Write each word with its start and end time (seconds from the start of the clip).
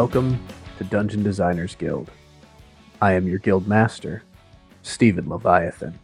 Welcome 0.00 0.42
to 0.78 0.84
Dungeon 0.84 1.22
Designers 1.22 1.74
Guild. 1.74 2.10
I 3.02 3.12
am 3.12 3.28
your 3.28 3.38
guild 3.38 3.68
master, 3.68 4.22
Stephen 4.80 5.28
Leviathan. 5.28 5.98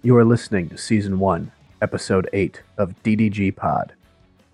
You 0.00 0.16
are 0.16 0.24
listening 0.24 0.70
to 0.70 0.78
Season 0.78 1.18
1, 1.18 1.52
Episode 1.82 2.30
8 2.32 2.62
of 2.78 2.94
DDG 3.02 3.54
Pod, 3.54 3.92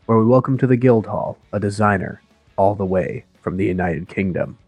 where 0.06 0.18
we 0.18 0.26
welcome 0.26 0.58
to 0.58 0.66
the 0.66 0.76
Guild 0.76 1.06
Hall 1.06 1.38
a 1.52 1.60
designer 1.60 2.22
all 2.56 2.74
the 2.74 2.84
way 2.84 3.24
from 3.40 3.56
the 3.56 3.66
United 3.66 4.08
Kingdom, 4.08 4.58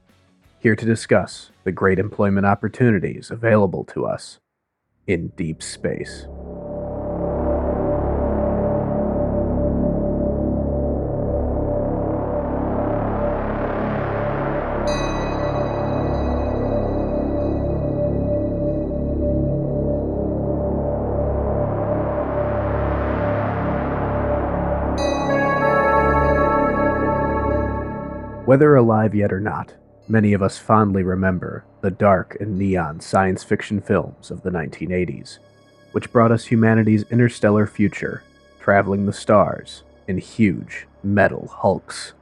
here 0.61 0.77
to 0.77 0.87
discuss 0.87 1.51
the 1.65 1.73
great 1.73 1.99
employment 1.99 2.47
opportunities 2.47 3.33
available 3.33 3.83
to 3.87 4.07
us 4.07 4.39
in 5.09 5.33
deep 5.37 5.61
space. 5.61 6.29
Whether 28.47 28.77
alive 28.77 29.13
yet 29.13 29.33
or 29.33 29.41
not, 29.41 29.75
many 30.07 30.33
of 30.33 30.41
us 30.41 30.57
fondly 30.57 31.03
remember 31.03 31.65
the 31.81 31.91
dark 31.91 32.37
and 32.39 32.57
neon 32.57 33.01
science 33.01 33.43
fiction 33.43 33.81
films 33.81 34.31
of 34.31 34.43
the 34.43 34.51
1980s, 34.51 35.41
which 35.91 36.13
brought 36.13 36.31
us 36.31 36.45
humanity's 36.45 37.03
interstellar 37.11 37.67
future, 37.67 38.23
traveling 38.61 39.05
the 39.05 39.13
stars 39.13 39.83
in 40.07 40.19
huge 40.19 40.87
metal 41.03 41.49
hulks. 41.49 42.13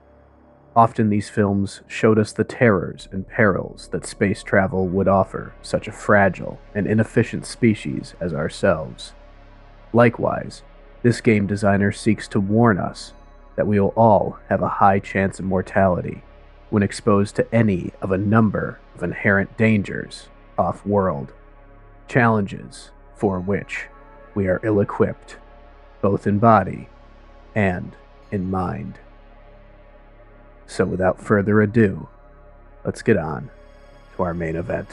Often 0.74 1.10
these 1.10 1.28
films 1.28 1.82
showed 1.88 2.18
us 2.18 2.32
the 2.32 2.42
terrors 2.42 3.06
and 3.12 3.28
perils 3.28 3.88
that 3.92 4.06
space 4.06 4.42
travel 4.42 4.88
would 4.88 5.08
offer 5.08 5.52
such 5.60 5.88
a 5.88 5.92
fragile 5.92 6.58
and 6.74 6.86
inefficient 6.86 7.44
species 7.44 8.14
as 8.18 8.32
ourselves. 8.32 9.12
Likewise, 9.92 10.62
this 11.02 11.20
game 11.20 11.46
designer 11.46 11.92
seeks 11.92 12.26
to 12.28 12.40
warn 12.40 12.78
us 12.78 13.12
that 13.56 13.66
we 13.66 13.78
will 13.78 13.92
all 13.96 14.38
have 14.48 14.62
a 14.62 14.68
high 14.68 14.98
chance 14.98 15.38
of 15.38 15.44
mortality 15.44 16.22
when 16.70 16.82
exposed 16.82 17.36
to 17.36 17.54
any 17.54 17.92
of 18.00 18.10
a 18.10 18.18
number 18.18 18.80
of 18.94 19.02
inherent 19.02 19.56
dangers 19.56 20.28
off 20.58 20.84
world, 20.84 21.32
challenges 22.08 22.90
for 23.16 23.38
which 23.38 23.86
we 24.34 24.48
are 24.48 24.60
ill 24.62 24.80
equipped, 24.80 25.36
both 26.02 26.26
in 26.26 26.38
body 26.38 26.88
and 27.54 27.96
in 28.30 28.50
mind. 28.50 28.98
So, 30.66 30.84
without 30.84 31.20
further 31.20 31.60
ado, 31.60 32.08
let's 32.84 33.02
get 33.02 33.16
on 33.16 33.50
to 34.16 34.22
our 34.22 34.34
main 34.34 34.56
event. 34.56 34.88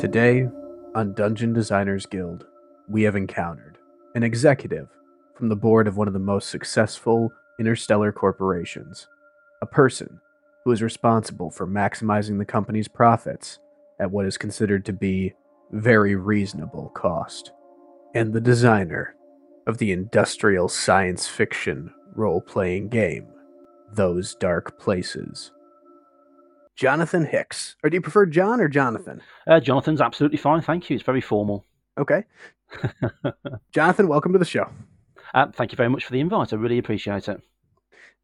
Today, 0.00 0.48
on 0.94 1.12
Dungeon 1.12 1.52
Designers 1.52 2.06
Guild, 2.06 2.46
we 2.88 3.02
have 3.02 3.16
encountered 3.16 3.76
an 4.14 4.22
executive 4.22 4.88
from 5.34 5.50
the 5.50 5.56
board 5.56 5.86
of 5.86 5.98
one 5.98 6.08
of 6.08 6.14
the 6.14 6.18
most 6.18 6.48
successful 6.48 7.30
interstellar 7.58 8.10
corporations, 8.10 9.08
a 9.60 9.66
person 9.66 10.18
who 10.64 10.72
is 10.72 10.80
responsible 10.80 11.50
for 11.50 11.66
maximizing 11.66 12.38
the 12.38 12.46
company's 12.46 12.88
profits 12.88 13.58
at 13.98 14.10
what 14.10 14.24
is 14.24 14.38
considered 14.38 14.86
to 14.86 14.94
be 14.94 15.34
very 15.70 16.16
reasonable 16.16 16.88
cost, 16.94 17.52
and 18.14 18.32
the 18.32 18.40
designer 18.40 19.14
of 19.66 19.76
the 19.76 19.92
industrial 19.92 20.70
science 20.70 21.28
fiction 21.28 21.92
role 22.14 22.40
playing 22.40 22.88
game, 22.88 23.26
Those 23.92 24.34
Dark 24.34 24.78
Places. 24.78 25.50
Jonathan 26.76 27.24
Hicks. 27.24 27.76
Or 27.82 27.90
do 27.90 27.96
you 27.96 28.00
prefer 28.00 28.26
John 28.26 28.60
or 28.60 28.68
Jonathan? 28.68 29.22
Uh, 29.46 29.60
Jonathan's 29.60 30.00
absolutely 30.00 30.38
fine, 30.38 30.62
thank 30.62 30.88
you. 30.88 30.96
It's 30.96 31.04
very 31.04 31.20
formal. 31.20 31.64
Okay. 31.98 32.24
Jonathan, 33.72 34.08
welcome 34.08 34.32
to 34.32 34.38
the 34.38 34.44
show. 34.44 34.68
Uh, 35.34 35.46
thank 35.52 35.72
you 35.72 35.76
very 35.76 35.90
much 35.90 36.04
for 36.04 36.12
the 36.12 36.20
invite. 36.20 36.52
I 36.52 36.56
really 36.56 36.78
appreciate 36.78 37.28
it. 37.28 37.40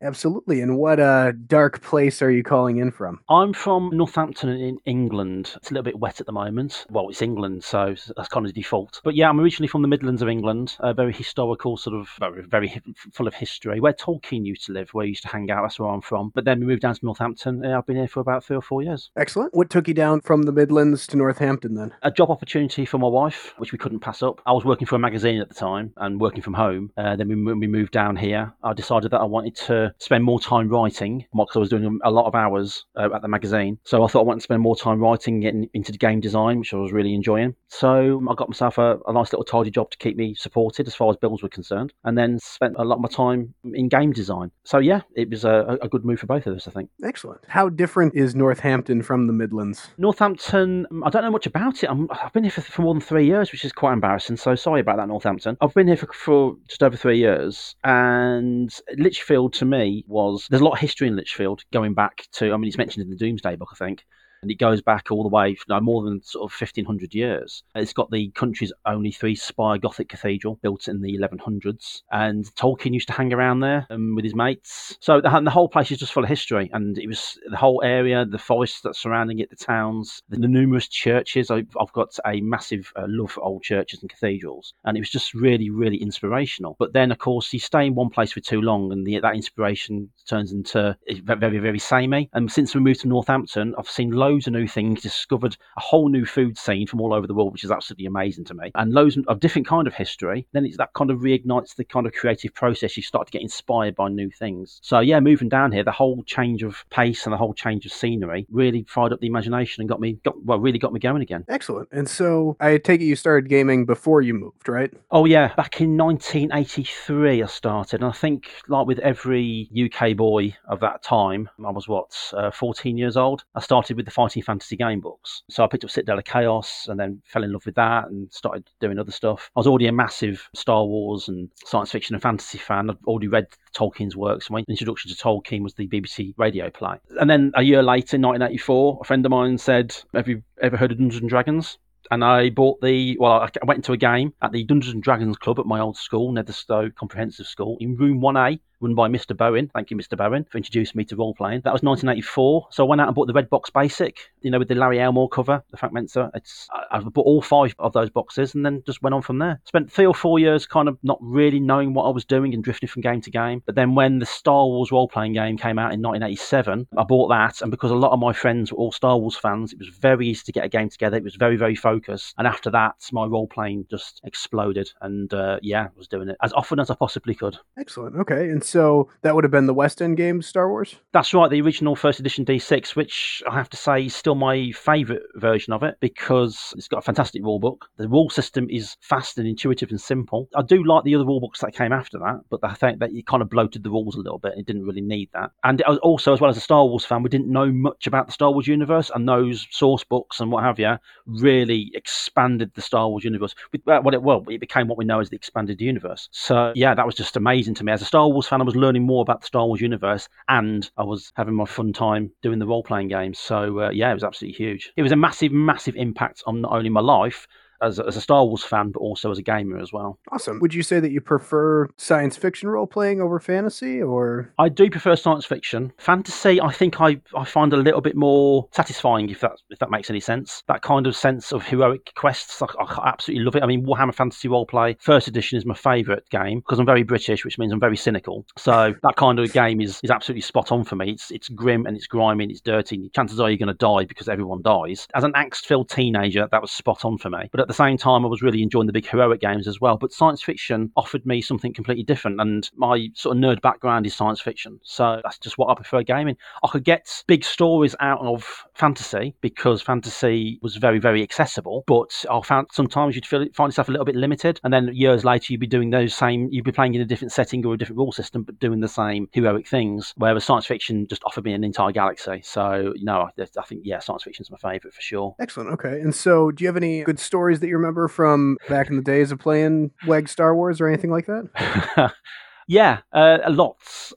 Absolutely. 0.02 0.60
And 0.60 0.76
what 0.76 1.00
uh, 1.00 1.32
dark 1.46 1.80
place 1.80 2.20
are 2.20 2.30
you 2.30 2.42
calling 2.42 2.78
in 2.78 2.90
from? 2.90 3.20
I'm 3.28 3.52
from 3.52 3.90
Northampton 3.92 4.50
in 4.50 4.78
England. 4.84 5.52
It's 5.56 5.70
a 5.70 5.74
little 5.74 5.84
bit 5.84 5.98
wet 5.98 6.20
at 6.20 6.26
the 6.26 6.32
moment. 6.32 6.84
Well, 6.90 7.08
it's 7.08 7.22
England, 7.22 7.64
so 7.64 7.94
that's 8.16 8.28
kind 8.28 8.46
of 8.46 8.52
default. 8.52 9.00
But 9.04 9.14
yeah, 9.14 9.28
I'm 9.28 9.40
originally 9.40 9.68
from 9.68 9.82
the 9.82 9.88
Midlands 9.88 10.20
of 10.20 10.28
England, 10.28 10.76
a 10.80 10.92
very 10.92 11.12
historical, 11.12 11.76
sort 11.76 11.96
of 11.96 12.10
very, 12.20 12.42
very 12.42 12.80
full 13.12 13.26
of 13.26 13.34
history, 13.34 13.80
where 13.80 13.94
Tolkien 13.94 14.44
used 14.44 14.66
to 14.66 14.72
live, 14.72 14.90
where 14.90 15.04
he 15.04 15.10
used 15.10 15.22
to 15.22 15.28
hang 15.28 15.50
out. 15.50 15.62
That's 15.62 15.80
where 15.80 15.88
I'm 15.88 16.02
from. 16.02 16.30
But 16.34 16.44
then 16.44 16.60
we 16.60 16.66
moved 16.66 16.82
down 16.82 16.94
to 16.94 17.04
Northampton, 17.04 17.64
and 17.64 17.72
I've 17.72 17.86
been 17.86 17.96
here 17.96 18.08
for 18.08 18.20
about 18.20 18.44
three 18.44 18.56
or 18.56 18.62
four 18.62 18.82
years. 18.82 19.10
Excellent. 19.16 19.54
What 19.54 19.70
took 19.70 19.88
you 19.88 19.94
down 19.94 20.20
from 20.20 20.42
the 20.42 20.52
Midlands 20.52 21.06
to 21.08 21.16
Northampton 21.16 21.74
then? 21.74 21.94
A 22.02 22.10
job 22.10 22.30
opportunity 22.30 22.84
for 22.84 22.98
my 22.98 23.08
wife, 23.08 23.54
which 23.56 23.72
we 23.72 23.78
couldn't 23.78 24.00
pass 24.00 24.22
up. 24.22 24.42
I 24.44 24.52
was 24.52 24.64
working 24.64 24.86
for 24.86 24.96
a 24.96 24.98
magazine 24.98 25.40
at 25.40 25.48
the 25.48 25.54
time 25.54 25.94
and 25.96 26.20
working 26.20 26.42
from 26.42 26.54
home. 26.54 26.92
Uh, 26.98 27.16
then 27.16 27.28
we, 27.28 27.42
when 27.42 27.60
we 27.60 27.66
moved 27.66 27.92
down 27.92 28.16
here, 28.16 28.52
I 28.62 28.74
decided 28.74 29.10
that 29.12 29.20
I 29.20 29.24
wanted 29.24 29.56
to 29.56 29.85
spend 29.98 30.24
more 30.24 30.40
time 30.40 30.68
writing 30.68 31.24
because 31.32 31.56
I 31.56 31.58
was 31.60 31.68
doing 31.68 31.98
a 32.04 32.10
lot 32.10 32.26
of 32.26 32.34
hours 32.34 32.84
uh, 32.96 33.08
at 33.14 33.22
the 33.22 33.28
magazine. 33.28 33.78
So 33.84 34.04
I 34.04 34.08
thought 34.08 34.20
I 34.20 34.24
wanted 34.24 34.40
to 34.40 34.44
spend 34.44 34.62
more 34.62 34.76
time 34.76 35.00
writing, 35.00 35.40
getting 35.40 35.68
into 35.74 35.92
game 35.92 36.20
design, 36.20 36.58
which 36.58 36.74
I 36.74 36.76
was 36.76 36.92
really 36.92 37.14
enjoying. 37.14 37.54
So 37.68 38.22
I 38.28 38.34
got 38.34 38.48
myself 38.48 38.78
a, 38.78 38.98
a 39.06 39.12
nice 39.12 39.32
little 39.32 39.44
tidy 39.44 39.70
job 39.70 39.90
to 39.90 39.98
keep 39.98 40.16
me 40.16 40.34
supported 40.34 40.86
as 40.86 40.94
far 40.94 41.10
as 41.10 41.16
bills 41.16 41.42
were 41.42 41.48
concerned, 41.48 41.92
and 42.04 42.16
then 42.16 42.38
spent 42.38 42.76
a 42.78 42.84
lot 42.84 42.96
of 42.96 43.00
my 43.00 43.08
time 43.08 43.54
in 43.74 43.88
game 43.88 44.12
design. 44.12 44.50
So 44.64 44.78
yeah, 44.78 45.02
it 45.14 45.30
was 45.30 45.44
a, 45.44 45.78
a 45.82 45.88
good 45.88 46.04
move 46.04 46.20
for 46.20 46.26
both 46.26 46.46
of 46.46 46.56
us, 46.56 46.68
I 46.68 46.70
think. 46.70 46.90
Excellent. 47.04 47.40
How 47.48 47.68
different 47.68 48.14
is 48.14 48.34
Northampton 48.34 49.02
from 49.02 49.26
the 49.26 49.32
Midlands? 49.32 49.88
Northampton, 49.98 50.86
I 51.04 51.10
don't 51.10 51.22
know 51.22 51.30
much 51.30 51.46
about 51.46 51.82
it. 51.82 51.90
i 51.90 52.16
have 52.22 52.32
been 52.32 52.44
here 52.44 52.50
for, 52.50 52.62
for, 52.62 52.82
more 52.82 52.94
than 52.94 53.00
three 53.00 53.26
years, 53.26 53.52
which 53.52 53.64
is 53.64 53.72
quite 53.72 53.92
embarrassing. 53.92 54.36
So 54.36 54.54
sorry 54.54 54.80
about 54.80 54.96
that, 54.96 55.08
Northampton. 55.08 55.56
I've 55.60 55.74
been 55.74 55.86
here 55.86 55.96
for, 55.96 56.12
for 56.12 56.56
just 56.68 56.82
over 56.82 56.96
three 56.96 57.18
years, 57.18 57.74
and 57.84 58.72
Lichfield 58.96 59.52
to 59.54 59.64
me 59.64 59.75
was 60.06 60.46
there's 60.48 60.62
a 60.62 60.64
lot 60.64 60.74
of 60.74 60.78
history 60.78 61.08
in 61.08 61.16
Lichfield 61.16 61.64
going 61.72 61.94
back 61.94 62.26
to. 62.32 62.52
I 62.52 62.56
mean, 62.56 62.68
it's 62.68 62.78
mentioned 62.78 63.04
in 63.04 63.10
the 63.10 63.16
Domesday 63.16 63.56
Book, 63.56 63.70
I 63.72 63.76
think 63.76 64.04
and 64.46 64.52
it 64.52 64.58
goes 64.58 64.80
back 64.80 65.10
all 65.10 65.24
the 65.24 65.28
way 65.28 65.56
no, 65.68 65.80
more 65.80 66.04
than 66.04 66.22
sort 66.22 66.44
of 66.44 66.60
1500 66.60 67.12
years. 67.12 67.64
It's 67.74 67.92
got 67.92 68.12
the 68.12 68.30
country's 68.30 68.72
only 68.86 69.10
three 69.10 69.34
spire 69.34 69.76
Gothic 69.76 70.08
cathedral 70.08 70.60
built 70.62 70.86
in 70.86 71.00
the 71.00 71.18
1100s, 71.18 72.02
and 72.12 72.44
Tolkien 72.54 72.94
used 72.94 73.08
to 73.08 73.12
hang 73.12 73.32
around 73.32 73.58
there 73.58 73.88
um, 73.90 74.14
with 74.14 74.24
his 74.24 74.36
mates. 74.36 74.96
So 75.00 75.20
the, 75.20 75.40
the, 75.40 75.50
whole 75.50 75.68
place 75.68 75.90
is 75.90 75.98
just 75.98 76.12
full 76.12 76.22
of 76.22 76.28
history, 76.28 76.70
and 76.72 76.96
it 76.96 77.08
was 77.08 77.36
the 77.50 77.56
whole 77.56 77.82
area, 77.84 78.24
the 78.24 78.38
forests 78.38 78.82
that's 78.82 79.00
surrounding 79.00 79.40
it, 79.40 79.50
the 79.50 79.56
towns, 79.56 80.22
the, 80.28 80.38
the 80.38 80.46
numerous 80.46 80.86
churches. 80.86 81.50
I've, 81.50 81.76
I've 81.80 81.92
got 81.92 82.16
a 82.24 82.40
massive 82.40 82.92
uh, 82.94 83.06
love 83.08 83.32
for 83.32 83.42
old 83.42 83.64
churches 83.64 84.00
and 84.00 84.08
cathedrals, 84.08 84.74
and 84.84 84.96
it 84.96 85.00
was 85.00 85.10
just 85.10 85.34
really, 85.34 85.70
really 85.70 85.96
inspirational. 85.96 86.76
But 86.78 86.92
then, 86.92 87.10
of 87.10 87.18
course, 87.18 87.52
you 87.52 87.58
stay 87.58 87.86
in 87.86 87.96
one 87.96 88.10
place 88.10 88.30
for 88.30 88.40
too 88.40 88.60
long, 88.60 88.92
and 88.92 89.04
the, 89.04 89.18
that 89.18 89.34
inspiration 89.34 90.10
turns 90.28 90.52
into 90.52 90.96
very, 91.24 91.40
very, 91.40 91.58
very 91.58 91.80
samey. 91.80 92.30
And 92.32 92.52
since 92.52 92.76
we 92.76 92.80
moved 92.80 93.00
to 93.00 93.08
Northampton, 93.08 93.74
I've 93.76 93.90
seen 93.90 94.10
loads 94.10 94.35
loads 94.36 94.46
of 94.46 94.52
new 94.52 94.68
things, 94.68 95.00
discovered 95.00 95.56
a 95.78 95.80
whole 95.80 96.10
new 96.10 96.26
food 96.26 96.58
scene 96.58 96.86
from 96.86 97.00
all 97.00 97.14
over 97.14 97.26
the 97.26 97.32
world, 97.32 97.52
which 97.52 97.64
is 97.64 97.70
absolutely 97.70 98.04
amazing 98.04 98.44
to 98.44 98.54
me, 98.54 98.70
and 98.74 98.92
loads 98.92 99.16
of 99.28 99.40
different 99.40 99.66
kind 99.66 99.86
of 99.86 99.94
history. 99.94 100.46
Then 100.52 100.66
it's 100.66 100.76
that 100.76 100.92
kind 100.92 101.10
of 101.10 101.20
reignites 101.20 101.74
the 101.74 101.84
kind 101.84 102.06
of 102.06 102.12
creative 102.12 102.52
process. 102.52 102.96
You 102.96 103.02
start 103.02 103.26
to 103.26 103.30
get 103.30 103.40
inspired 103.40 103.94
by 103.94 104.08
new 104.10 104.30
things. 104.30 104.78
So 104.82 105.00
yeah, 105.00 105.20
moving 105.20 105.48
down 105.48 105.72
here, 105.72 105.84
the 105.84 105.90
whole 105.90 106.22
change 106.24 106.62
of 106.62 106.84
pace 106.90 107.24
and 107.24 107.32
the 107.32 107.38
whole 107.38 107.54
change 107.54 107.86
of 107.86 107.92
scenery 107.92 108.46
really 108.50 108.84
fired 108.88 109.12
up 109.12 109.20
the 109.20 109.26
imagination 109.26 109.80
and 109.80 109.88
got 109.88 110.00
me, 110.00 110.18
got, 110.22 110.34
well, 110.44 110.58
really 110.58 110.78
got 110.78 110.92
me 110.92 111.00
going 111.00 111.22
again. 111.22 111.44
Excellent. 111.48 111.88
And 111.92 112.08
so 112.08 112.56
I 112.60 112.76
take 112.76 113.00
it 113.00 113.04
you 113.04 113.16
started 113.16 113.48
gaming 113.48 113.86
before 113.86 114.20
you 114.20 114.34
moved, 114.34 114.68
right? 114.68 114.92
Oh 115.10 115.24
yeah, 115.24 115.54
back 115.54 115.80
in 115.80 115.96
1983 115.96 117.42
I 117.42 117.46
started, 117.46 118.02
and 118.02 118.10
I 118.10 118.12
think 118.12 118.50
like 118.68 118.86
with 118.86 118.98
every 118.98 119.70
UK 119.74 120.14
boy 120.14 120.54
of 120.68 120.80
that 120.80 121.02
time, 121.02 121.48
I 121.64 121.70
was 121.70 121.88
what 121.88 122.14
uh, 122.34 122.50
14 122.50 122.98
years 122.98 123.16
old. 123.16 123.44
I 123.54 123.60
started 123.60 123.96
with 123.96 124.04
the 124.04 124.12
fighting 124.16 124.42
fantasy 124.42 124.76
game 124.76 124.98
books. 124.98 125.42
So 125.50 125.62
I 125.62 125.66
picked 125.66 125.84
up 125.84 125.90
Citadel 125.90 126.18
of 126.18 126.24
Chaos 126.24 126.86
and 126.88 126.98
then 126.98 127.20
fell 127.26 127.44
in 127.44 127.52
love 127.52 127.66
with 127.66 127.74
that 127.74 128.06
and 128.06 128.32
started 128.32 128.66
doing 128.80 128.98
other 128.98 129.12
stuff. 129.12 129.50
I 129.54 129.60
was 129.60 129.66
already 129.66 129.88
a 129.88 129.92
massive 129.92 130.48
Star 130.54 130.86
Wars 130.86 131.28
and 131.28 131.50
science 131.66 131.90
fiction 131.90 132.14
and 132.14 132.22
fantasy 132.22 132.56
fan. 132.56 132.88
I'd 132.88 132.96
already 133.06 133.28
read 133.28 133.46
Tolkien's 133.76 134.16
works. 134.16 134.48
My 134.48 134.64
introduction 134.68 135.10
to 135.10 135.16
Tolkien 135.16 135.62
was 135.62 135.74
the 135.74 135.86
BBC 135.86 136.32
radio 136.38 136.70
play. 136.70 136.96
And 137.20 137.28
then 137.28 137.52
a 137.56 137.62
year 137.62 137.82
later, 137.82 138.16
in 138.16 138.22
1984, 138.22 139.00
a 139.02 139.04
friend 139.04 139.26
of 139.26 139.30
mine 139.30 139.58
said, 139.58 139.94
Have 140.14 140.28
you 140.28 140.42
ever 140.62 140.78
heard 140.78 140.92
of 140.92 140.98
Dungeons 140.98 141.20
and 141.20 141.28
Dragons? 141.28 141.76
and 142.10 142.24
I 142.24 142.50
bought 142.50 142.80
the 142.80 143.16
well, 143.18 143.32
I 143.32 143.50
went 143.64 143.78
into 143.78 143.92
a 143.92 143.96
game 143.96 144.32
at 144.40 144.52
the 144.52 144.62
Dungeons 144.62 144.94
and 144.94 145.02
Dragons 145.02 145.36
Club 145.36 145.58
at 145.58 145.66
my 145.66 145.80
old 145.80 145.96
school, 145.96 146.32
Netherstowe 146.32 146.94
Comprehensive 146.94 147.46
School, 147.46 147.76
in 147.80 147.96
Room 147.96 148.20
One 148.20 148.36
A 148.36 148.60
run 148.80 148.94
by 148.94 149.08
Mr. 149.08 149.36
Bowen. 149.36 149.70
Thank 149.74 149.90
you, 149.90 149.96
Mr. 149.96 150.16
Bowen, 150.16 150.44
for 150.50 150.58
introducing 150.58 150.98
me 150.98 151.04
to 151.06 151.16
role 151.16 151.34
playing. 151.34 151.62
That 151.64 151.72
was 151.72 151.82
1984. 151.82 152.68
So 152.70 152.84
I 152.84 152.88
went 152.88 153.00
out 153.00 153.08
and 153.08 153.14
bought 153.14 153.26
the 153.26 153.32
Red 153.32 153.50
Box 153.50 153.70
Basic, 153.70 154.18
you 154.42 154.50
know, 154.50 154.58
with 154.58 154.68
the 154.68 154.74
Larry 154.74 155.00
Elmore 155.00 155.28
cover, 155.28 155.62
the 155.70 155.76
Frank 155.76 155.94
Mentzer. 155.94 156.30
It's 156.34 156.68
I, 156.72 156.98
I 156.98 157.00
bought 157.00 157.26
all 157.26 157.42
five 157.42 157.74
of 157.78 157.92
those 157.92 158.10
boxes 158.10 158.54
and 158.54 158.64
then 158.64 158.82
just 158.86 159.02
went 159.02 159.14
on 159.14 159.22
from 159.22 159.38
there. 159.38 159.60
Spent 159.64 159.90
three 159.90 160.06
or 160.06 160.14
four 160.14 160.38
years 160.38 160.66
kind 160.66 160.88
of 160.88 160.98
not 161.02 161.18
really 161.20 161.60
knowing 161.60 161.94
what 161.94 162.04
I 162.04 162.10
was 162.10 162.24
doing 162.24 162.54
and 162.54 162.62
drifting 162.62 162.88
from 162.88 163.02
game 163.02 163.20
to 163.22 163.30
game. 163.30 163.62
But 163.64 163.74
then 163.74 163.94
when 163.94 164.18
the 164.18 164.26
Star 164.26 164.66
Wars 164.66 164.92
role 164.92 165.08
playing 165.08 165.34
game 165.34 165.56
came 165.56 165.78
out 165.78 165.92
in 165.92 166.02
1987, 166.02 166.88
I 166.96 167.04
bought 167.04 167.28
that. 167.28 167.62
And 167.62 167.70
because 167.70 167.90
a 167.90 167.96
lot 167.96 168.12
of 168.12 168.18
my 168.18 168.32
friends 168.32 168.72
were 168.72 168.78
all 168.78 168.92
Star 168.92 169.18
Wars 169.18 169.36
fans, 169.36 169.72
it 169.72 169.78
was 169.78 169.88
very 169.88 170.28
easy 170.28 170.42
to 170.46 170.52
get 170.52 170.64
a 170.64 170.68
game 170.68 170.88
together. 170.88 171.16
It 171.16 171.24
was 171.24 171.36
very, 171.36 171.56
very 171.56 171.74
focused. 171.74 172.34
And 172.38 172.46
after 172.46 172.70
that, 172.70 172.94
my 173.12 173.24
role 173.24 173.46
playing 173.46 173.86
just 173.90 174.20
exploded. 174.24 174.90
And 175.00 175.32
uh, 175.32 175.58
yeah, 175.62 175.84
I 175.84 175.90
was 175.96 176.08
doing 176.08 176.28
it 176.28 176.36
as 176.42 176.52
often 176.52 176.80
as 176.80 176.90
I 176.90 176.94
possibly 176.94 177.34
could. 177.34 177.58
Excellent. 177.78 178.16
Okay. 178.16 178.50
And 178.50 178.62
so 178.66 179.08
that 179.22 179.34
would 179.34 179.44
have 179.44 179.50
been 179.50 179.66
the 179.66 179.74
West 179.74 180.02
End 180.02 180.16
games, 180.16 180.46
Star 180.46 180.68
Wars? 180.68 180.96
That's 181.12 181.32
right, 181.32 181.50
the 181.50 181.60
original 181.60 181.96
first 181.96 182.20
edition 182.20 182.44
D6, 182.44 182.96
which 182.96 183.42
I 183.48 183.54
have 183.54 183.70
to 183.70 183.76
say 183.76 184.06
is 184.06 184.14
still 184.14 184.34
my 184.34 184.72
favourite 184.72 185.22
version 185.36 185.72
of 185.72 185.82
it 185.82 185.96
because 186.00 186.74
it's 186.76 186.88
got 186.88 186.98
a 186.98 187.02
fantastic 187.02 187.42
rule 187.42 187.58
book. 187.58 187.86
The 187.96 188.08
rule 188.08 188.30
system 188.30 188.66
is 188.70 188.96
fast 189.00 189.38
and 189.38 189.46
intuitive 189.46 189.90
and 189.90 190.00
simple. 190.00 190.48
I 190.54 190.62
do 190.62 190.84
like 190.84 191.04
the 191.04 191.14
other 191.14 191.26
rule 191.26 191.40
books 191.40 191.60
that 191.60 191.74
came 191.74 191.92
after 191.92 192.18
that, 192.18 192.40
but 192.50 192.60
I 192.62 192.74
think 192.74 192.98
that 193.00 193.12
it 193.12 193.26
kind 193.26 193.42
of 193.42 193.50
bloated 193.50 193.82
the 193.82 193.90
rules 193.90 194.14
a 194.14 194.20
little 194.20 194.38
bit. 194.38 194.54
It 194.56 194.66
didn't 194.66 194.84
really 194.84 195.00
need 195.00 195.30
that. 195.32 195.50
And 195.64 195.82
also, 195.82 196.32
as 196.32 196.40
well 196.40 196.50
as 196.50 196.56
a 196.56 196.60
Star 196.60 196.84
Wars 196.84 197.04
fan, 197.04 197.22
we 197.22 197.30
didn't 197.30 197.50
know 197.50 197.70
much 197.70 198.06
about 198.06 198.26
the 198.26 198.32
Star 198.32 198.52
Wars 198.52 198.66
universe, 198.66 199.10
and 199.14 199.28
those 199.28 199.66
source 199.70 200.04
books 200.04 200.40
and 200.40 200.50
what 200.50 200.64
have 200.64 200.78
you 200.78 200.96
really 201.26 201.90
expanded 201.94 202.72
the 202.74 202.82
Star 202.82 203.08
Wars 203.08 203.24
universe. 203.24 203.54
Well, 203.84 204.14
it, 204.14 204.22
well, 204.22 204.44
it 204.48 204.60
became 204.60 204.88
what 204.88 204.98
we 204.98 205.04
know 205.04 205.20
as 205.20 205.30
the 205.30 205.36
expanded 205.36 205.80
universe. 205.80 206.28
So, 206.32 206.72
yeah, 206.74 206.94
that 206.94 207.06
was 207.06 207.14
just 207.14 207.36
amazing 207.36 207.74
to 207.74 207.84
me. 207.84 207.92
As 207.92 208.02
a 208.02 208.06
Star 208.06 208.28
Wars 208.28 208.46
fan, 208.46 208.55
I 208.62 208.64
was 208.64 208.76
learning 208.76 209.04
more 209.04 209.22
about 209.22 209.40
the 209.40 209.46
Star 209.46 209.66
Wars 209.66 209.80
universe, 209.80 210.28
and 210.48 210.88
I 210.96 211.04
was 211.04 211.32
having 211.36 211.54
my 211.54 211.64
fun 211.64 211.92
time 211.92 212.30
doing 212.42 212.58
the 212.58 212.66
role 212.66 212.82
playing 212.82 213.08
games. 213.08 213.38
So, 213.38 213.80
uh, 213.80 213.90
yeah, 213.90 214.10
it 214.10 214.14
was 214.14 214.24
absolutely 214.24 214.56
huge. 214.56 214.92
It 214.96 215.02
was 215.02 215.12
a 215.12 215.16
massive, 215.16 215.52
massive 215.52 215.96
impact 215.96 216.42
on 216.46 216.62
not 216.62 216.72
only 216.72 216.90
my 216.90 217.00
life, 217.00 217.46
as 217.82 217.98
a, 217.98 218.06
as 218.06 218.16
a 218.16 218.20
Star 218.20 218.44
Wars 218.44 218.62
fan, 218.62 218.90
but 218.90 219.00
also 219.00 219.30
as 219.30 219.38
a 219.38 219.42
gamer 219.42 219.78
as 219.78 219.92
well. 219.92 220.18
Awesome. 220.32 220.60
Would 220.60 220.74
you 220.74 220.82
say 220.82 221.00
that 221.00 221.10
you 221.10 221.20
prefer 221.20 221.88
science 221.96 222.36
fiction 222.36 222.68
role 222.68 222.86
playing 222.86 223.20
over 223.20 223.38
fantasy, 223.40 224.02
or 224.02 224.52
I 224.58 224.68
do 224.68 224.90
prefer 224.90 225.16
science 225.16 225.44
fiction. 225.44 225.92
Fantasy, 225.98 226.60
I 226.60 226.72
think 226.72 227.00
I, 227.00 227.20
I 227.36 227.44
find 227.44 227.72
a 227.72 227.76
little 227.76 228.00
bit 228.00 228.16
more 228.16 228.68
satisfying, 228.72 229.30
if 229.30 229.40
that 229.40 229.52
if 229.70 229.78
that 229.78 229.90
makes 229.90 230.10
any 230.10 230.20
sense. 230.20 230.62
That 230.68 230.82
kind 230.82 231.06
of 231.06 231.16
sense 231.16 231.52
of 231.52 231.64
heroic 231.64 232.12
quests, 232.14 232.62
I, 232.62 232.66
I 232.78 233.08
absolutely 233.08 233.44
love 233.44 233.56
it. 233.56 233.62
I 233.62 233.66
mean, 233.66 233.84
Warhammer 233.84 234.14
Fantasy 234.14 234.48
Roleplay 234.48 234.96
First 235.00 235.28
Edition 235.28 235.58
is 235.58 235.66
my 235.66 235.74
favourite 235.74 236.28
game 236.30 236.60
because 236.60 236.78
I'm 236.78 236.86
very 236.86 237.02
British, 237.02 237.44
which 237.44 237.58
means 237.58 237.72
I'm 237.72 237.80
very 237.80 237.96
cynical. 237.96 238.44
So 238.56 238.94
that 239.02 239.16
kind 239.16 239.38
of 239.38 239.52
game 239.52 239.80
is 239.80 240.00
is 240.02 240.10
absolutely 240.10 240.42
spot 240.42 240.72
on 240.72 240.84
for 240.84 240.96
me. 240.96 241.10
It's 241.10 241.30
it's 241.30 241.48
grim 241.48 241.86
and 241.86 241.96
it's 241.96 242.06
grimy 242.06 242.44
and 242.44 242.50
it's 242.50 242.60
dirty. 242.60 243.10
Chances 243.14 243.40
are 243.40 243.50
you're 243.50 243.58
going 243.58 243.68
to 243.68 243.74
die 243.74 244.04
because 244.04 244.28
everyone 244.28 244.62
dies. 244.62 245.06
As 245.14 245.24
an 245.24 245.32
angst-filled 245.32 245.90
teenager, 245.90 246.48
that 246.50 246.60
was 246.60 246.70
spot 246.70 247.04
on 247.04 247.18
for 247.18 247.30
me. 247.30 247.48
But 247.52 247.65
at 247.66 247.68
the 247.68 247.74
same 247.74 247.96
time, 247.96 248.24
I 248.24 248.28
was 248.28 248.42
really 248.42 248.62
enjoying 248.62 248.86
the 248.86 248.92
big 248.92 249.08
heroic 249.08 249.40
games 249.40 249.66
as 249.66 249.80
well. 249.80 249.96
But 249.96 250.12
science 250.12 250.40
fiction 250.40 250.92
offered 250.96 251.26
me 251.26 251.42
something 251.42 251.74
completely 251.74 252.04
different, 252.04 252.40
and 252.40 252.70
my 252.76 253.08
sort 253.14 253.36
of 253.36 253.42
nerd 253.42 253.60
background 253.60 254.06
is 254.06 254.14
science 254.14 254.40
fiction, 254.40 254.78
so 254.84 255.20
that's 255.24 255.36
just 255.36 255.58
what 255.58 255.68
I 255.68 255.74
prefer 255.74 256.04
gaming. 256.04 256.36
I 256.62 256.68
could 256.68 256.84
get 256.84 257.24
big 257.26 257.42
stories 257.42 257.96
out 257.98 258.20
of 258.20 258.64
fantasy 258.74 259.34
because 259.40 259.82
fantasy 259.82 260.60
was 260.62 260.76
very, 260.76 261.00
very 261.00 261.24
accessible, 261.24 261.82
but 261.88 262.24
I 262.30 262.40
found 262.42 262.68
sometimes 262.70 263.16
you'd 263.16 263.26
feel, 263.26 263.44
find 263.52 263.72
yourself 263.72 263.88
a 263.88 263.90
little 263.90 264.06
bit 264.06 264.14
limited, 264.14 264.60
and 264.62 264.72
then 264.72 264.90
years 264.92 265.24
later 265.24 265.52
you'd 265.52 265.58
be 265.58 265.66
doing 265.66 265.90
those 265.90 266.14
same, 266.14 266.48
you'd 266.52 266.64
be 266.64 266.70
playing 266.70 266.94
in 266.94 267.00
a 267.00 267.04
different 267.04 267.32
setting 267.32 267.66
or 267.66 267.74
a 267.74 267.76
different 267.76 267.98
rule 267.98 268.12
system, 268.12 268.44
but 268.44 268.60
doing 268.60 268.78
the 268.78 268.86
same 268.86 269.28
heroic 269.32 269.66
things. 269.66 270.14
Whereas 270.16 270.44
science 270.44 270.66
fiction 270.66 271.08
just 271.08 271.24
offered 271.24 271.44
me 271.44 271.52
an 271.52 271.64
entire 271.64 271.90
galaxy. 271.90 272.42
So 272.44 272.92
you 272.94 273.04
know, 273.04 273.28
I, 273.36 273.42
I 273.42 273.62
think 273.62 273.80
yeah, 273.82 273.98
science 273.98 274.22
fiction 274.22 274.44
is 274.44 274.52
my 274.52 274.58
favourite 274.58 274.94
for 274.94 275.02
sure. 275.02 275.34
Excellent. 275.40 275.70
Okay, 275.70 276.00
and 276.00 276.14
so 276.14 276.52
do 276.52 276.62
you 276.62 276.68
have 276.68 276.76
any 276.76 277.02
good 277.02 277.18
stories 277.18 277.55
that 277.60 277.68
you 277.68 277.76
remember? 277.76 278.08
from 278.08 278.56
back 278.68 278.88
in 278.88 278.96
the 278.96 279.02
days 279.02 279.30
of 279.30 279.38
playing 279.38 279.90
WEG 280.06 280.28
Star 280.28 280.54
Wars 280.54 280.80
or 280.80 280.88
anything 280.88 281.10
like 281.10 281.26
that? 281.26 282.12
yeah, 282.66 283.00
uh, 283.12 283.38
a 283.44 283.50
lot. 283.50 283.76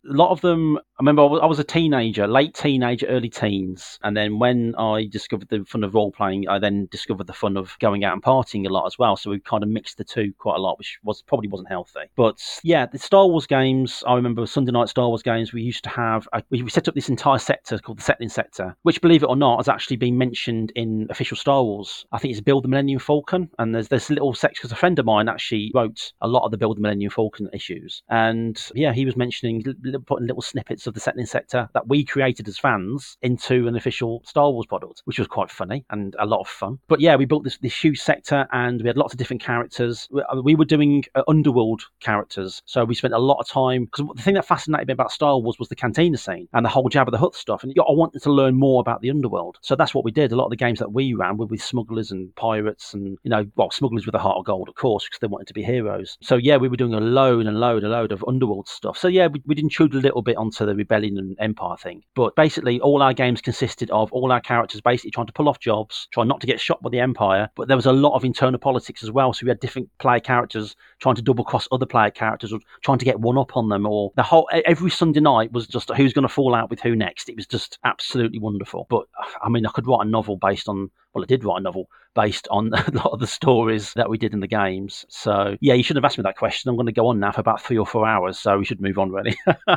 A 0.09 0.13
lot 0.13 0.31
of 0.31 0.41
them 0.41 0.79
I 0.99 1.01
remember 1.01 1.21
I 1.21 1.25
was, 1.27 1.39
I 1.41 1.45
was, 1.45 1.59
a 1.59 1.63
teenager, 1.63 2.27
late 2.27 2.53
teenager, 2.53 3.05
early 3.05 3.29
teens, 3.29 3.97
and 4.03 4.17
then 4.17 4.37
when 4.37 4.75
I 4.77 5.07
discovered 5.09 5.47
the 5.47 5.63
fun 5.63 5.85
of 5.85 5.95
role 5.95 6.11
playing, 6.11 6.49
I 6.49 6.59
then 6.59 6.89
discovered 6.91 7.25
the 7.25 7.31
fun 7.31 7.55
of 7.55 7.77
going 7.79 8.03
out 8.03 8.11
and 8.11 8.21
partying 8.21 8.67
a 8.67 8.69
lot 8.69 8.85
as 8.85 8.99
well. 8.99 9.15
So 9.15 9.29
we 9.29 9.39
kind 9.39 9.63
of 9.63 9.69
mixed 9.69 9.97
the 9.97 10.03
two 10.03 10.33
quite 10.37 10.57
a 10.57 10.59
lot, 10.59 10.77
which 10.77 10.99
was 11.01 11.21
probably 11.21 11.47
wasn't 11.47 11.69
healthy. 11.69 12.01
But 12.17 12.43
yeah, 12.63 12.85
the 12.85 12.99
Star 12.99 13.25
Wars 13.25 13.47
games. 13.47 14.03
I 14.05 14.15
remember 14.15 14.45
Sunday 14.45 14.73
night 14.73 14.89
Star 14.89 15.07
Wars 15.07 15.23
games. 15.23 15.53
We 15.53 15.61
used 15.61 15.85
to 15.85 15.89
have 15.89 16.27
a, 16.33 16.43
we, 16.49 16.63
we 16.63 16.69
set 16.69 16.89
up 16.89 16.95
this 16.95 17.07
entire 17.07 17.37
sector 17.37 17.77
called 17.77 17.99
the 17.99 18.03
Setnin 18.03 18.29
Sector, 18.29 18.75
which, 18.81 18.99
believe 18.99 19.23
it 19.23 19.29
or 19.29 19.37
not, 19.37 19.59
has 19.59 19.69
actually 19.69 19.95
been 19.95 20.17
mentioned 20.17 20.73
in 20.75 21.07
official 21.09 21.37
Star 21.37 21.63
Wars. 21.63 22.05
I 22.11 22.19
think 22.19 22.33
it's 22.33 22.41
Build 22.41 22.65
the 22.65 22.67
Millennium 22.67 22.99
Falcon, 22.99 23.49
and 23.57 23.73
there's 23.73 23.87
this 23.87 24.09
little 24.09 24.33
section 24.33 24.63
because 24.63 24.73
a 24.73 24.75
friend 24.75 24.99
of 24.99 25.05
mine 25.05 25.29
actually 25.29 25.71
wrote 25.73 26.11
a 26.19 26.27
lot 26.27 26.43
of 26.43 26.51
the 26.51 26.57
Build 26.57 26.75
the 26.75 26.81
Millennium 26.81 27.11
Falcon 27.11 27.47
issues, 27.53 28.03
and 28.09 28.61
yeah, 28.75 28.91
he 28.91 29.05
was 29.05 29.15
mentioning 29.15 29.63
putting 30.05 30.27
little 30.27 30.41
snippets 30.41 30.88
of 30.89 30.95
the 30.95 30.99
Setnin 30.99 31.27
sector 31.27 31.69
that 31.73 31.87
we 31.87 32.03
created 32.03 32.47
as 32.47 32.57
fans 32.57 33.17
into 33.21 33.67
an 33.67 33.75
official 33.75 34.21
Star 34.25 34.51
Wars 34.51 34.65
product, 34.65 35.01
which 35.05 35.19
was 35.19 35.27
quite 35.27 35.49
funny 35.49 35.85
and 35.89 36.15
a 36.19 36.25
lot 36.25 36.41
of 36.41 36.47
fun. 36.47 36.79
But 36.87 36.99
yeah, 36.99 37.15
we 37.15 37.25
built 37.25 37.43
this, 37.43 37.57
this 37.57 37.75
huge 37.81 37.99
sector 37.99 38.47
and 38.51 38.81
we 38.81 38.87
had 38.87 38.97
lots 38.97 39.13
of 39.13 39.19
different 39.19 39.41
characters. 39.41 40.07
We 40.43 40.55
were 40.55 40.65
doing 40.65 41.05
uh, 41.15 41.23
underworld 41.27 41.83
characters, 41.99 42.61
so 42.65 42.83
we 42.83 42.95
spent 42.95 43.13
a 43.13 43.19
lot 43.19 43.39
of 43.39 43.47
time 43.47 43.85
because 43.85 44.05
the 44.15 44.21
thing 44.21 44.35
that 44.35 44.45
fascinated 44.45 44.87
me 44.87 44.93
about 44.93 45.11
Star 45.11 45.37
Wars 45.39 45.57
was 45.59 45.69
the 45.69 45.75
cantina 45.75 46.17
scene 46.17 46.47
and 46.53 46.65
the 46.65 46.69
whole 46.69 46.89
Jabba 46.89 47.11
the 47.11 47.17
Hutt 47.17 47.35
stuff. 47.35 47.63
And 47.63 47.73
I 47.77 47.91
wanted 47.91 48.21
to 48.23 48.31
learn 48.31 48.55
more 48.55 48.81
about 48.81 49.01
the 49.01 49.09
underworld, 49.09 49.57
so 49.61 49.75
that's 49.75 49.93
what 49.93 50.03
we 50.03 50.11
did. 50.11 50.31
A 50.31 50.35
lot 50.35 50.45
of 50.45 50.49
the 50.49 50.55
games 50.55 50.79
that 50.79 50.91
we 50.91 51.13
ran 51.13 51.37
were 51.37 51.45
with 51.45 51.61
smugglers 51.61 52.11
and 52.11 52.35
pirates, 52.35 52.93
and 52.93 53.17
you 53.23 53.29
know, 53.29 53.45
well, 53.55 53.71
smugglers 53.71 54.05
with 54.05 54.15
a 54.15 54.19
heart 54.19 54.37
of 54.37 54.45
gold, 54.45 54.69
of 54.69 54.75
course, 54.75 55.05
because 55.05 55.19
they 55.19 55.27
wanted 55.27 55.47
to 55.47 55.53
be 55.53 55.63
heroes. 55.63 56.17
So 56.21 56.35
yeah, 56.35 56.57
we 56.57 56.67
were 56.67 56.77
doing 56.77 56.93
a 56.93 56.99
load 56.99 57.45
and 57.45 57.59
load, 57.59 57.83
and 57.83 57.91
load 57.91 58.11
of 58.11 58.25
underworld 58.27 58.67
stuff. 58.67 58.97
So 58.97 59.07
yeah, 59.07 59.27
we, 59.27 59.41
we 59.45 59.55
intrude 59.57 59.93
a 59.93 59.97
little 59.97 60.21
bit 60.21 60.37
onto 60.37 60.65
the 60.65 60.73
rebellion 60.79 61.17
and 61.17 61.35
empire 61.39 61.77
thing. 61.77 62.03
But 62.15 62.35
basically, 62.35 62.79
all 62.81 63.01
our 63.01 63.13
games 63.13 63.41
consisted 63.41 63.91
of 63.91 64.11
all 64.11 64.31
our 64.31 64.41
characters 64.41 64.81
basically 64.81 65.11
trying 65.11 65.27
to 65.27 65.33
pull 65.33 65.47
off 65.47 65.59
jobs, 65.59 66.07
trying 66.11 66.27
not 66.27 66.41
to 66.41 66.47
get 66.47 66.59
shot 66.59 66.81
by 66.81 66.89
the 66.89 66.99
empire. 66.99 67.49
But 67.55 67.67
there 67.67 67.77
was 67.77 67.85
a 67.85 67.93
lot 67.93 68.15
of 68.15 68.25
internal 68.25 68.59
politics 68.59 69.03
as 69.03 69.11
well. 69.11 69.33
So 69.33 69.45
we 69.45 69.49
had 69.49 69.59
different 69.59 69.89
player 69.99 70.19
characters 70.19 70.75
trying 70.99 71.15
to 71.15 71.21
double 71.21 71.43
cross 71.43 71.67
other 71.71 71.85
player 71.85 72.09
characters 72.09 72.51
or 72.51 72.59
trying 72.83 72.97
to 72.97 73.05
get 73.05 73.19
one 73.19 73.37
up 73.37 73.55
on 73.55 73.69
them. 73.69 73.85
Or 73.85 74.11
the 74.15 74.23
whole 74.23 74.49
every 74.65 74.89
Sunday 74.89 75.19
night 75.19 75.51
was 75.51 75.67
just 75.67 75.91
who's 75.95 76.13
going 76.13 76.27
to 76.27 76.33
fall 76.33 76.55
out 76.55 76.69
with 76.69 76.79
who 76.79 76.95
next. 76.95 77.29
It 77.29 77.35
was 77.35 77.47
just 77.47 77.77
absolutely 77.83 78.39
wonderful. 78.39 78.87
But 78.89 79.05
I 79.41 79.49
mean, 79.49 79.65
I 79.65 79.71
could 79.71 79.87
write 79.87 80.05
a 80.05 80.09
novel 80.09 80.37
based 80.37 80.67
on 80.67 80.89
well, 81.13 81.23
I 81.23 81.27
did 81.27 81.43
write 81.43 81.59
a 81.59 81.61
novel 81.61 81.89
based 82.15 82.47
on 82.49 82.73
a 82.73 82.91
lot 82.91 83.11
of 83.11 83.19
the 83.19 83.27
stories 83.27 83.93
that 83.93 84.09
we 84.09 84.17
did 84.17 84.33
in 84.33 84.39
the 84.39 84.47
games. 84.47 85.05
So, 85.09 85.55
yeah, 85.61 85.73
you 85.73 85.83
shouldn't 85.83 86.03
have 86.03 86.09
asked 86.09 86.17
me 86.17 86.23
that 86.23 86.37
question. 86.37 86.69
I'm 86.69 86.75
going 86.75 86.85
to 86.85 86.91
go 86.91 87.07
on 87.07 87.19
now 87.19 87.31
for 87.31 87.41
about 87.41 87.61
three 87.61 87.77
or 87.77 87.85
four 87.85 88.07
hours, 88.07 88.37
so 88.37 88.57
we 88.57 88.65
should 88.65 88.81
move 88.81 88.97
on, 88.97 89.11
really. 89.11 89.37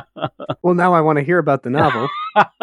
well, 0.61 0.73
now 0.73 0.93
I 0.93 1.01
want 1.01 1.19
to 1.19 1.23
hear 1.23 1.39
about 1.39 1.63
the 1.63 1.69
novel. 1.69 2.07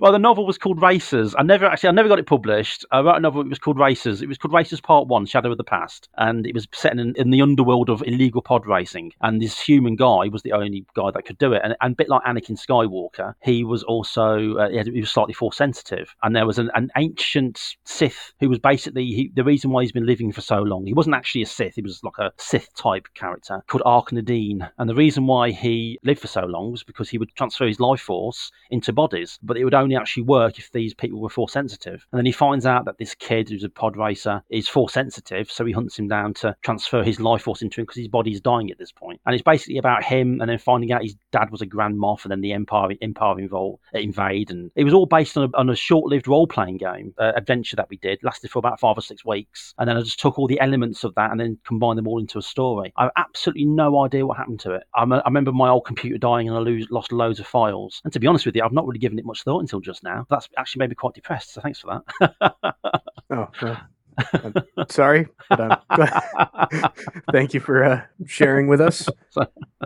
well, 0.00 0.12
the 0.12 0.18
novel 0.18 0.46
was 0.46 0.58
called 0.58 0.80
Racers. 0.80 1.34
I 1.38 1.42
never 1.42 1.66
actually, 1.66 1.90
I 1.90 1.92
never 1.92 2.08
got 2.08 2.18
it 2.18 2.26
published. 2.26 2.84
I 2.90 3.00
wrote 3.00 3.16
a 3.16 3.20
novel. 3.20 3.42
It 3.42 3.48
was 3.48 3.58
called 3.58 3.78
Racers. 3.78 4.22
It 4.22 4.28
was 4.28 4.38
called 4.38 4.54
Racers 4.54 4.80
Part 4.80 5.08
One: 5.08 5.26
Shadow 5.26 5.52
of 5.52 5.58
the 5.58 5.64
Past, 5.64 6.08
and 6.16 6.46
it 6.46 6.54
was 6.54 6.66
set 6.72 6.98
in, 6.98 7.14
in 7.16 7.30
the 7.30 7.42
underworld 7.42 7.90
of 7.90 8.02
illegal 8.06 8.42
pod 8.42 8.66
racing. 8.66 9.12
And 9.20 9.40
this 9.40 9.60
human 9.60 9.96
guy 9.96 10.28
was 10.28 10.42
the 10.42 10.52
only 10.52 10.86
guy 10.94 11.10
that 11.12 11.24
could 11.24 11.38
do 11.38 11.52
it. 11.52 11.60
And, 11.64 11.76
and 11.80 11.92
a 11.92 11.96
bit 11.96 12.08
like 12.08 12.22
Anakin 12.24 12.58
Skywalker, 12.58 13.34
he 13.42 13.64
was 13.64 13.82
also 13.82 14.56
uh, 14.56 14.68
he 14.70 15.00
was 15.00 15.10
slightly 15.10 15.34
force 15.34 15.56
sensitive. 15.56 16.14
And 16.22 16.34
there 16.34 16.46
was 16.46 16.58
an, 16.58 16.70
an 16.74 16.90
ancient 16.96 17.76
Sith 18.04 18.34
who 18.40 18.48
was 18.48 18.58
basically 18.58 19.06
he, 19.06 19.32
the 19.34 19.44
reason 19.44 19.70
why 19.70 19.82
he's 19.82 19.92
been 19.92 20.06
living 20.06 20.30
for 20.32 20.40
so 20.40 20.58
long. 20.58 20.84
He 20.84 20.92
wasn't 20.92 21.16
actually 21.16 21.42
a 21.42 21.46
Sith; 21.46 21.74
he 21.74 21.82
was 21.82 22.02
like 22.04 22.18
a 22.18 22.32
Sith 22.36 22.68
type 22.74 23.08
character 23.14 23.62
called 23.66 23.82
Arc 23.86 24.12
Nadine. 24.12 24.68
And 24.78 24.88
the 24.88 24.94
reason 24.94 25.26
why 25.26 25.50
he 25.50 25.98
lived 26.04 26.20
for 26.20 26.26
so 26.26 26.42
long 26.42 26.70
was 26.70 26.82
because 26.82 27.08
he 27.08 27.18
would 27.18 27.34
transfer 27.34 27.66
his 27.66 27.80
life 27.80 28.02
force 28.02 28.50
into 28.70 28.92
bodies, 28.92 29.38
but 29.42 29.56
it 29.56 29.64
would 29.64 29.74
only 29.74 29.96
actually 29.96 30.24
work 30.24 30.58
if 30.58 30.70
these 30.72 30.92
people 30.92 31.20
were 31.20 31.30
force 31.30 31.52
sensitive. 31.52 32.06
And 32.12 32.18
then 32.18 32.26
he 32.26 32.32
finds 32.32 32.66
out 32.66 32.84
that 32.84 32.98
this 32.98 33.14
kid 33.14 33.48
who's 33.48 33.64
a 33.64 33.68
pod 33.68 33.96
racer 33.96 34.42
is 34.50 34.68
force 34.68 34.92
sensitive, 34.92 35.50
so 35.50 35.64
he 35.64 35.72
hunts 35.72 35.98
him 35.98 36.08
down 36.08 36.34
to 36.34 36.54
transfer 36.62 37.02
his 37.02 37.20
life 37.20 37.42
force 37.42 37.62
into 37.62 37.80
him 37.80 37.84
because 37.84 37.98
his 37.98 38.08
body's 38.08 38.40
dying 38.40 38.70
at 38.70 38.78
this 38.78 38.92
point. 38.92 39.20
And 39.24 39.34
it's 39.34 39.42
basically 39.42 39.78
about 39.78 40.04
him, 40.04 40.40
and 40.40 40.50
then 40.50 40.58
finding 40.58 40.92
out 40.92 41.02
his 41.02 41.16
dad 41.32 41.50
was 41.50 41.62
a 41.62 41.66
Grand 41.66 41.96
Moff, 41.96 42.24
and 42.24 42.32
then 42.32 42.42
the 42.42 42.52
Empire 42.52 42.90
Empire 43.00 43.38
involved, 43.38 43.82
invade, 43.94 44.50
and 44.50 44.70
it 44.74 44.84
was 44.84 44.92
all 44.92 45.06
based 45.06 45.38
on 45.38 45.50
a, 45.50 45.56
on 45.56 45.70
a 45.70 45.76
short-lived 45.76 46.28
role-playing 46.28 46.76
game 46.76 47.14
uh, 47.18 47.32
adventure 47.36 47.76
that 47.76 47.83
we 47.90 47.96
did, 47.98 48.18
lasted 48.22 48.50
for 48.50 48.58
about 48.58 48.80
five 48.80 48.96
or 48.96 49.00
six 49.00 49.24
weeks, 49.24 49.74
and 49.78 49.88
then 49.88 49.96
I 49.96 50.02
just 50.02 50.20
took 50.20 50.38
all 50.38 50.46
the 50.46 50.60
elements 50.60 51.04
of 51.04 51.14
that 51.14 51.30
and 51.30 51.40
then 51.40 51.58
combined 51.66 51.98
them 51.98 52.08
all 52.08 52.18
into 52.18 52.38
a 52.38 52.42
story. 52.42 52.92
I 52.96 53.04
have 53.04 53.12
absolutely 53.16 53.66
no 53.66 54.04
idea 54.04 54.26
what 54.26 54.36
happened 54.36 54.60
to 54.60 54.72
it. 54.72 54.84
I, 54.94 55.02
I 55.02 55.22
remember 55.26 55.52
my 55.52 55.68
old 55.68 55.84
computer 55.84 56.18
dying, 56.18 56.48
and 56.48 56.56
I 56.56 56.60
lose, 56.60 56.86
lost 56.90 57.12
loads 57.12 57.40
of 57.40 57.46
files. 57.46 58.00
And 58.04 58.12
to 58.12 58.20
be 58.20 58.26
honest 58.26 58.46
with 58.46 58.56
you, 58.56 58.62
I've 58.62 58.72
not 58.72 58.86
really 58.86 58.98
given 58.98 59.18
it 59.18 59.24
much 59.24 59.42
thought 59.42 59.60
until 59.60 59.80
just 59.80 60.02
now. 60.02 60.26
That's 60.30 60.48
actually 60.56 60.80
made 60.80 60.90
me 60.90 60.96
quite 60.96 61.14
depressed. 61.14 61.54
So 61.54 61.60
thanks 61.60 61.80
for 61.80 62.02
that. 62.20 62.54
oh, 63.30 63.48
well, 63.62 63.80
sorry, 64.90 65.28
thank 67.32 67.54
you 67.54 67.60
for 67.60 67.84
uh, 67.84 68.02
sharing 68.26 68.68
with 68.68 68.80
us. 68.80 69.08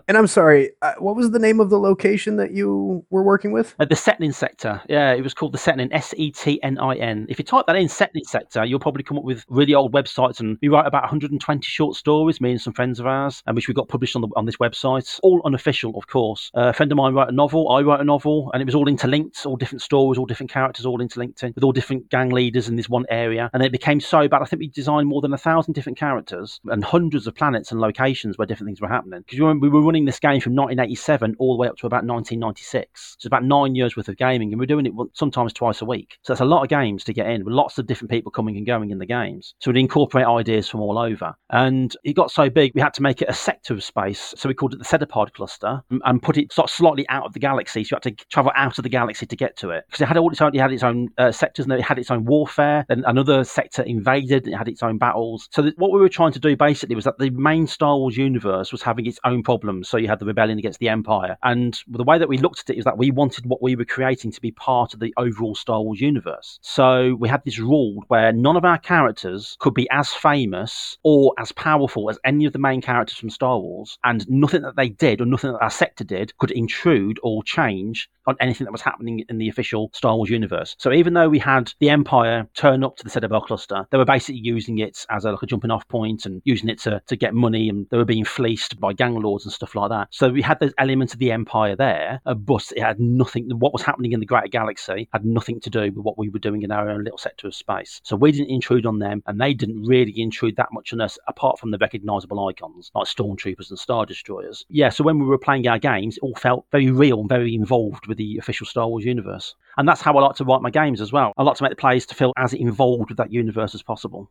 And 0.06 0.16
I'm 0.16 0.26
sorry, 0.26 0.70
uh, 0.82 0.94
what 0.98 1.16
was 1.16 1.30
the 1.30 1.38
name 1.38 1.60
of 1.60 1.70
the 1.70 1.78
location 1.78 2.36
that 2.36 2.52
you 2.52 3.04
were 3.10 3.22
working 3.22 3.52
with? 3.52 3.74
Uh, 3.78 3.84
the 3.84 3.94
Setnin 3.94 4.34
sector. 4.34 4.80
Yeah, 4.88 5.12
it 5.12 5.22
was 5.22 5.34
called 5.34 5.52
the 5.52 5.58
Setnin, 5.58 5.88
S 5.92 6.14
E 6.16 6.30
T 6.30 6.62
N 6.62 6.78
I 6.78 6.94
N. 6.96 7.26
If 7.28 7.38
you 7.38 7.44
type 7.44 7.66
that 7.66 7.76
in, 7.76 7.88
Setnin 7.88 8.24
sector, 8.24 8.64
you'll 8.64 8.80
probably 8.80 9.02
come 9.02 9.18
up 9.18 9.24
with 9.24 9.44
really 9.48 9.74
old 9.74 9.92
websites. 9.92 10.40
And 10.40 10.58
we 10.62 10.68
write 10.68 10.86
about 10.86 11.02
120 11.02 11.62
short 11.62 11.96
stories, 11.96 12.40
me 12.40 12.52
and 12.52 12.60
some 12.60 12.72
friends 12.72 13.00
of 13.00 13.06
ours, 13.06 13.42
and 13.46 13.54
which 13.54 13.68
we 13.68 13.74
got 13.74 13.88
published 13.88 14.16
on 14.16 14.22
the 14.22 14.28
on 14.36 14.46
this 14.46 14.56
website. 14.56 15.18
All 15.22 15.42
unofficial, 15.44 15.96
of 15.96 16.06
course. 16.06 16.50
Uh, 16.56 16.68
a 16.68 16.72
friend 16.72 16.92
of 16.92 16.96
mine 16.96 17.14
wrote 17.14 17.28
a 17.28 17.32
novel. 17.32 17.70
I 17.70 17.82
wrote 17.82 18.00
a 18.00 18.04
novel, 18.04 18.50
and 18.52 18.62
it 18.62 18.66
was 18.66 18.74
all 18.74 18.88
interlinked, 18.88 19.44
all 19.46 19.56
different 19.56 19.82
stories, 19.82 20.18
all 20.18 20.26
different 20.26 20.50
characters, 20.50 20.86
all 20.86 21.00
interlinked 21.00 21.42
in, 21.42 21.52
with 21.54 21.64
all 21.64 21.72
different 21.72 22.08
gang 22.10 22.30
leaders 22.30 22.68
in 22.68 22.76
this 22.76 22.88
one 22.88 23.04
area. 23.10 23.50
And 23.52 23.62
it 23.62 23.72
became 23.72 24.00
so 24.00 24.17
bad. 24.26 24.42
I 24.42 24.46
think 24.46 24.60
we 24.60 24.68
designed 24.68 25.06
more 25.06 25.20
than 25.20 25.32
a 25.32 25.38
thousand 25.38 25.74
different 25.74 25.98
characters 25.98 26.60
and 26.64 26.82
hundreds 26.82 27.26
of 27.26 27.34
planets 27.34 27.70
and 27.70 27.80
locations 27.80 28.36
where 28.36 28.46
different 28.46 28.68
things 28.68 28.80
were 28.80 28.88
happening. 28.88 29.20
Because 29.20 29.38
we 29.60 29.68
were 29.68 29.82
running 29.82 30.06
this 30.06 30.18
game 30.18 30.40
from 30.40 30.56
1987 30.56 31.36
all 31.38 31.54
the 31.54 31.60
way 31.60 31.68
up 31.68 31.76
to 31.76 31.86
about 31.86 32.04
1996. 32.04 33.16
So 33.18 33.26
about 33.26 33.44
nine 33.44 33.74
years 33.74 33.96
worth 33.96 34.08
of 34.08 34.16
gaming, 34.16 34.52
and 34.52 34.58
we're 34.58 34.66
doing 34.66 34.86
it 34.86 34.92
sometimes 35.12 35.52
twice 35.52 35.80
a 35.80 35.84
week. 35.84 36.18
So 36.22 36.32
that's 36.32 36.40
a 36.40 36.46
lot 36.46 36.62
of 36.62 36.68
games 36.68 37.04
to 37.04 37.12
get 37.12 37.28
in, 37.28 37.44
with 37.44 37.54
lots 37.54 37.78
of 37.78 37.86
different 37.86 38.10
people 38.10 38.32
coming 38.32 38.56
and 38.56 38.66
going 38.66 38.90
in 38.90 38.98
the 38.98 39.06
games. 39.06 39.54
So 39.60 39.70
we'd 39.70 39.80
incorporate 39.80 40.26
ideas 40.26 40.68
from 40.68 40.80
all 40.80 40.98
over. 40.98 41.34
And 41.50 41.94
it 42.04 42.14
got 42.14 42.30
so 42.30 42.50
big, 42.50 42.72
we 42.74 42.80
had 42.80 42.94
to 42.94 43.02
make 43.02 43.22
it 43.22 43.28
a 43.28 43.34
sector 43.34 43.74
of 43.74 43.84
space. 43.84 44.34
So 44.36 44.48
we 44.48 44.54
called 44.54 44.74
it 44.74 44.78
the 44.78 44.84
Cetapod 44.84 45.32
cluster 45.34 45.82
and 45.90 46.22
put 46.22 46.36
it 46.36 46.52
sort 46.52 46.70
of 46.70 46.74
slightly 46.74 47.08
out 47.08 47.26
of 47.26 47.32
the 47.32 47.40
galaxy. 47.40 47.84
So 47.84 47.94
you 47.94 48.00
had 48.02 48.16
to 48.16 48.24
travel 48.26 48.52
out 48.56 48.78
of 48.78 48.82
the 48.82 48.88
galaxy 48.88 49.26
to 49.26 49.36
get 49.36 49.56
to 49.58 49.70
it. 49.70 49.84
Because 49.86 50.00
it 50.00 50.08
had 50.08 50.16
all 50.16 50.30
its 50.30 50.40
own, 50.40 50.54
it 50.54 50.60
had 50.60 50.72
its 50.72 50.82
own 50.82 51.08
uh, 51.18 51.32
sectors 51.32 51.64
and 51.64 51.72
it 51.72 51.82
had 51.82 51.98
its 51.98 52.10
own 52.10 52.24
warfare. 52.24 52.84
Then 52.88 53.04
another 53.06 53.44
sector 53.44 53.82
invaded 54.08 54.48
it 54.48 54.54
had 54.54 54.68
its 54.68 54.82
own 54.82 54.98
battles. 54.98 55.48
So 55.52 55.70
what 55.76 55.92
we 55.92 56.00
were 56.00 56.08
trying 56.08 56.32
to 56.32 56.38
do 56.38 56.56
basically 56.56 56.94
was 56.94 57.04
that 57.04 57.18
the 57.18 57.30
main 57.30 57.66
Star 57.66 57.96
Wars 57.96 58.16
universe 58.16 58.72
was 58.72 58.82
having 58.82 59.06
its 59.06 59.18
own 59.24 59.42
problems. 59.42 59.88
So 59.88 59.96
you 59.96 60.08
had 60.08 60.18
the 60.18 60.26
rebellion 60.26 60.58
against 60.58 60.78
the 60.78 60.88
Empire. 60.88 61.36
And 61.42 61.78
the 61.88 62.04
way 62.04 62.18
that 62.18 62.28
we 62.28 62.38
looked 62.38 62.60
at 62.60 62.70
it 62.70 62.78
is 62.78 62.84
that 62.84 62.98
we 62.98 63.10
wanted 63.10 63.46
what 63.46 63.62
we 63.62 63.76
were 63.76 63.84
creating 63.84 64.32
to 64.32 64.40
be 64.40 64.50
part 64.52 64.94
of 64.94 65.00
the 65.00 65.12
overall 65.16 65.54
Star 65.54 65.82
Wars 65.82 66.00
universe. 66.00 66.58
So 66.62 67.16
we 67.18 67.28
had 67.28 67.42
this 67.44 67.58
rule 67.58 68.04
where 68.08 68.32
none 68.32 68.56
of 68.56 68.64
our 68.64 68.78
characters 68.78 69.56
could 69.60 69.74
be 69.74 69.88
as 69.90 70.12
famous 70.12 70.96
or 71.02 71.34
as 71.38 71.52
powerful 71.52 72.10
as 72.10 72.18
any 72.24 72.44
of 72.44 72.52
the 72.52 72.58
main 72.58 72.80
characters 72.80 73.18
from 73.18 73.30
Star 73.30 73.58
Wars, 73.58 73.98
and 74.04 74.28
nothing 74.28 74.62
that 74.62 74.76
they 74.76 74.88
did 74.88 75.20
or 75.20 75.26
nothing 75.26 75.52
that 75.52 75.62
our 75.62 75.70
sector 75.70 76.04
did 76.04 76.36
could 76.38 76.50
intrude 76.50 77.18
or 77.22 77.42
change 77.42 78.08
on 78.26 78.36
anything 78.40 78.64
that 78.64 78.72
was 78.72 78.82
happening 78.82 79.24
in 79.28 79.38
the 79.38 79.48
official 79.48 79.90
Star 79.94 80.16
Wars 80.16 80.30
universe. 80.30 80.76
So 80.78 80.92
even 80.92 81.14
though 81.14 81.28
we 81.28 81.38
had 81.38 81.72
the 81.80 81.90
Empire 81.90 82.46
turn 82.54 82.84
up 82.84 82.96
to 82.96 83.04
the 83.04 83.10
Citadel 83.10 83.40
cluster, 83.40 83.86
they 83.98 84.02
were 84.02 84.04
basically 84.04 84.40
using 84.40 84.78
it 84.78 85.04
as 85.10 85.24
a, 85.24 85.32
like 85.32 85.42
a 85.42 85.46
jumping 85.46 85.72
off 85.72 85.88
point 85.88 86.24
and 86.24 86.40
using 86.44 86.68
it 86.68 86.78
to, 86.78 87.02
to 87.08 87.16
get 87.16 87.34
money, 87.34 87.68
and 87.68 87.88
they 87.90 87.96
were 87.96 88.04
being 88.04 88.24
fleeced 88.24 88.78
by 88.78 88.92
gang 88.92 89.20
lords 89.20 89.44
and 89.44 89.52
stuff 89.52 89.74
like 89.74 89.90
that. 89.90 90.06
So 90.12 90.28
we 90.28 90.40
had 90.40 90.60
those 90.60 90.72
elements 90.78 91.14
of 91.14 91.18
the 91.18 91.32
Empire 91.32 91.74
there, 91.74 92.20
uh, 92.24 92.34
but 92.34 92.70
it 92.76 92.80
had 92.80 93.00
nothing. 93.00 93.50
What 93.58 93.72
was 93.72 93.82
happening 93.82 94.12
in 94.12 94.20
the 94.20 94.26
greater 94.26 94.46
galaxy 94.46 95.08
had 95.12 95.24
nothing 95.24 95.58
to 95.60 95.70
do 95.70 95.80
with 95.80 96.04
what 96.04 96.16
we 96.16 96.28
were 96.28 96.38
doing 96.38 96.62
in 96.62 96.70
our 96.70 96.88
own 96.88 97.02
little 97.02 97.18
sector 97.18 97.48
of 97.48 97.54
space. 97.56 98.00
So 98.04 98.14
we 98.14 98.30
didn't 98.30 98.50
intrude 98.50 98.86
on 98.86 99.00
them, 99.00 99.20
and 99.26 99.40
they 99.40 99.52
didn't 99.52 99.82
really 99.82 100.14
intrude 100.16 100.54
that 100.56 100.72
much 100.72 100.92
on 100.92 101.00
us, 101.00 101.18
apart 101.26 101.58
from 101.58 101.72
the 101.72 101.78
recognisable 101.78 102.46
icons 102.46 102.92
like 102.94 103.06
stormtroopers 103.06 103.70
and 103.70 103.78
star 103.78 104.06
destroyers. 104.06 104.64
Yeah. 104.68 104.90
So 104.90 105.02
when 105.02 105.18
we 105.18 105.26
were 105.26 105.38
playing 105.38 105.66
our 105.66 105.78
games, 105.78 106.18
it 106.18 106.22
all 106.22 106.36
felt 106.36 106.66
very 106.70 106.90
real 106.92 107.20
and 107.20 107.28
very 107.28 107.54
involved 107.54 108.06
with 108.06 108.18
the 108.18 108.38
official 108.38 108.66
Star 108.66 108.86
Wars 108.86 109.04
universe. 109.04 109.56
And 109.76 109.88
that's 109.88 110.00
how 110.00 110.16
I 110.16 110.22
like 110.22 110.36
to 110.36 110.44
write 110.44 110.62
my 110.62 110.70
games 110.70 111.00
as 111.00 111.12
well. 111.12 111.32
I 111.36 111.42
like 111.42 111.56
to 111.56 111.62
make 111.62 111.70
the 111.70 111.76
players 111.76 112.04
to 112.06 112.14
feel 112.14 112.32
as 112.36 112.52
involved 112.52 113.10
with 113.10 113.18
that 113.18 113.32
universe 113.32 113.74
as 113.74 113.82
possible. 113.88 114.30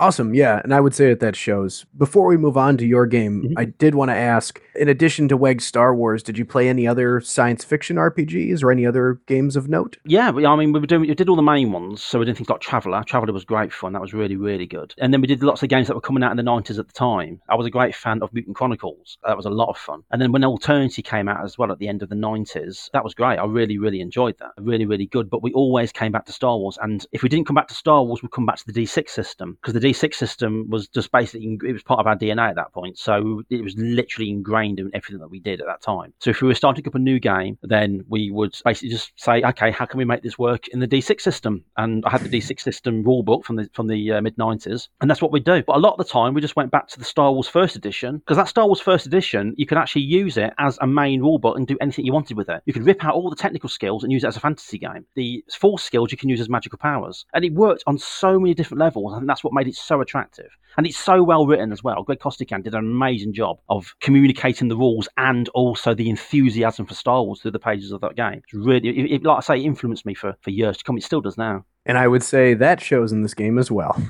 Awesome. 0.00 0.34
Yeah. 0.34 0.60
And 0.64 0.74
I 0.74 0.80
would 0.80 0.94
say 0.94 1.08
that 1.08 1.20
that 1.20 1.36
shows. 1.36 1.86
Before 1.96 2.26
we 2.26 2.36
move 2.36 2.56
on 2.56 2.76
to 2.78 2.86
your 2.86 3.06
game, 3.06 3.44
mm-hmm. 3.44 3.58
I 3.58 3.66
did 3.66 3.94
want 3.94 4.10
to 4.10 4.16
ask 4.16 4.60
in 4.74 4.88
addition 4.88 5.28
to 5.28 5.36
WEG 5.36 5.60
Star 5.60 5.94
Wars, 5.94 6.22
did 6.22 6.36
you 6.36 6.44
play 6.44 6.68
any 6.68 6.86
other 6.86 7.20
science 7.20 7.62
fiction 7.64 7.96
RPGs 7.96 8.62
or 8.62 8.72
any 8.72 8.84
other 8.84 9.20
games 9.26 9.54
of 9.54 9.68
note? 9.68 9.98
Yeah. 10.04 10.30
I 10.30 10.56
mean, 10.56 10.72
we 10.72 10.80
were 10.80 10.86
doing, 10.86 11.02
we 11.02 11.14
did 11.14 11.28
all 11.28 11.36
the 11.36 11.42
main 11.42 11.70
ones. 11.70 12.02
So 12.02 12.18
we 12.18 12.24
did 12.24 12.36
things 12.36 12.48
like 12.48 12.60
Traveller. 12.60 13.04
Traveller 13.04 13.32
was 13.32 13.44
great 13.44 13.72
fun. 13.72 13.92
That 13.92 14.02
was 14.02 14.12
really, 14.12 14.36
really 14.36 14.66
good. 14.66 14.94
And 14.98 15.12
then 15.12 15.20
we 15.20 15.28
did 15.28 15.42
lots 15.42 15.62
of 15.62 15.68
games 15.68 15.86
that 15.86 15.94
were 15.94 16.00
coming 16.00 16.24
out 16.24 16.32
in 16.32 16.36
the 16.36 16.42
90s 16.42 16.78
at 16.78 16.88
the 16.88 16.92
time. 16.92 17.40
I 17.48 17.54
was 17.54 17.66
a 17.66 17.70
great 17.70 17.94
fan 17.94 18.20
of 18.22 18.32
Mutant 18.32 18.56
Chronicles. 18.56 19.18
That 19.24 19.36
was 19.36 19.46
a 19.46 19.50
lot 19.50 19.68
of 19.68 19.78
fun. 19.78 20.02
And 20.10 20.20
then 20.20 20.32
when 20.32 20.42
Alternity 20.42 21.02
came 21.02 21.28
out 21.28 21.44
as 21.44 21.56
well 21.56 21.70
at 21.70 21.78
the 21.78 21.88
end 21.88 22.02
of 22.02 22.08
the 22.08 22.16
90s, 22.16 22.90
that 22.92 23.04
was 23.04 23.14
great. 23.14 23.38
I 23.38 23.44
really, 23.44 23.78
really 23.78 24.00
enjoyed 24.00 24.38
that. 24.38 24.52
Really, 24.58 24.86
really 24.86 25.06
good. 25.06 25.30
But 25.30 25.42
we 25.42 25.52
always 25.52 25.92
came 25.92 26.10
back 26.10 26.26
to 26.26 26.32
Star 26.32 26.58
Wars. 26.58 26.78
And 26.82 27.06
if 27.12 27.22
we 27.22 27.28
didn't 27.28 27.46
come 27.46 27.54
back 27.54 27.68
to 27.68 27.74
Star 27.74 28.02
Wars, 28.02 28.22
we'd 28.22 28.32
come 28.32 28.46
back 28.46 28.56
to 28.56 28.66
the 28.66 28.72
D6 28.72 29.08
system 29.10 29.56
because 29.60 29.74
the 29.74 29.83
D6 29.84 30.14
system 30.14 30.68
was 30.70 30.88
just 30.88 31.12
basically 31.12 31.58
it 31.62 31.72
was 31.72 31.82
part 31.82 32.00
of 32.00 32.06
our 32.06 32.16
DNA 32.16 32.48
at 32.48 32.56
that 32.56 32.72
point. 32.72 32.98
So 32.98 33.42
it 33.50 33.62
was 33.62 33.74
literally 33.76 34.30
ingrained 34.30 34.80
in 34.80 34.90
everything 34.94 35.18
that 35.18 35.28
we 35.28 35.40
did 35.40 35.60
at 35.60 35.66
that 35.66 35.82
time. 35.82 36.14
So 36.20 36.30
if 36.30 36.40
we 36.40 36.48
were 36.48 36.54
starting 36.54 36.86
up 36.86 36.94
a 36.94 36.98
new 36.98 37.20
game, 37.20 37.58
then 37.62 38.04
we 38.08 38.30
would 38.30 38.56
basically 38.64 38.90
just 38.90 39.12
say, 39.16 39.42
okay, 39.42 39.70
how 39.70 39.84
can 39.84 39.98
we 39.98 40.04
make 40.04 40.22
this 40.22 40.38
work 40.38 40.68
in 40.68 40.80
the 40.80 40.88
D6 40.88 41.20
system? 41.20 41.64
And 41.76 42.04
I 42.06 42.10
had 42.10 42.22
the 42.22 42.28
D6 42.28 42.60
system 42.60 43.02
rule 43.02 43.22
book 43.22 43.44
from 43.44 43.56
the 43.56 43.68
from 43.74 43.88
the 43.88 44.12
uh, 44.12 44.22
mid 44.22 44.36
90s, 44.36 44.88
and 45.00 45.10
that's 45.10 45.20
what 45.20 45.32
we 45.32 45.40
do. 45.40 45.62
But 45.62 45.76
a 45.76 45.78
lot 45.78 45.92
of 45.92 45.98
the 45.98 46.10
time, 46.10 46.34
we 46.34 46.40
just 46.40 46.56
went 46.56 46.70
back 46.70 46.88
to 46.88 46.98
the 46.98 47.04
Star 47.04 47.32
Wars 47.32 47.48
First 47.48 47.76
Edition 47.76 48.18
because 48.18 48.36
that 48.36 48.48
Star 48.48 48.66
Wars 48.66 48.80
First 48.80 49.06
Edition, 49.06 49.54
you 49.56 49.66
could 49.66 49.78
actually 49.78 50.02
use 50.02 50.36
it 50.36 50.52
as 50.58 50.78
a 50.80 50.86
main 50.86 51.20
rule 51.20 51.38
book 51.38 51.56
and 51.56 51.66
do 51.66 51.76
anything 51.80 52.06
you 52.06 52.12
wanted 52.12 52.36
with 52.36 52.48
it. 52.48 52.62
You 52.64 52.72
could 52.72 52.86
rip 52.86 53.04
out 53.04 53.14
all 53.14 53.28
the 53.28 53.36
technical 53.36 53.68
skills 53.68 54.02
and 54.02 54.12
use 54.12 54.24
it 54.24 54.28
as 54.28 54.36
a 54.36 54.40
fantasy 54.40 54.78
game. 54.78 55.04
The 55.14 55.44
force 55.52 55.84
skills 55.84 56.10
you 56.10 56.18
can 56.18 56.28
use 56.28 56.40
as 56.40 56.48
magical 56.48 56.78
powers, 56.78 57.26
and 57.34 57.44
it 57.44 57.52
worked 57.52 57.84
on 57.86 57.98
so 57.98 58.38
many 58.38 58.54
different 58.54 58.80
levels, 58.80 59.12
and 59.14 59.28
that's 59.28 59.44
what 59.44 59.52
made 59.52 59.68
it 59.68 59.73
so 59.80 60.00
attractive. 60.00 60.50
And 60.76 60.86
it's 60.86 60.98
so 60.98 61.22
well 61.22 61.46
written 61.46 61.72
as 61.72 61.82
well. 61.84 62.02
Greg 62.02 62.18
Costikyan 62.18 62.64
did 62.64 62.74
an 62.74 62.80
amazing 62.80 63.32
job 63.32 63.58
of 63.68 63.94
communicating 64.00 64.68
the 64.68 64.76
rules 64.76 65.08
and 65.16 65.48
also 65.50 65.94
the 65.94 66.10
enthusiasm 66.10 66.86
for 66.86 66.94
Star 66.94 67.22
Wars 67.22 67.40
through 67.40 67.52
the 67.52 67.58
pages 67.58 67.92
of 67.92 68.00
that 68.00 68.16
game. 68.16 68.42
It's 68.44 68.54
really, 68.54 68.88
it, 68.88 69.12
it, 69.12 69.22
like 69.24 69.38
I 69.38 69.40
say, 69.40 69.60
it 69.60 69.64
influenced 69.64 70.04
me 70.04 70.14
for, 70.14 70.34
for 70.40 70.50
years 70.50 70.76
to 70.78 70.84
come. 70.84 70.96
It 70.96 71.04
still 71.04 71.20
does 71.20 71.38
now. 71.38 71.64
And 71.86 71.96
I 71.96 72.08
would 72.08 72.22
say 72.22 72.54
that 72.54 72.80
shows 72.80 73.12
in 73.12 73.22
this 73.22 73.34
game 73.34 73.58
as 73.58 73.70
well. 73.70 74.00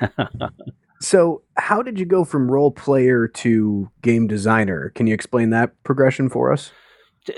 so, 1.00 1.42
how 1.56 1.82
did 1.82 1.98
you 1.98 2.04
go 2.04 2.24
from 2.24 2.50
role 2.50 2.70
player 2.70 3.26
to 3.26 3.90
game 4.02 4.26
designer? 4.26 4.90
Can 4.94 5.06
you 5.06 5.14
explain 5.14 5.50
that 5.50 5.82
progression 5.82 6.28
for 6.28 6.52
us? 6.52 6.70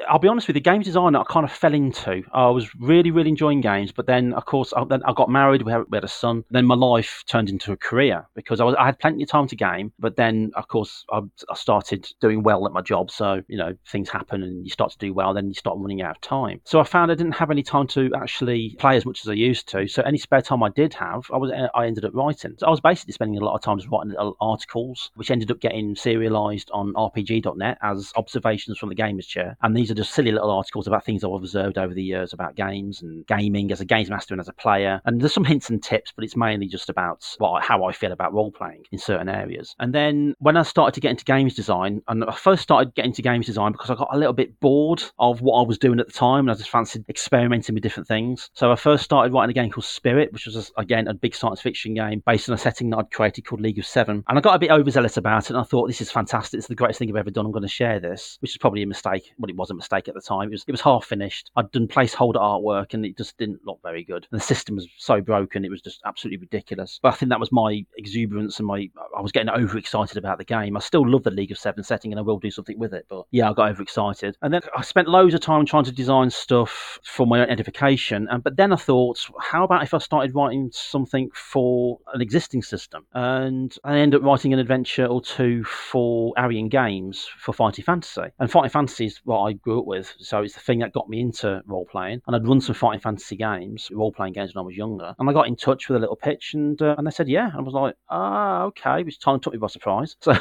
I'll 0.08 0.18
be 0.18 0.28
honest 0.28 0.46
with 0.46 0.56
you, 0.56 0.62
games 0.62 0.86
design 0.86 1.14
I 1.14 1.24
kind 1.24 1.44
of 1.44 1.52
fell 1.52 1.74
into. 1.74 2.22
I 2.32 2.48
was 2.48 2.74
really, 2.76 3.10
really 3.10 3.28
enjoying 3.28 3.60
games, 3.60 3.92
but 3.92 4.06
then, 4.06 4.32
of 4.32 4.46
course, 4.46 4.72
I, 4.74 4.84
then 4.84 5.02
I 5.04 5.12
got 5.12 5.28
married. 5.28 5.62
We 5.62 5.72
had, 5.72 5.82
we 5.90 5.96
had, 5.96 6.04
a 6.04 6.08
son. 6.08 6.44
Then 6.50 6.64
my 6.64 6.74
life 6.74 7.22
turned 7.26 7.50
into 7.50 7.72
a 7.72 7.76
career 7.76 8.26
because 8.34 8.60
I 8.60 8.64
was 8.64 8.74
I 8.78 8.86
had 8.86 8.98
plenty 8.98 9.22
of 9.22 9.28
time 9.28 9.46
to 9.48 9.56
game, 9.56 9.92
but 9.98 10.16
then, 10.16 10.52
of 10.54 10.68
course, 10.68 11.04
I, 11.10 11.20
I, 11.50 11.54
started 11.54 12.08
doing 12.20 12.42
well 12.42 12.66
at 12.66 12.72
my 12.72 12.80
job. 12.80 13.10
So 13.10 13.42
you 13.48 13.58
know, 13.58 13.76
things 13.86 14.08
happen, 14.08 14.42
and 14.42 14.64
you 14.64 14.70
start 14.70 14.92
to 14.92 14.98
do 14.98 15.12
well. 15.12 15.34
Then 15.34 15.48
you 15.48 15.54
start 15.54 15.76
running 15.78 16.00
out 16.02 16.16
of 16.16 16.20
time. 16.22 16.60
So 16.64 16.80
I 16.80 16.84
found 16.84 17.10
I 17.10 17.14
didn't 17.14 17.34
have 17.34 17.50
any 17.50 17.62
time 17.62 17.86
to 17.88 18.10
actually 18.16 18.76
play 18.78 18.96
as 18.96 19.04
much 19.04 19.20
as 19.24 19.28
I 19.28 19.34
used 19.34 19.68
to. 19.68 19.86
So 19.86 20.02
any 20.02 20.18
spare 20.18 20.42
time 20.42 20.62
I 20.62 20.70
did 20.70 20.94
have, 20.94 21.26
I 21.32 21.36
was 21.36 21.52
I 21.74 21.86
ended 21.86 22.04
up 22.04 22.14
writing. 22.14 22.54
So 22.58 22.66
I 22.66 22.70
was 22.70 22.80
basically 22.80 23.12
spending 23.12 23.40
a 23.40 23.44
lot 23.44 23.54
of 23.54 23.62
time 23.62 23.78
just 23.78 23.90
writing 23.90 24.14
articles, 24.40 25.10
which 25.14 25.30
ended 25.30 25.50
up 25.50 25.60
getting 25.60 25.94
serialized 25.94 26.70
on 26.72 26.94
RPG.net 26.94 27.78
as 27.82 28.12
observations 28.16 28.78
from 28.78 28.88
the 28.88 28.94
Gamers 28.94 29.26
Chair, 29.26 29.56
and 29.62 29.73
these 29.76 29.90
are 29.90 29.94
just 29.94 30.14
silly 30.14 30.32
little 30.32 30.50
articles 30.50 30.86
about 30.86 31.04
things 31.04 31.24
I've 31.24 31.32
observed 31.32 31.78
over 31.78 31.94
the 31.94 32.02
years 32.02 32.32
about 32.32 32.54
games 32.54 33.02
and 33.02 33.26
gaming 33.26 33.72
as 33.72 33.80
a 33.80 33.84
games 33.84 34.10
master 34.10 34.34
and 34.34 34.40
as 34.40 34.48
a 34.48 34.52
player. 34.52 35.00
And 35.04 35.20
there's 35.20 35.34
some 35.34 35.44
hints 35.44 35.70
and 35.70 35.82
tips, 35.82 36.12
but 36.14 36.24
it's 36.24 36.36
mainly 36.36 36.66
just 36.66 36.88
about 36.88 37.24
what, 37.38 37.62
how 37.62 37.84
I 37.84 37.92
feel 37.92 38.12
about 38.12 38.32
role 38.32 38.50
playing 38.50 38.84
in 38.92 38.98
certain 38.98 39.28
areas. 39.28 39.74
And 39.78 39.94
then 39.94 40.34
when 40.38 40.56
I 40.56 40.62
started 40.62 40.94
to 40.94 41.00
get 41.00 41.10
into 41.10 41.24
games 41.24 41.54
design, 41.54 42.02
and 42.08 42.24
I 42.24 42.34
first 42.34 42.62
started 42.62 42.94
getting 42.94 43.10
into 43.10 43.22
games 43.22 43.46
design 43.46 43.72
because 43.72 43.90
I 43.90 43.94
got 43.94 44.08
a 44.12 44.18
little 44.18 44.32
bit 44.32 44.58
bored 44.60 45.02
of 45.18 45.40
what 45.40 45.60
I 45.60 45.66
was 45.66 45.78
doing 45.78 46.00
at 46.00 46.06
the 46.06 46.12
time, 46.12 46.40
and 46.40 46.50
I 46.50 46.54
just 46.54 46.70
fancied 46.70 47.04
experimenting 47.08 47.74
with 47.74 47.82
different 47.82 48.08
things. 48.08 48.50
So 48.54 48.72
I 48.72 48.76
first 48.76 49.04
started 49.04 49.32
writing 49.32 49.50
a 49.50 49.54
game 49.60 49.70
called 49.70 49.84
Spirit, 49.84 50.32
which 50.32 50.46
was 50.46 50.72
again 50.76 51.08
a 51.08 51.14
big 51.14 51.34
science 51.34 51.60
fiction 51.60 51.94
game 51.94 52.22
based 52.26 52.48
on 52.48 52.54
a 52.54 52.58
setting 52.58 52.90
that 52.90 52.98
I'd 52.98 53.10
created 53.10 53.46
called 53.46 53.60
League 53.60 53.78
of 53.78 53.86
Seven. 53.86 54.24
And 54.28 54.38
I 54.38 54.40
got 54.40 54.54
a 54.54 54.58
bit 54.58 54.70
overzealous 54.70 55.16
about 55.16 55.44
it, 55.44 55.50
and 55.50 55.58
I 55.58 55.62
thought 55.62 55.86
this 55.86 56.00
is 56.00 56.10
fantastic. 56.10 56.58
It's 56.58 56.68
the 56.68 56.74
greatest 56.74 56.98
thing 56.98 57.10
I've 57.10 57.16
ever 57.16 57.30
done. 57.30 57.46
I'm 57.46 57.52
going 57.52 57.62
to 57.62 57.68
share 57.68 58.00
this, 58.00 58.36
which 58.40 58.52
is 58.52 58.58
probably 58.58 58.82
a 58.82 58.86
mistake. 58.86 59.32
Well, 59.38 59.50
it 59.50 59.56
was 59.56 59.63
a 59.70 59.74
mistake 59.74 60.08
at 60.08 60.14
the 60.14 60.20
time. 60.20 60.48
It 60.48 60.52
was 60.52 60.64
it 60.66 60.72
was 60.72 60.80
half 60.80 61.04
finished. 61.04 61.50
I'd 61.56 61.70
done 61.70 61.88
placeholder 61.88 62.36
artwork 62.36 62.94
and 62.94 63.04
it 63.04 63.16
just 63.16 63.36
didn't 63.38 63.60
look 63.64 63.80
very 63.82 64.04
good. 64.04 64.26
And 64.30 64.40
the 64.40 64.44
system 64.44 64.76
was 64.76 64.88
so 64.98 65.20
broken, 65.20 65.64
it 65.64 65.70
was 65.70 65.82
just 65.82 66.00
absolutely 66.04 66.38
ridiculous. 66.38 66.98
But 67.02 67.14
I 67.14 67.16
think 67.16 67.30
that 67.30 67.40
was 67.40 67.52
my 67.52 67.84
exuberance 67.96 68.58
and 68.58 68.66
my 68.66 68.88
I 69.16 69.20
was 69.20 69.32
getting 69.32 69.50
overexcited 69.50 70.16
about 70.16 70.38
the 70.38 70.44
game. 70.44 70.76
I 70.76 70.80
still 70.80 71.08
love 71.08 71.22
the 71.22 71.30
League 71.30 71.52
of 71.52 71.58
Seven 71.58 71.84
setting 71.84 72.12
and 72.12 72.18
I 72.18 72.22
will 72.22 72.38
do 72.38 72.50
something 72.50 72.78
with 72.78 72.94
it. 72.94 73.06
But 73.08 73.24
yeah, 73.30 73.50
I 73.50 73.54
got 73.54 73.70
overexcited. 73.70 74.36
And 74.42 74.52
then 74.52 74.62
I 74.76 74.82
spent 74.82 75.08
loads 75.08 75.34
of 75.34 75.40
time 75.40 75.66
trying 75.66 75.84
to 75.84 75.92
design 75.92 76.30
stuff 76.30 76.98
for 77.02 77.26
my 77.26 77.40
own 77.40 77.50
edification. 77.50 78.28
And 78.30 78.42
but 78.42 78.56
then 78.56 78.72
I 78.72 78.76
thought, 78.76 79.18
how 79.40 79.64
about 79.64 79.82
if 79.82 79.94
I 79.94 79.98
started 79.98 80.34
writing 80.34 80.70
something 80.72 81.30
for 81.34 81.98
an 82.12 82.20
existing 82.20 82.62
system? 82.62 83.06
And 83.12 83.76
I 83.84 83.98
ended 83.98 84.20
up 84.20 84.26
writing 84.26 84.52
an 84.52 84.58
adventure 84.58 85.06
or 85.06 85.20
two 85.20 85.64
for 85.64 86.32
Arion 86.36 86.68
Games 86.68 87.28
for 87.38 87.52
Fighting 87.52 87.84
Fantasy. 87.84 88.22
And 88.38 88.50
Fighting 88.50 88.70
Fantasy 88.70 89.06
is 89.06 89.20
what 89.24 89.50
I 89.50 89.53
grew 89.62 89.80
up 89.80 89.86
with. 89.86 90.14
So 90.18 90.42
it's 90.42 90.54
the 90.54 90.60
thing 90.60 90.80
that 90.80 90.92
got 90.92 91.08
me 91.08 91.20
into 91.20 91.62
role 91.66 91.86
playing. 91.90 92.22
And 92.26 92.36
I'd 92.36 92.46
run 92.46 92.60
some 92.60 92.74
fighting 92.74 93.00
fantasy 93.00 93.36
games, 93.36 93.90
role 93.92 94.12
playing 94.12 94.32
games 94.32 94.54
when 94.54 94.62
I 94.62 94.66
was 94.66 94.76
younger. 94.76 95.14
And 95.18 95.28
I 95.28 95.32
got 95.32 95.46
in 95.46 95.56
touch 95.56 95.88
with 95.88 95.96
a 95.96 96.00
little 96.00 96.16
pitch 96.16 96.54
and 96.54 96.80
uh, 96.80 96.94
and 96.96 97.06
they 97.06 97.10
said, 97.10 97.28
yeah. 97.28 97.48
And 97.48 97.58
I 97.58 97.62
was 97.62 97.74
like, 97.74 97.96
ah, 98.08 98.62
okay, 98.64 99.02
which 99.02 99.20
time 99.20 99.40
took 99.40 99.52
me 99.52 99.58
by 99.58 99.68
surprise. 99.68 100.16
So, 100.24 100.32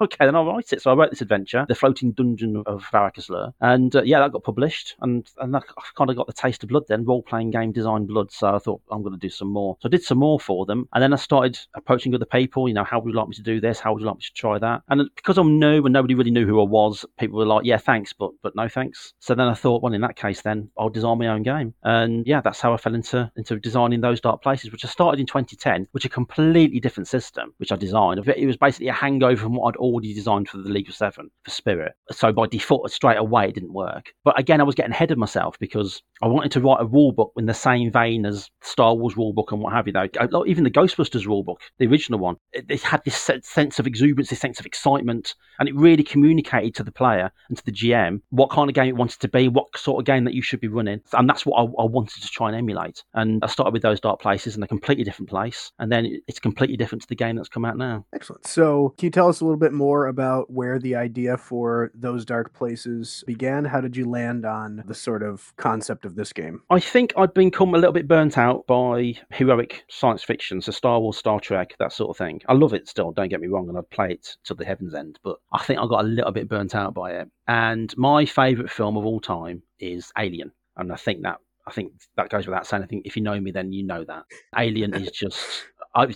okay, 0.00 0.26
then 0.26 0.34
I'll 0.34 0.44
write 0.44 0.72
it. 0.72 0.82
So 0.82 0.90
I 0.90 0.94
wrote 0.94 1.10
this 1.10 1.20
adventure, 1.20 1.64
The 1.68 1.74
Floating 1.76 2.10
Dungeon 2.10 2.64
of 2.66 2.84
Varric 2.92 3.52
And 3.60 3.94
uh, 3.94 4.02
yeah, 4.02 4.18
that 4.18 4.32
got 4.32 4.42
published. 4.42 4.96
And, 5.00 5.24
and 5.38 5.56
I 5.56 5.60
kind 5.96 6.10
of 6.10 6.16
got 6.16 6.26
the 6.26 6.32
taste 6.32 6.64
of 6.64 6.70
blood 6.70 6.84
then, 6.88 7.04
role 7.04 7.22
playing 7.22 7.52
game 7.52 7.70
design 7.70 8.04
blood. 8.04 8.32
So 8.32 8.54
I 8.54 8.58
thought, 8.58 8.82
I'm 8.90 9.02
going 9.02 9.14
to 9.14 9.18
do 9.18 9.30
some 9.30 9.48
more. 9.48 9.76
So 9.80 9.88
I 9.88 9.90
did 9.90 10.02
some 10.02 10.18
more 10.18 10.40
for 10.40 10.66
them. 10.66 10.88
And 10.92 11.02
then 11.02 11.12
I 11.12 11.16
started 11.16 11.58
approaching 11.74 12.14
other 12.14 12.24
people, 12.24 12.68
you 12.68 12.74
know, 12.74 12.84
how 12.84 12.98
would 12.98 13.10
you 13.10 13.16
like 13.16 13.28
me 13.28 13.36
to 13.36 13.42
do 13.42 13.60
this? 13.60 13.78
How 13.78 13.92
would 13.92 14.00
you 14.00 14.06
like 14.06 14.16
me 14.16 14.22
to 14.22 14.32
try 14.34 14.58
that? 14.58 14.82
And 14.88 15.08
because 15.14 15.38
I'm 15.38 15.58
new 15.58 15.84
and 15.84 15.92
nobody 15.92 16.14
really 16.14 16.32
knew 16.32 16.46
who 16.46 16.60
I 16.60 16.64
was, 16.64 17.04
people 17.18 17.38
were 17.38 17.46
like, 17.46 17.64
yeah, 17.64 17.78
thanks, 17.78 18.12
but 18.12 18.32
but 18.42 18.56
no 18.58 18.68
thanks. 18.68 19.14
So 19.20 19.34
then 19.34 19.48
I 19.48 19.54
thought, 19.54 19.82
well, 19.82 19.92
in 19.92 20.00
that 20.02 20.16
case, 20.16 20.42
then 20.42 20.70
I'll 20.78 20.88
design 20.88 21.18
my 21.18 21.28
own 21.28 21.42
game. 21.42 21.74
And 21.82 22.26
yeah, 22.26 22.40
that's 22.40 22.60
how 22.60 22.74
I 22.74 22.76
fell 22.76 22.94
into 22.94 23.30
into 23.36 23.58
designing 23.58 24.00
those 24.00 24.20
dark 24.20 24.42
places, 24.42 24.72
which 24.72 24.84
I 24.84 24.88
started 24.88 25.20
in 25.20 25.26
2010, 25.26 25.88
which 25.92 26.04
a 26.04 26.08
completely 26.08 26.80
different 26.80 27.08
system, 27.08 27.54
which 27.58 27.72
I 27.72 27.76
designed. 27.76 28.26
It 28.28 28.46
was 28.46 28.56
basically 28.56 28.88
a 28.88 28.92
hangover 28.92 29.42
from 29.42 29.54
what 29.54 29.68
I'd 29.68 29.78
already 29.78 30.12
designed 30.12 30.48
for 30.48 30.58
the 30.58 30.68
League 30.68 30.88
of 30.88 30.94
Seven 30.94 31.30
for 31.44 31.50
Spirit. 31.50 31.92
So 32.10 32.32
by 32.32 32.46
default, 32.46 32.90
straight 32.90 33.16
away, 33.18 33.48
it 33.48 33.54
didn't 33.54 33.72
work. 33.72 34.12
But 34.24 34.38
again, 34.38 34.60
I 34.60 34.64
was 34.64 34.74
getting 34.74 34.92
ahead 34.92 35.10
of 35.10 35.18
myself 35.18 35.58
because 35.58 36.02
I 36.22 36.26
wanted 36.26 36.52
to 36.52 36.60
write 36.60 36.80
a 36.80 36.86
rule 36.86 37.12
book 37.12 37.32
in 37.36 37.46
the 37.46 37.54
same 37.54 37.90
vein 37.92 38.26
as 38.26 38.50
Star 38.62 38.94
Wars 38.94 39.16
rule 39.16 39.32
book 39.32 39.52
and 39.52 39.60
what 39.60 39.72
have 39.72 39.86
you. 39.86 39.92
Though 39.92 40.46
even 40.46 40.64
the 40.64 40.70
Ghostbusters 40.70 41.26
rule 41.26 41.44
book, 41.44 41.60
the 41.78 41.86
original 41.86 42.18
one, 42.18 42.36
it, 42.52 42.82
had 42.82 43.02
this 43.04 43.16
sense 43.42 43.78
of 43.78 43.86
exuberance, 43.86 44.30
this 44.30 44.40
sense 44.40 44.60
of 44.60 44.66
excitement, 44.66 45.34
and 45.58 45.68
it 45.68 45.74
really 45.74 46.02
communicated 46.02 46.74
to 46.76 46.84
the 46.84 46.92
player 46.92 47.30
and 47.48 47.56
to 47.56 47.64
the 47.64 47.72
GM 47.72 48.20
what 48.30 48.47
kind 48.50 48.68
of 48.68 48.74
game 48.74 48.88
it 48.88 48.96
wanted 48.96 49.20
to 49.20 49.28
be, 49.28 49.48
what 49.48 49.66
sort 49.76 50.00
of 50.00 50.06
game 50.06 50.24
that 50.24 50.34
you 50.34 50.42
should 50.42 50.60
be 50.60 50.68
running, 50.68 51.00
and 51.12 51.28
that's 51.28 51.46
what 51.46 51.58
I, 51.58 51.62
I 51.82 51.86
wanted 51.86 52.22
to 52.22 52.28
try 52.28 52.48
and 52.48 52.56
emulate. 52.56 53.04
And 53.14 53.42
I 53.42 53.46
started 53.48 53.72
with 53.72 53.82
those 53.82 54.00
dark 54.00 54.20
places 54.20 54.56
in 54.56 54.62
a 54.62 54.68
completely 54.68 55.04
different 55.04 55.28
place, 55.28 55.72
and 55.78 55.90
then 55.90 56.20
it's 56.26 56.38
completely 56.38 56.76
different 56.76 57.02
to 57.02 57.08
the 57.08 57.14
game 57.14 57.36
that's 57.36 57.48
come 57.48 57.64
out 57.64 57.76
now. 57.76 58.04
Excellent. 58.12 58.46
So, 58.46 58.94
can 58.98 59.06
you 59.06 59.10
tell 59.10 59.28
us 59.28 59.40
a 59.40 59.44
little 59.44 59.58
bit 59.58 59.72
more 59.72 60.06
about 60.06 60.50
where 60.50 60.78
the 60.78 60.94
idea 60.94 61.36
for 61.36 61.90
those 61.94 62.24
dark 62.24 62.52
places 62.54 63.24
began? 63.26 63.64
How 63.64 63.80
did 63.80 63.96
you 63.96 64.08
land 64.08 64.44
on 64.44 64.82
the 64.86 64.94
sort 64.94 65.22
of 65.22 65.52
concept 65.56 66.04
of 66.04 66.14
this 66.14 66.32
game? 66.32 66.62
I 66.70 66.80
think 66.80 67.12
I'd 67.16 67.34
become 67.34 67.74
a 67.74 67.78
little 67.78 67.92
bit 67.92 68.08
burnt 68.08 68.38
out 68.38 68.66
by 68.66 69.14
heroic 69.30 69.84
science 69.88 70.22
fiction, 70.22 70.60
so 70.60 70.72
Star 70.72 71.00
Wars, 71.00 71.16
Star 71.16 71.40
Trek, 71.40 71.74
that 71.78 71.92
sort 71.92 72.10
of 72.10 72.16
thing. 72.16 72.40
I 72.48 72.54
love 72.54 72.74
it 72.74 72.88
still, 72.88 73.12
don't 73.12 73.28
get 73.28 73.40
me 73.40 73.48
wrong, 73.48 73.68
and 73.68 73.78
I'd 73.78 73.90
play 73.90 74.12
it 74.12 74.36
to 74.44 74.54
the 74.54 74.64
heaven's 74.64 74.94
end, 74.94 75.18
but 75.22 75.36
I 75.52 75.62
think 75.62 75.78
I 75.78 75.86
got 75.86 76.04
a 76.04 76.08
little 76.08 76.32
bit 76.32 76.48
burnt 76.48 76.74
out 76.74 76.94
by 76.94 77.12
it. 77.12 77.28
And 77.48 77.96
my 77.96 78.26
favourite 78.26 78.70
film 78.70 78.96
of 78.96 79.06
all 79.06 79.20
time 79.20 79.62
is 79.80 80.12
Alien. 80.18 80.52
And 80.76 80.92
I 80.92 80.96
think 80.96 81.22
that 81.22 81.38
I 81.66 81.72
think 81.72 81.92
that 82.16 82.30
goes 82.30 82.46
without 82.46 82.66
saying. 82.66 82.82
I 82.82 82.86
think 82.86 83.06
if 83.06 83.16
you 83.16 83.22
know 83.22 83.40
me, 83.40 83.50
then 83.50 83.72
you 83.72 83.82
know 83.82 84.04
that 84.04 84.24
Alien 84.56 84.94
is 84.94 85.10
just 85.10 85.64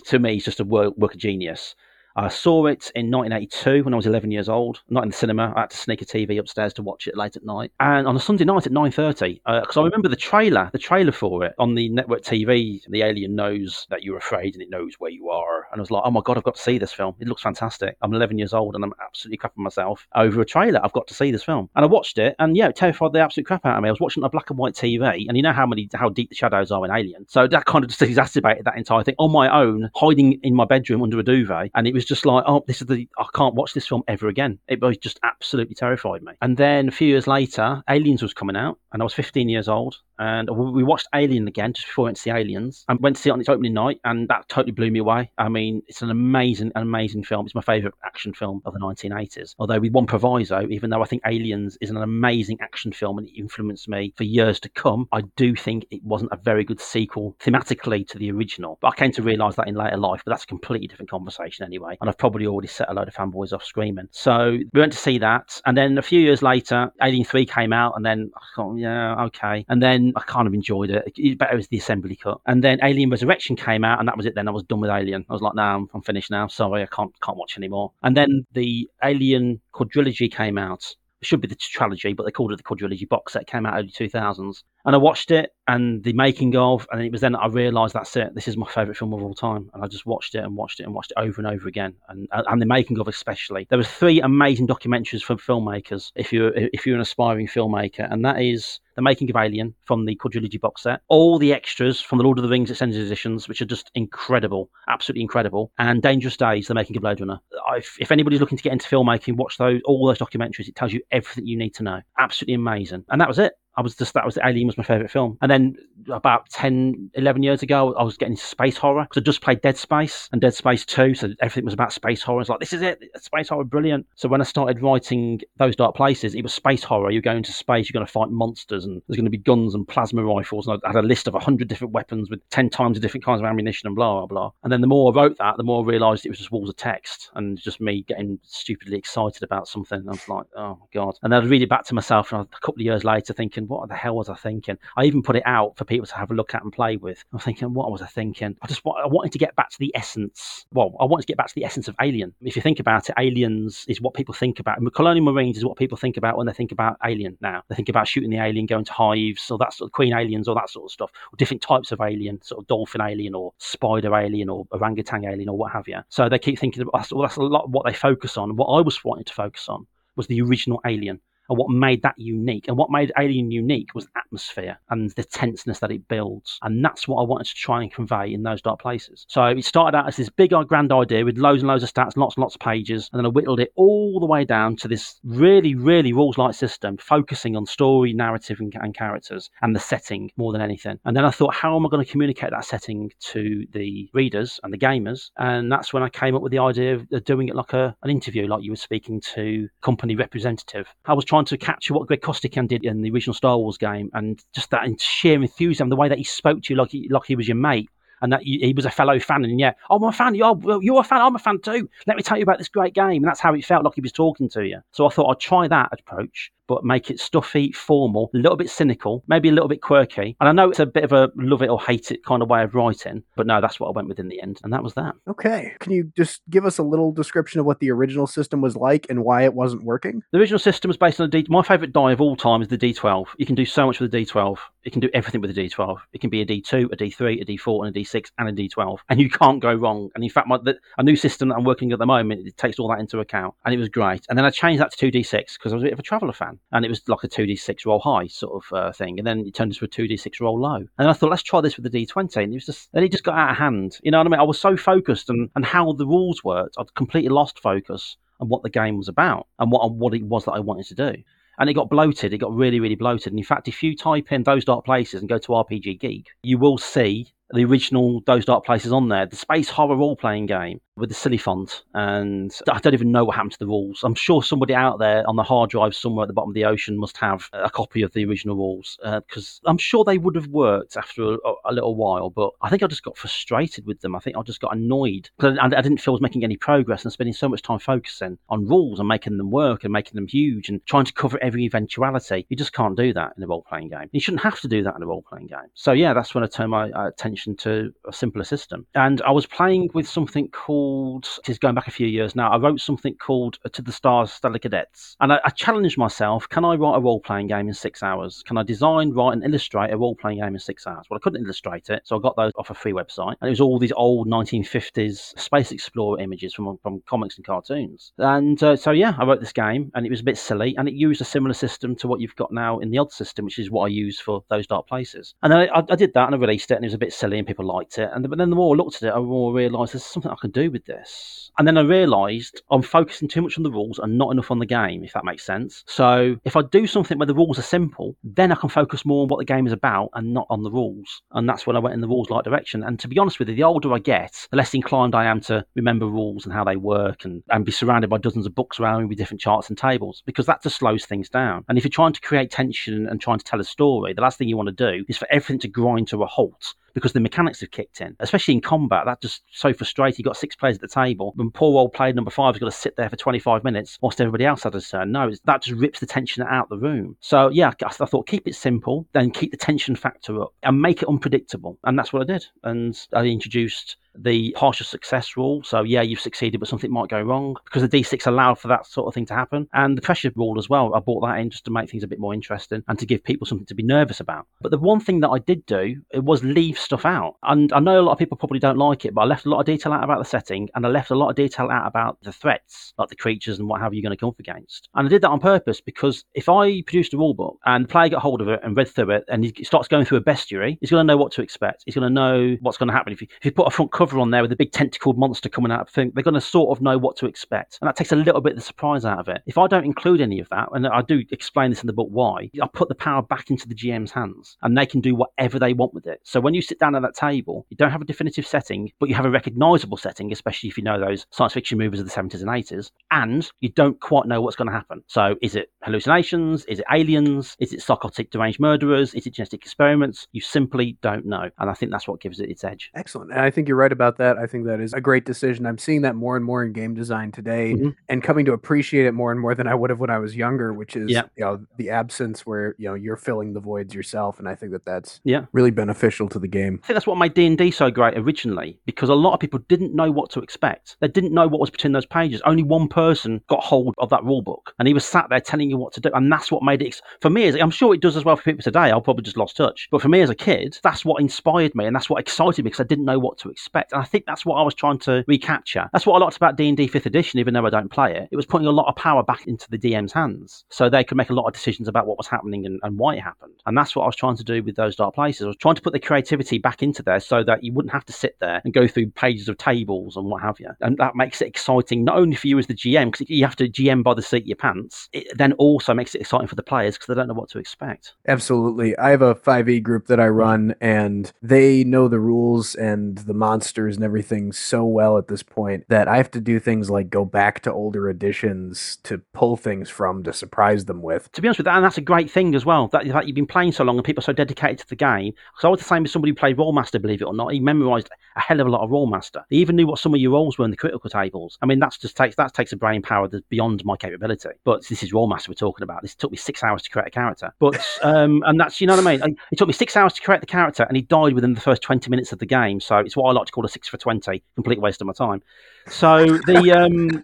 to 0.05 0.19
me, 0.19 0.35
it's 0.35 0.45
just 0.45 0.59
a 0.59 0.63
work, 0.63 0.95
work 0.97 1.13
of 1.13 1.19
genius. 1.19 1.75
I 2.15 2.27
saw 2.27 2.67
it 2.67 2.91
in 2.95 3.09
1982 3.09 3.83
when 3.83 3.93
I 3.93 3.97
was 3.97 4.05
11 4.05 4.31
years 4.31 4.47
old. 4.47 4.81
Not 4.89 5.03
in 5.03 5.09
the 5.09 5.15
cinema. 5.15 5.51
I 5.55 5.61
had 5.61 5.71
to 5.71 5.77
sneak 5.77 6.01
a 6.01 6.05
TV 6.05 6.39
upstairs 6.39 6.73
to 6.75 6.83
watch 6.83 7.07
it 7.07 7.17
late 7.17 7.35
at 7.35 7.45
night. 7.45 7.71
And 7.79 8.07
on 8.07 8.15
a 8.15 8.19
Sunday 8.19 8.45
night 8.45 8.67
at 8.67 8.71
9:30, 8.71 9.41
because 9.45 9.77
uh, 9.77 9.81
I 9.81 9.85
remember 9.85 10.09
the 10.09 10.15
trailer, 10.15 10.69
the 10.71 10.79
trailer 10.79 11.11
for 11.11 11.43
it 11.43 11.53
on 11.57 11.75
the 11.75 11.89
network 11.89 12.21
TV. 12.21 12.81
The 12.89 13.01
alien 13.01 13.35
knows 13.35 13.87
that 13.89 14.03
you're 14.03 14.17
afraid 14.17 14.53
and 14.53 14.61
it 14.61 14.69
knows 14.69 14.95
where 14.99 15.11
you 15.11 15.29
are. 15.29 15.67
And 15.71 15.79
I 15.79 15.81
was 15.81 15.91
like, 15.91 16.03
oh 16.05 16.11
my 16.11 16.21
god, 16.23 16.37
I've 16.37 16.43
got 16.43 16.55
to 16.55 16.61
see 16.61 16.77
this 16.77 16.93
film. 16.93 17.15
It 17.19 17.27
looks 17.27 17.41
fantastic. 17.41 17.97
I'm 18.01 18.13
11 18.13 18.37
years 18.37 18.53
old 18.53 18.75
and 18.75 18.83
I'm 18.83 18.93
absolutely 19.03 19.37
crapping 19.37 19.63
myself 19.63 20.07
over 20.15 20.41
a 20.41 20.45
trailer. 20.45 20.79
I've 20.83 20.93
got 20.93 21.07
to 21.07 21.13
see 21.13 21.31
this 21.31 21.43
film. 21.43 21.69
And 21.75 21.83
I 21.83 21.87
watched 21.87 22.17
it, 22.17 22.35
and 22.39 22.55
yeah, 22.55 22.67
it 22.67 22.75
terrified 22.75 23.13
the 23.13 23.19
absolute 23.19 23.47
crap 23.47 23.65
out 23.65 23.77
of 23.77 23.83
me. 23.83 23.89
I 23.89 23.91
was 23.91 23.99
watching 23.99 24.23
a 24.23 24.29
black 24.29 24.49
and 24.49 24.59
white 24.59 24.75
TV, 24.75 25.25
and 25.27 25.35
you 25.35 25.43
know 25.43 25.53
how 25.53 25.65
many 25.65 25.89
how 25.93 26.09
deep 26.09 26.29
the 26.29 26.35
shadows 26.35 26.71
are 26.71 26.85
in 26.85 26.91
Alien. 26.91 27.25
So 27.27 27.47
that 27.47 27.65
kind 27.65 27.83
of 27.83 27.89
just 27.89 28.01
exacerbated 28.03 28.65
that 28.65 28.77
entire 28.77 29.03
thing 29.03 29.15
on 29.17 29.31
my 29.31 29.49
own, 29.53 29.89
hiding 29.95 30.39
in 30.43 30.55
my 30.55 30.65
bedroom 30.65 31.01
under 31.01 31.19
a 31.19 31.23
duvet, 31.23 31.71
and 31.73 31.87
it 31.87 31.93
was 31.93 32.02
just 32.05 32.25
like, 32.25 32.43
oh, 32.47 32.63
this 32.67 32.81
is 32.81 32.87
the 32.87 33.07
I 33.17 33.25
can't 33.33 33.55
watch 33.55 33.73
this 33.73 33.87
film 33.87 34.03
ever 34.07 34.27
again. 34.27 34.59
It 34.67 34.81
was 34.81 34.97
just 34.97 35.19
absolutely 35.23 35.75
terrified 35.75 36.23
me. 36.23 36.33
And 36.41 36.57
then 36.57 36.87
a 36.87 36.91
few 36.91 37.07
years 37.07 37.27
later, 37.27 37.83
Aliens 37.89 38.21
was 38.21 38.33
coming 38.33 38.55
out, 38.55 38.79
and 38.91 39.01
I 39.01 39.05
was 39.05 39.13
15 39.13 39.49
years 39.49 39.67
old, 39.67 39.97
and 40.19 40.49
we 40.49 40.83
watched 40.83 41.07
Alien 41.13 41.47
again 41.47 41.73
just 41.73 41.87
before 41.87 42.03
I 42.03 42.07
went 42.07 42.17
to 42.17 42.23
see 42.23 42.29
Aliens. 42.29 42.85
I 42.87 42.93
went 42.93 43.15
to 43.15 43.21
see 43.21 43.29
it 43.29 43.33
on 43.33 43.39
its 43.39 43.49
opening 43.49 43.73
night, 43.73 43.99
and 44.03 44.27
that 44.29 44.47
totally 44.49 44.71
blew 44.71 44.91
me 44.91 44.99
away. 44.99 45.31
I 45.37 45.49
mean, 45.49 45.81
it's 45.87 46.01
an 46.01 46.09
amazing, 46.09 46.71
an 46.75 46.81
amazing 46.81 47.23
film. 47.23 47.45
It's 47.45 47.55
my 47.55 47.61
favourite 47.61 47.95
action 48.05 48.33
film 48.33 48.61
of 48.65 48.73
the 48.73 48.79
1980s. 48.79 49.55
Although 49.59 49.79
with 49.79 49.91
one 49.91 50.05
proviso, 50.05 50.67
even 50.69 50.89
though 50.89 51.01
I 51.01 51.05
think 51.05 51.23
Aliens 51.25 51.77
is 51.81 51.89
an 51.89 51.97
amazing 51.97 52.57
action 52.61 52.91
film 52.91 53.17
and 53.17 53.27
it 53.27 53.37
influenced 53.37 53.87
me 53.87 54.13
for 54.15 54.23
years 54.23 54.59
to 54.61 54.69
come, 54.69 55.07
I 55.11 55.21
do 55.35 55.55
think 55.55 55.85
it 55.91 56.03
wasn't 56.03 56.31
a 56.31 56.37
very 56.37 56.63
good 56.63 56.79
sequel 56.79 57.35
thematically 57.39 58.07
to 58.09 58.17
the 58.17 58.31
original. 58.31 58.77
But 58.81 58.89
I 58.89 58.95
came 58.95 59.11
to 59.13 59.23
realise 59.23 59.55
that 59.55 59.67
in 59.67 59.75
later 59.75 59.97
life, 59.97 60.21
but 60.25 60.31
that's 60.31 60.43
a 60.43 60.47
completely 60.47 60.87
different 60.87 61.09
conversation 61.09 61.65
anyway. 61.65 61.97
And 62.01 62.09
I've 62.09 62.17
probably 62.17 62.47
already 62.47 62.67
set 62.67 62.89
a 62.89 62.93
load 62.93 63.07
of 63.07 63.15
fanboys 63.15 63.53
off 63.53 63.63
screaming. 63.63 64.07
So 64.11 64.57
we 64.73 64.79
went 64.79 64.91
to 64.93 64.97
see 64.97 65.17
that, 65.19 65.61
and 65.65 65.77
then 65.77 65.97
a 65.97 66.01
few 66.01 66.19
years 66.19 66.41
later, 66.41 66.91
Alien 67.01 67.23
3 67.23 67.45
came 67.45 67.73
out, 67.73 67.93
and 67.95 68.05
then 68.05 68.31
I 68.35 68.41
thought, 68.55 68.75
yeah, 68.75 69.23
okay. 69.25 69.65
And 69.69 69.81
then 69.81 70.02
I 70.15 70.21
kind 70.21 70.47
of 70.47 70.53
enjoyed 70.53 70.89
it. 70.89 71.11
It 71.15 71.37
better 71.37 71.57
as 71.57 71.67
the 71.67 71.77
assembly 71.77 72.15
cut. 72.15 72.39
And 72.45 72.63
then 72.63 72.79
Alien 72.83 73.09
Resurrection 73.09 73.55
came 73.55 73.83
out, 73.83 73.99
and 73.99 74.07
that 74.07 74.17
was 74.17 74.25
it. 74.25 74.35
Then 74.35 74.47
I 74.47 74.51
was 74.51 74.63
done 74.63 74.81
with 74.81 74.89
Alien. 74.89 75.25
I 75.29 75.33
was 75.33 75.41
like, 75.41 75.55
no, 75.55 75.61
I'm, 75.61 75.87
I'm 75.93 76.01
finished 76.01 76.31
now. 76.31 76.47
Sorry, 76.47 76.83
I 76.83 76.87
can't 76.87 77.11
can't 77.21 77.37
watch 77.37 77.57
anymore. 77.57 77.91
And 78.03 78.17
then 78.17 78.45
the 78.53 78.89
Alien 79.03 79.61
quadrilogy 79.73 80.31
came 80.31 80.57
out. 80.57 80.95
It 81.21 81.27
should 81.27 81.41
be 81.41 81.47
the 81.47 81.55
trilogy, 81.55 82.13
but 82.13 82.23
they 82.23 82.31
called 82.31 82.51
it 82.51 82.57
the 82.57 82.63
quadrilogy 82.63 83.07
box 83.07 83.33
set. 83.33 83.47
Came 83.47 83.65
out 83.65 83.75
early 83.77 83.91
2000s, 83.91 84.63
and 84.85 84.95
I 84.95 84.97
watched 84.97 85.31
it 85.31 85.51
and 85.67 86.03
the 86.03 86.13
making 86.13 86.55
of, 86.57 86.85
and 86.91 87.01
it 87.01 87.11
was 87.11 87.21
then 87.21 87.35
I 87.35 87.47
realised 87.47 87.93
that's 87.93 88.15
it. 88.17 88.35
This 88.35 88.47
is 88.47 88.57
my 88.57 88.67
favourite 88.67 88.97
film 88.97 89.13
of 89.13 89.23
all 89.23 89.33
time, 89.33 89.69
and 89.73 89.83
I 89.83 89.87
just 89.87 90.05
watched 90.05 90.35
it 90.35 90.43
and 90.43 90.55
watched 90.55 90.79
it 90.79 90.83
and 90.83 90.93
watched 90.93 91.11
it 91.11 91.21
over 91.21 91.39
and 91.39 91.47
over 91.47 91.67
again, 91.67 91.95
and 92.09 92.27
and 92.31 92.61
the 92.61 92.65
making 92.65 92.99
of 92.99 93.07
especially. 93.07 93.65
There 93.69 93.77
were 93.77 93.83
three 93.83 94.19
amazing 94.19 94.67
documentaries 94.67 95.23
from 95.23 95.37
filmmakers. 95.37 96.11
If 96.15 96.33
you're 96.33 96.51
if 96.53 96.85
you're 96.85 96.95
an 96.95 97.01
aspiring 97.01 97.47
filmmaker, 97.47 98.11
and 98.11 98.25
that 98.25 98.41
is 98.41 98.79
the 98.95 99.01
making 99.01 99.29
of 99.29 99.35
Alien 99.37 99.73
from 99.85 100.05
the 100.05 100.15
quadrilogy 100.15 100.59
box 100.59 100.83
set, 100.83 101.01
all 101.07 101.39
the 101.39 101.53
extras 101.53 102.01
from 102.01 102.17
the 102.17 102.23
Lord 102.23 102.37
of 102.37 102.43
the 102.43 102.49
Rings 102.49 102.69
extended 102.69 103.01
editions, 103.01 103.47
which 103.47 103.61
are 103.61 103.65
just 103.65 103.89
incredible, 103.95 104.69
absolutely 104.89 105.21
incredible, 105.21 105.71
and 105.79 106.01
Dangerous 106.01 106.37
Days, 106.37 106.67
the 106.67 106.73
making 106.73 106.97
of 106.97 107.01
Blade 107.01 107.19
Runner. 107.21 107.39
If, 107.75 107.95
if 107.99 108.11
anybody's 108.11 108.39
looking 108.39 108.57
to 108.57 108.63
get 108.63 108.73
into 108.73 108.87
filmmaking, 108.87 109.37
watch 109.37 109.57
those 109.57 109.81
all 109.85 110.05
those 110.05 110.19
documentaries. 110.19 110.67
It 110.67 110.75
tells 110.75 110.91
you 110.91 111.01
everything 111.11 111.47
you 111.47 111.57
need 111.57 111.73
to 111.75 111.83
know. 111.83 112.01
Absolutely 112.19 112.55
amazing, 112.55 113.05
and 113.09 113.21
that 113.21 113.29
was 113.29 113.39
it. 113.39 113.53
I 113.75 113.81
was 113.81 113.95
just 113.95 114.13
that 114.13 114.25
was 114.25 114.37
Alien 114.43 114.67
was 114.67 114.77
my 114.77 114.83
favorite 114.83 115.11
film. 115.11 115.37
And 115.41 115.49
then 115.49 115.75
about 116.11 116.49
10, 116.49 117.11
11 117.15 117.43
years 117.43 117.63
ago, 117.63 117.93
I 117.95 118.03
was 118.03 118.17
getting 118.17 118.35
space 118.35 118.77
horror 118.77 119.03
because 119.03 119.21
I 119.21 119.23
just 119.23 119.41
played 119.41 119.61
Dead 119.61 119.77
Space 119.77 120.29
and 120.31 120.41
Dead 120.41 120.53
Space 120.53 120.85
Two, 120.85 121.13
so 121.15 121.29
everything 121.41 121.65
was 121.65 121.73
about 121.73 121.93
space 121.93 122.21
horror. 122.21 122.41
It's 122.41 122.49
like 122.49 122.59
this 122.59 122.73
is 122.73 122.81
it, 122.81 123.03
space 123.17 123.49
horror, 123.49 123.63
brilliant. 123.63 124.05
So 124.15 124.29
when 124.29 124.41
I 124.41 124.43
started 124.43 124.81
writing 124.81 125.41
those 125.57 125.75
dark 125.75 125.95
places, 125.95 126.35
it 126.35 126.43
was 126.43 126.53
space 126.53 126.83
horror. 126.83 127.11
You're 127.11 127.21
going 127.21 127.43
to 127.43 127.51
space, 127.51 127.89
you're 127.89 127.99
going 127.99 128.05
to 128.05 128.11
fight 128.11 128.29
monsters, 128.29 128.85
and 128.85 129.01
there's 129.07 129.17
going 129.17 129.25
to 129.25 129.31
be 129.31 129.37
guns 129.37 129.73
and 129.73 129.87
plasma 129.87 130.23
rifles. 130.23 130.67
And 130.67 130.79
I 130.83 130.89
had 130.89 131.03
a 131.03 131.07
list 131.07 131.27
of 131.27 131.33
hundred 131.33 131.67
different 131.67 131.93
weapons 131.93 132.29
with 132.29 132.47
ten 132.49 132.69
times 132.69 132.97
the 132.97 133.01
different 133.01 133.25
kinds 133.25 133.41
of 133.41 133.45
ammunition 133.45 133.87
and 133.87 133.95
blah 133.95 134.19
blah 134.19 134.27
blah. 134.27 134.51
And 134.63 134.71
then 134.71 134.81
the 134.81 134.87
more 134.87 135.11
I 135.11 135.15
wrote 135.15 135.37
that, 135.39 135.57
the 135.57 135.63
more 135.63 135.83
I 135.83 135.87
realised 135.87 136.25
it 136.25 136.29
was 136.29 136.37
just 136.37 136.51
walls 136.51 136.69
of 136.69 136.75
text 136.75 137.31
and 137.35 137.57
just 137.57 137.81
me 137.81 138.03
getting 138.07 138.39
stupidly 138.43 138.97
excited 138.97 139.43
about 139.43 139.67
something. 139.67 140.03
I 140.07 140.11
was 140.11 140.29
like, 140.29 140.45
oh 140.55 140.77
my 140.79 140.85
god. 140.93 141.17
And 141.23 141.33
then 141.33 141.41
I'd 141.41 141.49
read 141.49 141.61
it 141.61 141.69
back 141.69 141.85
to 141.85 141.95
myself, 141.95 142.31
and 142.31 142.41
a 142.41 142.59
couple 142.59 142.81
of 142.81 142.85
years 142.85 143.03
later, 143.03 143.33
thinking, 143.33 143.62
what 143.67 143.87
the 143.89 143.95
hell 143.95 144.15
was 144.15 144.29
I 144.29 144.35
thinking? 144.35 144.77
I 144.97 145.05
even 145.05 145.21
put 145.21 145.35
it 145.35 145.43
out 145.45 145.77
for 145.77 145.85
people 145.85 146.07
to 146.07 146.15
have 146.15 146.31
a 146.31 146.33
look 146.33 146.53
at 146.53 146.63
and 146.63 146.71
play 146.71 146.97
with. 146.97 147.23
I'm 147.33 147.39
thinking, 147.39 147.73
what 147.73 147.91
was 147.91 148.01
I 148.01 148.07
thinking? 148.07 148.55
I 148.61 148.67
just 148.67 148.81
I 148.85 149.07
wanted 149.07 149.31
to 149.33 149.37
get 149.39 149.55
back 149.55 149.69
to 149.71 149.79
the 149.79 149.91
essence. 149.95 150.65
Well, 150.71 150.95
I 150.99 151.05
wanted 151.05 151.23
to 151.23 151.27
get 151.27 151.37
back 151.37 151.47
to 151.47 151.55
the 151.55 151.65
essence 151.65 151.87
of 151.87 151.95
Alien. 152.01 152.33
If 152.41 152.55
you 152.55 152.61
think 152.61 152.79
about 152.79 153.09
it, 153.09 153.15
Aliens 153.17 153.85
is 153.87 154.01
what 154.01 154.13
people 154.13 154.33
think 154.33 154.59
about. 154.59 154.79
Colonial 154.93 155.25
Marines 155.25 155.57
is 155.57 155.65
what 155.65 155.77
people 155.77 155.97
think 155.97 156.17
about 156.17 156.37
when 156.37 156.47
they 156.47 156.53
think 156.53 156.71
about 156.71 156.97
Alien 157.05 157.37
now. 157.41 157.63
They 157.69 157.75
think 157.75 157.89
about 157.89 158.07
shooting 158.07 158.29
the 158.29 158.37
alien, 158.37 158.65
going 158.65 158.85
to 158.85 158.93
hives, 158.93 159.49
or 159.49 159.57
that 159.59 159.73
sort 159.73 159.89
of 159.89 159.91
Queen 159.93 160.13
aliens, 160.13 160.47
or 160.47 160.55
that 160.55 160.69
sort 160.69 160.85
of 160.85 160.91
stuff, 160.91 161.11
or 161.31 161.37
different 161.37 161.61
types 161.61 161.91
of 161.91 162.01
alien, 162.01 162.41
sort 162.41 162.61
of 162.61 162.67
dolphin 162.67 163.01
alien, 163.01 163.35
or 163.35 163.53
spider 163.57 164.15
alien, 164.15 164.49
or 164.49 164.65
orangutan 164.71 165.25
alien, 165.25 165.49
or 165.49 165.57
what 165.57 165.71
have 165.71 165.87
you. 165.87 165.99
So 166.09 166.29
they 166.29 166.39
keep 166.39 166.59
thinking, 166.59 166.83
well, 166.85 166.99
that's 166.99 167.11
a 167.11 167.15
lot 167.15 167.63
of 167.63 167.71
what 167.71 167.85
they 167.85 167.93
focus 167.93 168.37
on. 168.37 168.55
What 168.55 168.67
I 168.67 168.81
was 168.81 169.03
wanting 169.03 169.25
to 169.25 169.33
focus 169.33 169.69
on 169.69 169.87
was 170.15 170.27
the 170.27 170.41
original 170.41 170.79
Alien 170.85 171.19
and 171.49 171.57
what 171.57 171.69
made 171.69 172.01
that 172.03 172.15
unique. 172.17 172.67
And 172.67 172.77
what 172.77 172.89
made 172.91 173.11
Alien 173.19 173.51
unique 173.51 173.93
was 173.95 174.07
atmosphere 174.15 174.79
and 174.89 175.11
the 175.11 175.23
tenseness 175.23 175.79
that 175.79 175.91
it 175.91 176.07
builds. 176.07 176.59
And 176.61 176.83
that's 176.83 177.07
what 177.07 177.21
I 177.21 177.25
wanted 177.25 177.47
to 177.47 177.55
try 177.55 177.81
and 177.81 177.91
convey 177.91 178.33
in 178.33 178.43
those 178.43 178.61
dark 178.61 178.81
places. 178.81 179.25
So 179.27 179.45
it 179.45 179.65
started 179.65 179.97
out 179.97 180.07
as 180.07 180.17
this 180.17 180.29
big 180.29 180.53
grand 180.67 180.91
idea 180.91 181.25
with 181.25 181.37
loads 181.37 181.61
and 181.61 181.67
loads 181.67 181.83
of 181.83 181.93
stats, 181.93 182.15
lots 182.15 182.35
and 182.35 182.41
lots 182.41 182.55
of 182.55 182.61
pages, 182.61 183.09
and 183.11 183.19
then 183.19 183.25
I 183.25 183.29
whittled 183.29 183.59
it 183.59 183.71
all 183.75 184.19
the 184.19 184.25
way 184.25 184.45
down 184.45 184.75
to 184.77 184.87
this 184.87 185.19
really, 185.23 185.75
really 185.75 186.13
rules 186.13 186.37
light 186.37 186.55
system, 186.55 186.97
focusing 186.97 187.55
on 187.55 187.65
story, 187.65 188.13
narrative, 188.13 188.59
and, 188.59 188.73
and 188.75 188.95
characters 188.95 189.49
and 189.61 189.75
the 189.75 189.79
setting 189.79 190.31
more 190.37 190.51
than 190.51 190.61
anything. 190.61 190.99
And 191.05 191.15
then 191.15 191.25
I 191.25 191.31
thought, 191.31 191.53
how 191.53 191.75
am 191.75 191.85
I 191.85 191.89
going 191.89 192.05
to 192.05 192.11
communicate 192.11 192.51
that 192.51 192.65
setting 192.65 193.11
to 193.31 193.65
the 193.71 194.09
readers 194.13 194.59
and 194.63 194.71
the 194.71 194.77
gamers? 194.77 195.31
And 195.37 195.71
that's 195.71 195.93
when 195.93 196.03
I 196.03 196.09
came 196.09 196.35
up 196.35 196.41
with 196.41 196.51
the 196.51 196.59
idea 196.59 196.95
of 196.95 197.23
doing 197.25 197.49
it 197.49 197.55
like 197.55 197.73
a, 197.73 197.95
an 198.03 198.09
interview, 198.09 198.47
like 198.47 198.63
you 198.63 198.71
were 198.71 198.75
speaking 198.77 199.21
to 199.33 199.67
company 199.81 200.15
representative. 200.15 200.87
I 201.05 201.13
was 201.13 201.25
trying 201.33 201.45
to 201.45 201.57
capture 201.57 201.95
what 201.95 202.07
Greg 202.07 202.21
Costikyan 202.21 202.67
did 202.67 202.85
in 202.85 203.01
the 203.01 203.09
original 203.09 203.33
Star 203.33 203.57
Wars 203.57 203.75
game, 203.75 204.11
and 204.13 204.43
just 204.53 204.69
that 204.69 204.87
sheer 205.01 205.41
enthusiasm, 205.41 205.89
the 205.89 205.95
way 205.95 206.07
that 206.07 206.19
he 206.19 206.23
spoke 206.23 206.61
to 206.61 206.73
you 206.73 206.79
like 206.79 206.91
he, 206.91 207.07
like 207.09 207.25
he 207.25 207.35
was 207.35 207.47
your 207.47 207.57
mate, 207.57 207.89
and 208.21 208.31
that 208.31 208.43
he, 208.43 208.59
he 208.59 208.71
was 208.71 208.85
a 208.85 208.91
fellow 208.91 209.19
fan. 209.19 209.43
And 209.43 209.59
yeah, 209.59 209.73
oh, 209.89 209.95
I'm 209.95 210.03
a 210.03 210.11
fan. 210.11 210.35
You're, 210.35 210.55
you're 210.83 211.01
a 211.01 211.03
fan. 211.03 211.21
I'm 211.21 211.35
a 211.35 211.39
fan 211.39 211.59
too. 211.59 211.89
Let 212.05 212.17
me 212.17 212.23
tell 212.23 212.37
you 212.37 212.43
about 212.43 212.59
this 212.59 212.69
great 212.69 212.93
game. 212.93 213.23
And 213.23 213.25
that's 213.25 213.39
how 213.39 213.51
it 213.55 213.65
felt 213.65 213.83
like 213.83 213.95
he 213.95 214.01
was 214.01 214.11
talking 214.11 214.47
to 214.49 214.63
you. 214.63 214.79
So 214.91 215.07
I 215.07 215.09
thought 215.09 215.31
I'd 215.31 215.39
try 215.39 215.67
that 215.67 215.89
approach 215.91 216.51
but 216.67 216.83
make 216.83 217.09
it 217.09 217.19
stuffy, 217.19 217.71
formal, 217.71 218.29
a 218.33 218.37
little 218.37 218.57
bit 218.57 218.69
cynical, 218.69 219.23
maybe 219.27 219.49
a 219.49 219.51
little 219.51 219.67
bit 219.67 219.81
quirky. 219.81 220.35
And 220.39 220.49
I 220.49 220.51
know 220.51 220.69
it's 220.69 220.79
a 220.79 220.85
bit 220.85 221.03
of 221.03 221.11
a 221.11 221.29
love 221.35 221.61
it 221.61 221.69
or 221.69 221.79
hate 221.79 222.11
it 222.11 222.23
kind 222.25 222.41
of 222.41 222.49
way 222.49 222.63
of 222.63 222.75
writing, 222.75 223.23
but 223.35 223.47
no, 223.47 223.61
that's 223.61 223.79
what 223.79 223.87
I 223.87 223.91
went 223.91 224.07
with 224.07 224.19
in 224.19 224.27
the 224.27 224.41
end. 224.41 224.59
And 224.63 224.71
that 224.73 224.83
was 224.83 224.93
that. 224.95 225.15
Okay. 225.27 225.73
Can 225.79 225.91
you 225.91 226.11
just 226.15 226.41
give 226.49 226.65
us 226.65 226.77
a 226.77 226.83
little 226.83 227.11
description 227.11 227.59
of 227.59 227.65
what 227.65 227.79
the 227.79 227.91
original 227.91 228.27
system 228.27 228.61
was 228.61 228.75
like 228.75 229.07
and 229.09 229.23
why 229.23 229.43
it 229.43 229.53
wasn't 229.53 229.83
working? 229.83 230.21
The 230.31 230.39
original 230.39 230.59
system 230.59 230.89
was 230.89 230.97
based 230.97 231.19
on 231.19 231.27
a 231.27 231.29
D. 231.29 231.45
My 231.49 231.61
favourite 231.61 231.93
die 231.93 232.11
of 232.11 232.21
all 232.21 232.35
time 232.35 232.61
is 232.61 232.67
the 232.67 232.77
D12. 232.77 233.27
You 233.37 233.45
can 233.45 233.55
do 233.55 233.65
so 233.65 233.85
much 233.85 233.99
with 233.99 234.13
a 234.13 234.17
D12. 234.17 234.57
It 234.83 234.91
can 234.91 234.99
do 234.99 235.09
everything 235.13 235.41
with 235.41 235.49
a 235.51 235.53
D12. 235.53 235.97
It 236.11 236.21
can 236.21 236.29
be 236.29 236.41
a 236.41 236.45
D2, 236.45 236.91
a 236.91 236.95
D3, 236.95 237.41
a 237.41 237.45
D4, 237.45 237.87
and 237.87 237.95
a 237.95 237.99
D6, 237.99 238.31
and 238.37 238.49
a 238.49 238.51
D12. 238.51 238.97
And 239.09 239.19
you 239.19 239.29
can't 239.29 239.61
go 239.61 239.73
wrong. 239.73 240.09
And 240.15 240.23
in 240.23 240.29
fact, 240.29 240.47
my, 240.47 240.57
the, 240.57 240.77
a 240.97 241.03
new 241.03 241.15
system 241.15 241.49
that 241.49 241.55
I'm 241.55 241.63
working 241.63 241.91
at 241.91 241.99
the 241.99 242.05
moment, 242.05 242.45
it 242.45 242.57
takes 242.57 242.79
all 242.79 242.89
that 242.89 242.99
into 242.99 243.19
account. 243.19 243.53
And 243.65 243.73
it 243.73 243.77
was 243.77 243.89
great. 243.89 244.25
And 244.29 244.37
then 244.37 244.45
I 244.45 244.49
changed 244.49 244.81
that 244.81 244.91
to 244.91 245.11
2D6 245.11 245.53
because 245.53 245.71
I 245.71 245.75
was 245.75 245.83
a 245.83 245.85
bit 245.85 245.93
of 245.93 245.99
a 245.99 246.03
Traveller 246.03 246.33
fan. 246.33 246.52
And 246.71 246.85
it 246.85 246.89
was 246.89 247.07
like 247.07 247.23
a 247.23 247.27
2d6 247.27 247.85
roll 247.85 247.99
high 247.99 248.27
sort 248.27 248.63
of 248.63 248.77
uh, 248.77 248.91
thing, 248.91 249.19
and 249.19 249.27
then 249.27 249.39
it 249.39 249.53
turned 249.53 249.71
into 249.73 249.85
a 249.85 249.87
2d6 249.87 250.39
roll 250.41 250.59
low. 250.59 250.85
And 250.97 251.09
I 251.09 251.13
thought, 251.13 251.31
let's 251.31 251.43
try 251.43 251.61
this 251.61 251.77
with 251.77 251.91
the 251.91 252.05
d20, 252.05 252.43
and 252.43 252.53
it 252.53 252.55
was 252.55 252.65
just 252.65 252.91
then 252.93 253.03
it 253.03 253.11
just 253.11 253.23
got 253.23 253.37
out 253.37 253.51
of 253.51 253.57
hand. 253.57 253.97
You 254.03 254.11
know 254.11 254.19
what 254.19 254.27
I 254.27 254.29
mean? 254.29 254.39
I 254.39 254.43
was 254.43 254.59
so 254.59 254.77
focused 254.77 255.29
on 255.29 255.49
and 255.55 255.65
how 255.65 255.93
the 255.93 256.07
rules 256.07 256.43
worked, 256.43 256.75
I'd 256.77 256.93
completely 256.95 257.29
lost 257.29 257.59
focus 257.59 258.17
on 258.39 258.49
what 258.49 258.63
the 258.63 258.69
game 258.69 258.97
was 258.97 259.07
about 259.07 259.47
and 259.59 259.71
what 259.71 259.91
what 259.93 260.13
it 260.13 260.23
was 260.23 260.45
that 260.45 260.53
I 260.53 260.59
wanted 260.59 260.87
to 260.87 260.95
do. 260.95 261.23
And 261.59 261.69
it 261.69 261.73
got 261.73 261.89
bloated. 261.89 262.33
It 262.33 262.39
got 262.39 262.55
really, 262.55 262.79
really 262.79 262.95
bloated. 262.95 263.31
And 263.31 263.37
in 263.37 263.45
fact, 263.45 263.67
if 263.67 263.83
you 263.83 263.95
type 263.95 264.31
in 264.31 264.41
those 264.41 264.65
dark 264.65 264.85
places 264.85 265.21
and 265.21 265.29
go 265.29 265.37
to 265.37 265.47
RPG 265.49 265.99
Geek, 265.99 266.27
you 266.41 266.57
will 266.57 266.79
see 266.79 267.31
the 267.51 267.65
original 267.65 268.21
Those 268.25 268.45
Dark 268.45 268.65
Places 268.65 268.91
on 268.91 269.09
there, 269.09 269.25
the 269.25 269.35
space 269.35 269.69
horror 269.69 269.95
role 269.95 270.15
playing 270.15 270.47
game 270.47 270.79
with 270.95 271.09
the 271.09 271.15
silly 271.15 271.37
font. 271.37 271.83
And 271.93 272.55
I 272.71 272.79
don't 272.79 272.93
even 272.93 273.11
know 273.11 273.25
what 273.25 273.35
happened 273.35 273.53
to 273.53 273.59
the 273.59 273.67
rules. 273.67 274.01
I'm 274.03 274.15
sure 274.15 274.43
somebody 274.43 274.75
out 274.75 274.99
there 274.99 275.27
on 275.27 275.35
the 275.35 275.43
hard 275.43 275.69
drive 275.71 275.95
somewhere 275.95 276.23
at 276.23 276.27
the 276.27 276.33
bottom 276.33 276.51
of 276.51 276.55
the 276.55 276.65
ocean 276.65 276.97
must 276.97 277.17
have 277.17 277.49
a 277.53 277.69
copy 277.69 278.01
of 278.03 278.13
the 278.13 278.25
original 278.25 278.55
rules 278.55 278.97
because 279.01 279.59
uh, 279.65 279.69
I'm 279.69 279.77
sure 279.77 280.03
they 280.03 280.17
would 280.17 280.35
have 280.35 280.47
worked 280.47 280.95
after 280.95 281.33
a, 281.33 281.37
a, 281.65 281.73
little 281.73 281.95
while. 281.95 282.29
But 282.29 282.51
I 282.61 282.69
think 282.69 282.83
I 282.83 282.87
just 282.87 283.03
got 283.03 283.17
frustrated 283.17 283.85
with 283.85 284.01
them. 284.01 284.15
I 284.15 284.19
think 284.19 284.37
I 284.37 284.41
just 284.43 284.61
got 284.61 284.75
annoyed 284.75 285.29
because 285.37 285.57
I, 285.57 285.65
I 285.65 285.81
didn't 285.81 285.97
feel 285.97 286.13
I 286.13 286.15
was 286.15 286.21
making 286.21 286.43
any 286.43 286.57
progress 286.57 287.03
and 287.03 287.11
spending 287.11 287.33
so 287.33 287.49
much 287.49 287.63
time 287.63 287.79
focusing 287.79 288.37
on 288.49 288.67
rules 288.67 288.99
and 288.99 289.07
making 289.07 289.37
them 289.37 289.51
work 289.51 289.83
and 289.83 289.91
making 289.91 290.15
them 290.15 290.27
huge 290.27 290.69
and 290.69 290.85
trying 290.85 291.05
to 291.05 291.13
cover 291.13 291.39
every 291.41 291.65
eventuality. 291.65 292.45
You 292.49 292.57
just 292.57 292.73
can't 292.73 292.95
do 292.95 293.13
that 293.13 293.33
in 293.35 293.43
a 293.43 293.47
role 293.47 293.65
playing 293.67 293.89
game. 293.89 294.09
You 294.11 294.19
shouldn't 294.19 294.43
have 294.43 294.59
to 294.61 294.67
do 294.67 294.83
that 294.83 294.95
in 294.95 295.01
a 295.01 295.07
role 295.07 295.23
playing 295.27 295.47
game. 295.47 295.71
So 295.73 295.91
yeah, 295.91 296.13
that's 296.13 296.35
when 296.35 296.43
I 296.43 296.47
turned 296.47 296.71
my 296.71 296.91
uh, 296.91 297.11
attention 297.33 297.55
to 297.55 297.93
a 298.07 298.13
simpler 298.13 298.43
system. 298.43 298.85
And 298.93 299.21
I 299.23 299.31
was 299.31 299.45
playing 299.45 299.89
with 299.93 300.07
something 300.07 300.47
called, 300.49 301.27
it 301.39 301.49
is 301.49 301.59
going 301.59 301.75
back 301.75 301.87
a 301.87 301.91
few 301.91 302.07
years 302.07 302.35
now, 302.35 302.51
I 302.51 302.57
wrote 302.57 302.79
something 302.79 303.15
called 303.15 303.57
To 303.71 303.81
the 303.81 303.91
Stars 303.91 304.31
Stellar 304.31 304.59
Cadets. 304.59 305.15
And 305.19 305.33
I, 305.33 305.39
I 305.43 305.49
challenged 305.49 305.97
myself 305.97 306.47
can 306.49 306.63
I 306.65 306.75
write 306.75 306.97
a 306.97 306.99
role 306.99 307.19
playing 307.19 307.47
game 307.47 307.67
in 307.67 307.73
six 307.73 308.03
hours? 308.03 308.43
Can 308.45 308.57
I 308.57 308.63
design, 308.63 309.11
write, 309.11 309.33
and 309.33 309.43
illustrate 309.43 309.91
a 309.91 309.97
role 309.97 310.15
playing 310.15 310.39
game 310.39 310.53
in 310.53 310.59
six 310.59 310.85
hours? 310.85 311.05
Well, 311.09 311.17
I 311.17 311.23
couldn't 311.23 311.43
illustrate 311.43 311.89
it, 311.89 312.01
so 312.05 312.17
I 312.17 312.21
got 312.21 312.35
those 312.35 312.51
off 312.57 312.69
a 312.69 312.73
free 312.73 312.93
website. 312.93 313.35
And 313.41 313.47
it 313.47 313.49
was 313.49 313.61
all 313.61 313.79
these 313.79 313.93
old 313.93 314.27
1950s 314.27 315.39
Space 315.39 315.71
Explorer 315.71 316.19
images 316.19 316.53
from, 316.53 316.77
from 316.83 317.01
comics 317.07 317.37
and 317.37 317.45
cartoons. 317.45 318.13
And 318.17 318.61
uh, 318.61 318.75
so, 318.75 318.91
yeah, 318.91 319.15
I 319.17 319.25
wrote 319.25 319.39
this 319.39 319.53
game, 319.53 319.91
and 319.95 320.05
it 320.05 320.09
was 320.09 320.21
a 320.21 320.23
bit 320.23 320.37
silly, 320.37 320.75
and 320.77 320.87
it 320.87 320.93
used 320.93 321.21
a 321.21 321.25
similar 321.25 321.53
system 321.53 321.95
to 321.97 322.07
what 322.07 322.19
you've 322.19 322.35
got 322.35 322.51
now 322.51 322.79
in 322.79 322.91
the 322.91 322.99
Odd 322.99 323.11
system, 323.11 323.45
which 323.45 323.59
is 323.59 323.71
what 323.71 323.85
I 323.85 323.87
use 323.87 324.19
for 324.19 324.43
those 324.49 324.67
dark 324.67 324.87
places. 324.87 325.33
And 325.41 325.51
then 325.51 325.69
I, 325.73 325.83
I 325.89 325.95
did 325.95 326.13
that, 326.13 326.25
and 326.25 326.35
I 326.35 326.37
released 326.37 326.71
it, 326.71 326.75
and 326.75 326.83
it 326.83 326.87
was 326.87 326.93
a 326.93 326.99
bit 326.99 327.13
silly 327.23 327.37
and 327.37 327.47
people 327.47 327.65
liked 327.65 327.97
it. 327.97 328.09
And 328.13 328.29
but 328.29 328.37
then 328.37 328.49
the 328.49 328.55
more 328.57 328.75
I 328.75 328.77
looked 328.77 328.97
at 328.97 329.03
it, 329.03 329.13
I 329.13 329.19
more 329.19 329.53
realised 329.53 329.93
there's 329.93 330.03
something 330.03 330.29
I 330.29 330.35
can 330.41 330.51
do 330.51 330.69
with 330.69 330.85
this. 330.85 331.51
And 331.57 331.65
then 331.65 331.77
I 331.77 331.81
realised 331.81 332.61
I'm 332.69 332.81
focusing 332.81 333.29
too 333.29 333.41
much 333.41 333.57
on 333.57 333.63
the 333.63 333.71
rules 333.71 333.97
and 333.99 334.17
not 334.17 334.31
enough 334.31 334.51
on 334.51 334.59
the 334.59 334.65
game, 334.65 335.03
if 335.05 335.13
that 335.13 335.23
makes 335.23 335.45
sense. 335.45 335.83
So 335.87 336.35
if 336.43 336.57
I 336.57 336.63
do 336.63 336.85
something 336.85 337.17
where 337.17 337.27
the 337.27 337.33
rules 337.33 337.57
are 337.59 337.69
simple, 337.77 338.17
then 338.23 338.51
I 338.51 338.55
can 338.55 338.69
focus 338.69 339.05
more 339.05 339.21
on 339.23 339.29
what 339.29 339.37
the 339.37 339.45
game 339.45 339.65
is 339.67 339.71
about 339.71 340.09
and 340.15 340.33
not 340.33 340.47
on 340.49 340.63
the 340.63 340.71
rules. 340.71 341.21
And 341.31 341.47
that's 341.47 341.65
when 341.65 341.77
I 341.77 341.79
went 341.79 341.93
in 341.93 342.01
the 342.01 342.07
rules 342.07 342.29
like 342.29 342.43
direction. 342.43 342.83
And 342.83 342.99
to 342.99 343.07
be 343.07 343.17
honest 343.19 343.39
with 343.39 343.47
you, 343.47 343.55
the 343.55 343.63
older 343.63 343.93
I 343.93 343.99
get, 343.99 344.47
the 344.51 344.57
less 344.57 344.73
inclined 344.73 345.15
I 345.15 345.25
am 345.25 345.39
to 345.41 345.65
remember 345.75 346.07
rules 346.07 346.43
and 346.43 346.53
how 346.53 346.65
they 346.65 346.75
work 346.75 347.23
and, 347.23 347.41
and 347.51 347.63
be 347.63 347.71
surrounded 347.71 348.09
by 348.09 348.17
dozens 348.17 348.45
of 348.45 348.55
books 348.55 348.79
around 348.79 349.01
me 349.01 349.05
with 349.05 349.17
different 349.17 349.41
charts 349.41 349.69
and 349.69 349.77
tables 349.77 350.23
because 350.25 350.47
that 350.47 350.61
just 350.61 350.77
slows 350.77 351.05
things 351.05 351.29
down. 351.29 351.63
And 351.69 351.77
if 351.77 351.85
you're 351.85 351.91
trying 351.91 352.13
to 352.13 352.21
create 352.21 352.51
tension 352.51 353.07
and 353.07 353.21
trying 353.21 353.37
to 353.37 353.45
tell 353.45 353.61
a 353.61 353.63
story, 353.63 354.13
the 354.13 354.21
last 354.21 354.37
thing 354.37 354.49
you 354.49 354.57
want 354.57 354.75
to 354.75 354.91
do 354.91 355.05
is 355.07 355.17
for 355.17 355.27
everything 355.31 355.59
to 355.59 355.67
grind 355.67 356.09
to 356.09 356.23
a 356.23 356.27
halt 356.27 356.73
because 356.93 357.13
the 357.13 357.19
mechanics 357.19 357.61
have 357.61 357.71
kicked 357.71 358.01
in, 358.01 358.15
especially 358.19 358.53
in 358.53 358.61
combat. 358.61 359.03
That's 359.05 359.21
just 359.21 359.41
so 359.51 359.73
frustrating. 359.73 360.19
You've 360.19 360.25
got 360.25 360.37
six 360.37 360.55
players 360.55 360.75
at 360.75 360.81
the 360.81 360.87
table, 360.87 361.33
and 361.37 361.53
poor 361.53 361.77
old 361.77 361.93
player 361.93 362.13
number 362.13 362.31
five 362.31 362.55
has 362.55 362.59
got 362.59 362.67
to 362.67 362.71
sit 362.71 362.95
there 362.95 363.09
for 363.09 363.15
25 363.15 363.63
minutes 363.63 363.97
whilst 364.01 364.21
everybody 364.21 364.45
else 364.45 364.63
had 364.63 364.75
a 364.75 364.81
turn. 364.81 365.11
No, 365.11 365.31
that 365.45 365.63
just 365.63 365.79
rips 365.79 365.99
the 365.99 366.05
tension 366.05 366.43
out 366.43 366.65
of 366.65 366.69
the 366.69 366.87
room. 366.87 367.15
So, 367.19 367.49
yeah, 367.49 367.71
I 367.83 367.89
thought 367.89 368.27
keep 368.27 368.47
it 368.47 368.55
simple, 368.55 369.07
then 369.13 369.31
keep 369.31 369.51
the 369.51 369.57
tension 369.57 369.95
factor 369.95 370.41
up 370.41 370.53
and 370.63 370.81
make 370.81 371.01
it 371.01 371.09
unpredictable. 371.09 371.77
And 371.83 371.97
that's 371.97 372.13
what 372.13 372.21
I 372.21 372.25
did. 372.25 372.45
And 372.63 372.99
I 373.13 373.25
introduced 373.25 373.97
the 374.17 374.51
partial 374.57 374.85
success 374.85 375.35
rule. 375.35 375.63
So, 375.63 375.83
yeah, 375.83 376.01
you've 376.01 376.19
succeeded, 376.19 376.59
but 376.59 376.69
something 376.69 376.91
might 376.91 377.09
go 377.09 377.21
wrong 377.21 377.55
because 377.65 377.81
the 377.81 377.89
D6 377.89 378.27
allowed 378.27 378.59
for 378.59 378.67
that 378.67 378.85
sort 378.85 379.07
of 379.07 379.13
thing 379.13 379.25
to 379.27 379.33
happen. 379.33 379.67
And 379.73 379.97
the 379.97 380.01
pressure 380.01 380.31
rule 380.35 380.57
as 380.57 380.69
well. 380.69 380.93
I 380.95 380.99
brought 380.99 381.21
that 381.21 381.39
in 381.39 381.49
just 381.49 381.65
to 381.65 381.71
make 381.71 381.89
things 381.89 382.03
a 382.03 382.07
bit 382.07 382.19
more 382.19 382.33
interesting 382.33 382.83
and 382.87 382.97
to 382.99 383.05
give 383.05 383.23
people 383.23 383.45
something 383.47 383.65
to 383.67 383.75
be 383.75 383.83
nervous 383.83 384.19
about. 384.19 384.47
But 384.61 384.71
the 384.71 384.77
one 384.77 384.99
thing 384.99 385.19
that 385.21 385.29
I 385.29 385.39
did 385.39 385.65
do 385.65 386.01
it 386.11 386.23
was 386.23 386.43
leave 386.43 386.77
stuff 386.77 387.05
out. 387.05 387.35
And 387.43 387.71
I 387.73 387.79
know 387.79 387.99
a 387.99 388.03
lot 388.03 388.13
of 388.13 388.19
people 388.19 388.37
probably 388.37 388.59
don't 388.59 388.77
like 388.77 389.05
it, 389.05 389.13
but 389.13 389.21
I 389.21 389.25
left 389.25 389.45
a 389.45 389.49
lot 389.49 389.59
of 389.59 389.65
detail 389.65 389.93
out 389.93 390.03
about 390.03 390.19
the 390.19 390.25
setting 390.25 390.69
and 390.75 390.85
I 390.85 390.89
left 390.89 391.11
a 391.11 391.15
lot 391.15 391.29
of 391.29 391.35
detail 391.35 391.69
out 391.69 391.87
about 391.87 392.17
the 392.21 392.31
threats, 392.31 392.93
like 392.97 393.09
the 393.09 393.15
creatures 393.15 393.59
and 393.59 393.67
what 393.67 393.81
have 393.81 393.93
you 393.93 394.01
going 394.01 394.11
to 394.11 394.17
come 394.17 394.29
up 394.29 394.39
against. 394.39 394.89
And 394.95 395.07
I 395.07 395.09
did 395.09 395.21
that 395.21 395.29
on 395.29 395.39
purpose 395.39 395.81
because 395.81 396.23
if 396.33 396.49
I 396.49 396.81
produced 396.83 397.13
a 397.13 397.17
rule 397.17 397.33
book 397.33 397.57
and 397.65 397.85
the 397.85 397.89
player 397.89 398.09
got 398.09 398.21
hold 398.21 398.41
of 398.41 398.47
it 398.47 398.59
and 398.63 398.77
read 398.77 398.87
through 398.87 399.11
it 399.11 399.25
and 399.27 399.43
he 399.43 399.63
starts 399.63 399.87
going 399.87 400.05
through 400.05 400.19
a 400.19 400.23
bestiary, 400.23 400.77
he's 400.81 400.91
going 400.91 401.05
to 401.05 401.11
know 401.11 401.17
what 401.17 401.31
to 401.33 401.41
expect. 401.41 401.83
He's 401.85 401.95
going 401.95 402.07
to 402.07 402.13
know 402.13 402.57
what's 402.61 402.77
going 402.77 402.87
to 402.87 402.93
happen. 402.93 403.13
If 403.13 403.21
you, 403.21 403.27
if 403.39 403.45
you 403.45 403.51
put 403.51 403.67
a 403.67 403.71
front 403.71 403.91
cover 403.91 404.02
on 404.11 404.31
there 404.31 404.41
with 404.41 404.51
a 404.51 404.55
big 404.55 404.71
tentacled 404.71 405.17
monster 405.17 405.49
coming 405.49 405.71
out 405.71 405.81
of 405.81 405.89
thing, 405.89 406.11
they're 406.13 406.23
going 406.23 406.33
to 406.33 406.41
sort 406.41 406.75
of 406.75 406.81
know 406.81 406.97
what 406.97 407.15
to 407.17 407.25
expect. 407.25 407.77
And 407.81 407.87
that 407.87 407.95
takes 407.95 408.11
a 408.11 408.15
little 408.15 408.41
bit 408.41 408.53
of 408.53 408.57
the 408.57 408.63
surprise 408.63 409.05
out 409.05 409.19
of 409.19 409.27
it. 409.27 409.41
If 409.45 409.57
I 409.57 409.67
don't 409.67 409.85
include 409.85 410.21
any 410.21 410.39
of 410.39 410.49
that, 410.49 410.69
and 410.73 410.87
I 410.87 411.01
do 411.01 411.23
explain 411.31 411.69
this 411.69 411.81
in 411.81 411.87
the 411.87 411.93
book 411.93 412.09
why, 412.11 412.49
I 412.61 412.67
put 412.67 412.89
the 412.89 412.95
power 412.95 413.21
back 413.21 413.49
into 413.49 413.67
the 413.67 413.75
GM's 413.75 414.11
hands 414.11 414.57
and 414.61 414.77
they 414.77 414.85
can 414.85 415.01
do 415.01 415.15
whatever 415.15 415.59
they 415.59 415.73
want 415.73 415.93
with 415.93 416.07
it. 416.07 416.19
So 416.23 416.39
when 416.39 416.53
you 416.53 416.61
sit 416.61 416.79
down 416.79 416.95
at 416.95 417.01
that 417.01 417.15
table, 417.15 417.65
you 417.69 417.77
don't 417.77 417.91
have 417.91 418.01
a 418.01 418.05
definitive 418.05 418.45
setting, 418.45 418.91
but 418.99 419.09
you 419.09 419.15
have 419.15 419.25
a 419.25 419.29
recognizable 419.29 419.97
setting, 419.97 420.31
especially 420.31 420.69
if 420.69 420.77
you 420.77 420.83
know 420.83 420.99
those 420.99 421.25
science 421.31 421.53
fiction 421.53 421.77
movies 421.77 421.99
of 421.99 422.07
the 422.07 422.11
70s 422.11 422.41
and 422.41 422.49
80s, 422.49 422.91
and 423.11 423.49
you 423.59 423.69
don't 423.69 423.99
quite 423.99 424.25
know 424.25 424.41
what's 424.41 424.55
going 424.55 424.69
to 424.69 424.73
happen. 424.73 425.03
So 425.07 425.35
is 425.41 425.55
it 425.55 425.71
hallucinations? 425.83 426.65
Is 426.65 426.79
it 426.79 426.85
aliens? 426.91 427.55
Is 427.59 427.73
it 427.73 427.81
psychotic 427.81 428.31
deranged 428.31 428.59
murderers? 428.59 429.13
Is 429.13 429.27
it 429.27 429.33
genetic 429.33 429.61
experiments? 429.61 430.27
You 430.31 430.41
simply 430.41 430.97
don't 431.01 431.25
know. 431.25 431.49
And 431.59 431.69
I 431.69 431.73
think 431.73 431.91
that's 431.91 432.07
what 432.07 432.21
gives 432.21 432.39
it 432.39 432.49
its 432.49 432.63
edge. 432.63 432.91
Excellent. 432.95 433.31
And 433.31 433.41
I 433.41 433.49
think 433.49 433.67
you're 433.67 433.77
right 433.77 433.91
about 433.93 434.17
that. 434.17 434.37
I 434.37 434.45
think 434.45 434.65
that 434.65 434.81
is 434.81 434.93
a 434.93 435.01
great 435.01 435.25
decision. 435.25 435.65
I'm 435.65 435.77
seeing 435.77 436.01
that 436.01 436.15
more 436.15 436.35
and 436.35 436.43
more 436.43 436.63
in 436.63 436.73
game 436.73 436.93
design 436.93 437.31
today 437.31 437.73
mm-hmm. 437.73 437.89
and 438.09 438.21
coming 438.21 438.45
to 438.45 438.53
appreciate 438.53 439.05
it 439.05 439.13
more 439.13 439.31
and 439.31 439.39
more 439.39 439.55
than 439.55 439.67
I 439.67 439.75
would 439.75 439.89
have 439.89 439.99
when 439.99 440.09
I 440.09 440.19
was 440.19 440.35
younger, 440.35 440.73
which 440.73 440.95
is 440.95 441.09
yeah. 441.09 441.23
you 441.37 441.45
know 441.45 441.65
the 441.77 441.89
absence 441.89 442.45
where 442.45 442.75
you 442.77 442.87
know 442.87 442.95
you're 442.95 443.15
filling 443.15 443.53
the 443.53 443.59
voids 443.59 443.93
yourself 443.93 444.39
and 444.39 444.49
I 444.49 444.55
think 444.55 444.71
that 444.71 444.85
that's 444.85 445.21
yeah. 445.23 445.45
really 445.53 445.71
beneficial 445.71 446.27
to 446.29 446.39
the 446.39 446.47
game. 446.47 446.79
I 446.83 446.87
think 446.87 446.95
that's 446.95 447.07
what 447.07 447.17
made 447.17 447.33
D&D 447.33 447.71
so 447.71 447.89
great 447.89 448.17
originally 448.17 448.77
because 448.85 449.09
a 449.09 449.15
lot 449.15 449.33
of 449.33 449.39
people 449.39 449.59
didn't 449.69 449.95
know 449.95 450.11
what 450.11 450.29
to 450.31 450.41
expect. 450.41 450.97
They 450.99 451.07
didn't 451.07 451.33
know 451.33 451.47
what 451.47 451.59
was 451.59 451.69
between 451.69 451.93
those 451.93 452.05
pages. 452.05 452.41
Only 452.45 452.63
one 452.63 452.87
person 452.87 453.41
got 453.47 453.63
hold 453.63 453.95
of 453.99 454.09
that 454.09 454.23
rule 454.23 454.41
book 454.41 454.73
and 454.79 454.87
he 454.87 454.93
was 454.93 455.05
sat 455.05 455.29
there 455.29 455.39
telling 455.39 455.69
you 455.69 455.77
what 455.77 455.93
to 455.93 456.01
do 456.01 456.09
and 456.13 456.31
that's 456.31 456.51
what 456.51 456.63
made 456.63 456.81
it 456.81 457.01
for 457.21 457.29
me 457.29 457.43
is 457.43 457.55
I'm 457.55 457.71
sure 457.71 457.93
it 457.93 458.01
does 458.01 458.17
as 458.17 458.25
well 458.25 458.35
for 458.35 458.43
people 458.43 458.63
today. 458.63 458.91
I'll 458.91 459.01
probably 459.01 459.23
just 459.23 459.37
lost 459.37 459.57
touch. 459.57 459.87
But 459.91 460.01
for 460.01 460.09
me 460.09 460.21
as 460.21 460.29
a 460.29 460.35
kid, 460.35 460.77
that's 460.83 461.05
what 461.05 461.21
inspired 461.21 461.75
me 461.75 461.85
and 461.85 461.95
that's 461.95 462.09
what 462.09 462.19
excited 462.19 462.63
me 462.63 462.69
because 462.69 462.79
I 462.79 462.87
didn't 462.87 463.05
know 463.05 463.19
what 463.19 463.37
to 463.39 463.49
expect. 463.49 463.82
And 463.91 464.01
I 464.01 464.05
think 464.05 464.25
that's 464.25 464.45
what 464.45 464.55
I 464.55 464.63
was 464.63 464.73
trying 464.73 464.99
to 464.99 465.23
recapture. 465.27 465.89
That's 465.91 466.05
what 466.05 466.15
I 466.15 466.25
liked 466.25 466.37
about 466.37 466.55
D&D 466.55 466.87
5th 466.87 467.05
edition 467.05 467.39
even 467.39 467.53
though 467.53 467.65
I 467.65 467.69
don't 467.69 467.89
play 467.89 468.15
it. 468.15 468.29
It 468.31 468.35
was 468.35 468.45
putting 468.45 468.67
a 468.67 468.71
lot 468.71 468.87
of 468.87 468.95
power 468.95 469.23
back 469.23 469.47
into 469.47 469.69
the 469.69 469.77
DM's 469.77 470.13
hands 470.13 470.65
so 470.69 470.89
they 470.89 471.03
could 471.03 471.17
make 471.17 471.29
a 471.29 471.33
lot 471.33 471.47
of 471.47 471.53
decisions 471.53 471.87
about 471.87 472.07
what 472.07 472.17
was 472.17 472.27
happening 472.27 472.65
and, 472.65 472.79
and 472.83 472.97
why 472.97 473.15
it 473.15 473.21
happened. 473.21 473.53
And 473.65 473.77
that's 473.77 473.95
what 473.95 474.03
I 474.03 474.05
was 474.05 474.15
trying 474.15 474.37
to 474.37 474.43
do 474.43 474.63
with 474.63 474.75
those 474.75 474.95
dark 474.95 475.15
places. 475.15 475.43
I 475.43 475.47
was 475.47 475.57
trying 475.57 475.75
to 475.75 475.81
put 475.81 475.93
the 475.93 475.99
creativity 475.99 476.57
back 476.57 476.83
into 476.83 477.03
there 477.03 477.19
so 477.19 477.43
that 477.43 477.63
you 477.63 477.73
wouldn't 477.73 477.93
have 477.93 478.05
to 478.05 478.13
sit 478.13 478.37
there 478.39 478.61
and 478.63 478.73
go 478.73 478.87
through 478.87 479.11
pages 479.11 479.49
of 479.49 479.57
tables 479.57 480.15
and 480.15 480.25
what 480.25 480.41
have 480.41 480.59
you. 480.59 480.69
And 480.81 480.97
that 480.97 481.15
makes 481.15 481.41
it 481.41 481.47
exciting 481.47 482.03
not 482.03 482.17
only 482.17 482.35
for 482.35 482.47
you 482.47 482.57
as 482.59 482.67
the 482.67 482.73
GM 482.73 483.11
because 483.11 483.29
you 483.29 483.43
have 483.45 483.55
to 483.57 483.67
GM 483.67 484.03
by 484.03 484.13
the 484.13 484.21
seat 484.21 484.43
of 484.43 484.47
your 484.47 484.55
pants. 484.55 485.09
It 485.13 485.37
then 485.37 485.53
also 485.53 485.93
makes 485.93 486.15
it 486.15 486.21
exciting 486.21 486.47
for 486.47 486.55
the 486.55 486.63
players 486.63 486.95
because 486.95 487.07
they 487.07 487.15
don't 487.15 487.27
know 487.27 487.33
what 487.33 487.49
to 487.49 487.59
expect. 487.59 488.13
Absolutely. 488.27 488.97
I 488.97 489.09
have 489.09 489.21
a 489.21 489.35
5e 489.35 489.83
group 489.83 490.07
that 490.07 490.19
I 490.19 490.27
run 490.27 490.75
and 490.81 491.31
they 491.41 491.83
know 491.83 492.07
the 492.07 492.19
rules 492.19 492.75
and 492.75 493.17
the 493.19 493.33
monsters 493.33 493.72
and 493.77 494.03
everything 494.03 494.51
so 494.51 494.85
well 494.85 495.17
at 495.17 495.27
this 495.27 495.43
point 495.43 495.85
that 495.89 496.07
I 496.07 496.17
have 496.17 496.31
to 496.31 496.39
do 496.39 496.59
things 496.59 496.89
like 496.89 497.09
go 497.09 497.25
back 497.25 497.61
to 497.61 497.73
older 497.73 498.09
editions 498.09 498.97
to 499.03 499.19
pull 499.33 499.57
things 499.57 499.89
from 499.89 500.23
to 500.23 500.33
surprise 500.33 500.85
them 500.85 501.01
with. 501.01 501.31
To 501.31 501.41
be 501.41 501.47
honest 501.47 501.59
with 501.59 501.65
that, 501.65 501.75
and 501.75 501.83
that's 501.83 501.97
a 501.97 502.01
great 502.01 502.29
thing 502.29 502.55
as 502.55 502.65
well. 502.65 502.87
That, 502.89 503.07
that 503.07 503.27
you've 503.27 503.35
been 503.35 503.47
playing 503.47 503.71
so 503.71 503.83
long 503.83 503.97
and 503.97 504.05
people 504.05 504.21
are 504.21 504.25
so 504.25 504.33
dedicated 504.33 504.79
to 504.79 504.89
the 504.89 504.95
game. 504.95 505.33
Because 505.51 505.65
I 505.65 505.69
was 505.69 505.79
the 505.79 505.85
same 505.85 506.05
as 506.05 506.11
somebody 506.11 506.31
who 506.31 506.35
played 506.35 506.57
Rolemaster, 506.57 507.01
believe 507.01 507.21
it 507.21 507.25
or 507.25 507.33
not. 507.33 507.51
He 507.51 507.59
memorised 507.59 508.09
a 508.35 508.39
hell 508.39 508.59
of 508.59 508.67
a 508.67 508.69
lot 508.69 508.81
of 508.81 508.89
Rolemaster. 508.89 509.43
He 509.49 509.57
even 509.57 509.75
knew 509.75 509.87
what 509.87 509.99
some 509.99 510.13
of 510.13 510.19
your 510.19 510.31
rolls 510.31 510.57
were 510.57 510.65
in 510.65 510.71
the 510.71 510.77
critical 510.77 511.09
tables. 511.09 511.57
I 511.61 511.65
mean, 511.65 511.79
that's 511.79 511.97
just 511.97 512.17
takes 512.17 512.35
that 512.35 512.53
takes 512.53 512.71
a 512.71 512.77
brain 512.77 513.01
power 513.01 513.27
that's 513.27 513.45
beyond 513.49 513.83
my 513.85 513.97
capability. 513.97 514.49
But 514.63 514.87
this 514.87 515.03
is 515.03 515.11
Rolemaster 515.11 515.49
we're 515.49 515.55
talking 515.55 515.83
about. 515.83 516.01
This 516.01 516.15
took 516.15 516.31
me 516.31 516.37
six 516.37 516.63
hours 516.63 516.83
to 516.83 516.89
create 516.89 517.07
a 517.07 517.11
character. 517.11 517.53
But 517.59 517.83
um, 518.01 518.43
and 518.45 518.59
that's 518.59 518.81
you 518.81 518.87
know 518.87 518.95
what 518.95 519.05
I 519.07 519.17
mean. 519.17 519.37
It 519.51 519.57
took 519.57 519.67
me 519.67 519.73
six 519.73 519.95
hours 519.95 520.13
to 520.13 520.21
create 520.21 520.41
the 520.41 520.47
character, 520.47 520.83
and 520.83 520.95
he 520.95 521.03
died 521.03 521.33
within 521.33 521.53
the 521.53 521.61
first 521.61 521.81
twenty 521.81 522.09
minutes 522.09 522.31
of 522.31 522.39
the 522.39 522.45
game. 522.45 522.79
So 522.79 522.97
it's 522.97 523.15
what 523.15 523.29
I 523.29 523.33
like 523.33 523.47
to 523.47 523.51
call 523.51 523.62
a 523.63 523.69
six 523.69 523.87
for 523.87 523.97
twenty. 523.97 524.43
Complete 524.55 524.79
waste 524.79 525.01
of 525.01 525.07
my 525.07 525.13
time. 525.13 525.41
So 525.87 526.25
the 526.25 526.71
um, 526.71 527.23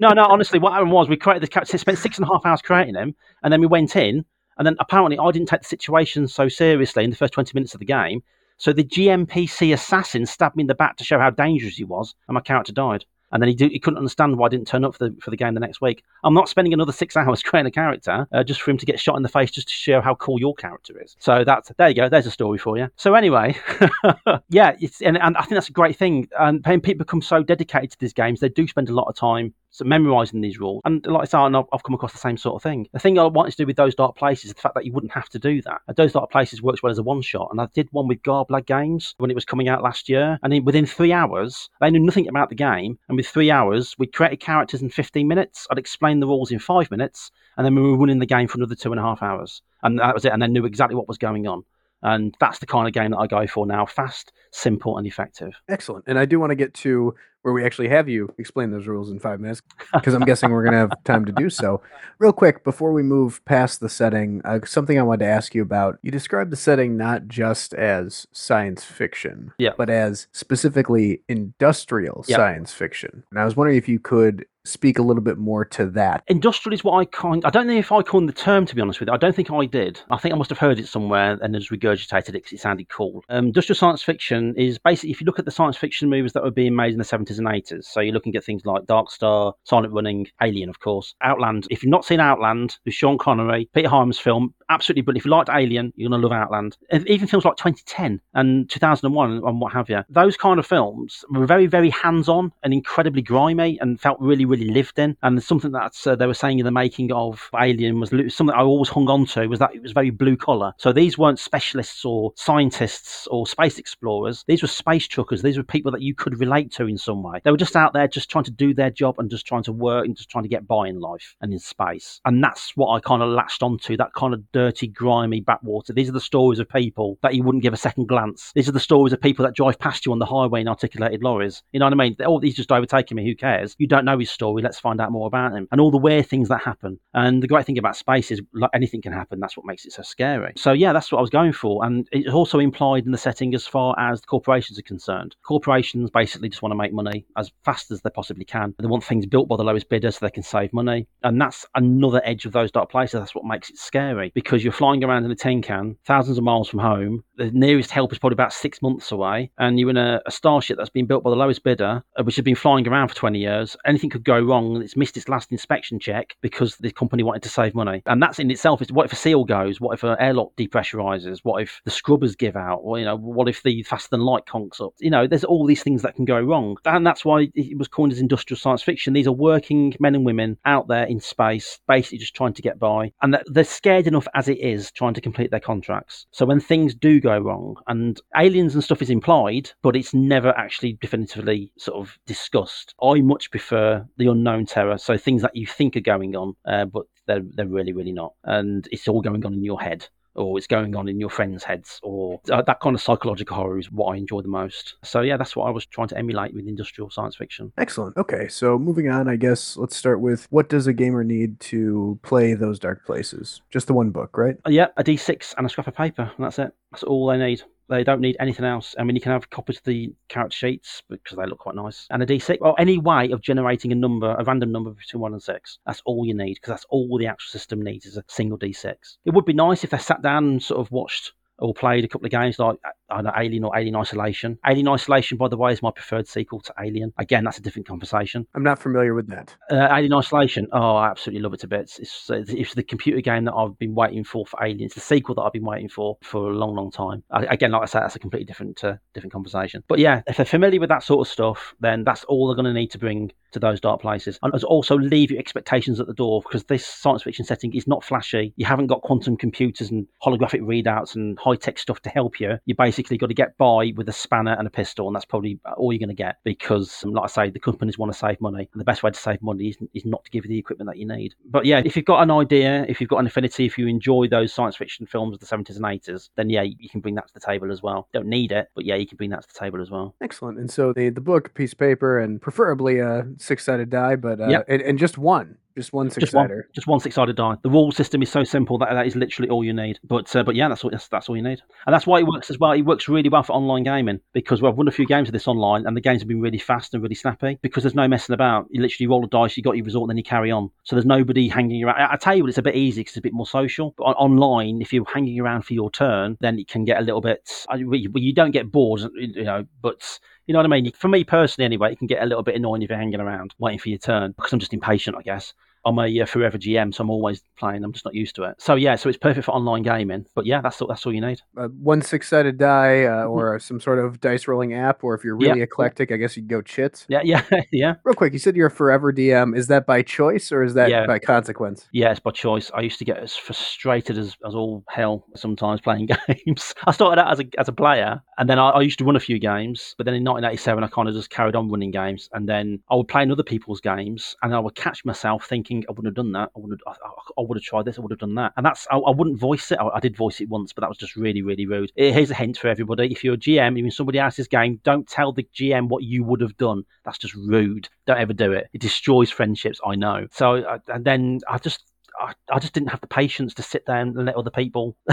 no, 0.00 0.10
no, 0.10 0.24
honestly, 0.24 0.58
what 0.58 0.72
happened 0.72 0.92
was 0.92 1.08
we 1.08 1.16
created 1.16 1.42
the 1.42 1.48
character, 1.48 1.78
spent 1.78 1.98
six 1.98 2.18
and 2.18 2.26
a 2.26 2.32
half 2.32 2.44
hours 2.44 2.62
creating 2.62 2.94
him, 2.94 3.14
and 3.42 3.52
then 3.52 3.60
we 3.60 3.66
went 3.66 3.96
in, 3.96 4.24
and 4.58 4.66
then 4.66 4.76
apparently 4.78 5.18
I 5.18 5.30
didn't 5.30 5.48
take 5.48 5.62
the 5.62 5.68
situation 5.68 6.28
so 6.28 6.48
seriously 6.48 7.04
in 7.04 7.10
the 7.10 7.16
first 7.16 7.32
twenty 7.32 7.52
minutes 7.54 7.74
of 7.74 7.80
the 7.80 7.86
game. 7.86 8.22
So 8.56 8.72
the 8.72 8.84
GMPC 8.84 9.72
assassin 9.72 10.26
stabbed 10.26 10.56
me 10.56 10.62
in 10.62 10.66
the 10.66 10.74
back 10.74 10.96
to 10.98 11.04
show 11.04 11.18
how 11.18 11.30
dangerous 11.30 11.76
he 11.76 11.84
was, 11.84 12.14
and 12.28 12.34
my 12.34 12.40
character 12.40 12.72
died 12.72 13.04
and 13.32 13.42
then 13.42 13.48
he, 13.48 13.54
do, 13.54 13.68
he 13.68 13.78
couldn't 13.78 13.98
understand 13.98 14.36
why 14.36 14.46
I 14.46 14.48
didn't 14.48 14.66
turn 14.66 14.84
up 14.84 14.94
for 14.94 15.08
the 15.08 15.16
for 15.20 15.30
the 15.30 15.36
game 15.36 15.54
the 15.54 15.60
next 15.60 15.80
week. 15.80 16.04
I'm 16.24 16.34
not 16.34 16.48
spending 16.48 16.72
another 16.72 16.92
six 16.92 17.16
hours 17.16 17.42
creating 17.42 17.68
a 17.68 17.70
character 17.70 18.26
uh, 18.32 18.44
just 18.44 18.62
for 18.62 18.70
him 18.70 18.78
to 18.78 18.86
get 18.86 19.00
shot 19.00 19.16
in 19.16 19.22
the 19.22 19.28
face 19.28 19.50
just 19.50 19.68
to 19.68 19.74
show 19.74 20.00
how 20.00 20.14
cool 20.16 20.38
your 20.40 20.54
character 20.54 21.00
is. 21.00 21.16
So 21.18 21.44
that's 21.44 21.70
there 21.78 21.88
you 21.88 21.94
go. 21.94 22.08
There's 22.08 22.26
a 22.26 22.30
story 22.30 22.58
for 22.58 22.76
you. 22.76 22.88
So 22.96 23.14
anyway, 23.14 23.56
yeah, 24.48 24.76
and, 25.02 25.16
and 25.18 25.36
I 25.36 25.40
think 25.40 25.52
that's 25.52 25.68
a 25.68 25.72
great 25.72 25.96
thing. 25.96 26.28
And 26.38 26.62
people 26.64 27.04
become 27.04 27.22
so 27.22 27.42
dedicated 27.42 27.92
to 27.92 27.98
these 27.98 28.12
games, 28.12 28.40
they 28.40 28.48
do 28.48 28.66
spend 28.66 28.88
a 28.88 28.94
lot 28.94 29.08
of 29.08 29.16
time 29.16 29.54
so 29.70 29.84
memorizing 29.84 30.40
these 30.40 30.58
rules. 30.58 30.82
And 30.84 31.04
like 31.06 31.22
I 31.22 31.24
said, 31.24 31.38
I've 31.38 31.82
come 31.82 31.94
across 31.94 32.12
the 32.12 32.18
same 32.18 32.36
sort 32.36 32.56
of 32.56 32.62
thing. 32.62 32.88
The 32.92 32.98
thing 32.98 33.18
I 33.18 33.24
wanted 33.24 33.52
to 33.52 33.56
do 33.58 33.66
with 33.66 33.76
those 33.76 33.94
dark 33.94 34.16
places 34.16 34.46
is 34.46 34.54
the 34.54 34.60
fact 34.60 34.74
that 34.74 34.84
you 34.84 34.92
wouldn't 34.92 35.12
have 35.12 35.28
to 35.30 35.38
do 35.38 35.62
that. 35.62 35.80
Those 35.96 36.12
dark 36.12 36.30
places 36.30 36.62
works 36.62 36.82
well 36.82 36.90
as 36.90 36.98
a 36.98 37.02
one 37.02 37.22
shot. 37.22 37.48
And 37.50 37.60
I 37.60 37.68
did 37.74 37.88
one 37.92 38.08
with 38.08 38.22
Garblag 38.22 38.66
Games 38.66 39.14
when 39.18 39.30
it 39.30 39.34
was 39.34 39.44
coming 39.44 39.68
out 39.68 39.82
last 39.82 40.08
year. 40.08 40.38
And 40.42 40.66
within 40.66 40.86
three 40.86 41.12
hours, 41.12 41.68
they 41.80 41.90
knew 41.90 42.00
nothing 42.00 42.28
about 42.28 42.48
the 42.48 42.54
game. 42.54 42.98
And 43.08 43.16
with 43.16 43.28
three 43.28 43.50
hours, 43.50 43.94
we 43.98 44.06
created 44.06 44.40
characters 44.40 44.82
in 44.82 44.90
15 44.90 45.26
minutes. 45.26 45.66
I'd 45.70 45.78
explain 45.78 46.20
the 46.20 46.26
rules 46.26 46.50
in 46.50 46.58
five 46.58 46.90
minutes. 46.90 47.30
And 47.56 47.64
then 47.64 47.74
we 47.74 47.82
were 47.82 47.96
running 47.96 48.18
the 48.18 48.26
game 48.26 48.48
for 48.48 48.58
another 48.58 48.74
two 48.74 48.92
and 48.92 49.00
a 49.00 49.04
half 49.04 49.22
hours. 49.22 49.62
And 49.82 49.98
that 49.98 50.14
was 50.14 50.24
it. 50.24 50.32
And 50.32 50.42
then 50.42 50.52
knew 50.52 50.66
exactly 50.66 50.96
what 50.96 51.08
was 51.08 51.18
going 51.18 51.46
on. 51.46 51.64
And 52.02 52.34
that's 52.40 52.58
the 52.58 52.66
kind 52.66 52.86
of 52.86 52.94
game 52.94 53.10
that 53.10 53.18
I 53.18 53.26
go 53.26 53.46
for 53.46 53.66
now 53.66 53.86
fast, 53.86 54.32
simple, 54.52 54.98
and 54.98 55.06
effective. 55.06 55.52
Excellent. 55.68 56.04
And 56.06 56.18
I 56.18 56.24
do 56.24 56.40
want 56.40 56.50
to 56.50 56.56
get 56.56 56.72
to 56.74 57.14
where 57.42 57.54
we 57.54 57.64
actually 57.64 57.88
have 57.88 58.08
you 58.08 58.32
explain 58.38 58.70
those 58.70 58.86
rules 58.86 59.10
in 59.10 59.18
five 59.18 59.40
minutes 59.40 59.62
because 59.94 60.12
I'm 60.12 60.24
guessing 60.24 60.50
we're 60.50 60.62
going 60.62 60.72
to 60.72 60.78
have 60.78 61.04
time 61.04 61.24
to 61.24 61.32
do 61.32 61.48
so. 61.48 61.80
Real 62.18 62.32
quick, 62.32 62.64
before 62.64 62.92
we 62.92 63.02
move 63.02 63.42
past 63.46 63.80
the 63.80 63.88
setting, 63.88 64.42
uh, 64.44 64.60
something 64.66 64.98
I 64.98 65.02
wanted 65.02 65.24
to 65.24 65.30
ask 65.30 65.54
you 65.54 65.62
about. 65.62 65.98
You 66.02 66.10
described 66.10 66.50
the 66.50 66.56
setting 66.56 66.96
not 66.96 67.28
just 67.28 67.72
as 67.74 68.26
science 68.32 68.84
fiction, 68.84 69.52
yeah. 69.58 69.70
but 69.76 69.88
as 69.88 70.26
specifically 70.32 71.22
industrial 71.28 72.24
yeah. 72.28 72.36
science 72.36 72.74
fiction. 72.74 73.24
And 73.30 73.40
I 73.40 73.44
was 73.44 73.56
wondering 73.56 73.78
if 73.78 73.88
you 73.88 73.98
could 73.98 74.44
speak 74.64 74.98
a 74.98 75.02
little 75.02 75.22
bit 75.22 75.38
more 75.38 75.64
to 75.64 75.86
that. 75.86 76.22
Industrial 76.28 76.74
is 76.74 76.84
what 76.84 76.98
I 76.98 77.04
kind. 77.06 77.44
I 77.44 77.50
don't 77.50 77.66
know 77.66 77.74
if 77.74 77.92
I 77.92 78.02
coined 78.02 78.28
the 78.28 78.32
term 78.32 78.66
to 78.66 78.74
be 78.74 78.80
honest 78.80 79.00
with 79.00 79.08
you. 79.08 79.14
I 79.14 79.18
don't 79.18 79.34
think 79.34 79.50
I 79.50 79.64
did. 79.66 80.00
I 80.10 80.18
think 80.18 80.34
I 80.34 80.38
must 80.38 80.50
have 80.50 80.58
heard 80.58 80.78
it 80.78 80.88
somewhere 80.88 81.38
and 81.40 81.54
just 81.54 81.70
regurgitated 81.70 82.30
it 82.30 82.32
because 82.32 82.52
it 82.52 82.60
sounded 82.60 82.88
cool. 82.88 83.22
Um, 83.28 83.46
industrial 83.46 83.76
science 83.76 84.02
fiction 84.02 84.54
is 84.56 84.78
basically 84.78 85.10
if 85.10 85.20
you 85.20 85.24
look 85.24 85.38
at 85.38 85.44
the 85.44 85.50
science 85.50 85.76
fiction 85.76 86.08
movies 86.10 86.32
that 86.32 86.42
were 86.42 86.50
being 86.50 86.74
made 86.74 86.92
in 86.92 86.98
the 86.98 87.04
seventies 87.04 87.38
and 87.38 87.48
eighties. 87.48 87.88
So 87.90 88.00
you're 88.00 88.14
looking 88.14 88.36
at 88.36 88.44
things 88.44 88.66
like 88.66 88.86
Dark 88.86 89.10
Star, 89.10 89.54
Silent 89.64 89.92
Running, 89.92 90.26
Alien, 90.42 90.68
of 90.68 90.80
course, 90.80 91.14
Outland. 91.22 91.66
If 91.70 91.82
you've 91.82 91.90
not 91.90 92.04
seen 92.04 92.20
Outland, 92.20 92.78
with 92.84 92.94
Sean 92.94 93.18
Connery, 93.18 93.68
Peter 93.74 93.88
Hyams 93.88 94.18
film, 94.18 94.54
absolutely 94.70 95.02
brilliant. 95.02 95.22
If 95.22 95.24
you 95.26 95.30
liked 95.32 95.50
Alien, 95.52 95.92
you're 95.96 96.08
gonna 96.08 96.22
love 96.22 96.32
Outland. 96.32 96.78
Even 97.06 97.28
films 97.28 97.44
like 97.44 97.56
2010 97.56 98.20
and 98.34 98.70
2001 98.70 99.42
and 99.44 99.60
what 99.60 99.72
have 99.72 99.90
you. 99.90 100.02
Those 100.08 100.36
kind 100.36 100.58
of 100.58 100.66
films 100.66 101.24
were 101.30 101.46
very, 101.46 101.66
very 101.66 101.90
hands-on 101.90 102.52
and 102.62 102.72
incredibly 102.72 103.22
grimy 103.22 103.78
and 103.80 104.00
felt 104.00 104.18
really 104.20 104.44
really 104.44 104.70
lived 104.70 104.98
in. 104.98 105.16
And 105.22 105.42
something 105.42 105.72
that 105.72 105.94
uh, 106.06 106.16
they 106.16 106.26
were 106.26 106.34
saying 106.34 106.58
in 106.58 106.64
the 106.64 106.70
making 106.70 107.12
of 107.12 107.50
Alien 107.58 108.00
was 108.00 108.10
something 108.34 108.54
I 108.54 108.62
always 108.62 108.88
hung 108.88 109.08
on 109.08 109.26
to 109.26 109.46
was 109.48 109.58
that 109.58 109.74
it 109.74 109.82
was 109.82 109.92
very 109.92 110.10
blue 110.10 110.36
collar. 110.36 110.72
So 110.78 110.92
these 110.92 111.18
weren't 111.18 111.38
specialists 111.38 112.04
or 112.04 112.32
scientists 112.36 113.26
or 113.28 113.46
space 113.46 113.78
explorers. 113.78 114.44
These 114.46 114.62
were 114.62 114.68
space 114.68 115.06
truckers. 115.08 115.42
These 115.42 115.56
were 115.56 115.64
people 115.64 115.90
that 115.92 116.02
you 116.02 116.14
could 116.14 116.38
relate 116.38 116.70
to 116.72 116.86
in 116.86 116.98
some 116.98 117.22
way. 117.22 117.40
They 117.44 117.50
were 117.50 117.56
just 117.56 117.76
out 117.76 117.92
there 117.92 118.06
just 118.06 118.30
trying 118.30 118.44
to 118.44 118.50
do 118.50 118.72
their 118.72 118.90
job 118.90 119.16
and 119.18 119.30
just 119.30 119.46
trying 119.46 119.64
to 119.64 119.72
work 119.72 120.06
and 120.06 120.16
just 120.16 120.30
trying 120.30 120.44
to 120.44 120.48
get 120.48 120.66
by 120.66 120.88
in 120.88 121.00
life 121.00 121.36
and 121.40 121.52
in 121.52 121.58
space. 121.58 122.20
And 122.24 122.42
that's 122.42 122.76
what 122.76 122.94
I 122.94 123.00
kind 123.00 123.22
of 123.22 123.30
latched 123.30 123.62
onto 123.62 123.96
that 123.96 124.12
kind 124.14 124.34
of 124.34 124.50
dirty, 124.60 124.86
grimy 124.86 125.40
backwater. 125.40 125.94
These 125.94 126.10
are 126.10 126.12
the 126.12 126.20
stories 126.20 126.58
of 126.58 126.68
people 126.68 127.18
that 127.22 127.34
you 127.34 127.42
wouldn't 127.42 127.62
give 127.62 127.72
a 127.72 127.78
second 127.78 128.08
glance. 128.08 128.52
These 128.54 128.68
are 128.68 128.72
the 128.72 128.80
stories 128.80 129.14
of 129.14 129.20
people 129.20 129.42
that 129.46 129.54
drive 129.54 129.78
past 129.78 130.04
you 130.04 130.12
on 130.12 130.18
the 130.18 130.26
highway 130.26 130.60
in 130.60 130.68
articulated 130.68 131.22
lorries. 131.22 131.62
You 131.72 131.80
know 131.80 131.86
what 131.86 131.94
I 131.94 131.96
mean? 131.96 132.16
Oh, 132.20 132.38
he's 132.40 132.56
just 132.56 132.70
overtaking 132.70 133.16
me. 133.16 133.24
Who 133.24 133.34
cares? 133.34 133.74
You 133.78 133.86
don't 133.86 134.04
know 134.04 134.18
his 134.18 134.30
story. 134.30 134.62
Let's 134.62 134.78
find 134.78 135.00
out 135.00 135.12
more 135.12 135.26
about 135.26 135.54
him 135.54 135.66
and 135.72 135.80
all 135.80 135.90
the 135.90 135.96
weird 135.96 136.26
things 136.26 136.50
that 136.50 136.60
happen. 136.60 137.00
And 137.14 137.42
the 137.42 137.48
great 137.48 137.64
thing 137.64 137.78
about 137.78 137.96
space 137.96 138.30
is 138.30 138.42
like 138.52 138.70
anything 138.74 139.00
can 139.00 139.14
happen. 139.14 139.40
That's 139.40 139.56
what 139.56 139.64
makes 139.64 139.86
it 139.86 139.92
so 139.92 140.02
scary. 140.02 140.52
So 140.56 140.72
yeah, 140.72 140.92
that's 140.92 141.10
what 141.10 141.18
I 141.18 141.22
was 141.22 141.30
going 141.30 141.54
for. 141.54 141.82
And 141.82 142.06
it's 142.12 142.34
also 142.34 142.58
implied 142.58 143.06
in 143.06 143.12
the 143.12 143.18
setting 143.18 143.54
as 143.54 143.66
far 143.66 143.98
as 143.98 144.20
the 144.20 144.26
corporations 144.26 144.78
are 144.78 144.82
concerned. 144.82 145.36
Corporations 145.42 146.10
basically 146.10 146.50
just 146.50 146.60
want 146.60 146.72
to 146.72 146.76
make 146.76 146.92
money 146.92 147.24
as 147.38 147.50
fast 147.64 147.90
as 147.90 148.02
they 148.02 148.10
possibly 148.10 148.44
can. 148.44 148.74
They 148.78 148.88
want 148.88 149.04
things 149.04 149.24
built 149.24 149.48
by 149.48 149.56
the 149.56 149.64
lowest 149.64 149.88
bidder 149.88 150.10
so 150.10 150.18
they 150.20 150.30
can 150.30 150.42
save 150.42 150.74
money. 150.74 151.08
And 151.22 151.40
that's 151.40 151.64
another 151.74 152.20
edge 152.24 152.44
of 152.44 152.52
those 152.52 152.70
dark 152.70 152.90
places. 152.90 153.20
That's 153.20 153.34
what 153.34 153.46
makes 153.46 153.70
it 153.70 153.78
scary 153.78 154.32
because 154.34 154.49
you're 154.56 154.72
flying 154.72 155.04
around 155.04 155.24
in 155.24 155.30
a 155.30 155.36
tin 155.36 155.62
can, 155.62 155.96
thousands 156.04 156.38
of 156.38 156.44
miles 156.44 156.68
from 156.68 156.80
home. 156.80 157.24
The 157.40 157.50
nearest 157.52 157.90
help 157.90 158.12
is 158.12 158.18
probably 158.18 158.34
about 158.34 158.52
six 158.52 158.82
months 158.82 159.10
away, 159.10 159.50
and 159.56 159.80
you're 159.80 159.88
in 159.88 159.96
a, 159.96 160.20
a 160.26 160.30
starship 160.30 160.76
that's 160.76 160.90
been 160.90 161.06
built 161.06 161.24
by 161.24 161.30
the 161.30 161.36
lowest 161.36 161.64
bidder, 161.64 162.02
uh, 162.18 162.22
which 162.22 162.36
has 162.36 162.44
been 162.44 162.54
flying 162.54 162.86
around 162.86 163.08
for 163.08 163.14
20 163.14 163.38
years. 163.38 163.78
Anything 163.86 164.10
could 164.10 164.24
go 164.24 164.38
wrong 164.38 164.74
and 164.74 164.84
it's 164.84 164.94
missed 164.94 165.16
its 165.16 165.26
last 165.26 165.50
inspection 165.50 165.98
check 165.98 166.36
because 166.42 166.76
the 166.76 166.90
company 166.90 167.22
wanted 167.22 167.42
to 167.44 167.48
save 167.48 167.74
money. 167.74 168.02
And 168.04 168.22
that's 168.22 168.38
in 168.38 168.50
itself 168.50 168.82
is 168.82 168.92
what 168.92 169.06
if 169.06 169.14
a 169.14 169.16
seal 169.16 169.44
goes? 169.46 169.80
What 169.80 169.94
if 169.94 170.02
an 170.02 170.18
airlock 170.20 170.50
depressurizes? 170.58 171.38
What 171.42 171.62
if 171.62 171.80
the 171.86 171.90
scrubbers 171.90 172.36
give 172.36 172.56
out? 172.56 172.80
Or, 172.82 172.98
you 172.98 173.06
know, 173.06 173.16
what 173.16 173.48
if 173.48 173.62
the 173.62 173.82
faster 173.84 174.08
than 174.10 174.20
light 174.20 174.44
conks 174.44 174.78
up? 174.78 174.92
You 174.98 175.08
know, 175.08 175.26
there's 175.26 175.44
all 175.44 175.66
these 175.66 175.82
things 175.82 176.02
that 176.02 176.16
can 176.16 176.26
go 176.26 176.38
wrong. 176.38 176.76
And 176.84 177.06
that's 177.06 177.24
why 177.24 177.48
it 177.54 177.78
was 177.78 177.88
coined 177.88 178.12
as 178.12 178.20
industrial 178.20 178.58
science 178.58 178.82
fiction. 178.82 179.14
These 179.14 179.26
are 179.26 179.32
working 179.32 179.94
men 179.98 180.14
and 180.14 180.26
women 180.26 180.58
out 180.66 180.88
there 180.88 181.04
in 181.04 181.20
space, 181.20 181.80
basically 181.88 182.18
just 182.18 182.34
trying 182.34 182.52
to 182.52 182.60
get 182.60 182.78
by. 182.78 183.12
And 183.22 183.38
they're 183.46 183.64
scared 183.64 184.06
enough 184.06 184.28
as 184.34 184.46
it 184.46 184.58
is 184.58 184.90
trying 184.90 185.14
to 185.14 185.22
complete 185.22 185.50
their 185.50 185.58
contracts. 185.58 186.26
So 186.32 186.44
when 186.44 186.60
things 186.60 186.94
do 186.94 187.18
go 187.18 187.29
wrong, 187.38 187.76
and 187.86 188.20
aliens 188.36 188.74
and 188.74 188.84
stuff 188.84 189.02
is 189.02 189.10
implied, 189.10 189.70
but 189.82 189.96
it's 189.96 190.14
never 190.14 190.56
actually 190.56 190.94
definitively 191.00 191.72
sort 191.78 191.98
of 191.98 192.18
discussed. 192.26 192.94
I 193.02 193.20
much 193.20 193.50
prefer 193.50 194.06
the 194.16 194.28
unknown 194.28 194.66
terror. 194.66 194.98
So 194.98 195.16
things 195.16 195.42
that 195.42 195.56
you 195.56 195.66
think 195.66 195.96
are 195.96 196.00
going 196.00 196.36
on, 196.36 196.54
uh, 196.66 196.84
but 196.86 197.06
they're, 197.26 197.42
they're 197.54 197.66
really, 197.66 197.92
really 197.92 198.12
not. 198.12 198.34
And 198.44 198.88
it's 198.90 199.08
all 199.08 199.20
going 199.20 199.44
on 199.44 199.54
in 199.54 199.64
your 199.64 199.80
head 199.80 200.08
or 200.34 200.56
it's 200.58 200.66
going 200.66 200.94
on 200.96 201.08
in 201.08 201.18
your 201.18 201.30
friends' 201.30 201.64
heads, 201.64 202.00
or 202.02 202.40
uh, 202.50 202.62
that 202.62 202.80
kind 202.80 202.94
of 202.94 203.02
psychological 203.02 203.56
horror 203.56 203.78
is 203.78 203.90
what 203.90 204.14
I 204.14 204.16
enjoy 204.16 204.42
the 204.42 204.48
most. 204.48 204.96
So 205.02 205.20
yeah, 205.20 205.36
that's 205.36 205.56
what 205.56 205.66
I 205.66 205.70
was 205.70 205.86
trying 205.86 206.08
to 206.08 206.18
emulate 206.18 206.54
with 206.54 206.66
industrial 206.66 207.10
science 207.10 207.36
fiction. 207.36 207.72
Excellent. 207.78 208.16
Okay, 208.16 208.48
so 208.48 208.78
moving 208.78 209.08
on, 209.08 209.28
I 209.28 209.36
guess 209.36 209.76
let's 209.76 209.96
start 209.96 210.20
with 210.20 210.46
what 210.50 210.68
does 210.68 210.86
a 210.86 210.92
gamer 210.92 211.24
need 211.24 211.60
to 211.60 212.18
play 212.22 212.54
those 212.54 212.78
dark 212.78 213.04
places? 213.04 213.60
Just 213.70 213.86
the 213.86 213.94
one 213.94 214.10
book, 214.10 214.36
right? 214.36 214.56
Uh, 214.66 214.70
yeah, 214.70 214.88
a 214.96 215.04
D6 215.04 215.54
and 215.56 215.66
a 215.66 215.68
scrap 215.68 215.86
of 215.86 215.94
paper, 215.94 216.30
and 216.36 216.44
that's 216.44 216.58
it. 216.58 216.72
That's 216.92 217.02
all 217.02 217.26
they 217.26 217.36
need. 217.36 217.62
They 217.90 218.04
don't 218.04 218.20
need 218.20 218.36
anything 218.38 218.64
else. 218.64 218.94
I 218.96 219.02
mean, 219.02 219.16
you 219.16 219.20
can 219.20 219.32
have 219.32 219.50
copies 219.50 219.78
of 219.78 219.84
the 219.84 220.14
character 220.28 220.56
sheets 220.56 221.02
because 221.10 221.36
they 221.36 221.44
look 221.44 221.58
quite 221.58 221.74
nice, 221.74 222.06
and 222.10 222.22
a 222.22 222.26
d6, 222.26 222.58
or 222.60 222.80
any 222.80 222.98
way 222.98 223.32
of 223.32 223.42
generating 223.42 223.90
a 223.90 223.96
number, 223.96 224.32
a 224.38 224.44
random 224.44 224.70
number 224.70 224.90
between 224.90 225.20
one 225.20 225.32
and 225.32 225.42
six. 225.42 225.80
That's 225.84 226.00
all 226.04 226.24
you 226.24 226.32
need 226.32 226.54
because 226.54 226.70
that's 226.70 226.86
all 226.88 227.18
the 227.18 227.26
actual 227.26 227.50
system 227.50 227.82
needs 227.82 228.06
is 228.06 228.16
a 228.16 228.24
single 228.28 228.58
d6. 228.58 228.94
It 229.24 229.34
would 229.34 229.44
be 229.44 229.52
nice 229.54 229.82
if 229.82 229.90
they 229.90 229.98
sat 229.98 230.22
down 230.22 230.44
and 230.44 230.62
sort 230.62 230.80
of 230.80 230.92
watched 230.92 231.32
or 231.60 231.74
played 231.74 232.04
a 232.04 232.08
couple 232.08 232.26
of 232.26 232.30
games 232.30 232.58
like 232.58 232.76
I 233.10 233.22
know, 233.22 233.32
Alien 233.36 233.64
or 233.64 233.76
Alien 233.76 233.96
Isolation. 233.96 234.58
Alien 234.66 234.88
Isolation, 234.88 235.36
by 235.36 235.48
the 235.48 235.56
way, 235.56 235.72
is 235.72 235.82
my 235.82 235.90
preferred 235.90 236.28
sequel 236.28 236.60
to 236.60 236.74
Alien. 236.80 237.12
Again, 237.18 237.44
that's 237.44 237.58
a 237.58 237.62
different 237.62 237.86
conversation. 237.86 238.46
I'm 238.54 238.62
not 238.62 238.78
familiar 238.78 239.14
with 239.14 239.28
that. 239.28 239.56
Uh, 239.70 239.88
Alien 239.90 240.14
Isolation. 240.14 240.66
Oh, 240.72 240.96
I 240.96 241.10
absolutely 241.10 241.42
love 241.42 241.54
it 241.54 241.60
to 241.60 241.68
bits. 241.68 241.98
It's, 241.98 242.30
it's 242.30 242.74
the 242.74 242.82
computer 242.82 243.20
game 243.20 243.44
that 243.44 243.54
I've 243.54 243.78
been 243.78 243.94
waiting 243.94 244.24
for 244.24 244.46
for 244.46 244.62
Alien. 244.62 244.82
It's 244.82 244.94
the 244.94 245.00
sequel 245.00 245.34
that 245.36 245.42
I've 245.42 245.52
been 245.52 245.64
waiting 245.64 245.88
for 245.88 246.18
for 246.22 246.50
a 246.50 246.54
long, 246.54 246.74
long 246.74 246.90
time. 246.90 247.22
I, 247.30 247.44
again, 247.44 247.72
like 247.72 247.82
I 247.82 247.86
said, 247.86 248.02
that's 248.02 248.16
a 248.16 248.20
completely 248.20 248.46
different 248.46 248.82
uh, 248.84 248.96
different 249.14 249.32
conversation. 249.32 249.82
But 249.88 249.98
yeah, 249.98 250.22
if 250.26 250.36
they're 250.36 250.46
familiar 250.46 250.80
with 250.80 250.90
that 250.90 251.02
sort 251.02 251.26
of 251.26 251.32
stuff, 251.32 251.74
then 251.80 252.04
that's 252.04 252.24
all 252.24 252.48
they're 252.48 252.56
going 252.56 252.72
to 252.72 252.78
need 252.78 252.90
to 252.92 252.98
bring 252.98 253.32
to 253.52 253.58
those 253.58 253.80
dark 253.80 254.00
places. 254.00 254.38
And 254.42 254.52
also 254.64 254.96
leave 254.96 255.30
your 255.30 255.40
expectations 255.40 256.00
at 256.00 256.06
the 256.06 256.14
door 256.14 256.42
because 256.42 256.64
this 256.64 256.86
science 256.86 257.22
fiction 257.22 257.44
setting 257.44 257.74
is 257.74 257.86
not 257.86 258.04
flashy. 258.04 258.52
You 258.56 258.66
haven't 258.66 258.88
got 258.88 259.02
quantum 259.02 259.36
computers 259.36 259.90
and 259.90 260.06
holographic 260.24 260.60
readouts 260.60 261.14
and 261.14 261.38
high 261.38 261.56
tech 261.56 261.78
stuff 261.78 262.00
to 262.02 262.10
help 262.10 262.40
you. 262.40 262.58
You 262.66 262.74
basically 262.74 263.18
got 263.18 263.28
to 263.28 263.34
get 263.34 263.56
by 263.58 263.92
with 263.96 264.08
a 264.08 264.12
spanner 264.12 264.52
and 264.52 264.66
a 264.66 264.70
pistol, 264.70 265.06
and 265.06 265.14
that's 265.14 265.24
probably 265.24 265.58
all 265.76 265.92
you're 265.92 265.98
going 265.98 266.08
to 266.08 266.14
get 266.14 266.36
because, 266.44 267.02
um, 267.04 267.12
like 267.12 267.24
I 267.24 267.28
say, 267.46 267.50
the 267.50 267.60
companies 267.60 267.98
want 267.98 268.12
to 268.12 268.18
save 268.18 268.40
money. 268.40 268.68
And 268.72 268.80
the 268.80 268.84
best 268.84 269.02
way 269.02 269.10
to 269.10 269.18
save 269.18 269.42
money 269.42 269.68
is, 269.68 269.76
is 269.94 270.04
not 270.04 270.24
to 270.24 270.30
give 270.30 270.44
you 270.44 270.48
the 270.48 270.58
equipment 270.58 270.88
that 270.90 270.98
you 270.98 271.06
need. 271.06 271.34
But 271.44 271.64
yeah, 271.64 271.82
if 271.84 271.96
you've 271.96 272.04
got 272.04 272.22
an 272.22 272.30
idea, 272.30 272.84
if 272.88 273.00
you've 273.00 273.10
got 273.10 273.18
an 273.18 273.26
affinity, 273.26 273.66
if 273.66 273.78
you 273.78 273.86
enjoy 273.86 274.28
those 274.28 274.52
science 274.52 274.76
fiction 274.76 275.06
films 275.06 275.34
of 275.34 275.40
the 275.40 275.46
70s 275.46 275.76
and 275.76 275.84
80s, 275.84 276.30
then 276.36 276.50
yeah, 276.50 276.62
you 276.62 276.88
can 276.88 277.00
bring 277.00 277.14
that 277.16 277.26
to 277.28 277.34
the 277.34 277.40
table 277.40 277.72
as 277.72 277.82
well. 277.82 278.08
Don't 278.12 278.26
need 278.26 278.52
it, 278.52 278.68
but 278.74 278.84
yeah, 278.84 278.96
you 278.96 279.06
can 279.06 279.16
bring 279.16 279.30
that 279.30 279.42
to 279.42 279.48
the 279.52 279.58
table 279.58 279.80
as 279.80 279.90
well. 279.90 280.14
Excellent. 280.22 280.58
And 280.58 280.70
so 280.70 280.92
the 280.92 281.10
the 281.10 281.20
book, 281.20 281.54
piece 281.54 281.72
of 281.72 281.78
paper, 281.78 282.18
and 282.18 282.40
preferably 282.40 282.98
a 282.98 283.26
six 283.40 283.64
sided 283.64 283.90
die, 283.90 284.16
but 284.16 284.40
uh, 284.40 284.48
Yep. 284.48 284.64
and, 284.68 284.82
and 284.82 284.98
just 284.98 285.18
one, 285.18 285.56
just 285.76 285.92
one 285.92 286.10
six 286.10 286.20
Just 286.24 286.34
one, 286.34 286.44
sider. 286.48 286.68
just 286.74 286.86
one 286.88 287.00
six-sided 287.00 287.36
die. 287.36 287.54
The 287.62 287.70
rule 287.70 287.92
system 287.92 288.22
is 288.22 288.30
so 288.30 288.42
simple 288.44 288.76
that 288.78 288.90
that 288.90 289.06
is 289.06 289.14
literally 289.16 289.48
all 289.48 289.64
you 289.64 289.72
need. 289.72 289.98
But 290.04 290.34
uh, 290.34 290.42
but 290.42 290.54
yeah, 290.56 290.68
that's 290.68 290.82
all 290.84 290.90
that's, 290.90 291.08
that's 291.08 291.28
all 291.28 291.36
you 291.36 291.42
need, 291.42 291.60
and 291.86 291.94
that's 291.94 292.06
why 292.06 292.18
it 292.18 292.26
works 292.26 292.50
as 292.50 292.58
well. 292.58 292.72
It 292.72 292.82
works 292.82 293.08
really 293.08 293.28
well 293.28 293.42
for 293.44 293.52
online 293.52 293.84
gaming 293.84 294.20
because 294.32 294.60
we've 294.60 294.76
run 294.76 294.88
a 294.88 294.90
few 294.90 295.06
games 295.06 295.28
of 295.28 295.32
this 295.32 295.46
online, 295.48 295.86
and 295.86 295.96
the 295.96 296.00
games 296.00 296.20
have 296.20 296.28
been 296.28 296.40
really 296.40 296.58
fast 296.58 296.92
and 296.92 297.02
really 297.02 297.14
snappy 297.14 297.58
because 297.62 297.84
there's 297.84 297.94
no 297.94 298.08
messing 298.08 298.34
about. 298.34 298.66
You 298.70 298.82
literally 298.82 299.06
roll 299.06 299.24
a 299.24 299.28
dice, 299.28 299.56
you 299.56 299.62
got 299.62 299.76
your 299.76 299.84
result, 299.86 300.04
and 300.04 300.10
then 300.10 300.16
you 300.18 300.24
carry 300.24 300.50
on. 300.50 300.70
So 300.84 300.96
there's 300.96 301.06
nobody 301.06 301.48
hanging 301.48 301.84
around. 301.84 301.96
I, 302.00 302.14
I 302.14 302.16
tell 302.16 302.34
you 302.34 302.42
what, 302.42 302.48
it's 302.48 302.58
a 302.58 302.62
bit 302.62 302.74
easy 302.74 303.00
because 303.02 303.12
it's 303.12 303.18
a 303.18 303.22
bit 303.22 303.32
more 303.32 303.46
social. 303.46 303.94
But 303.96 304.04
on, 304.04 304.14
online, 304.14 304.82
if 304.82 304.92
you're 304.92 305.06
hanging 305.06 305.38
around 305.40 305.62
for 305.62 305.74
your 305.74 305.90
turn, 305.90 306.36
then 306.40 306.58
it 306.58 306.68
can 306.68 306.84
get 306.84 306.98
a 306.98 307.04
little 307.04 307.20
bit. 307.20 307.48
You 307.76 307.92
you 308.16 308.34
don't 308.34 308.50
get 308.50 308.70
bored, 308.72 309.02
you 309.14 309.44
know, 309.44 309.64
but 309.80 310.18
you 310.50 310.52
know 310.52 310.58
what 310.58 310.66
I 310.66 310.80
mean? 310.80 310.90
For 310.90 311.06
me 311.06 311.22
personally, 311.22 311.64
anyway, 311.64 311.92
it 311.92 311.98
can 311.98 312.08
get 312.08 312.24
a 312.24 312.26
little 312.26 312.42
bit 312.42 312.56
annoying 312.56 312.82
if 312.82 312.90
you're 312.90 312.98
hanging 312.98 313.20
around 313.20 313.54
waiting 313.60 313.78
for 313.78 313.88
your 313.88 313.98
turn 313.98 314.32
because 314.32 314.52
I'm 314.52 314.58
just 314.58 314.74
impatient, 314.74 315.16
I 315.16 315.22
guess. 315.22 315.54
I'm 315.84 315.98
a 315.98 316.20
uh, 316.20 316.26
forever 316.26 316.58
GM, 316.58 316.94
so 316.94 317.02
I'm 317.02 317.10
always 317.10 317.42
playing. 317.58 317.84
I'm 317.84 317.92
just 317.92 318.04
not 318.04 318.14
used 318.14 318.34
to 318.36 318.42
it. 318.44 318.56
So 318.58 318.74
yeah, 318.74 318.96
so 318.96 319.08
it's 319.08 319.18
perfect 319.18 319.46
for 319.46 319.52
online 319.52 319.82
gaming. 319.82 320.26
But 320.34 320.46
yeah, 320.46 320.60
that's 320.60 320.80
all. 320.82 320.88
That's 320.88 321.04
all 321.06 321.12
you 321.12 321.20
need. 321.20 321.40
Uh, 321.56 321.68
one 321.68 322.02
six 322.02 322.28
sided 322.28 322.58
die, 322.58 323.04
uh, 323.04 323.24
or 323.24 323.58
some 323.58 323.80
sort 323.80 323.98
of 323.98 324.20
dice 324.20 324.46
rolling 324.46 324.74
app, 324.74 325.02
or 325.04 325.14
if 325.14 325.24
you're 325.24 325.30
Mm-hmm. 325.36 325.44
Yeah. 325.44 325.50
really 325.52 325.62
eclectic, 325.62 326.12
I 326.12 326.16
guess 326.16 326.36
you 326.36 326.42
would 326.42 326.50
go 326.50 326.60
chits. 326.60 327.06
Yeah, 327.08 327.20
yeah, 327.24 327.42
yeah, 327.72 327.94
Real 328.04 328.14
quick, 328.14 328.32
you 328.34 328.38
said 328.38 328.56
you're 328.56 328.66
a 328.66 328.70
forever 328.70 329.12
DM. 329.12 329.56
Is 329.56 329.68
that 329.68 329.86
by 329.86 330.02
choice 330.02 330.52
or 330.52 330.62
is 330.62 330.74
that 330.74 330.90
Yeah. 330.90 331.06
by 331.06 331.18
consequence? 331.18 331.88
yeah. 331.92 332.10
It's 332.10 332.20
by 332.20 332.32
choice. 332.32 332.70
I 332.74 332.80
used 332.82 332.98
to 332.98 333.04
get 333.04 333.18
as 333.18 333.34
frustrated 333.36 334.18
as, 334.18 334.36
as 334.46 334.54
all 334.54 334.84
hell 334.88 335.24
sometimes 335.36 335.80
playing 335.80 336.08
games. 336.28 336.74
I 336.86 336.92
started 336.92 337.20
out 337.22 337.30
as 337.32 337.40
a 337.40 337.44
as 337.58 337.68
a 337.68 337.72
player, 337.72 338.20
and 338.38 338.48
then 338.50 338.58
I, 338.58 338.70
I 338.70 338.80
used 338.82 338.98
to 338.98 339.04
run 339.04 339.16
a 339.16 339.20
few 339.20 339.38
games. 339.38 339.94
But 339.96 340.04
then 340.04 340.14
in 340.14 340.24
1987, 340.24 340.84
I 340.84 340.88
kind 340.88 341.08
of 341.08 341.14
just 341.14 341.30
carried 341.30 341.54
on 341.56 341.70
running 341.70 341.90
games, 341.92 342.28
and 342.32 342.48
then 342.48 342.80
I 342.90 342.96
would 342.96 343.08
play 343.08 343.22
in 343.22 343.30
other 343.32 343.42
people's 343.44 343.80
games, 343.80 344.36
and 344.42 344.54
I 344.54 344.58
would 344.58 344.74
catch 344.74 345.04
myself 345.04 345.46
thinking, 345.46 345.69
I 345.70 345.90
wouldn't 345.90 346.06
have 346.06 346.14
done 346.14 346.32
that. 346.32 346.50
I 346.56 346.58
would 346.58 346.70
have. 346.72 346.80
I, 346.86 347.06
I- 347.38 347.42
would 347.42 347.56
have 347.56 347.62
tried 347.64 347.84
this. 347.84 347.98
I 347.98 348.02
would 348.02 348.10
have 348.10 348.18
done 348.18 348.34
that. 348.34 348.52
And 348.56 348.64
that's. 348.66 348.86
I, 348.90 348.96
I 348.96 349.10
wouldn't 349.10 349.38
voice 349.38 349.70
it. 349.72 349.78
I, 349.78 349.86
I 349.88 350.00
did 350.00 350.16
voice 350.16 350.40
it 350.40 350.48
once, 350.48 350.72
but 350.72 350.82
that 350.82 350.88
was 350.88 350.98
just 350.98 351.16
really, 351.16 351.42
really 351.42 351.66
rude. 351.66 351.92
Here's 351.96 352.30
a 352.30 352.34
hint 352.34 352.58
for 352.58 352.68
everybody: 352.68 353.10
if 353.12 353.22
you're 353.24 353.34
a 353.34 353.38
GM, 353.38 353.76
you're 353.76 353.86
in 353.86 353.90
somebody 353.90 354.18
else's 354.18 354.48
game, 354.48 354.80
don't 354.84 355.06
tell 355.08 355.32
the 355.32 355.46
GM 355.54 355.88
what 355.88 356.02
you 356.02 356.24
would 356.24 356.40
have 356.40 356.56
done. 356.56 356.84
That's 357.04 357.18
just 357.18 357.34
rude. 357.34 357.88
Don't 358.06 358.18
ever 358.18 358.32
do 358.32 358.52
it. 358.52 358.68
It 358.72 358.80
destroys 358.80 359.30
friendships. 359.30 359.80
I 359.86 359.94
know. 359.94 360.26
So, 360.32 360.78
and 360.88 361.04
then 361.04 361.40
I 361.48 361.58
just. 361.58 361.84
I, 362.20 362.34
I 362.52 362.58
just 362.58 362.74
didn't 362.74 362.90
have 362.90 363.00
the 363.00 363.06
patience 363.06 363.54
to 363.54 363.62
sit 363.62 363.84
there 363.86 363.96
and 363.98 364.14
let 364.14 364.34
other 364.34 364.50
people 364.50 364.94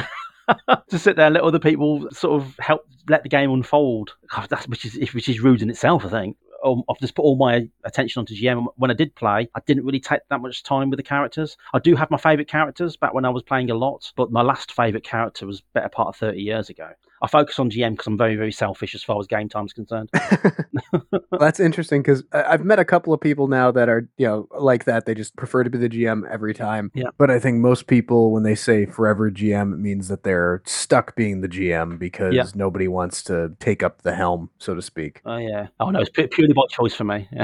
to 0.89 0.99
sit 0.99 1.15
there 1.15 1.27
and 1.27 1.35
let 1.35 1.43
other 1.43 1.59
people 1.59 2.07
sort 2.11 2.41
of 2.41 2.55
help 2.59 2.81
let 3.09 3.23
the 3.23 3.29
game 3.29 3.51
unfold. 3.51 4.13
That's 4.49 4.67
which 4.67 4.85
is 4.85 5.13
which 5.13 5.29
is 5.29 5.39
rude 5.39 5.61
in 5.61 5.69
itself, 5.69 6.05
I 6.05 6.09
think. 6.09 6.37
I've 6.65 6.99
just 6.99 7.15
put 7.15 7.23
all 7.23 7.35
my 7.35 7.67
attention 7.83 8.19
onto 8.19 8.35
GM. 8.35 8.65
When 8.75 8.91
I 8.91 8.93
did 8.93 9.15
play, 9.15 9.49
I 9.55 9.59
didn't 9.65 9.85
really 9.85 9.99
take 9.99 10.21
that 10.29 10.41
much 10.41 10.63
time 10.63 10.89
with 10.89 10.97
the 10.97 11.03
characters. 11.03 11.57
I 11.73 11.79
do 11.79 11.95
have 11.95 12.11
my 12.11 12.17
favourite 12.17 12.47
characters 12.47 12.97
back 12.97 13.13
when 13.13 13.25
I 13.25 13.29
was 13.29 13.43
playing 13.43 13.69
a 13.69 13.75
lot, 13.75 14.11
but 14.15 14.31
my 14.31 14.41
last 14.41 14.71
favourite 14.71 15.03
character 15.03 15.45
was 15.45 15.61
better 15.73 15.89
part 15.89 16.09
of 16.09 16.15
30 16.15 16.41
years 16.41 16.69
ago. 16.69 16.89
I 17.21 17.27
focus 17.27 17.57
on 17.59 17.69
GM 17.71 17.91
because 17.91 18.07
I'm 18.07 18.17
very, 18.17 18.35
very 18.35 18.51
selfish 18.51 18.93
as 18.93 19.03
far 19.03 19.19
as 19.19 19.27
game 19.27 19.49
time's 19.49 19.73
concerned. 19.73 20.09
Well, 21.29 21.39
that's 21.39 21.59
interesting 21.59 22.01
because 22.01 22.23
I've 22.31 22.63
met 22.63 22.79
a 22.79 22.85
couple 22.85 23.13
of 23.13 23.19
people 23.19 23.47
now 23.47 23.71
that 23.71 23.89
are, 23.89 24.07
you 24.17 24.25
know, 24.25 24.47
like 24.57 24.85
that. 24.85 25.05
They 25.05 25.13
just 25.13 25.35
prefer 25.35 25.63
to 25.63 25.69
be 25.69 25.77
the 25.77 25.89
GM 25.89 26.23
every 26.29 26.53
time. 26.53 26.89
Yeah. 26.95 27.09
But 27.17 27.29
I 27.29 27.39
think 27.39 27.57
most 27.59 27.87
people, 27.87 28.31
when 28.31 28.43
they 28.43 28.55
say 28.55 28.85
forever 28.85 29.29
GM, 29.29 29.73
it 29.73 29.77
means 29.77 30.07
that 30.07 30.23
they're 30.23 30.61
stuck 30.65 31.15
being 31.15 31.41
the 31.41 31.49
GM 31.49 31.99
because 31.99 32.33
Yeah. 32.33 32.45
nobody 32.55 32.87
wants 32.87 33.21
to 33.23 33.55
take 33.59 33.83
up 33.83 34.01
the 34.03 34.15
helm, 34.15 34.49
so 34.59 34.73
to 34.75 34.81
speak. 34.81 35.21
Oh, 35.25 35.37
yeah. 35.37 35.67
Oh, 35.79 35.89
no, 35.89 35.99
it's 36.01 36.09
purely 36.09 36.53
by 36.53 36.63
choice 36.69 36.93
for 36.93 37.03
me. 37.03 37.29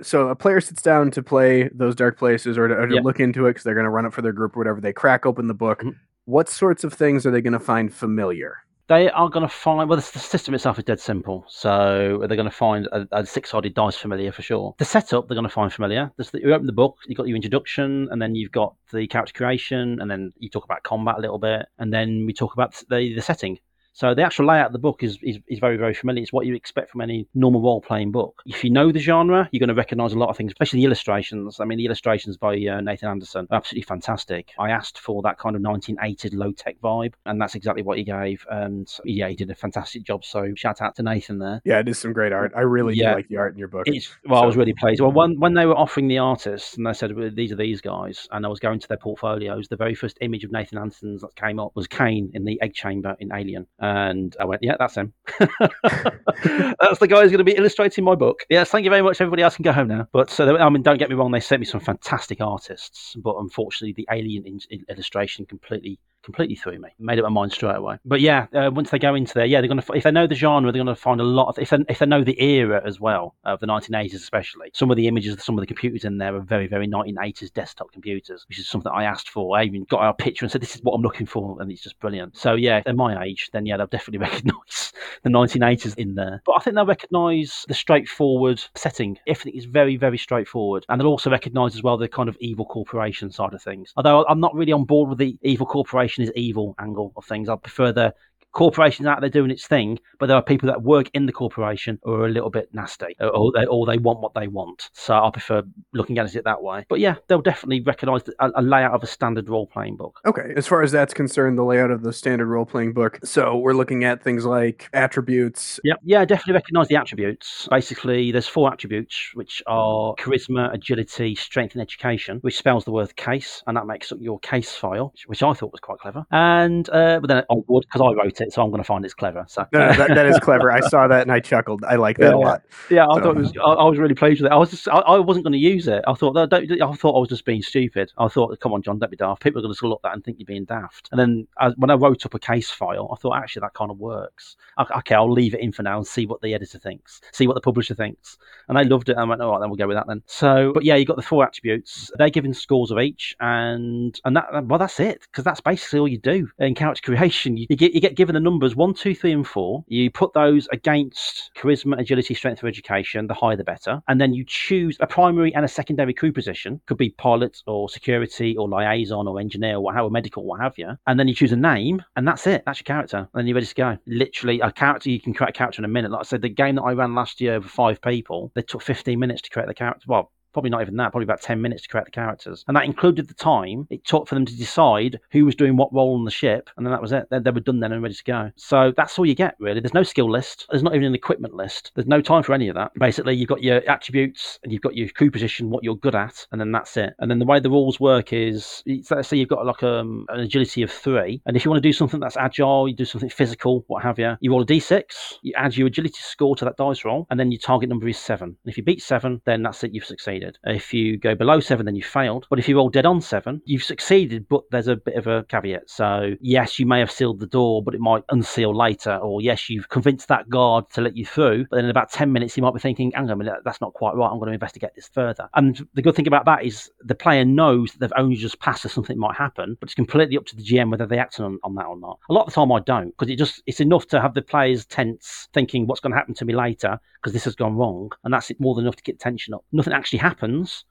So 0.00 0.28
a 0.28 0.36
player 0.36 0.60
sits 0.60 0.80
down 0.80 1.10
to 1.12 1.24
play 1.24 1.68
those 1.74 1.96
dark 1.96 2.18
places 2.20 2.56
or 2.56 2.68
to, 2.68 2.74
or 2.74 2.86
to 2.86 2.94
Yeah. 2.94 3.00
look 3.02 3.18
into 3.18 3.46
it 3.46 3.50
because 3.50 3.64
they're 3.64 3.74
going 3.74 3.82
to 3.82 3.90
run 3.90 4.06
it 4.06 4.12
for 4.12 4.22
their 4.22 4.32
group 4.32 4.56
or 4.56 4.60
whatever. 4.60 4.80
They 4.80 4.92
crack 4.92 5.26
open 5.26 5.48
the 5.48 5.54
book. 5.54 5.82
Mhm. 5.82 5.94
What 6.28 6.50
sorts 6.50 6.84
of 6.84 6.92
things 6.92 7.24
are 7.24 7.30
they 7.30 7.40
going 7.40 7.54
to 7.54 7.58
find 7.58 7.90
familiar? 7.90 8.58
They 8.86 9.08
are 9.08 9.30
going 9.30 9.48
to 9.48 9.54
find, 9.54 9.88
well, 9.88 9.96
the, 9.96 10.02
system 10.02 10.52
itself 10.52 10.76
is 10.76 10.84
dead 10.84 11.00
simple. 11.00 11.46
So 11.48 12.18
they're 12.18 12.36
going 12.36 12.44
to 12.44 12.50
find 12.50 12.86
a, 12.92 13.08
a 13.12 13.24
six 13.24 13.48
sided 13.48 13.72
dice 13.72 13.96
familiar 13.96 14.30
for 14.30 14.42
sure. 14.42 14.74
The 14.76 14.84
setup, 14.84 15.26
they're 15.26 15.34
going 15.34 15.48
to 15.48 15.48
find 15.48 15.72
familiar. 15.72 16.12
The, 16.18 16.28
you 16.34 16.52
open 16.52 16.66
the 16.66 16.72
book, 16.74 16.98
you've 17.06 17.16
got 17.16 17.28
your 17.28 17.36
introduction, 17.36 18.08
and 18.10 18.20
then 18.20 18.34
you've 18.34 18.52
got 18.52 18.74
the 18.92 19.06
character 19.06 19.32
creation, 19.32 20.02
and 20.02 20.10
then 20.10 20.34
you 20.36 20.50
talk 20.50 20.66
about 20.66 20.82
combat 20.82 21.16
a 21.16 21.22
little 21.22 21.38
bit, 21.38 21.64
and 21.78 21.94
then 21.94 22.26
we 22.26 22.34
talk 22.34 22.52
about 22.52 22.74
the, 22.90 23.14
the 23.14 23.22
setting. 23.22 23.58
So 23.98 24.14
the 24.14 24.22
actual 24.22 24.46
layout 24.46 24.66
of 24.66 24.72
the 24.72 24.78
book 24.78 25.02
is, 25.02 25.18
is, 25.24 25.40
is 25.48 25.58
very, 25.58 25.76
very 25.76 25.92
familiar. 25.92 26.22
It's 26.22 26.32
what 26.32 26.46
you 26.46 26.54
expect 26.54 26.88
from 26.92 27.00
any 27.00 27.26
normal 27.34 27.60
role 27.60 27.80
playing 27.80 28.12
book. 28.12 28.42
If 28.46 28.62
you 28.62 28.70
know 28.70 28.92
the 28.92 29.00
genre, 29.00 29.48
you're 29.50 29.58
going 29.58 29.70
to 29.70 29.74
recognize 29.74 30.12
a 30.12 30.18
lot 30.18 30.28
of 30.28 30.36
things, 30.36 30.52
especially 30.52 30.78
the 30.78 30.84
illustrations. 30.84 31.58
I 31.58 31.64
mean, 31.64 31.78
the 31.78 31.86
illustrations 31.86 32.36
by 32.36 32.52
uh, 32.54 32.80
Nathan 32.80 33.08
Anderson 33.08 33.48
are 33.50 33.56
absolutely 33.56 33.82
fantastic. 33.82 34.52
I 34.56 34.70
asked 34.70 35.00
for 35.00 35.20
that 35.22 35.40
kind 35.40 35.56
of 35.56 35.62
1980s 35.62 36.32
low 36.32 36.52
tech 36.52 36.76
vibe, 36.80 37.14
and 37.26 37.40
that's 37.40 37.56
exactly 37.56 37.82
what 37.82 37.98
he 37.98 38.04
gave. 38.04 38.46
And 38.48 38.88
yeah, 39.04 39.30
he 39.30 39.34
did 39.34 39.50
a 39.50 39.56
fantastic 39.56 40.04
job. 40.04 40.24
So 40.24 40.54
shout 40.54 40.80
out 40.80 40.94
to 40.94 41.02
Nathan 41.02 41.40
there. 41.40 41.60
Yeah, 41.64 41.80
it 41.80 41.88
is 41.88 41.98
some 41.98 42.12
great 42.12 42.32
art. 42.32 42.52
I 42.56 42.60
really 42.60 42.94
Yeah. 42.94 43.10
do 43.10 43.16
like 43.16 43.28
the 43.28 43.38
art 43.38 43.54
in 43.54 43.58
your 43.58 43.66
book. 43.66 43.88
It's, 43.88 44.16
well, 44.28 44.44
I 44.44 44.46
was 44.46 44.56
really 44.56 44.74
pleased. 44.74 45.00
Well, 45.00 45.10
when, 45.10 45.40
when 45.40 45.54
they 45.54 45.66
were 45.66 45.76
offering 45.76 46.06
the 46.06 46.18
artists 46.18 46.76
and 46.76 46.86
they 46.86 46.92
said, 46.92 47.16
well, 47.16 47.30
these 47.34 47.50
are 47.50 47.56
these 47.56 47.80
guys, 47.80 48.28
and 48.30 48.46
I 48.46 48.48
was 48.48 48.60
going 48.60 48.78
to 48.78 48.86
their 48.86 48.96
portfolios, 48.96 49.66
the 49.66 49.76
very 49.76 49.96
first 49.96 50.18
image 50.20 50.44
of 50.44 50.52
Nathan 50.52 50.78
Anderson's 50.78 51.22
that 51.22 51.34
came 51.34 51.58
up 51.58 51.72
was 51.74 51.88
Kane 51.88 52.30
in 52.32 52.44
the 52.44 52.62
egg 52.62 52.74
chamber 52.74 53.16
in 53.18 53.32
Alien. 53.34 53.66
And 53.88 54.36
I 54.38 54.44
went, 54.44 54.62
yeah, 54.62 54.76
that's 54.78 54.96
him. 54.96 55.14
that's 55.38 56.98
the 56.98 57.06
guy 57.08 57.22
who's 57.22 57.30
going 57.30 57.38
to 57.38 57.44
be 57.44 57.56
illustrating 57.56 58.04
my 58.04 58.14
book. 58.14 58.44
Yes, 58.50 58.68
thank 58.68 58.84
you 58.84 58.90
very 58.90 59.02
much. 59.02 59.20
Everybody 59.20 59.42
else 59.42 59.56
can 59.56 59.62
go 59.62 59.72
home 59.72 59.88
now. 59.88 60.06
But 60.12 60.30
so, 60.30 60.58
I 60.58 60.68
mean, 60.68 60.82
don't 60.82 60.98
get 60.98 61.08
me 61.08 61.16
wrong, 61.16 61.30
they 61.32 61.40
sent 61.40 61.60
me 61.60 61.66
some 61.66 61.80
fantastic 61.80 62.40
artists, 62.40 63.16
but 63.16 63.36
unfortunately, 63.38 63.94
the 63.94 64.06
Alien 64.12 64.44
in- 64.46 64.84
illustration 64.90 65.46
completely 65.46 65.98
completely 66.22 66.56
threw 66.56 66.78
me. 66.78 66.88
Made 66.98 67.18
up 67.18 67.24
my 67.24 67.30
mind 67.30 67.52
straight 67.52 67.76
away. 67.76 67.98
But 68.04 68.20
yeah, 68.20 68.46
uh, 68.52 68.70
once 68.72 68.90
they 68.90 68.98
go 68.98 69.14
into 69.14 69.34
there, 69.34 69.46
yeah, 69.46 69.60
they're 69.60 69.68
gonna 69.68 69.84
if 69.94 70.04
they 70.04 70.10
know 70.10 70.26
the 70.26 70.34
genre, 70.34 70.70
they're 70.72 70.80
gonna 70.80 70.96
find 70.96 71.20
a 71.20 71.24
lot 71.24 71.48
of 71.48 71.58
if 71.58 71.70
they, 71.70 71.78
if 71.88 71.98
they 71.98 72.06
know 72.06 72.24
the 72.24 72.40
era 72.42 72.82
as 72.84 73.00
well 73.00 73.34
of 73.44 73.60
the 73.60 73.66
1980s, 73.66 74.14
especially. 74.14 74.70
Some 74.74 74.90
of 74.90 74.96
the 74.96 75.08
images, 75.08 75.34
of 75.34 75.42
some 75.42 75.56
of 75.56 75.62
the 75.62 75.66
computers 75.66 76.04
in 76.04 76.18
there 76.18 76.34
are 76.34 76.40
very 76.40 76.66
very 76.66 76.86
1980s 76.86 77.52
desktop 77.52 77.92
computers, 77.92 78.44
which 78.48 78.58
is 78.58 78.68
something 78.68 78.92
I 78.92 79.04
asked 79.04 79.30
for. 79.30 79.56
I 79.56 79.64
even 79.64 79.84
got 79.84 80.00
our 80.00 80.14
picture 80.14 80.44
and 80.44 80.52
said 80.52 80.60
this 80.60 80.74
is 80.74 80.82
what 80.82 80.94
I'm 80.94 81.02
looking 81.02 81.26
for, 81.26 81.60
and 81.60 81.70
it's 81.70 81.82
just 81.82 81.98
brilliant. 81.98 82.36
So 82.36 82.54
yeah, 82.54 82.82
they're 82.84 82.94
my 82.94 83.24
age, 83.24 83.50
then 83.52 83.66
yeah, 83.66 83.76
they'll 83.76 83.86
definitely 83.86 84.18
recognise 84.30 84.92
the 85.22 85.30
1980s 85.30 85.96
in 85.96 86.14
there. 86.14 86.42
But 86.44 86.56
I 86.56 86.60
think 86.60 86.76
they'll 86.76 86.86
recognise 86.86 87.64
the 87.68 87.74
straightforward 87.74 88.62
setting. 88.74 89.18
Everything 89.26 89.54
is 89.54 89.64
very 89.64 89.96
very 89.96 90.18
straightforward, 90.18 90.84
and 90.88 91.00
they'll 91.00 91.08
also 91.08 91.30
recognise 91.30 91.74
as 91.74 91.82
well 91.82 91.96
the 91.96 92.08
kind 92.08 92.28
of 92.28 92.36
evil 92.40 92.66
corporation 92.66 93.30
side 93.30 93.54
of 93.54 93.62
things. 93.62 93.92
Although 93.96 94.26
I'm 94.28 94.40
not 94.40 94.54
really 94.54 94.72
on 94.72 94.84
board 94.84 95.08
with 95.08 95.18
the 95.18 95.38
evil 95.42 95.66
corporation 95.66 96.07
is 96.16 96.32
evil 96.34 96.74
angle 96.78 97.12
of 97.16 97.24
things. 97.24 97.48
I 97.48 97.56
prefer 97.56 97.92
the 97.92 98.14
corporations 98.58 99.06
out 99.06 99.20
there 99.20 99.30
doing 99.30 99.52
its 99.52 99.66
thing, 99.68 99.98
but 100.18 100.26
there 100.26 100.36
are 100.36 100.42
people 100.42 100.66
that 100.66 100.82
work 100.82 101.08
in 101.14 101.26
the 101.26 101.32
corporation 101.32 101.96
who 102.02 102.12
are 102.12 102.26
a 102.26 102.28
little 102.28 102.50
bit 102.50 102.68
nasty, 102.72 103.14
or- 103.20 103.30
or 103.30 103.52
they, 103.54 103.64
or 103.66 103.86
they 103.86 103.98
want 103.98 104.18
what 104.20 104.34
they 104.34 104.48
want. 104.48 104.90
So 104.94 105.14
I 105.14 105.30
prefer 105.30 105.62
looking 105.92 106.18
at 106.18 106.34
it 106.34 106.42
that 106.44 106.60
way. 106.60 106.84
But 106.88 106.98
yeah, 106.98 107.14
they'll 107.28 107.40
definitely 107.40 107.80
recognise 107.82 108.22
a, 108.40 108.50
a 108.56 108.62
layout 108.62 108.94
of 108.94 109.02
a 109.04 109.06
standard 109.06 109.48
role 109.48 109.68
playing 109.68 109.96
book. 109.96 110.18
Okay, 110.26 110.52
as 110.56 110.66
far 110.66 110.82
as 110.82 110.90
that's 110.90 111.14
concerned, 111.14 111.56
the 111.56 111.62
layout 111.62 111.92
of 111.92 112.02
the 112.02 112.12
standard 112.12 112.46
role 112.48 112.66
playing 112.66 112.94
book. 112.94 113.20
So 113.22 113.56
we're 113.56 113.74
looking 113.74 114.02
at 114.02 114.24
things 114.24 114.44
like 114.44 114.88
attributes. 114.92 115.78
Yeah, 115.84 115.94
yeah, 116.02 116.24
definitely 116.24 116.54
recognise 116.54 116.88
the 116.88 116.96
attributes. 116.96 117.68
Basically, 117.70 118.32
there's 118.32 118.48
four 118.48 118.72
attributes, 118.72 119.30
which 119.34 119.62
are 119.68 120.14
charisma, 120.16 120.74
agility, 120.74 121.36
strength, 121.36 121.74
and 121.74 121.82
education, 121.82 122.38
which 122.40 122.58
spells 122.58 122.84
the 122.84 122.90
word 122.92 123.14
case, 123.14 123.62
and 123.68 123.76
that 123.76 123.86
makes 123.86 124.10
up 124.10 124.18
your 124.20 124.40
case 124.40 124.72
file, 124.74 125.10
which, 125.12 125.28
which 125.28 125.42
I 125.44 125.52
thought 125.52 125.70
was 125.70 125.80
quite 125.80 125.98
clever. 126.00 126.24
And 126.32 126.88
uh, 126.90 127.20
but 127.20 127.28
then 127.28 127.38
I 127.38 127.54
would 127.68 127.84
because 127.86 128.00
I 128.00 128.12
wrote 128.20 128.40
it. 128.40 128.47
It, 128.48 128.52
so 128.52 128.62
I'm 128.62 128.70
going 128.70 128.82
to 128.82 128.86
find 128.86 129.04
it's 129.04 129.14
clever. 129.14 129.44
So 129.48 129.66
no, 129.72 129.78
no 129.90 129.92
that, 129.96 130.08
that 130.14 130.26
is 130.26 130.38
clever. 130.40 130.72
I 130.72 130.80
saw 130.88 131.06
that 131.08 131.22
and 131.22 131.32
I 131.32 131.40
chuckled. 131.40 131.84
I 131.84 131.96
like 131.96 132.16
that 132.18 132.30
Yeah. 132.30 132.34
a 132.34 132.38
lot. 132.38 132.62
yeah, 132.90 133.06
I 133.06 133.14
So- 133.14 133.20
thought 133.22 133.36
it 133.36 133.40
was. 133.40 133.52
I, 133.58 133.70
I 133.70 133.84
was 133.88 133.98
really 133.98 134.14
pleased 134.14 134.40
with 134.42 134.50
it. 134.50 134.54
I 134.54 134.58
was 134.58 134.70
just. 134.70 134.88
I, 134.88 134.98
I 134.98 135.18
wasn't 135.18 135.44
going 135.44 135.52
to 135.52 135.58
use 135.58 135.86
it. 135.88 136.02
I 136.06 136.14
thought. 136.14 136.32
Don't, 136.34 136.52
I 136.82 136.92
thought 136.94 137.16
I 137.16 137.20
was 137.20 137.28
just 137.28 137.44
being 137.44 137.62
stupid. 137.62 138.10
I 138.18 138.28
thought, 138.28 138.58
come 138.60 138.72
on, 138.72 138.82
John, 138.82 138.98
don't 138.98 139.10
be 139.10 139.16
daft. 139.16 139.42
People 139.42 139.60
are 139.60 139.62
going 139.62 139.74
to 139.74 139.88
look 139.88 140.00
at 140.04 140.08
that 140.08 140.14
and 140.14 140.24
think 140.24 140.38
you're 140.38 140.46
being 140.46 140.64
daft. 140.64 141.08
And 141.12 141.18
then 141.20 141.46
I, 141.58 141.70
when 141.76 141.90
I 141.90 141.94
wrote 141.94 142.24
up 142.26 142.34
a 142.34 142.38
case 142.38 142.70
file, 142.70 143.08
I 143.12 143.16
thought 143.16 143.36
actually 143.36 143.60
that 143.60 143.74
kind 143.74 143.90
of 143.90 143.98
works. 143.98 144.56
Okay, 144.96 145.14
I'll 145.14 145.30
leave 145.30 145.54
it 145.54 145.60
in 145.60 145.72
for 145.72 145.82
now 145.82 145.98
and 145.98 146.06
see 146.06 146.26
what 146.26 146.40
the 146.40 146.54
editor 146.54 146.78
thinks, 146.78 147.20
see 147.32 147.46
what 147.46 147.54
the 147.54 147.60
publisher 147.60 147.94
thinks. 147.94 148.38
And 148.68 148.76
they 148.78 148.84
loved 148.84 149.08
it. 149.08 149.16
I 149.16 149.24
went, 149.24 149.40
all 149.42 149.52
right, 149.52 149.60
then 149.60 149.68
we'll 149.70 149.76
go 149.76 149.86
with 149.88 149.96
that 149.96 150.06
then. 150.06 150.22
So, 150.26 150.72
but 150.72 150.84
yeah, 150.84 150.94
you 150.96 151.04
got 151.04 151.16
the 151.16 151.22
four 151.22 151.44
attributes. 151.44 152.10
They're 152.16 152.30
given 152.30 152.54
scores 152.54 152.90
of 152.90 152.98
each, 152.98 153.36
and 153.40 154.18
and 154.24 154.36
that 154.36 154.64
well, 154.66 154.78
that's 154.78 155.00
it 155.00 155.20
because 155.22 155.44
that's 155.44 155.60
basically 155.60 155.98
all 155.98 156.08
you 156.08 156.18
do 156.18 156.48
in 156.58 156.74
character 156.74 157.02
creation. 157.02 157.56
You, 157.56 157.66
you 157.68 157.76
get 157.76 157.92
you 157.92 158.00
get 158.00 158.14
given 158.14 158.27
the 158.32 158.40
numbers 158.40 158.76
one, 158.76 158.94
two, 158.94 159.14
three, 159.14 159.32
and 159.32 159.46
four. 159.46 159.84
You 159.88 160.10
put 160.10 160.32
those 160.32 160.68
against 160.72 161.50
charisma, 161.56 161.98
agility, 161.98 162.34
strength, 162.34 162.62
or 162.62 162.66
education. 162.66 163.26
The 163.26 163.34
higher, 163.34 163.56
the 163.56 163.64
better. 163.64 164.00
And 164.08 164.20
then 164.20 164.34
you 164.34 164.44
choose 164.46 164.96
a 165.00 165.06
primary 165.06 165.54
and 165.54 165.64
a 165.64 165.68
secondary 165.68 166.14
crew 166.14 166.32
position. 166.32 166.80
Could 166.86 166.98
be 166.98 167.10
pilot 167.10 167.62
or 167.66 167.88
security 167.88 168.56
or 168.56 168.68
liaison 168.68 169.28
or 169.28 169.40
engineer 169.40 169.76
or 169.76 169.80
whatever, 169.80 170.10
medical, 170.10 170.44
what 170.44 170.60
have 170.60 170.78
you. 170.78 170.96
And 171.06 171.18
then 171.18 171.28
you 171.28 171.34
choose 171.34 171.52
a 171.52 171.56
name, 171.56 172.02
and 172.16 172.26
that's 172.26 172.46
it. 172.46 172.62
That's 172.66 172.80
your 172.80 172.84
character. 172.84 173.18
And 173.18 173.28
then 173.34 173.46
you're 173.46 173.54
ready 173.54 173.66
to 173.66 173.74
go. 173.74 173.98
Literally, 174.06 174.60
a 174.60 174.72
character 174.72 175.10
you 175.10 175.20
can 175.20 175.34
create 175.34 175.50
a 175.50 175.52
character 175.52 175.80
in 175.80 175.84
a 175.84 175.88
minute. 175.88 176.10
Like 176.10 176.20
I 176.20 176.24
said, 176.24 176.42
the 176.42 176.48
game 176.48 176.76
that 176.76 176.82
I 176.82 176.92
ran 176.92 177.14
last 177.14 177.40
year 177.40 177.60
for 177.60 177.68
five 177.68 178.00
people, 178.00 178.52
they 178.54 178.62
took 178.62 178.82
15 178.82 179.18
minutes 179.18 179.42
to 179.42 179.50
create 179.50 179.68
the 179.68 179.74
character. 179.74 180.04
Well, 180.08 180.32
probably 180.52 180.70
not 180.70 180.82
even 180.82 180.96
that, 180.96 181.10
probably 181.10 181.24
about 181.24 181.40
10 181.40 181.60
minutes 181.60 181.82
to 181.82 181.88
create 181.88 182.04
the 182.04 182.10
characters. 182.10 182.64
And 182.68 182.76
that 182.76 182.84
included 182.84 183.28
the 183.28 183.34
time 183.34 183.86
it 183.90 184.04
took 184.04 184.28
for 184.28 184.34
them 184.34 184.46
to 184.46 184.56
decide 184.56 185.20
who 185.30 185.44
was 185.44 185.54
doing 185.54 185.76
what 185.76 185.92
role 185.92 186.14
on 186.14 186.24
the 186.24 186.30
ship. 186.30 186.70
And 186.76 186.86
then 186.86 186.92
that 186.92 187.02
was 187.02 187.12
it. 187.12 187.26
They, 187.30 187.38
they 187.38 187.50
were 187.50 187.60
done 187.60 187.80
then 187.80 187.92
and 187.92 188.02
ready 188.02 188.14
to 188.14 188.24
go. 188.24 188.50
So 188.56 188.92
that's 188.96 189.18
all 189.18 189.26
you 189.26 189.34
get, 189.34 189.56
really. 189.58 189.80
There's 189.80 189.94
no 189.94 190.02
skill 190.02 190.30
list. 190.30 190.66
There's 190.70 190.82
not 190.82 190.94
even 190.94 191.06
an 191.06 191.14
equipment 191.14 191.54
list. 191.54 191.92
There's 191.94 192.06
no 192.06 192.20
time 192.20 192.42
for 192.42 192.54
any 192.54 192.68
of 192.68 192.74
that. 192.74 192.92
Basically, 192.98 193.34
you've 193.34 193.48
got 193.48 193.62
your 193.62 193.88
attributes 193.88 194.58
and 194.62 194.72
you've 194.72 194.82
got 194.82 194.94
your 194.96 195.08
crew 195.08 195.30
position, 195.30 195.70
what 195.70 195.84
you're 195.84 195.96
good 195.96 196.14
at, 196.14 196.46
and 196.52 196.60
then 196.60 196.72
that's 196.72 196.96
it. 196.96 197.14
And 197.18 197.30
then 197.30 197.38
the 197.38 197.44
way 197.46 197.60
the 197.60 197.70
rules 197.70 198.00
work 198.00 198.32
is, 198.32 198.82
let's 199.10 199.28
say 199.28 199.36
you've 199.36 199.48
got 199.48 199.66
like 199.66 199.82
um, 199.82 200.26
an 200.28 200.40
agility 200.40 200.82
of 200.82 200.90
three. 200.90 201.42
And 201.46 201.56
if 201.56 201.64
you 201.64 201.70
want 201.70 201.82
to 201.82 201.88
do 201.88 201.92
something 201.92 202.20
that's 202.20 202.36
agile, 202.36 202.88
you 202.88 202.94
do 202.94 203.04
something 203.04 203.30
physical, 203.30 203.84
what 203.88 204.02
have 204.02 204.18
you, 204.18 204.36
you 204.40 204.50
roll 204.50 204.62
a 204.62 204.66
d6, 204.66 205.02
you 205.42 205.52
add 205.56 205.76
your 205.76 205.88
agility 205.88 206.18
score 206.18 206.56
to 206.56 206.64
that 206.64 206.76
dice 206.76 207.04
roll, 207.04 207.26
and 207.30 207.38
then 207.38 207.50
your 207.50 207.60
target 207.60 207.88
number 207.88 208.08
is 208.08 208.18
seven. 208.18 208.48
And 208.48 208.70
if 208.70 208.76
you 208.76 208.82
beat 208.82 209.02
seven, 209.02 209.40
then 209.44 209.62
that's 209.62 209.84
it, 209.84 209.92
you've 209.92 210.04
succeeded. 210.04 210.37
If 210.64 210.92
you 210.92 211.16
go 211.16 211.34
below 211.34 211.60
seven, 211.60 211.86
then 211.86 211.96
you 211.96 212.02
failed. 212.02 212.46
But 212.50 212.58
if 212.58 212.68
you 212.68 212.76
roll 212.76 212.88
dead 212.88 213.06
on 213.06 213.20
seven, 213.20 213.62
you've 213.64 213.82
succeeded, 213.82 214.48
but 214.48 214.62
there's 214.70 214.88
a 214.88 214.96
bit 214.96 215.16
of 215.16 215.26
a 215.26 215.44
caveat. 215.44 215.90
So, 215.90 216.34
yes, 216.40 216.78
you 216.78 216.86
may 216.86 217.00
have 217.00 217.10
sealed 217.10 217.40
the 217.40 217.46
door, 217.46 217.82
but 217.82 217.94
it 217.94 218.00
might 218.00 218.24
unseal 218.30 218.76
later. 218.76 219.16
Or, 219.16 219.40
yes, 219.40 219.68
you've 219.68 219.88
convinced 219.88 220.28
that 220.28 220.48
guard 220.48 220.90
to 220.90 221.00
let 221.00 221.16
you 221.16 221.26
through, 221.26 221.66
but 221.70 221.76
then 221.76 221.84
in 221.84 221.90
about 221.90 222.10
10 222.10 222.32
minutes, 222.32 222.56
you 222.56 222.62
might 222.62 222.74
be 222.74 222.80
thinking, 222.80 223.12
hang 223.12 223.24
on 223.24 223.30
a 223.30 223.36
minute, 223.36 223.54
that's 223.64 223.80
not 223.80 223.94
quite 223.94 224.14
right. 224.14 224.28
I'm 224.28 224.38
going 224.38 224.48
to 224.48 224.54
investigate 224.54 224.90
this 224.94 225.08
further. 225.08 225.48
And 225.54 225.86
the 225.94 226.02
good 226.02 226.14
thing 226.14 226.26
about 226.26 226.44
that 226.46 226.64
is 226.64 226.90
the 227.00 227.14
player 227.14 227.44
knows 227.44 227.92
that 227.92 228.00
they've 228.00 228.12
only 228.16 228.36
just 228.36 228.60
passed 228.60 228.84
or 228.84 228.88
something 228.88 229.18
might 229.18 229.36
happen, 229.36 229.76
but 229.80 229.88
it's 229.88 229.94
completely 229.94 230.36
up 230.36 230.46
to 230.46 230.56
the 230.56 230.62
GM 230.62 230.90
whether 230.90 231.06
they 231.06 231.18
act 231.18 231.40
on, 231.40 231.58
on 231.62 231.74
that 231.74 231.86
or 231.86 231.98
not. 231.98 232.18
A 232.30 232.32
lot 232.32 232.46
of 232.46 232.46
the 232.46 232.52
time, 232.52 232.72
I 232.72 232.80
don't, 232.80 233.10
because 233.10 233.30
it 233.30 233.36
just 233.36 233.62
it's 233.66 233.80
enough 233.80 234.06
to 234.08 234.20
have 234.20 234.34
the 234.34 234.42
players 234.42 234.86
tense, 234.86 235.48
thinking 235.52 235.86
what's 235.86 236.00
going 236.00 236.12
to 236.12 236.18
happen 236.18 236.34
to 236.34 236.44
me 236.44 236.54
later 236.54 237.00
because 237.20 237.32
this 237.32 237.44
has 237.44 237.54
gone 237.54 237.76
wrong, 237.76 238.10
and 238.24 238.32
that's 238.32 238.50
more 238.58 238.74
than 238.74 238.84
enough 238.84 238.96
to 238.96 239.02
get 239.02 239.18
tension 239.18 239.54
up. 239.54 239.64
Nothing 239.72 239.92
actually 239.92 240.20
happens, 240.20 240.27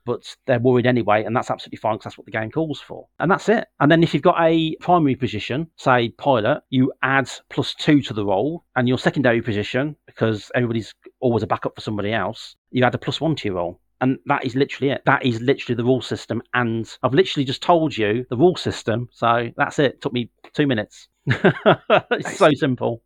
but 0.05 0.35
they're 0.45 0.59
worried 0.59 0.85
anyway, 0.85 1.23
and 1.23 1.35
that's 1.35 1.51
absolutely 1.51 1.77
fine 1.77 1.95
because 1.95 2.05
that's 2.05 2.17
what 2.17 2.25
the 2.25 2.31
game 2.31 2.51
calls 2.51 2.79
for. 2.79 3.07
And 3.19 3.29
that's 3.29 3.49
it. 3.49 3.67
And 3.79 3.91
then 3.91 4.03
if 4.03 4.13
you've 4.13 4.23
got 4.23 4.41
a 4.41 4.75
primary 4.79 5.15
position, 5.15 5.67
say 5.77 6.09
pilot, 6.09 6.61
you 6.69 6.91
add 7.03 7.29
plus 7.49 7.73
two 7.73 8.01
to 8.03 8.13
the 8.13 8.25
roll, 8.25 8.63
and 8.75 8.87
your 8.87 8.97
secondary 8.97 9.41
position, 9.41 9.95
because 10.05 10.51
everybody's 10.55 10.93
always 11.19 11.43
a 11.43 11.47
backup 11.47 11.75
for 11.75 11.81
somebody 11.81 12.13
else, 12.13 12.55
you 12.71 12.83
add 12.83 12.95
a 12.95 12.99
plus 12.99 13.21
one 13.21 13.35
to 13.35 13.47
your 13.47 13.55
roll. 13.55 13.79
And 13.99 14.19
that 14.25 14.45
is 14.45 14.55
literally 14.55 14.91
it. 14.91 15.01
That 15.05 15.25
is 15.25 15.41
literally 15.41 15.75
the 15.75 15.83
rule 15.83 16.01
system. 16.01 16.43
And 16.53 16.87
I've 17.01 17.13
literally 17.15 17.45
just 17.45 17.63
told 17.63 17.97
you 17.97 18.25
the 18.29 18.37
rule 18.37 18.55
system. 18.55 19.09
So 19.11 19.49
that's 19.57 19.79
it. 19.79 20.01
Took 20.01 20.13
me 20.13 20.29
two 20.53 20.67
minutes. 20.67 21.07
it's 21.25 22.37
so 22.37 22.51
simple. 22.53 23.01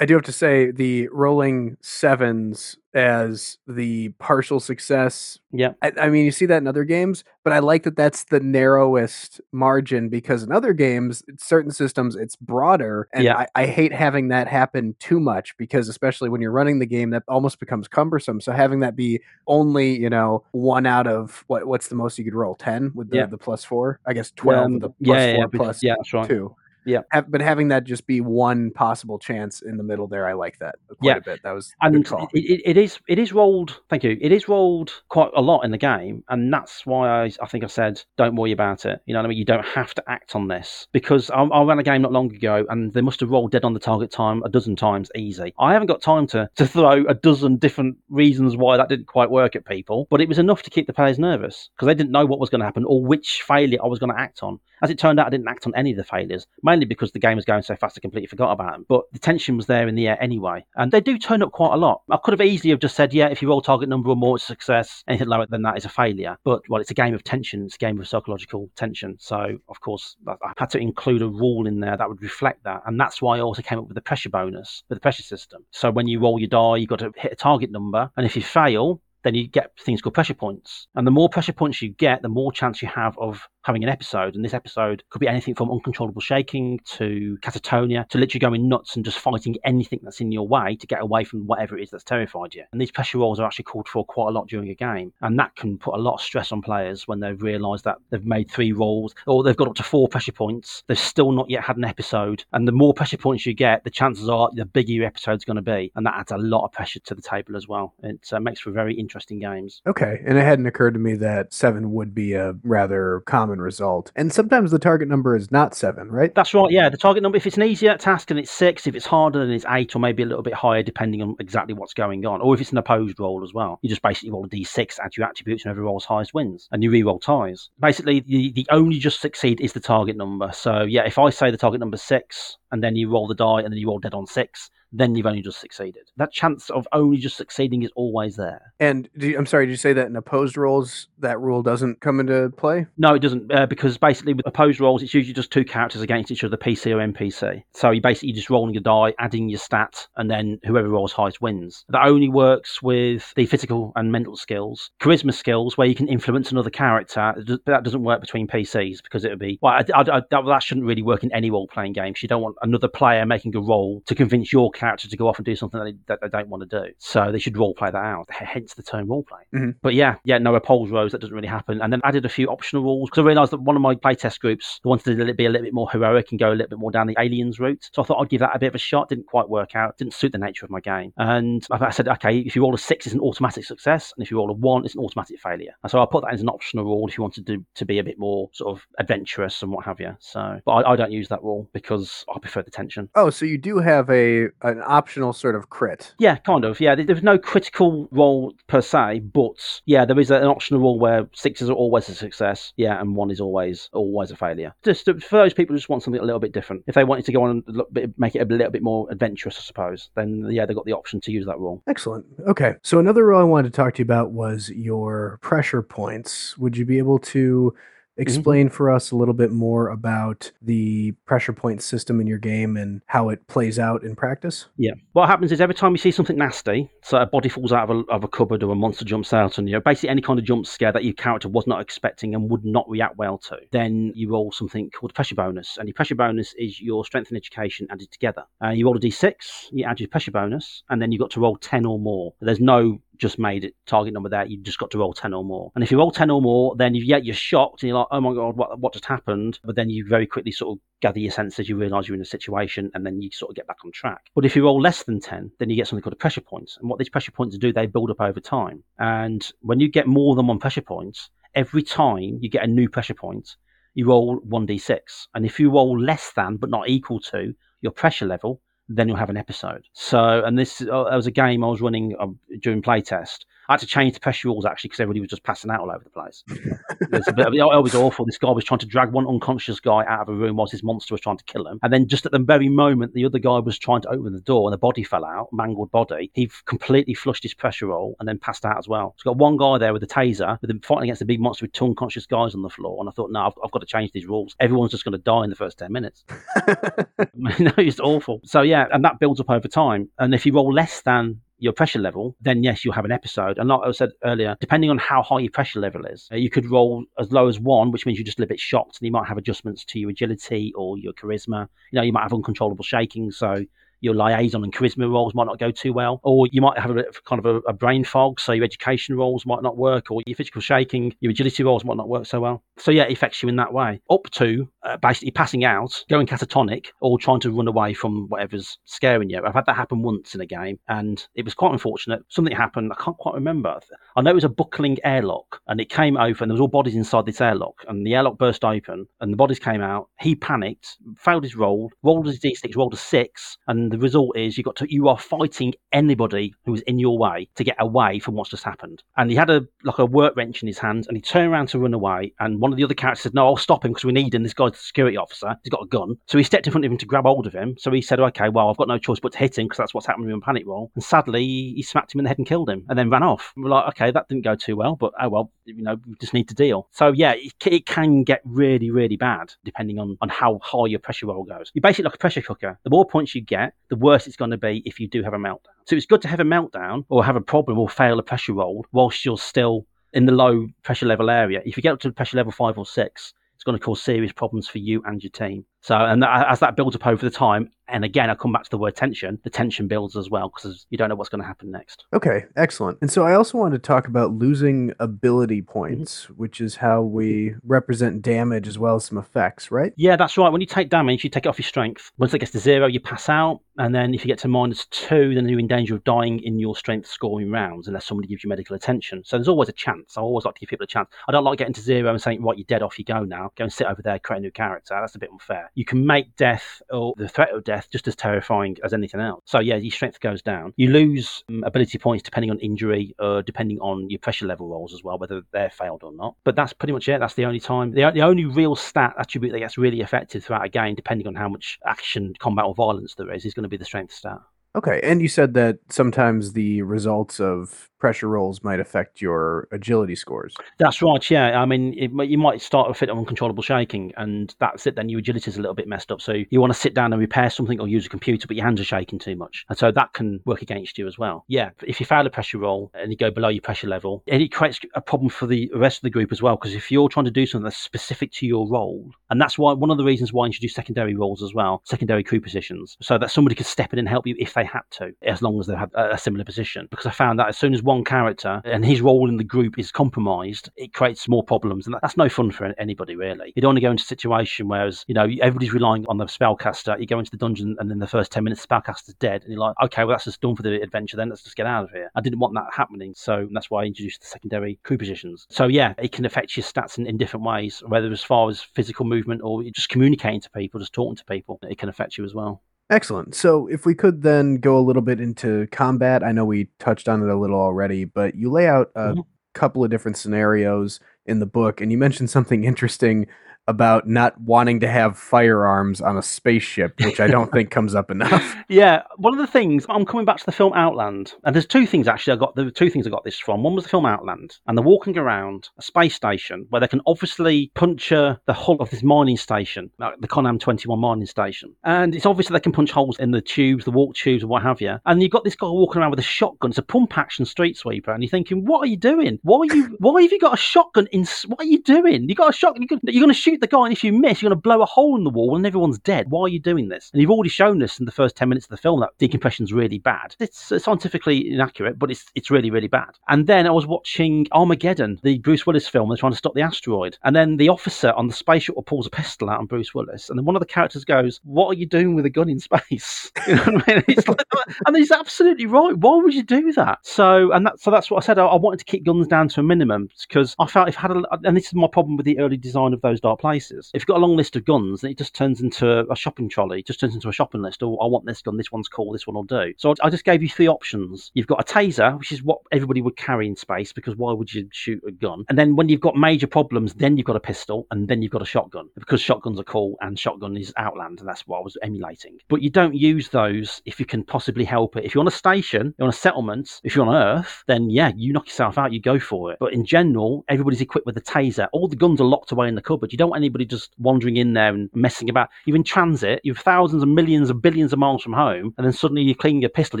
I 0.00 0.06
do 0.06 0.14
have 0.14 0.22
to 0.24 0.32
say 0.32 0.70
the 0.70 1.08
rolling 1.08 1.76
sevens 1.80 2.76
as 2.94 3.58
the 3.66 4.10
partial 4.20 4.60
success. 4.60 5.38
Yeah. 5.52 5.72
I, 5.82 5.92
I 6.00 6.08
mean, 6.08 6.24
you 6.24 6.30
see 6.30 6.46
that 6.46 6.58
in 6.58 6.68
other 6.68 6.84
games, 6.84 7.24
but 7.42 7.52
I 7.52 7.58
like 7.58 7.82
that 7.82 7.96
that's 7.96 8.24
the 8.24 8.38
narrowest 8.40 9.40
margin 9.50 10.08
because 10.08 10.44
in 10.44 10.52
other 10.52 10.72
games, 10.72 11.22
certain 11.38 11.72
systems, 11.72 12.14
it's 12.14 12.36
broader. 12.36 13.08
And 13.12 13.24
Yeah. 13.24 13.38
I, 13.38 13.46
I 13.56 13.66
hate 13.66 13.92
having 13.92 14.28
that 14.28 14.46
happen 14.46 14.94
too 15.00 15.18
much 15.18 15.56
because, 15.56 15.88
especially 15.88 16.28
when 16.28 16.40
you're 16.40 16.52
running 16.52 16.78
the 16.78 16.86
game, 16.86 17.10
that 17.10 17.24
almost 17.26 17.58
becomes 17.58 17.88
cumbersome. 17.88 18.40
So 18.40 18.52
having 18.52 18.78
that 18.80 18.94
be 18.94 19.20
only, 19.48 19.98
you 19.98 20.10
know, 20.10 20.44
one 20.52 20.86
out 20.86 21.08
of 21.08 21.42
what 21.48 21.66
what's 21.66 21.88
the 21.88 21.96
most 21.96 22.18
you 22.18 22.24
could 22.24 22.34
roll? 22.34 22.54
10 22.54 22.92
with 22.94 23.10
the, 23.10 23.16
Yeah. 23.16 23.26
the 23.26 23.38
plus 23.38 23.64
four? 23.64 23.98
I 24.06 24.12
guess 24.12 24.30
12 24.36 24.64
Um, 24.64 24.72
with 24.74 24.82
the 24.82 24.88
plus 24.90 24.98
yeah, 25.00 25.26
yeah, 25.26 25.34
four 25.34 25.42
yeah, 25.52 25.58
plus 25.58 25.82
yeah, 25.82 25.94
right. 26.14 26.28
two. 26.28 26.54
Yeah. 26.84 27.00
Have, 27.10 27.30
but 27.30 27.40
having 27.40 27.68
that 27.68 27.84
just 27.84 28.06
be 28.06 28.20
one 28.20 28.70
possible 28.70 29.18
chance 29.18 29.62
in 29.62 29.76
the 29.76 29.82
middle 29.82 30.06
there, 30.06 30.26
I 30.26 30.32
like 30.32 30.58
that 30.58 30.76
quite 30.98 31.08
Yeah. 31.08 31.16
a 31.16 31.20
bit. 31.20 31.42
That 31.42 31.52
was 31.52 31.74
and 31.80 31.96
it, 32.32 32.62
it 32.64 32.76
is 32.76 32.98
it 33.08 33.18
is 33.18 33.32
rolled. 33.32 33.80
Thank 33.88 34.04
you. 34.04 34.16
It 34.20 34.32
is 34.32 34.48
rolled 34.48 34.92
quite 35.08 35.30
a 35.36 35.40
lot 35.40 35.64
in 35.64 35.70
the 35.70 35.78
game, 35.78 36.24
and 36.28 36.52
that's 36.52 36.86
why 36.86 37.24
I, 37.24 37.30
I 37.42 37.46
think 37.46 37.64
I 37.64 37.68
said 37.68 38.02
don't 38.16 38.36
worry 38.36 38.52
about 38.52 38.86
it. 38.86 39.00
You 39.06 39.14
know 39.14 39.20
what 39.20 39.26
I 39.26 39.28
mean? 39.28 39.38
You 39.38 39.44
don't 39.44 39.64
have 39.66 39.94
to 39.94 40.02
act 40.08 40.34
on 40.34 40.48
this 40.48 40.86
because 40.92 41.30
I, 41.30 41.42
I 41.42 41.62
ran 41.64 41.78
a 41.78 41.82
game 41.82 42.02
not 42.02 42.12
long 42.12 42.34
ago, 42.34 42.64
and 42.68 42.92
they 42.92 43.00
must 43.00 43.20
have 43.20 43.30
rolled 43.30 43.52
dead 43.52 43.64
on 43.64 43.74
the 43.74 43.80
target 43.80 44.10
time 44.10 44.42
a 44.44 44.48
dozen 44.48 44.76
times 44.76 45.10
easy. 45.14 45.54
I 45.58 45.72
haven't 45.72 45.88
got 45.88 46.02
time 46.02 46.26
to 46.28 46.48
to 46.56 46.66
throw 46.66 47.04
a 47.06 47.14
dozen 47.14 47.56
different 47.56 47.96
reasons 48.08 48.56
why 48.56 48.76
that 48.76 48.88
didn't 48.88 49.06
quite 49.06 49.30
work 49.30 49.56
at 49.56 49.64
people, 49.64 50.06
but 50.10 50.20
it 50.20 50.28
was 50.28 50.38
enough 50.38 50.62
to 50.62 50.70
keep 50.70 50.86
the 50.86 50.92
players 50.92 51.18
nervous 51.18 51.70
because 51.76 51.86
they 51.86 51.94
didn't 51.94 52.12
know 52.12 52.26
what 52.26 52.38
was 52.40 52.50
going 52.50 52.60
to 52.60 52.64
happen 52.64 52.84
or 52.84 53.04
which 53.04 53.42
failure 53.46 53.78
I 53.82 53.86
was 53.86 53.98
going 53.98 54.12
to 54.12 54.20
act 54.20 54.42
on. 54.42 54.58
As 54.80 54.90
it 54.90 54.98
turned 54.98 55.18
out, 55.18 55.26
I 55.26 55.30
didn't 55.30 55.48
act 55.48 55.66
on 55.66 55.74
any 55.74 55.90
of 55.90 55.96
the 55.96 56.04
failures, 56.04 56.46
mainly 56.62 56.77
because 56.86 57.12
the 57.12 57.18
game 57.18 57.36
was 57.36 57.44
going 57.44 57.62
so 57.62 57.76
fast 57.76 57.98
I 57.98 58.00
completely 58.00 58.26
forgot 58.26 58.52
about 58.52 58.72
them. 58.72 58.86
But 58.88 59.04
the 59.12 59.18
tension 59.18 59.56
was 59.56 59.66
there 59.66 59.88
in 59.88 59.94
the 59.94 60.08
air 60.08 60.22
anyway. 60.22 60.64
And 60.76 60.92
they 60.92 61.00
do 61.00 61.18
turn 61.18 61.42
up 61.42 61.52
quite 61.52 61.74
a 61.74 61.76
lot. 61.76 62.02
I 62.10 62.18
could 62.22 62.38
have 62.38 62.46
easily 62.46 62.70
have 62.70 62.80
just 62.80 62.96
said, 62.96 63.12
yeah, 63.14 63.28
if 63.28 63.42
you 63.42 63.48
roll 63.48 63.60
target 63.60 63.88
number 63.88 64.10
or 64.10 64.16
more, 64.16 64.36
it's 64.36 64.44
a 64.44 64.48
success. 64.48 65.02
Anything 65.08 65.28
lower 65.28 65.46
than 65.46 65.62
that 65.62 65.76
is 65.76 65.84
a 65.84 65.88
failure. 65.88 66.36
But, 66.44 66.62
well, 66.68 66.80
it's 66.80 66.90
a 66.90 66.94
game 66.94 67.14
of 67.14 67.24
tension. 67.24 67.64
It's 67.64 67.76
a 67.76 67.78
game 67.78 68.00
of 68.00 68.08
psychological 68.08 68.68
tension. 68.76 69.16
So, 69.18 69.58
of 69.68 69.80
course, 69.80 70.16
I 70.26 70.52
had 70.56 70.70
to 70.70 70.78
include 70.78 71.22
a 71.22 71.28
rule 71.28 71.66
in 71.66 71.80
there 71.80 71.96
that 71.96 72.08
would 72.08 72.22
reflect 72.22 72.64
that. 72.64 72.82
And 72.86 72.98
that's 72.98 73.20
why 73.22 73.38
I 73.38 73.40
also 73.40 73.62
came 73.62 73.78
up 73.78 73.88
with 73.88 73.94
the 73.94 74.00
pressure 74.00 74.30
bonus, 74.30 74.82
with 74.88 74.96
the 74.96 75.00
pressure 75.00 75.22
system. 75.22 75.64
So 75.70 75.90
when 75.90 76.08
you 76.08 76.20
roll 76.20 76.38
your 76.38 76.48
die, 76.48 76.76
you've 76.76 76.88
got 76.88 77.00
to 77.00 77.12
hit 77.16 77.32
a 77.32 77.36
target 77.36 77.70
number. 77.70 78.10
And 78.16 78.26
if 78.26 78.36
you 78.36 78.42
fail, 78.42 79.00
then 79.24 79.34
you 79.34 79.48
get 79.48 79.72
things 79.78 80.00
called 80.00 80.14
pressure 80.14 80.34
points. 80.34 80.86
And 80.94 81.06
the 81.06 81.10
more 81.10 81.28
pressure 81.28 81.52
points 81.52 81.82
you 81.82 81.90
get, 81.90 82.22
the 82.22 82.28
more 82.28 82.52
chance 82.52 82.80
you 82.80 82.88
have 82.88 83.18
of 83.18 83.48
having 83.68 83.84
an 83.84 83.90
episode. 83.90 84.34
And 84.34 84.42
this 84.42 84.54
episode 84.54 85.02
could 85.10 85.18
be 85.18 85.28
anything 85.28 85.54
from 85.54 85.70
uncontrollable 85.70 86.22
shaking 86.22 86.80
to 86.96 87.36
catatonia 87.42 88.08
to 88.08 88.16
literally 88.18 88.40
going 88.40 88.66
nuts 88.66 88.96
and 88.96 89.04
just 89.04 89.18
fighting 89.18 89.56
anything 89.62 90.00
that's 90.02 90.22
in 90.22 90.32
your 90.32 90.48
way 90.48 90.74
to 90.76 90.86
get 90.86 91.02
away 91.02 91.22
from 91.22 91.46
whatever 91.46 91.76
it 91.76 91.82
is 91.82 91.90
that's 91.90 92.02
terrified 92.02 92.54
you. 92.54 92.64
And 92.72 92.80
these 92.80 92.90
pressure 92.90 93.18
rolls 93.18 93.38
are 93.38 93.46
actually 93.46 93.64
called 93.64 93.86
for 93.86 94.06
quite 94.06 94.28
a 94.28 94.32
lot 94.32 94.48
during 94.48 94.70
a 94.70 94.74
game. 94.74 95.12
And 95.20 95.38
that 95.38 95.54
can 95.54 95.76
put 95.76 95.94
a 95.94 95.98
lot 95.98 96.14
of 96.14 96.22
stress 96.22 96.50
on 96.50 96.62
players 96.62 97.06
when 97.06 97.20
they've 97.20 97.40
realised 97.42 97.84
that 97.84 97.98
they've 98.08 98.24
made 98.24 98.50
three 98.50 98.72
rolls 98.72 99.14
or 99.26 99.42
they've 99.42 99.54
got 99.54 99.68
up 99.68 99.74
to 99.74 99.82
four 99.82 100.08
pressure 100.08 100.32
points. 100.32 100.82
They've 100.86 100.98
still 100.98 101.32
not 101.32 101.50
yet 101.50 101.62
had 101.62 101.76
an 101.76 101.84
episode. 101.84 102.44
And 102.54 102.66
the 102.66 102.72
more 102.72 102.94
pressure 102.94 103.18
points 103.18 103.44
you 103.44 103.52
get, 103.52 103.84
the 103.84 103.90
chances 103.90 104.30
are 104.30 104.48
the 104.54 104.64
bigger 104.64 104.92
your 104.92 105.06
episode's 105.06 105.44
going 105.44 105.56
to 105.56 105.62
be. 105.62 105.92
And 105.94 106.06
that 106.06 106.14
adds 106.14 106.32
a 106.32 106.38
lot 106.38 106.64
of 106.64 106.72
pressure 106.72 107.00
to 107.00 107.14
the 107.14 107.22
table 107.22 107.54
as 107.54 107.68
well. 107.68 107.92
It 108.02 108.26
uh, 108.32 108.40
makes 108.40 108.60
for 108.60 108.70
very 108.70 108.94
interesting 108.94 109.38
games. 109.38 109.82
Okay, 109.86 110.22
and 110.26 110.38
it 110.38 110.42
hadn't 110.42 110.66
occurred 110.66 110.94
to 110.94 111.00
me 111.00 111.14
that 111.16 111.52
seven 111.52 111.92
would 111.92 112.14
be 112.14 112.32
a 112.32 112.54
rather 112.62 113.20
common 113.26 113.57
result. 113.60 114.12
And 114.16 114.32
sometimes 114.32 114.70
the 114.70 114.78
target 114.78 115.08
number 115.08 115.36
is 115.36 115.50
not 115.50 115.74
seven, 115.74 116.10
right? 116.10 116.34
That's 116.34 116.54
right, 116.54 116.70
yeah. 116.70 116.88
The 116.88 116.96
target 116.96 117.22
number, 117.22 117.36
if 117.36 117.46
it's 117.46 117.56
an 117.56 117.62
easier 117.62 117.96
task 117.96 118.30
and 118.30 118.38
it's 118.38 118.50
six, 118.50 118.86
if 118.86 118.94
it's 118.94 119.06
harder 119.06 119.46
then 119.46 119.54
it's 119.54 119.64
eight 119.68 119.94
or 119.94 119.98
maybe 119.98 120.22
a 120.22 120.26
little 120.26 120.42
bit 120.42 120.54
higher 120.54 120.82
depending 120.82 121.22
on 121.22 121.36
exactly 121.38 121.74
what's 121.74 121.94
going 121.94 122.24
on. 122.26 122.40
Or 122.40 122.54
if 122.54 122.60
it's 122.60 122.72
an 122.72 122.78
opposed 122.78 123.18
roll 123.18 123.42
as 123.44 123.52
well. 123.54 123.78
You 123.82 123.88
just 123.88 124.02
basically 124.02 124.30
roll 124.30 124.44
a 124.44 124.48
d6, 124.48 124.98
add 124.98 125.16
your 125.16 125.26
attributes, 125.26 125.64
and 125.64 125.72
whoever 125.72 125.84
rolls 125.84 126.04
highest 126.04 126.34
wins. 126.34 126.68
And 126.72 126.82
you 126.82 126.90
re-roll 126.90 127.18
ties. 127.18 127.70
Basically, 127.80 128.20
the, 128.20 128.52
the 128.52 128.66
only 128.70 128.98
just 128.98 129.20
succeed 129.20 129.60
is 129.60 129.72
the 129.72 129.80
target 129.80 130.16
number. 130.16 130.50
So, 130.52 130.82
yeah, 130.82 131.06
if 131.06 131.18
I 131.18 131.30
say 131.30 131.50
the 131.50 131.56
target 131.56 131.80
number 131.80 131.96
six 131.96 132.56
and 132.70 132.82
then 132.82 132.96
you 132.96 133.10
roll 133.10 133.26
the 133.26 133.34
die 133.34 133.60
and 133.60 133.72
then 133.72 133.78
you 133.78 133.88
roll 133.88 133.98
dead 133.98 134.14
on 134.14 134.26
six, 134.26 134.70
then 134.92 135.14
you've 135.14 135.26
only 135.26 135.42
just 135.42 135.60
succeeded. 135.60 136.10
That 136.16 136.32
chance 136.32 136.70
of 136.70 136.86
only 136.92 137.18
just 137.18 137.36
succeeding 137.36 137.82
is 137.82 137.90
always 137.94 138.36
there. 138.36 138.72
And 138.80 139.08
you, 139.14 139.36
I'm 139.36 139.46
sorry, 139.46 139.66
did 139.66 139.72
you 139.72 139.76
say 139.76 139.92
that 139.92 140.06
in 140.06 140.16
opposed 140.16 140.56
rolls 140.56 141.08
that 141.18 141.40
rule 141.40 141.62
doesn't 141.62 142.00
come 142.00 142.20
into 142.20 142.50
play? 142.56 142.86
No, 142.96 143.14
it 143.14 143.20
doesn't, 143.20 143.52
uh, 143.52 143.66
because 143.66 143.98
basically 143.98 144.34
with 144.34 144.46
opposed 144.46 144.80
rolls, 144.80 145.02
it's 145.02 145.14
usually 145.14 145.34
just 145.34 145.50
two 145.50 145.64
characters 145.64 146.02
against 146.02 146.30
each 146.30 146.44
other, 146.44 146.56
PC 146.56 146.92
or 146.92 146.98
NPC. 146.98 147.62
So 147.74 147.90
you 147.90 148.00
basically 148.00 148.32
just 148.32 148.50
rolling 148.50 148.76
a 148.76 148.80
die, 148.80 149.14
adding 149.18 149.48
your 149.48 149.58
stat, 149.58 150.08
and 150.16 150.30
then 150.30 150.58
whoever 150.64 150.88
rolls 150.88 151.12
highest 151.12 151.40
wins. 151.40 151.84
That 151.88 152.06
only 152.06 152.28
works 152.28 152.82
with 152.82 153.32
the 153.36 153.46
physical 153.46 153.92
and 153.96 154.12
mental 154.12 154.36
skills. 154.36 154.90
Charisma 155.00 155.34
skills, 155.34 155.76
where 155.76 155.86
you 155.86 155.94
can 155.94 156.08
influence 156.08 156.50
another 156.50 156.70
character, 156.70 157.34
but 157.46 157.64
that 157.66 157.84
doesn't 157.84 158.02
work 158.02 158.20
between 158.20 158.46
PCs 158.46 159.02
because 159.02 159.24
it 159.24 159.30
would 159.30 159.38
be 159.38 159.58
well. 159.60 159.74
I, 159.74 159.84
I, 159.94 160.00
I, 160.00 160.22
that, 160.30 160.44
that 160.46 160.62
shouldn't 160.62 160.86
really 160.86 161.02
work 161.02 161.24
in 161.24 161.32
any 161.32 161.50
role 161.50 161.68
playing 161.68 161.92
games. 161.92 162.22
You 162.22 162.28
don't 162.28 162.42
want 162.42 162.56
another 162.62 162.88
player 162.88 163.26
making 163.26 163.54
a 163.56 163.60
roll 163.60 164.02
to 164.06 164.14
convince 164.14 164.52
your 164.52 164.70
character 164.78 165.08
to 165.08 165.16
go 165.16 165.28
off 165.28 165.38
and 165.38 165.44
do 165.46 165.56
something 165.56 165.78
that 165.78 165.84
they, 165.84 165.98
that 166.06 166.20
they 166.22 166.28
don't 166.28 166.48
want 166.48 166.68
to 166.68 166.80
do. 166.80 166.92
So 166.98 167.30
they 167.32 167.38
should 167.38 167.56
role 167.56 167.74
play 167.74 167.90
that 167.90 167.96
out. 167.96 168.26
Hence 168.30 168.74
the 168.74 168.82
term 168.82 169.08
role 169.08 169.24
play. 169.24 169.40
Mm-hmm. 169.54 169.70
But 169.82 169.94
yeah, 169.94 170.16
yeah, 170.24 170.38
no 170.38 170.54
opposed 170.54 170.92
rolls, 170.92 171.12
That 171.12 171.20
doesn't 171.20 171.34
really 171.34 171.48
happen. 171.48 171.80
And 171.80 171.92
then 171.92 172.00
added 172.04 172.24
a 172.24 172.28
few 172.28 172.48
optional 172.48 172.82
rules 172.82 173.10
because 173.10 173.22
I 173.22 173.26
realised 173.26 173.52
that 173.52 173.60
one 173.60 173.76
of 173.76 173.82
my 173.82 173.94
playtest 173.94 174.40
groups 174.40 174.80
wanted 174.84 175.16
to 175.16 175.34
be 175.34 175.46
a 175.46 175.50
little 175.50 175.64
bit 175.64 175.74
more 175.74 175.90
heroic 175.90 176.28
and 176.30 176.38
go 176.38 176.50
a 176.50 176.54
little 176.54 176.68
bit 176.68 176.78
more 176.78 176.90
down 176.90 177.06
the 177.06 177.16
aliens 177.18 177.58
route. 177.58 177.90
So 177.92 178.02
I 178.02 178.04
thought 178.04 178.20
I'd 178.20 178.28
give 178.28 178.40
that 178.40 178.54
a 178.54 178.58
bit 178.58 178.68
of 178.68 178.74
a 178.74 178.78
shot. 178.78 179.08
Didn't 179.08 179.26
quite 179.26 179.48
work 179.48 179.74
out. 179.74 179.98
Didn't 179.98 180.14
suit 180.14 180.32
the 180.32 180.38
nature 180.38 180.64
of 180.64 180.70
my 180.70 180.80
game. 180.80 181.12
And 181.16 181.66
I 181.70 181.90
said, 181.90 182.08
okay, 182.08 182.38
if 182.38 182.54
you 182.54 182.62
roll 182.62 182.74
a 182.74 182.78
six, 182.78 183.06
it's 183.06 183.14
an 183.14 183.20
automatic 183.20 183.64
success, 183.64 184.12
and 184.16 184.24
if 184.24 184.30
you 184.30 184.36
roll 184.36 184.50
a 184.50 184.54
one, 184.54 184.84
it's 184.84 184.94
an 184.94 185.00
automatic 185.00 185.40
failure. 185.40 185.72
And 185.82 185.90
so 185.90 186.02
I 186.02 186.06
put 186.10 186.24
that 186.24 186.32
as 186.32 186.40
an 186.40 186.48
optional 186.48 186.84
rule 186.84 187.06
if 187.08 187.16
you 187.16 187.22
wanted 187.22 187.46
to 187.46 187.64
to 187.74 187.84
be 187.84 187.98
a 187.98 188.04
bit 188.04 188.18
more 188.18 188.48
sort 188.52 188.76
of 188.76 188.86
adventurous 188.98 189.62
and 189.62 189.72
what 189.72 189.84
have 189.84 190.00
you. 190.00 190.16
So, 190.20 190.60
but 190.64 190.72
I, 190.72 190.92
I 190.92 190.96
don't 190.96 191.12
use 191.12 191.28
that 191.28 191.42
rule 191.42 191.68
because 191.72 192.24
I 192.34 192.38
prefer 192.38 192.62
the 192.62 192.70
tension. 192.70 193.08
Oh, 193.14 193.30
so 193.30 193.44
you 193.44 193.58
do 193.58 193.78
have 193.78 194.08
a 194.10 194.48
an 194.76 194.82
optional 194.86 195.32
sort 195.32 195.54
of 195.54 195.70
crit. 195.70 196.14
Yeah, 196.18 196.36
kind 196.36 196.64
of. 196.64 196.80
Yeah, 196.80 196.94
there's 196.94 197.22
no 197.22 197.38
critical 197.38 198.08
roll 198.10 198.54
per 198.66 198.80
se, 198.80 199.20
but 199.20 199.80
yeah, 199.86 200.04
there 200.04 200.18
is 200.18 200.30
an 200.30 200.44
optional 200.44 200.80
rule 200.80 200.98
where 200.98 201.28
sixes 201.32 201.70
are 201.70 201.74
always 201.74 202.08
a 202.08 202.14
success. 202.14 202.72
Yeah, 202.76 203.00
and 203.00 203.16
one 203.16 203.30
is 203.30 203.40
always 203.40 203.88
always 203.92 204.30
a 204.30 204.36
failure. 204.36 204.74
Just 204.84 205.08
uh, 205.08 205.14
for 205.14 205.38
those 205.38 205.54
people 205.54 205.74
who 205.74 205.78
just 205.78 205.88
want 205.88 206.02
something 206.02 206.20
a 206.20 206.24
little 206.24 206.40
bit 206.40 206.52
different. 206.52 206.84
If 206.86 206.94
they 206.94 207.04
wanted 207.04 207.24
to 207.26 207.32
go 207.32 207.42
on 207.42 207.62
and 207.66 207.82
bit, 207.92 208.18
make 208.18 208.34
it 208.34 208.40
a 208.40 208.44
little 208.44 208.70
bit 208.70 208.82
more 208.82 209.06
adventurous, 209.10 209.58
I 209.58 209.62
suppose, 209.62 210.10
then 210.14 210.46
yeah, 210.50 210.66
they've 210.66 210.76
got 210.76 210.86
the 210.86 210.92
option 210.92 211.20
to 211.22 211.32
use 211.32 211.46
that 211.46 211.58
rule. 211.58 211.82
Excellent. 211.86 212.26
Okay, 212.46 212.74
so 212.82 212.98
another 212.98 213.26
rule 213.26 213.40
I 213.40 213.44
wanted 213.44 213.72
to 213.72 213.76
talk 213.76 213.94
to 213.94 213.98
you 213.98 214.04
about 214.04 214.32
was 214.32 214.70
your 214.70 215.38
pressure 215.42 215.82
points. 215.82 216.56
Would 216.58 216.76
you 216.76 216.84
be 216.84 216.98
able 216.98 217.18
to 217.18 217.74
Mm-hmm. 218.18 218.36
explain 218.36 218.68
for 218.68 218.90
us 218.90 219.12
a 219.12 219.16
little 219.16 219.34
bit 219.34 219.52
more 219.52 219.88
about 219.88 220.50
the 220.60 221.12
pressure 221.24 221.52
point 221.52 221.82
system 221.82 222.20
in 222.20 222.26
your 222.26 222.38
game 222.38 222.76
and 222.76 223.00
how 223.06 223.28
it 223.28 223.46
plays 223.46 223.78
out 223.78 224.02
in 224.02 224.16
practice? 224.16 224.66
Yeah. 224.76 224.92
What 225.12 225.28
happens 225.28 225.52
is 225.52 225.60
every 225.60 225.74
time 225.74 225.92
you 225.92 225.98
see 225.98 226.10
something 226.10 226.36
nasty, 226.36 226.90
so 227.02 227.18
a 227.18 227.26
body 227.26 227.48
falls 227.48 227.72
out 227.72 227.88
of 227.88 227.96
a, 227.96 228.12
of 228.12 228.24
a 228.24 228.28
cupboard 228.28 228.62
or 228.62 228.72
a 228.72 228.74
monster 228.74 229.04
jumps 229.04 229.32
out 229.32 229.58
and 229.58 229.68
you, 229.68 229.74
know, 229.74 229.80
basically 229.80 230.08
any 230.08 230.20
kind 230.20 230.38
of 230.38 230.44
jump 230.44 230.66
scare 230.66 230.92
that 230.92 231.04
your 231.04 231.14
character 231.14 231.48
was 231.48 231.66
not 231.66 231.80
expecting 231.80 232.34
and 232.34 232.50
would 232.50 232.64
not 232.64 232.88
react 232.90 233.16
well 233.16 233.38
to, 233.38 233.56
then 233.70 234.12
you 234.14 234.30
roll 234.30 234.50
something 234.50 234.90
called 234.90 235.12
a 235.12 235.14
pressure 235.14 235.36
bonus. 235.36 235.76
And 235.78 235.86
your 235.86 235.94
pressure 235.94 236.16
bonus 236.16 236.54
is 236.58 236.80
your 236.80 237.04
strength 237.04 237.30
and 237.30 237.36
education 237.36 237.86
added 237.90 238.10
together. 238.10 238.44
Uh, 238.62 238.70
you 238.70 238.84
roll 238.84 238.96
a 238.96 239.00
d6, 239.00 239.34
you 239.70 239.84
add 239.84 240.00
your 240.00 240.08
pressure 240.08 240.32
bonus, 240.32 240.82
and 240.90 241.00
then 241.00 241.12
you've 241.12 241.20
got 241.20 241.30
to 241.30 241.40
roll 241.40 241.56
10 241.56 241.86
or 241.86 241.98
more. 241.98 242.34
There's 242.40 242.60
no 242.60 242.98
just 243.18 243.38
made 243.38 243.64
it 243.64 243.74
target 243.86 244.14
number 244.14 244.28
there. 244.28 244.46
You 244.46 244.58
just 244.58 244.78
got 244.78 244.90
to 244.92 244.98
roll 244.98 245.12
10 245.12 245.34
or 245.34 245.44
more. 245.44 245.70
And 245.74 245.84
if 245.84 245.90
you 245.90 245.98
roll 245.98 246.10
10 246.10 246.30
or 246.30 246.40
more, 246.40 246.74
then 246.76 246.94
you, 246.94 247.04
yeah, 247.04 247.16
you're 247.16 247.34
shocked 247.34 247.82
and 247.82 247.88
you're 247.88 247.98
like, 247.98 248.08
oh 248.10 248.20
my 248.20 248.34
God, 248.34 248.56
what, 248.56 248.78
what 248.78 248.92
just 248.92 249.04
happened? 249.04 249.58
But 249.64 249.76
then 249.76 249.90
you 249.90 250.06
very 250.06 250.26
quickly 250.26 250.52
sort 250.52 250.76
of 250.76 250.82
gather 251.00 251.18
your 251.18 251.30
senses, 251.30 251.68
you 251.68 251.76
realize 251.76 252.08
you're 252.08 252.16
in 252.16 252.22
a 252.22 252.24
situation, 252.24 252.90
and 252.94 253.04
then 253.04 253.20
you 253.20 253.30
sort 253.30 253.50
of 253.50 253.56
get 253.56 253.66
back 253.66 253.78
on 253.84 253.92
track. 253.92 254.22
But 254.34 254.44
if 254.44 254.56
you 254.56 254.64
roll 254.64 254.80
less 254.80 255.04
than 255.04 255.20
10, 255.20 255.52
then 255.58 255.70
you 255.70 255.76
get 255.76 255.86
something 255.86 256.02
called 256.02 256.14
a 256.14 256.16
pressure 256.16 256.40
points. 256.40 256.76
And 256.80 256.88
what 256.88 256.98
these 256.98 257.08
pressure 257.08 257.32
points 257.32 257.58
do, 257.58 257.72
they 257.72 257.86
build 257.86 258.10
up 258.10 258.20
over 258.20 258.40
time. 258.40 258.82
And 258.98 259.50
when 259.60 259.80
you 259.80 259.88
get 259.88 260.06
more 260.06 260.34
than 260.34 260.46
one 260.46 260.58
pressure 260.58 260.82
point, 260.82 261.18
every 261.54 261.82
time 261.82 262.38
you 262.40 262.48
get 262.48 262.64
a 262.64 262.68
new 262.68 262.88
pressure 262.88 263.14
point, 263.14 263.56
you 263.94 264.06
roll 264.06 264.40
1d6. 264.40 264.98
And 265.34 265.44
if 265.44 265.58
you 265.58 265.70
roll 265.70 265.98
less 265.98 266.32
than, 266.32 266.56
but 266.56 266.70
not 266.70 266.88
equal 266.88 267.20
to, 267.20 267.54
your 267.80 267.92
pressure 267.92 268.26
level, 268.26 268.60
then 268.88 269.08
you'll 269.08 269.16
have 269.16 269.30
an 269.30 269.36
episode. 269.36 269.86
So, 269.92 270.42
and 270.44 270.58
this 270.58 270.80
uh, 270.80 271.06
was 271.10 271.26
a 271.26 271.30
game 271.30 271.62
I 271.62 271.68
was 271.68 271.80
running 271.80 272.14
um, 272.18 272.38
during 272.60 272.82
playtest. 272.82 273.44
I 273.68 273.74
had 273.74 273.80
to 273.80 273.86
change 273.86 274.14
the 274.14 274.20
pressure 274.20 274.48
rules 274.48 274.64
actually 274.64 274.88
because 274.88 275.00
everybody 275.00 275.20
was 275.20 275.28
just 275.28 275.42
passing 275.42 275.70
out 275.70 275.80
all 275.80 275.90
over 275.90 276.02
the 276.02 276.10
place. 276.10 276.42
it, 276.48 277.82
was 277.82 277.94
awful. 277.94 278.24
This 278.24 278.38
guy 278.38 278.50
was 278.50 278.64
trying 278.64 278.80
to 278.80 278.86
drag 278.86 279.12
one 279.12 279.26
unconscious 279.26 279.78
guy 279.78 280.04
out 280.06 280.22
of 280.22 280.28
a 280.28 280.34
room 280.34 280.56
whilst 280.56 280.72
his 280.72 280.82
monster 280.82 281.12
was 281.12 281.20
trying 281.20 281.36
to 281.36 281.44
kill 281.44 281.66
him. 281.66 281.78
And 281.82 281.92
then 281.92 282.08
just 282.08 282.24
at 282.24 282.32
the 282.32 282.38
very 282.38 282.68
moment 282.68 283.12
the 283.12 283.24
other 283.24 283.38
guy 283.38 283.58
was 283.58 283.78
trying 283.78 284.02
to 284.02 284.08
open 284.08 284.32
the 284.32 284.40
door 284.40 284.68
and 284.68 284.72
the 284.72 284.78
body 284.78 285.02
fell 285.02 285.24
out, 285.24 285.48
mangled 285.52 285.90
body, 285.90 286.30
he 286.34 286.50
completely 286.64 287.14
flushed 287.14 287.42
his 287.42 287.54
pressure 287.54 287.88
roll 287.88 288.16
and 288.20 288.28
then 288.28 288.38
passed 288.38 288.64
out 288.64 288.78
as 288.78 288.88
well. 288.88 289.14
So 289.18 289.30
got 289.30 289.38
one 289.38 289.56
guy 289.56 289.78
there 289.78 289.92
with 289.92 290.02
a 290.02 290.06
taser 290.06 290.58
with 290.60 290.70
him 290.70 290.80
fighting 290.80 291.04
against 291.04 291.22
a 291.22 291.26
big 291.26 291.40
monster 291.40 291.64
with 291.64 291.72
two 291.72 291.84
unconscious 291.84 292.26
guys 292.26 292.54
on 292.54 292.62
the 292.62 292.70
floor. 292.70 293.00
And 293.00 293.08
I 293.08 293.12
thought, 293.12 293.30
no, 293.30 293.40
I've, 293.46 293.52
I've 293.62 293.70
got 293.70 293.80
to 293.80 293.86
change 293.86 294.12
these 294.12 294.26
rules. 294.26 294.56
Everyone's 294.60 294.92
just 294.92 295.04
going 295.04 295.12
to 295.12 295.18
die 295.18 295.44
in 295.44 295.50
the 295.50 295.56
first 295.56 295.78
10 295.78 295.92
minutes. 295.92 296.24
no, 297.34 297.72
it's 297.76 298.00
awful. 298.00 298.40
So 298.44 298.62
yeah, 298.62 298.86
and 298.92 299.04
that 299.04 299.18
builds 299.18 299.40
up 299.40 299.50
over 299.50 299.68
time. 299.68 300.08
And 300.18 300.34
if 300.34 300.46
you 300.46 300.54
roll 300.54 300.72
less 300.72 301.02
than 301.02 301.40
your 301.58 301.72
pressure 301.72 301.98
level, 301.98 302.36
then 302.40 302.62
yes, 302.62 302.84
you'll 302.84 302.94
have 302.94 303.04
an 303.04 303.12
episode. 303.12 303.58
And 303.58 303.68
like 303.68 303.80
I 303.84 303.90
said 303.90 304.10
earlier, 304.24 304.56
depending 304.60 304.90
on 304.90 304.98
how 304.98 305.22
high 305.22 305.40
your 305.40 305.50
pressure 305.50 305.80
level 305.80 306.06
is, 306.06 306.28
uh, 306.32 306.36
you 306.36 306.50
could 306.50 306.70
roll 306.70 307.04
as 307.18 307.32
low 307.32 307.48
as 307.48 307.58
one, 307.58 307.90
which 307.90 308.06
means 308.06 308.18
you're 308.18 308.24
just 308.24 308.38
a 308.38 308.42
little 308.42 308.52
bit 308.52 308.60
shocked, 308.60 308.98
and 309.00 309.06
you 309.06 309.12
might 309.12 309.26
have 309.26 309.38
adjustments 309.38 309.84
to 309.86 309.98
your 309.98 310.10
agility 310.10 310.72
or 310.76 310.98
your 310.98 311.12
charisma. 311.12 311.68
You 311.90 311.98
know, 311.98 312.02
you 312.02 312.12
might 312.12 312.22
have 312.22 312.32
uncontrollable 312.32 312.84
shaking, 312.84 313.30
so 313.30 313.64
your 314.00 314.14
liaison 314.14 314.64
and 314.64 314.72
charisma 314.72 315.10
rolls 315.10 315.34
might 315.34 315.46
not 315.46 315.58
go 315.58 315.70
too 315.70 315.92
well, 315.92 316.20
or 316.22 316.46
you 316.50 316.60
might 316.60 316.78
have 316.78 316.90
a 316.90 316.94
bit 316.94 317.08
of 317.08 317.24
kind 317.24 317.38
of 317.38 317.46
a, 317.46 317.56
a, 317.68 317.72
brain 317.72 318.04
fog, 318.04 318.40
so 318.40 318.52
your 318.52 318.64
education 318.64 319.16
rolls 319.16 319.46
might 319.46 319.62
not 319.62 319.76
work, 319.76 320.10
or 320.10 320.22
your 320.26 320.36
physical 320.36 320.60
shaking, 320.60 321.14
your 321.20 321.30
agility 321.30 321.62
rolls 321.62 321.84
might 321.84 321.96
not 321.96 322.08
work 322.08 322.26
so 322.26 322.40
well. 322.40 322.62
So 322.78 322.90
yeah, 322.90 323.04
it 323.04 323.12
affects 323.12 323.42
you 323.42 323.48
in 323.48 323.56
that 323.56 323.72
way. 323.72 324.00
Up 324.10 324.28
to 324.32 324.68
uh, 324.82 324.96
basically 324.96 325.30
passing 325.30 325.64
out, 325.64 326.04
going 326.08 326.26
catatonic, 326.26 326.86
or 327.00 327.18
trying 327.18 327.40
to 327.40 327.50
run 327.50 327.68
away 327.68 327.94
from 327.94 328.28
whatever's 328.28 328.78
scaring 328.84 329.30
you. 329.30 329.42
I've 329.44 329.54
had 329.54 329.66
that 329.66 329.76
happen 329.76 330.02
once 330.02 330.34
in 330.34 330.40
a 330.40 330.46
game, 330.46 330.78
and 330.88 331.24
it 331.34 331.44
was 331.44 331.54
quite 331.54 331.72
unfortunate. 331.72 332.22
Something 332.28 332.56
happened. 332.56 332.92
I 332.92 333.02
can't 333.02 333.18
quite 333.18 333.34
remember. 333.34 333.78
I 334.16 334.22
know 334.22 334.30
it 334.30 334.34
was 334.34 334.44
a 334.44 334.48
buckling 334.48 334.98
airlock, 335.04 335.60
and 335.66 335.80
it 335.80 335.88
came 335.88 336.16
over, 336.16 336.42
and 336.42 336.50
there 336.50 336.54
was 336.54 336.60
all 336.60 336.68
bodies 336.68 336.94
inside 336.96 337.26
this 337.26 337.40
airlock, 337.40 337.84
and 337.88 338.06
the 338.06 338.14
airlock 338.14 338.38
burst 338.38 338.64
open, 338.64 339.06
and 339.20 339.32
the 339.32 339.36
bodies 339.36 339.58
came 339.58 339.82
out. 339.82 340.08
He 340.20 340.34
panicked, 340.34 340.96
failed 341.16 341.44
his 341.44 341.56
roll, 341.56 341.90
rolled 342.02 342.26
his 342.26 342.40
d6, 342.40 342.76
rolled 342.76 342.94
a 342.94 342.96
six, 342.96 343.58
and 343.66 343.87
the 343.90 343.98
result 343.98 344.36
is 344.36 344.56
you 344.56 344.64
got 344.64 344.76
to 344.76 344.92
you 344.92 345.08
are 345.08 345.18
fighting 345.18 345.74
anybody 345.92 346.54
who 346.64 346.74
is 346.74 346.82
in 346.82 346.98
your 346.98 347.18
way 347.18 347.48
to 347.56 347.64
get 347.64 347.76
away 347.78 348.18
from 348.18 348.34
what's 348.34 348.50
just 348.50 348.64
happened. 348.64 349.02
And 349.16 349.30
he 349.30 349.36
had 349.36 349.50
a 349.50 349.66
like 349.84 349.98
a 349.98 350.06
work 350.06 350.36
wrench 350.36 350.62
in 350.62 350.66
his 350.66 350.78
hand, 350.78 351.06
and 351.08 351.16
he 351.16 351.20
turned 351.20 351.52
around 351.52 351.68
to 351.68 351.78
run 351.78 351.94
away. 351.94 352.32
And 352.40 352.60
one 352.60 352.72
of 352.72 352.76
the 352.76 352.84
other 352.84 352.94
characters 352.94 353.22
said, 353.22 353.34
"No, 353.34 353.46
I'll 353.46 353.56
stop 353.56 353.84
him 353.84 353.92
because 353.92 354.04
we 354.04 354.12
need 354.12 354.34
him. 354.34 354.42
This 354.42 354.54
guy's 354.54 354.72
the 354.72 354.78
security 354.78 355.16
officer. 355.16 355.56
He's 355.62 355.70
got 355.70 355.82
a 355.82 355.86
gun." 355.86 356.16
So 356.26 356.38
he 356.38 356.44
stepped 356.44 356.66
in 356.66 356.72
front 356.72 356.84
of 356.84 356.92
him 356.92 356.98
to 356.98 357.06
grab 357.06 357.24
hold 357.24 357.46
of 357.46 357.52
him. 357.52 357.76
So 357.78 357.90
he 357.90 358.02
said, 358.02 358.20
"Okay, 358.20 358.48
well, 358.48 358.68
I've 358.68 358.76
got 358.76 358.88
no 358.88 358.98
choice 358.98 359.20
but 359.20 359.32
to 359.32 359.38
hit 359.38 359.58
him 359.58 359.66
because 359.66 359.78
that's 359.78 359.94
what's 359.94 360.06
happened 360.06 360.30
in 360.30 360.40
panic 360.40 360.66
roll." 360.66 360.90
And 360.94 361.04
sadly, 361.04 361.44
he 361.44 361.82
smacked 361.82 362.14
him 362.14 362.20
in 362.20 362.24
the 362.24 362.28
head 362.28 362.38
and 362.38 362.46
killed 362.46 362.70
him, 362.70 362.84
and 362.88 362.98
then 362.98 363.10
ran 363.10 363.22
off. 363.22 363.52
We're 363.56 363.70
like, 363.70 363.88
"Okay, 363.88 364.10
that 364.10 364.28
didn't 364.28 364.44
go 364.44 364.54
too 364.54 364.76
well, 364.76 364.96
but 364.96 365.12
oh 365.20 365.28
well, 365.28 365.52
you 365.64 365.82
know, 365.82 365.96
we 366.06 366.14
just 366.20 366.34
need 366.34 366.48
to 366.48 366.54
deal." 366.54 366.88
So 366.92 367.12
yeah, 367.12 367.32
it, 367.36 367.52
it 367.66 367.86
can 367.86 368.24
get 368.24 368.40
really, 368.44 368.90
really 368.90 369.16
bad 369.16 369.52
depending 369.64 369.98
on 369.98 370.16
on 370.20 370.28
how 370.28 370.58
high 370.62 370.86
your 370.86 370.98
pressure 370.98 371.26
roll 371.26 371.44
goes. 371.44 371.70
You're 371.74 371.82
basically 371.82 372.04
like 372.04 372.14
a 372.14 372.18
pressure 372.18 372.42
cooker. 372.42 372.78
The 372.84 372.90
more 372.90 373.06
points 373.06 373.34
you 373.34 373.40
get, 373.40 373.74
the 373.90 373.96
worse 373.96 374.26
it's 374.26 374.36
going 374.36 374.50
to 374.50 374.58
be 374.58 374.82
if 374.84 375.00
you 375.00 375.08
do 375.08 375.22
have 375.22 375.34
a 375.34 375.38
meltdown. 375.38 375.74
So 375.86 375.96
it's 375.96 376.06
good 376.06 376.22
to 376.22 376.28
have 376.28 376.40
a 376.40 376.44
meltdown 376.44 377.04
or 377.08 377.24
have 377.24 377.36
a 377.36 377.40
problem 377.40 377.78
or 377.78 377.88
fail 377.88 378.18
a 378.18 378.22
pressure 378.22 378.52
roll 378.52 378.84
whilst 378.92 379.24
you're 379.24 379.38
still 379.38 379.86
in 380.12 380.26
the 380.26 380.32
low 380.32 380.68
pressure 380.82 381.06
level 381.06 381.30
area. 381.30 381.60
If 381.64 381.76
you 381.76 381.82
get 381.82 381.92
up 381.92 382.00
to 382.00 382.12
pressure 382.12 382.36
level 382.36 382.52
five 382.52 382.78
or 382.78 382.86
six, 382.86 383.32
it's 383.54 383.64
going 383.64 383.78
to 383.78 383.84
cause 383.84 384.02
serious 384.02 384.32
problems 384.32 384.68
for 384.68 384.78
you 384.78 385.02
and 385.04 385.22
your 385.22 385.30
team. 385.30 385.64
So, 385.80 385.96
and 385.96 386.22
that, 386.22 386.48
as 386.48 386.60
that 386.60 386.76
builds 386.76 386.96
up 386.96 387.06
over 387.06 387.24
the 387.24 387.30
time, 387.30 387.70
and 387.88 388.04
again, 388.04 388.28
I 388.30 388.34
come 388.34 388.52
back 388.52 388.64
to 388.64 388.70
the 388.70 388.78
word 388.78 388.96
tension, 388.96 389.38
the 389.44 389.50
tension 389.50 389.88
builds 389.88 390.16
as 390.16 390.28
well 390.28 390.52
because 390.54 390.86
you 390.90 390.98
don't 390.98 391.08
know 391.08 391.14
what's 391.14 391.30
going 391.30 391.40
to 391.40 391.46
happen 391.46 391.70
next. 391.70 392.04
Okay, 392.12 392.44
excellent. 392.56 392.98
And 393.00 393.10
so 393.10 393.24
I 393.24 393.34
also 393.34 393.56
wanted 393.56 393.82
to 393.82 393.86
talk 393.86 394.06
about 394.06 394.32
losing 394.32 394.92
ability 395.00 395.62
points, 395.62 396.24
mm-hmm. 396.24 396.34
which 396.34 396.60
is 396.60 396.76
how 396.76 397.02
we 397.02 397.54
represent 397.64 398.20
damage 398.20 398.68
as 398.68 398.78
well 398.78 398.96
as 398.96 399.06
some 399.06 399.18
effects, 399.18 399.70
right? 399.70 399.92
Yeah, 399.96 400.16
that's 400.16 400.36
right. 400.36 400.50
When 400.50 400.60
you 400.60 400.66
take 400.66 400.90
damage, 400.90 401.24
you 401.24 401.30
take 401.30 401.46
it 401.46 401.48
off 401.48 401.58
your 401.58 401.64
strength. 401.64 402.12
Once 402.18 402.34
it 402.34 402.40
gets 402.40 402.52
to 402.52 402.58
zero, 402.58 402.86
you 402.86 403.00
pass 403.00 403.28
out. 403.28 403.60
And 403.78 403.94
then 403.94 404.12
if 404.12 404.24
you 404.24 404.28
get 404.28 404.40
to 404.40 404.48
minus 404.48 404.86
two, 404.86 405.34
then 405.34 405.48
you're 405.48 405.60
in 405.60 405.68
danger 405.68 405.94
of 405.94 406.04
dying 406.04 406.40
in 406.40 406.58
your 406.58 406.76
strength 406.76 407.08
scoring 407.08 407.50
rounds 407.50 407.86
unless 407.86 408.04
somebody 408.04 408.28
gives 408.28 408.42
you 408.42 408.50
medical 408.50 408.74
attention. 408.74 409.22
So 409.24 409.38
there's 409.38 409.48
always 409.48 409.68
a 409.68 409.72
chance. 409.72 410.18
I 410.18 410.20
always 410.20 410.44
like 410.44 410.56
to 410.56 410.60
give 410.60 410.68
people 410.68 410.84
a 410.84 410.88
chance. 410.88 411.08
I 411.28 411.32
don't 411.32 411.44
like 411.44 411.58
getting 411.58 411.74
to 411.74 411.80
zero 411.80 412.10
and 412.10 412.20
saying, 412.20 412.42
right, 412.42 412.58
you're 412.58 412.64
dead, 412.64 412.82
off 412.82 412.98
you 412.98 413.04
go 413.04 413.22
now. 413.22 413.52
Go 413.56 413.64
and 413.64 413.72
sit 413.72 413.86
over 413.86 414.02
there, 414.02 414.18
create 414.18 414.40
a 414.40 414.42
new 414.42 414.50
character. 414.50 414.98
That's 415.00 415.14
a 415.14 415.18
bit 415.18 415.30
unfair. 415.30 415.67
You 415.74 415.84
can 415.84 416.06
make 416.06 416.36
death 416.36 416.82
or 416.90 417.14
the 417.16 417.28
threat 417.28 417.54
of 417.54 417.64
death 417.64 417.88
just 417.90 418.08
as 418.08 418.16
terrifying 418.16 418.76
as 418.84 418.92
anything 418.92 419.20
else. 419.20 419.42
So 419.46 419.58
yeah, 419.58 419.76
your 419.76 419.92
strength 419.92 420.20
goes 420.20 420.42
down. 420.42 420.72
You 420.76 420.90
lose 420.90 421.44
um, 421.48 421.64
ability 421.64 421.98
points 421.98 422.22
depending 422.22 422.50
on 422.50 422.58
injury, 422.58 423.14
or 423.18 423.42
depending 423.42 423.78
on 423.80 424.10
your 424.10 424.18
pressure 424.18 424.46
level 424.46 424.68
rolls 424.68 424.92
as 424.94 425.02
well, 425.02 425.18
whether 425.18 425.42
they're 425.52 425.70
failed 425.70 426.02
or 426.02 426.12
not. 426.12 426.36
But 426.44 426.56
that's 426.56 426.72
pretty 426.72 426.92
much 426.92 427.08
it. 427.08 427.20
That's 427.20 427.34
the 427.34 427.44
only 427.44 427.60
time, 427.60 427.92
the, 427.92 428.10
the 428.12 428.22
only 428.22 428.44
real 428.44 428.76
stat 428.76 429.14
attribute 429.18 429.52
that 429.52 429.58
gets 429.60 429.78
really 429.78 430.00
affected 430.00 430.44
throughout 430.44 430.64
a 430.64 430.68
game, 430.68 430.94
depending 430.94 431.26
on 431.26 431.34
how 431.34 431.48
much 431.48 431.78
action, 431.86 432.34
combat, 432.38 432.64
or 432.64 432.74
violence 432.74 433.14
there 433.14 433.32
is, 433.32 433.44
is 433.44 433.54
going 433.54 433.64
to 433.64 433.68
be 433.68 433.76
the 433.76 433.84
strength 433.84 434.12
stat. 434.12 434.38
Okay, 434.76 435.00
and 435.02 435.22
you 435.22 435.28
said 435.28 435.54
that 435.54 435.78
sometimes 435.88 436.52
the 436.52 436.82
results 436.82 437.40
of 437.40 437.87
pressure 437.98 438.28
rolls 438.28 438.62
might 438.62 438.80
affect 438.80 439.20
your 439.20 439.68
agility 439.72 440.14
scores. 440.14 440.54
That's 440.78 441.02
right. 441.02 441.30
Yeah, 441.30 441.60
I 441.60 441.64
mean, 441.66 441.94
it, 441.96 442.10
you 442.28 442.38
might 442.38 442.60
start 442.60 442.88
with 442.88 442.96
fit 442.96 443.10
of 443.10 443.18
uncontrollable 443.18 443.62
shaking, 443.62 444.12
and 444.16 444.54
that's 444.58 444.86
it. 444.86 444.96
Then 444.96 445.08
your 445.08 445.20
agility 445.20 445.50
is 445.50 445.56
a 445.56 445.60
little 445.60 445.74
bit 445.74 445.88
messed 445.88 446.12
up. 446.12 446.20
So 446.20 446.42
you 446.50 446.60
want 446.60 446.72
to 446.72 446.78
sit 446.78 446.94
down 446.94 447.12
and 447.12 447.20
repair 447.20 447.50
something 447.50 447.80
or 447.80 447.88
use 447.88 448.06
a 448.06 448.08
computer, 448.08 448.46
but 448.46 448.56
your 448.56 448.64
hands 448.64 448.80
are 448.80 448.84
shaking 448.84 449.18
too 449.18 449.36
much, 449.36 449.64
and 449.68 449.78
so 449.78 449.90
that 449.90 450.12
can 450.12 450.40
work 450.44 450.62
against 450.62 450.98
you 450.98 451.06
as 451.06 451.18
well. 451.18 451.44
Yeah, 451.48 451.70
if 451.82 452.00
you 452.00 452.06
fail 452.06 452.26
a 452.26 452.30
pressure 452.30 452.58
roll 452.58 452.90
and 452.94 453.10
you 453.10 453.16
go 453.16 453.30
below 453.30 453.48
your 453.48 453.62
pressure 453.62 453.88
level, 453.88 454.22
it 454.26 454.52
creates 454.52 454.80
a 454.94 455.00
problem 455.00 455.30
for 455.30 455.46
the 455.46 455.70
rest 455.74 455.98
of 455.98 456.02
the 456.02 456.10
group 456.10 456.32
as 456.32 456.42
well. 456.42 456.56
Because 456.56 456.74
if 456.74 456.90
you're 456.90 457.08
trying 457.08 457.24
to 457.24 457.30
do 457.30 457.46
something 457.46 457.64
that's 457.64 457.76
specific 457.76 458.32
to 458.32 458.46
your 458.46 458.68
role, 458.68 459.10
and 459.30 459.40
that's 459.40 459.58
why 459.58 459.72
one 459.72 459.90
of 459.90 459.98
the 459.98 460.04
reasons 460.04 460.32
why 460.32 460.46
you 460.46 460.52
should 460.52 460.62
do 460.62 460.68
secondary 460.68 461.14
roles 461.14 461.42
as 461.42 461.54
well, 461.54 461.82
secondary 461.84 462.22
crew 462.22 462.40
positions, 462.40 462.96
so 463.00 463.18
that 463.18 463.30
somebody 463.30 463.54
could 463.54 463.66
step 463.66 463.92
in 463.92 463.98
and 463.98 464.08
help 464.08 464.26
you 464.26 464.34
if 464.38 464.54
they 464.54 464.64
had 464.64 464.82
to, 464.90 465.12
as 465.22 465.42
long 465.42 465.58
as 465.60 465.66
they 465.66 465.74
had 465.74 465.90
a 465.94 466.18
similar 466.18 466.44
position. 466.44 466.86
Because 466.90 467.06
I 467.06 467.10
found 467.10 467.38
that 467.38 467.48
as 467.48 467.58
soon 467.58 467.74
as 467.74 467.82
one 467.88 468.04
character 468.04 468.60
and 468.64 468.84
his 468.84 469.00
role 469.00 469.28
in 469.28 469.36
the 469.38 469.44
group 469.44 469.78
is 469.78 469.90
compromised, 469.90 470.70
it 470.76 470.92
creates 470.92 471.26
more 471.26 471.42
problems, 471.42 471.86
and 471.86 471.96
that's 472.02 472.16
no 472.16 472.28
fun 472.28 472.50
for 472.50 472.74
anybody 472.78 473.16
really. 473.16 473.52
You 473.56 473.62
don't 473.62 473.70
want 473.70 473.78
to 473.78 473.82
go 473.82 473.90
into 473.90 474.02
a 474.02 474.04
situation 474.04 474.68
where, 474.68 474.90
you 475.06 475.14
know, 475.14 475.26
everybody's 475.42 475.72
relying 475.72 476.04
on 476.08 476.18
the 476.18 476.26
spellcaster. 476.26 477.00
You 477.00 477.06
go 477.06 477.18
into 477.18 477.30
the 477.30 477.36
dungeon, 477.36 477.76
and 477.78 477.90
in 477.90 477.98
the 477.98 478.06
first 478.06 478.30
ten 478.30 478.44
minutes, 478.44 478.64
the 478.64 478.68
spellcaster's 478.68 479.14
dead, 479.14 479.42
and 479.42 479.50
you're 479.50 479.60
like, 479.60 479.74
okay, 479.84 480.04
well 480.04 480.14
that's 480.14 480.24
just 480.24 480.40
done 480.40 480.54
for 480.54 480.62
the 480.62 480.80
adventure. 480.82 481.16
Then 481.16 481.30
let's 481.30 481.42
just 481.42 481.56
get 481.56 481.66
out 481.66 481.84
of 481.84 481.90
here. 481.90 482.10
I 482.14 482.20
didn't 482.20 482.38
want 482.38 482.54
that 482.54 482.68
happening, 482.72 483.14
so 483.16 483.48
that's 483.52 483.70
why 483.70 483.82
I 483.82 483.86
introduced 483.86 484.20
the 484.20 484.26
secondary 484.26 484.78
crew 484.84 484.98
positions. 484.98 485.46
So 485.50 485.66
yeah, 485.66 485.94
it 485.98 486.12
can 486.12 486.26
affect 486.26 486.56
your 486.56 486.64
stats 486.64 486.98
in, 486.98 487.06
in 487.06 487.16
different 487.16 487.46
ways, 487.46 487.82
whether 487.86 488.12
as 488.12 488.22
far 488.22 488.50
as 488.50 488.60
physical 488.60 489.06
movement 489.06 489.40
or 489.42 489.62
just 489.74 489.88
communicating 489.88 490.40
to 490.42 490.50
people, 490.50 490.78
just 490.80 490.92
talking 490.92 491.16
to 491.16 491.24
people. 491.24 491.58
It 491.62 491.78
can 491.78 491.88
affect 491.88 492.18
you 492.18 492.24
as 492.24 492.34
well. 492.34 492.62
Excellent. 492.90 493.34
So, 493.34 493.66
if 493.66 493.84
we 493.84 493.94
could 493.94 494.22
then 494.22 494.56
go 494.56 494.78
a 494.78 494.80
little 494.80 495.02
bit 495.02 495.20
into 495.20 495.66
combat, 495.68 496.24
I 496.24 496.32
know 496.32 496.44
we 496.44 496.70
touched 496.78 497.08
on 497.08 497.22
it 497.22 497.28
a 497.28 497.38
little 497.38 497.60
already, 497.60 498.04
but 498.04 498.34
you 498.34 498.50
lay 498.50 498.66
out 498.66 498.90
a 498.94 499.08
mm-hmm. 499.08 499.20
couple 499.52 499.84
of 499.84 499.90
different 499.90 500.16
scenarios 500.16 500.98
in 501.26 501.38
the 501.38 501.46
book, 501.46 501.80
and 501.80 501.92
you 501.92 501.98
mentioned 501.98 502.30
something 502.30 502.64
interesting 502.64 503.26
about 503.68 504.08
not 504.08 504.40
wanting 504.40 504.80
to 504.80 504.88
have 504.88 505.16
firearms 505.16 506.00
on 506.00 506.16
a 506.16 506.22
spaceship, 506.22 506.98
which 507.00 507.20
I 507.20 507.28
don't 507.28 507.52
think 507.52 507.70
comes 507.70 507.94
up 507.94 508.10
enough. 508.10 508.56
Yeah, 508.70 509.02
one 509.16 509.32
of 509.32 509.38
the 509.38 509.50
things 509.50 509.86
I'm 509.88 510.04
coming 510.04 510.26
back 510.26 510.36
to 510.38 510.46
the 510.46 510.52
film 510.52 510.74
Outland, 510.74 511.34
and 511.44 511.54
there's 511.54 511.66
two 511.66 511.86
things 511.86 512.06
actually. 512.06 512.34
I 512.34 512.36
got 512.36 512.54
the 512.54 512.70
two 512.70 512.90
things 512.90 513.06
I 513.06 513.10
got 513.10 513.24
this 513.24 513.38
from. 513.38 513.62
One 513.62 513.74
was 513.74 513.84
the 513.84 513.90
film 513.90 514.04
Outland, 514.04 514.58
and 514.66 514.76
they're 514.76 514.84
walking 514.84 515.16
around 515.16 515.68
a 515.78 515.82
space 515.82 516.14
station 516.14 516.66
where 516.68 516.80
they 516.80 516.88
can 516.88 517.00
obviously 517.06 517.70
puncture 517.74 518.38
the 518.46 518.52
hull 518.52 518.76
of 518.80 518.90
this 518.90 519.02
mining 519.02 519.38
station, 519.38 519.90
like 519.98 520.20
the 520.20 520.28
Con-Am 520.28 520.58
21 520.58 520.98
mining 520.98 521.26
station, 521.26 521.74
and 521.84 522.14
it's 522.14 522.26
obvious 522.26 522.48
they 522.48 522.60
can 522.60 522.72
punch 522.72 522.90
holes 522.90 523.18
in 523.18 523.30
the 523.30 523.40
tubes, 523.40 523.84
the 523.84 523.90
walk 523.90 524.14
tubes, 524.14 524.44
or 524.44 524.48
what 524.48 524.62
have 524.62 524.80
you. 524.80 524.96
And 525.06 525.22
you've 525.22 525.30
got 525.30 525.44
this 525.44 525.56
guy 525.56 525.68
walking 525.68 526.02
around 526.02 526.10
with 526.10 526.20
a 526.20 526.22
shotgun. 526.22 526.70
It's 526.70 526.78
a 526.78 526.82
pump 526.82 527.16
action 527.16 527.44
street 527.46 527.76
sweeper, 527.76 528.12
and 528.12 528.22
you're 528.22 528.30
thinking, 528.30 528.64
what 528.66 528.80
are 528.80 528.86
you 528.86 528.98
doing? 528.98 529.38
Why 529.42 529.60
are 529.60 529.74
you? 529.74 529.96
Why 529.98 530.22
have 530.22 530.32
you 530.32 530.38
got 530.38 530.54
a 530.54 530.58
shotgun? 530.58 531.06
In 531.12 531.26
what 531.46 531.60
are 531.60 531.64
you 531.64 531.82
doing? 531.82 532.28
You 532.28 532.34
got 532.34 532.50
a 532.50 532.56
shotgun. 532.56 532.86
You're 533.02 533.22
going 533.22 533.28
to 533.28 533.34
shoot 533.34 533.57
the 533.60 533.66
guy, 533.66 533.84
and 533.84 533.92
if 533.92 534.04
you 534.04 534.12
miss, 534.12 534.42
you're 534.42 534.48
going 534.50 534.58
to 534.58 534.62
blow 534.62 534.82
a 534.82 534.86
hole 534.86 535.16
in 535.16 535.24
the 535.24 535.30
wall, 535.30 535.56
and 535.56 535.66
everyone's 535.66 535.98
dead. 535.98 536.30
Why 536.30 536.42
are 536.42 536.48
you 536.48 536.60
doing 536.60 536.88
this? 536.88 537.10
And 537.12 537.20
you've 537.20 537.30
already 537.30 537.50
shown 537.50 537.82
us 537.82 537.98
in 537.98 538.06
the 538.06 538.12
first 538.12 538.36
ten 538.36 538.48
minutes 538.48 538.66
of 538.66 538.70
the 538.70 538.76
film 538.76 539.00
that 539.00 539.10
decompression's 539.18 539.72
really 539.72 539.98
bad. 539.98 540.36
It's 540.40 540.72
uh, 540.72 540.78
scientifically 540.78 541.50
inaccurate, 541.50 541.98
but 541.98 542.10
it's 542.10 542.26
it's 542.34 542.50
really 542.50 542.70
really 542.70 542.88
bad. 542.88 543.10
And 543.28 543.46
then 543.46 543.66
I 543.66 543.70
was 543.70 543.86
watching 543.86 544.46
Armageddon, 544.52 545.20
the 545.22 545.38
Bruce 545.38 545.66
Willis 545.66 545.88
film. 545.88 546.08
They're 546.08 546.16
trying 546.16 546.32
to 546.32 546.38
stop 546.38 546.54
the 546.54 546.62
asteroid, 546.62 547.18
and 547.24 547.34
then 547.34 547.56
the 547.56 547.68
officer 547.68 548.12
on 548.12 548.28
the 548.28 548.34
space 548.34 548.64
shuttle 548.64 548.82
pulls 548.82 549.06
a 549.06 549.10
pistol 549.10 549.50
out 549.50 549.58
on 549.58 549.66
Bruce 549.66 549.94
Willis, 549.94 550.28
and 550.28 550.38
then 550.38 550.44
one 550.44 550.56
of 550.56 550.60
the 550.60 550.66
characters 550.66 551.04
goes, 551.04 551.40
"What 551.44 551.68
are 551.68 551.78
you 551.78 551.86
doing 551.86 552.14
with 552.14 552.26
a 552.26 552.30
gun 552.30 552.48
in 552.48 552.60
space?" 552.60 553.30
you 553.46 553.54
know 553.54 553.62
what 553.64 553.88
I 553.88 554.04
mean? 554.06 554.16
Like, 554.26 554.42
and 554.86 554.96
he's 554.96 555.10
absolutely 555.10 555.66
right. 555.66 555.96
Why 555.96 556.16
would 556.16 556.34
you 556.34 556.42
do 556.42 556.72
that? 556.72 556.98
So, 557.02 557.52
and 557.52 557.66
that 557.66 557.80
so 557.80 557.90
that's 557.90 558.10
what 558.10 558.22
I 558.22 558.26
said. 558.26 558.38
I, 558.38 558.46
I 558.46 558.56
wanted 558.56 558.78
to 558.78 558.84
keep 558.84 559.04
guns 559.04 559.26
down 559.26 559.48
to 559.48 559.60
a 559.60 559.62
minimum 559.62 560.08
because 560.28 560.54
I 560.58 560.66
felt 560.66 560.88
if 560.88 560.98
I 560.98 561.02
had 561.02 561.10
a, 561.12 561.22
and 561.44 561.56
this 561.56 561.66
is 561.66 561.74
my 561.74 561.86
problem 561.86 562.16
with 562.16 562.26
the 562.26 562.38
early 562.38 562.56
design 562.56 562.92
of 562.92 563.00
those 563.00 563.20
dark 563.20 563.44
places. 563.48 563.90
If 563.94 564.02
you've 564.02 564.08
got 564.08 564.18
a 564.18 564.26
long 564.26 564.36
list 564.36 564.56
of 564.56 564.66
guns, 564.66 565.00
then 565.00 565.10
it 565.10 565.16
just 565.16 565.34
turns 565.34 565.62
into 565.62 566.04
a 566.10 566.14
shopping 566.14 566.50
trolley. 566.50 566.80
It 566.80 566.86
just 566.86 567.00
turns 567.00 567.14
into 567.14 567.30
a 567.30 567.32
shopping 567.32 567.62
list. 567.62 567.82
Oh, 567.82 567.96
I 567.96 568.06
want 568.06 568.26
this 568.26 568.42
gun. 568.42 568.58
This 568.58 568.70
one's 568.70 568.88
cool. 568.88 569.10
This 569.10 569.26
one 569.26 569.36
will 569.36 569.42
do. 569.42 569.72
So 569.78 569.94
I 570.02 570.10
just 570.10 570.26
gave 570.26 570.42
you 570.42 570.50
three 570.50 570.68
options. 570.68 571.30
You've 571.32 571.46
got 571.46 571.60
a 571.60 571.64
taser, 571.64 572.18
which 572.18 572.30
is 572.30 572.42
what 572.42 572.58
everybody 572.72 573.00
would 573.00 573.16
carry 573.16 573.46
in 573.46 573.56
space 573.56 573.90
because 573.90 574.16
why 574.16 574.34
would 574.34 574.52
you 574.52 574.68
shoot 574.70 575.02
a 575.08 575.12
gun? 575.12 575.44
And 575.48 575.58
then 575.58 575.76
when 575.76 575.88
you've 575.88 576.02
got 576.02 576.14
major 576.14 576.46
problems, 576.46 576.92
then 576.92 577.16
you've 577.16 577.24
got 577.24 577.36
a 577.36 577.40
pistol, 577.40 577.86
and 577.90 578.06
then 578.06 578.20
you've 578.20 578.32
got 578.32 578.42
a 578.42 578.52
shotgun 578.54 578.90
because 578.94 579.22
shotguns 579.22 579.58
are 579.58 579.64
cool 579.64 579.96
and 580.02 580.18
shotgun 580.18 580.54
is 580.58 580.74
Outland, 580.76 581.20
and 581.20 581.28
that's 581.28 581.46
what 581.46 581.60
I 581.60 581.62
was 581.62 581.78
emulating. 581.82 582.38
But 582.48 582.60
you 582.60 582.68
don't 582.68 582.94
use 582.94 583.28
those 583.28 583.80
if 583.86 583.98
you 583.98 584.04
can 584.04 584.24
possibly 584.24 584.64
help 584.64 584.96
it. 584.96 585.06
If 585.06 585.14
you're 585.14 585.22
on 585.22 585.28
a 585.28 585.42
station, 585.46 585.94
you're 585.96 586.06
on 586.06 586.10
a 586.10 586.24
settlement, 586.26 586.82
if 586.84 586.94
you're 586.94 587.06
on 587.06 587.14
Earth, 587.14 587.64
then 587.66 587.88
yeah, 587.88 588.12
you 588.14 588.34
knock 588.34 588.46
yourself 588.46 588.76
out, 588.76 588.92
you 588.92 589.00
go 589.00 589.18
for 589.18 589.52
it. 589.52 589.58
But 589.58 589.72
in 589.72 589.86
general, 589.86 590.44
everybody's 590.48 590.82
equipped 590.82 591.06
with 591.06 591.16
a 591.16 591.22
taser. 591.22 591.68
All 591.72 591.88
the 591.88 591.96
guns 591.96 592.20
are 592.20 592.24
locked 592.24 592.52
away 592.52 592.68
in 592.68 592.74
the 592.74 592.82
cupboard. 592.82 593.12
You 593.12 593.18
don't 593.18 593.30
anybody 593.38 593.64
just 593.64 593.92
wandering 593.98 594.36
in 594.36 594.52
there 594.52 594.74
and 594.74 594.90
messing 594.94 595.30
about. 595.30 595.48
You're 595.64 595.76
in 595.76 595.84
transit, 595.84 596.40
you're 596.44 596.54
thousands 596.54 597.02
and 597.02 597.14
millions 597.14 597.50
and 597.50 597.62
billions 597.62 597.92
of 597.92 597.98
miles 597.98 598.22
from 598.22 598.32
home, 598.32 598.74
and 598.76 598.84
then 598.84 598.92
suddenly 598.92 599.22
you're 599.22 599.34
cleaning 599.34 599.64
a 599.64 599.68
pistol, 599.68 600.00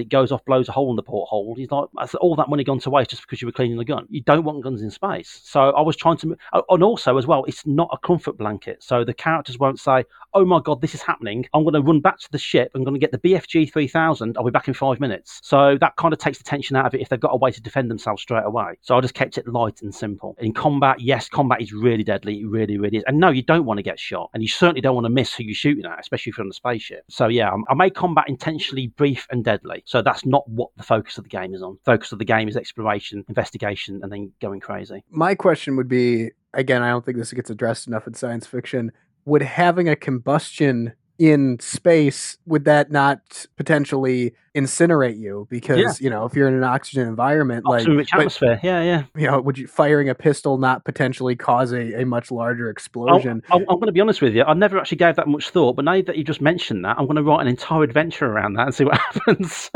it 0.00 0.08
goes 0.08 0.32
off, 0.32 0.44
blows 0.44 0.68
a 0.68 0.72
hole 0.72 0.90
in 0.90 0.96
the 0.96 1.02
porthole. 1.02 1.54
He's 1.56 1.70
like, 1.70 1.88
all 2.20 2.36
that 2.36 2.48
money 2.48 2.64
gone 2.64 2.80
to 2.80 2.90
waste 2.90 3.10
just 3.10 3.22
because 3.22 3.40
you 3.40 3.46
were 3.46 3.52
cleaning 3.52 3.78
the 3.78 3.84
gun. 3.84 4.06
You 4.10 4.20
don't 4.22 4.44
want 4.44 4.62
guns 4.62 4.82
in 4.82 4.90
space. 4.90 5.40
So 5.44 5.70
I 5.70 5.80
was 5.80 5.96
trying 5.96 6.18
to, 6.18 6.36
oh, 6.52 6.64
and 6.70 6.82
also 6.82 7.16
as 7.16 7.26
well, 7.26 7.44
it's 7.44 7.66
not 7.66 7.88
a 7.92 7.98
comfort 8.06 8.36
blanket. 8.36 8.82
So 8.82 9.04
the 9.04 9.14
characters 9.14 9.58
won't 9.58 9.80
say, 9.80 10.04
oh 10.34 10.44
my 10.44 10.60
God, 10.60 10.80
this 10.80 10.94
is 10.94 11.02
happening. 11.02 11.46
I'm 11.54 11.62
going 11.62 11.74
to 11.74 11.80
run 11.80 12.00
back 12.00 12.18
to 12.20 12.30
the 12.30 12.38
ship. 12.38 12.70
I'm 12.74 12.84
going 12.84 12.94
to 12.94 13.00
get 13.00 13.12
the 13.12 13.18
BFG 13.18 13.72
3000. 13.72 14.36
I'll 14.36 14.44
be 14.44 14.50
back 14.50 14.68
in 14.68 14.74
five 14.74 15.00
minutes. 15.00 15.40
So 15.42 15.78
that 15.80 15.96
kind 15.96 16.12
of 16.12 16.18
takes 16.18 16.38
the 16.38 16.44
tension 16.44 16.76
out 16.76 16.86
of 16.86 16.94
it 16.94 17.00
if 17.00 17.08
they've 17.08 17.20
got 17.20 17.32
a 17.32 17.36
way 17.36 17.50
to 17.50 17.60
defend 17.60 17.90
themselves 17.90 18.22
straight 18.22 18.44
away. 18.44 18.78
So 18.82 18.96
I 18.96 19.00
just 19.00 19.14
kept 19.14 19.38
it 19.38 19.48
light 19.48 19.82
and 19.82 19.94
simple. 19.94 20.36
In 20.38 20.52
combat, 20.52 21.00
yes, 21.00 21.28
combat 21.28 21.60
is 21.60 21.72
really 21.72 22.04
deadly. 22.04 22.40
It 22.40 22.48
really, 22.48 22.78
really 22.78 22.98
is. 22.98 23.04
And 23.06 23.17
no, 23.18 23.30
you 23.30 23.42
don't 23.42 23.64
want 23.64 23.78
to 23.78 23.82
get 23.82 23.98
shot. 23.98 24.30
And 24.34 24.42
you 24.42 24.48
certainly 24.48 24.80
don't 24.80 24.94
want 24.94 25.06
to 25.06 25.10
miss 25.10 25.34
who 25.34 25.44
you're 25.44 25.54
shooting 25.54 25.84
at, 25.84 25.98
especially 26.00 26.30
if 26.30 26.38
you're 26.38 26.44
on 26.44 26.50
a 26.50 26.54
spaceship. 26.54 27.04
So 27.08 27.28
yeah, 27.28 27.50
I 27.68 27.74
made 27.74 27.94
combat 27.94 28.24
intentionally 28.28 28.88
brief 28.88 29.26
and 29.30 29.44
deadly. 29.44 29.82
So 29.86 30.02
that's 30.02 30.24
not 30.24 30.48
what 30.48 30.70
the 30.76 30.82
focus 30.82 31.18
of 31.18 31.24
the 31.24 31.30
game 31.30 31.54
is 31.54 31.62
on. 31.62 31.78
Focus 31.84 32.12
of 32.12 32.18
the 32.18 32.24
game 32.24 32.48
is 32.48 32.56
exploration, 32.56 33.24
investigation, 33.28 34.00
and 34.02 34.12
then 34.12 34.32
going 34.40 34.60
crazy. 34.60 35.02
My 35.10 35.34
question 35.34 35.76
would 35.76 35.88
be 35.88 36.30
again, 36.54 36.82
I 36.82 36.90
don't 36.90 37.04
think 37.04 37.18
this 37.18 37.32
gets 37.32 37.50
addressed 37.50 37.86
enough 37.86 38.06
in 38.06 38.14
science 38.14 38.46
fiction. 38.46 38.92
Would 39.24 39.42
having 39.42 39.88
a 39.88 39.96
combustion 39.96 40.94
in 41.18 41.58
space, 41.58 42.38
would 42.46 42.64
that 42.64 42.92
not 42.92 43.46
potentially 43.56 44.34
incinerate 44.54 45.18
you? 45.18 45.48
Because 45.50 45.78
yeah. 45.78 45.92
you 46.04 46.10
know, 46.10 46.24
if 46.24 46.34
you're 46.34 46.46
in 46.46 46.54
an 46.54 46.64
oxygen 46.64 47.08
environment, 47.08 47.64
oxygen 47.66 47.96
like 47.96 48.14
atmosphere, 48.14 48.60
yeah, 48.62 48.82
yeah. 48.82 49.04
You 49.16 49.26
know, 49.26 49.40
would 49.40 49.58
you 49.58 49.66
firing 49.66 50.08
a 50.08 50.14
pistol 50.14 50.58
not 50.58 50.84
potentially 50.84 51.34
cause 51.34 51.72
a, 51.72 52.02
a 52.02 52.06
much 52.06 52.30
larger 52.30 52.70
explosion? 52.70 53.42
i 53.50 53.56
am 53.56 53.64
going 53.64 53.86
to 53.86 53.92
be 53.92 54.00
honest 54.00 54.22
with 54.22 54.34
you. 54.34 54.44
I 54.44 54.54
never 54.54 54.78
actually 54.78 54.98
gave 54.98 55.16
that 55.16 55.26
much 55.26 55.50
thought, 55.50 55.74
but 55.74 55.84
now 55.84 56.00
that 56.00 56.16
you 56.16 56.24
just 56.24 56.40
mentioned 56.40 56.84
that, 56.84 56.96
I'm 56.98 57.06
going 57.06 57.16
to 57.16 57.22
write 57.22 57.40
an 57.40 57.48
entire 57.48 57.82
adventure 57.82 58.26
around 58.26 58.54
that 58.54 58.66
and 58.66 58.74
see 58.74 58.84
what 58.84 58.98
happens. 59.26 59.70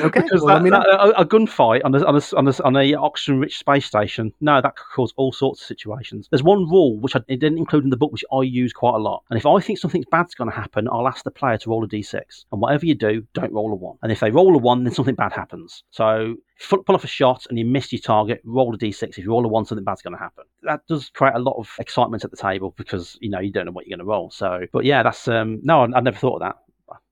Okay, 0.00 0.20
because 0.20 0.42
well, 0.42 0.62
that, 0.62 0.70
that, 0.70 0.86
a, 0.86 1.20
a, 1.20 1.24
gunfight 1.24 1.80
on 1.84 1.94
a, 1.94 2.04
on 2.04 2.16
a, 2.16 2.36
on 2.36 2.48
a, 2.48 2.62
on 2.64 2.76
a 2.76 2.94
oxygen-rich 2.94 3.58
space 3.58 3.86
station, 3.86 4.32
no, 4.40 4.60
that 4.60 4.76
could 4.76 4.86
cause 4.94 5.12
all 5.16 5.32
sorts 5.32 5.62
of 5.62 5.66
situations. 5.66 6.28
There's 6.30 6.42
one 6.42 6.68
rule 6.68 6.98
which 7.00 7.16
I 7.16 7.20
didn't 7.28 7.58
include 7.58 7.84
in 7.84 7.90
the 7.90 7.96
book, 7.96 8.12
which 8.12 8.24
I 8.32 8.42
use 8.42 8.72
quite 8.72 8.94
a 8.94 8.98
lot. 8.98 9.22
And 9.30 9.38
if 9.38 9.46
I 9.46 9.58
think 9.60 9.78
something 9.78 10.04
bad's 10.10 10.34
going 10.34 10.50
to 10.50 10.56
happen, 10.56 10.88
I'll 10.92 11.08
ask 11.08 11.24
the 11.24 11.30
player 11.30 11.56
to 11.58 11.70
roll 11.70 11.82
a 11.84 11.88
d6. 11.88 12.44
And 12.52 12.60
whatever 12.60 12.84
you 12.84 12.94
do, 12.94 13.26
don't 13.32 13.52
roll 13.52 13.72
a 13.72 13.74
one. 13.74 13.96
And 14.02 14.12
if 14.12 14.20
they 14.20 14.30
roll 14.30 14.54
a 14.54 14.58
one, 14.58 14.84
then 14.84 14.92
something 14.92 15.14
bad 15.14 15.32
happens. 15.32 15.82
So 15.90 16.36
pull 16.68 16.94
off 16.94 17.04
a 17.04 17.08
shot 17.08 17.46
and 17.48 17.58
you 17.58 17.64
miss 17.64 17.92
your 17.92 18.00
target, 18.00 18.40
roll 18.44 18.74
a 18.74 18.78
d6. 18.78 19.02
If 19.02 19.18
you 19.18 19.30
roll 19.30 19.44
a 19.44 19.48
one, 19.48 19.64
something 19.64 19.84
bad's 19.84 20.02
going 20.02 20.16
to 20.16 20.22
happen. 20.22 20.44
That 20.62 20.86
does 20.88 21.08
create 21.10 21.34
a 21.34 21.40
lot 21.40 21.56
of 21.58 21.70
excitement 21.78 22.24
at 22.24 22.30
the 22.30 22.36
table 22.36 22.74
because 22.76 23.16
you 23.20 23.30
know 23.30 23.40
you 23.40 23.52
don't 23.52 23.66
know 23.66 23.72
what 23.72 23.86
you're 23.86 23.96
going 23.96 24.06
to 24.06 24.10
roll. 24.10 24.30
So, 24.30 24.66
but 24.72 24.84
yeah, 24.84 25.02
that's 25.02 25.26
um 25.28 25.60
no, 25.62 25.82
I, 25.82 25.96
I 25.96 26.00
never 26.00 26.16
thought 26.16 26.36
of 26.36 26.40
that. 26.40 26.56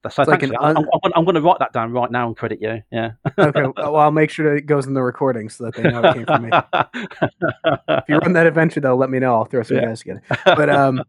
That's 0.02 0.16
so 0.16 0.22
like 0.24 0.42
an 0.42 0.54
un- 0.58 0.76
I'm, 0.76 1.12
I'm, 1.14 1.24
going 1.24 1.36
to 1.36 1.40
write 1.40 1.58
that 1.60 1.72
down 1.72 1.92
right 1.92 2.10
now 2.10 2.26
and 2.26 2.36
credit 2.36 2.60
you. 2.60 2.82
Yeah. 2.90 3.12
okay. 3.38 3.62
Well, 3.76 3.96
I'll 3.96 4.10
make 4.10 4.30
sure 4.30 4.50
that 4.50 4.56
it 4.56 4.66
goes 4.66 4.86
in 4.86 4.94
the 4.94 5.02
recording 5.02 5.48
so 5.48 5.64
that 5.64 5.74
they 5.74 5.84
know 5.84 6.02
it 6.02 6.14
came 6.14 6.26
from 6.26 6.42
me. 6.42 6.50
if 7.88 8.04
you 8.08 8.16
run 8.16 8.32
that 8.32 8.46
adventure, 8.46 8.80
though, 8.80 8.96
let 8.96 9.10
me 9.10 9.18
know. 9.18 9.34
I'll 9.34 9.44
throw 9.44 9.62
some 9.62 9.78
yeah. 9.78 9.86
guys 9.86 10.02
again. 10.02 10.20
But 10.44 10.68
um, 10.68 11.02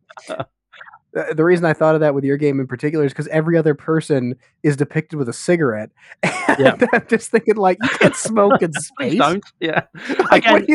the 1.13 1.43
reason 1.43 1.65
I 1.65 1.73
thought 1.73 1.93
of 1.95 2.01
that 2.01 2.15
with 2.15 2.23
your 2.23 2.37
game 2.37 2.59
in 2.59 2.67
particular 2.67 3.05
is 3.05 3.11
because 3.13 3.27
every 3.27 3.57
other 3.57 3.75
person 3.75 4.35
is 4.63 4.75
depicted 4.75 5.19
with 5.19 5.29
a 5.29 5.33
cigarette. 5.33 5.91
Yeah. 6.59 6.75
I'm 6.93 7.07
just 7.07 7.31
thinking, 7.31 7.55
like, 7.55 7.79
you 7.81 7.89
can't 7.89 8.15
smoke 8.17 8.61
in 8.61 8.71
space. 8.73 9.17
don't. 9.17 9.43
Yeah. 9.59 9.85
Like, 10.29 10.45
again, 10.45 10.67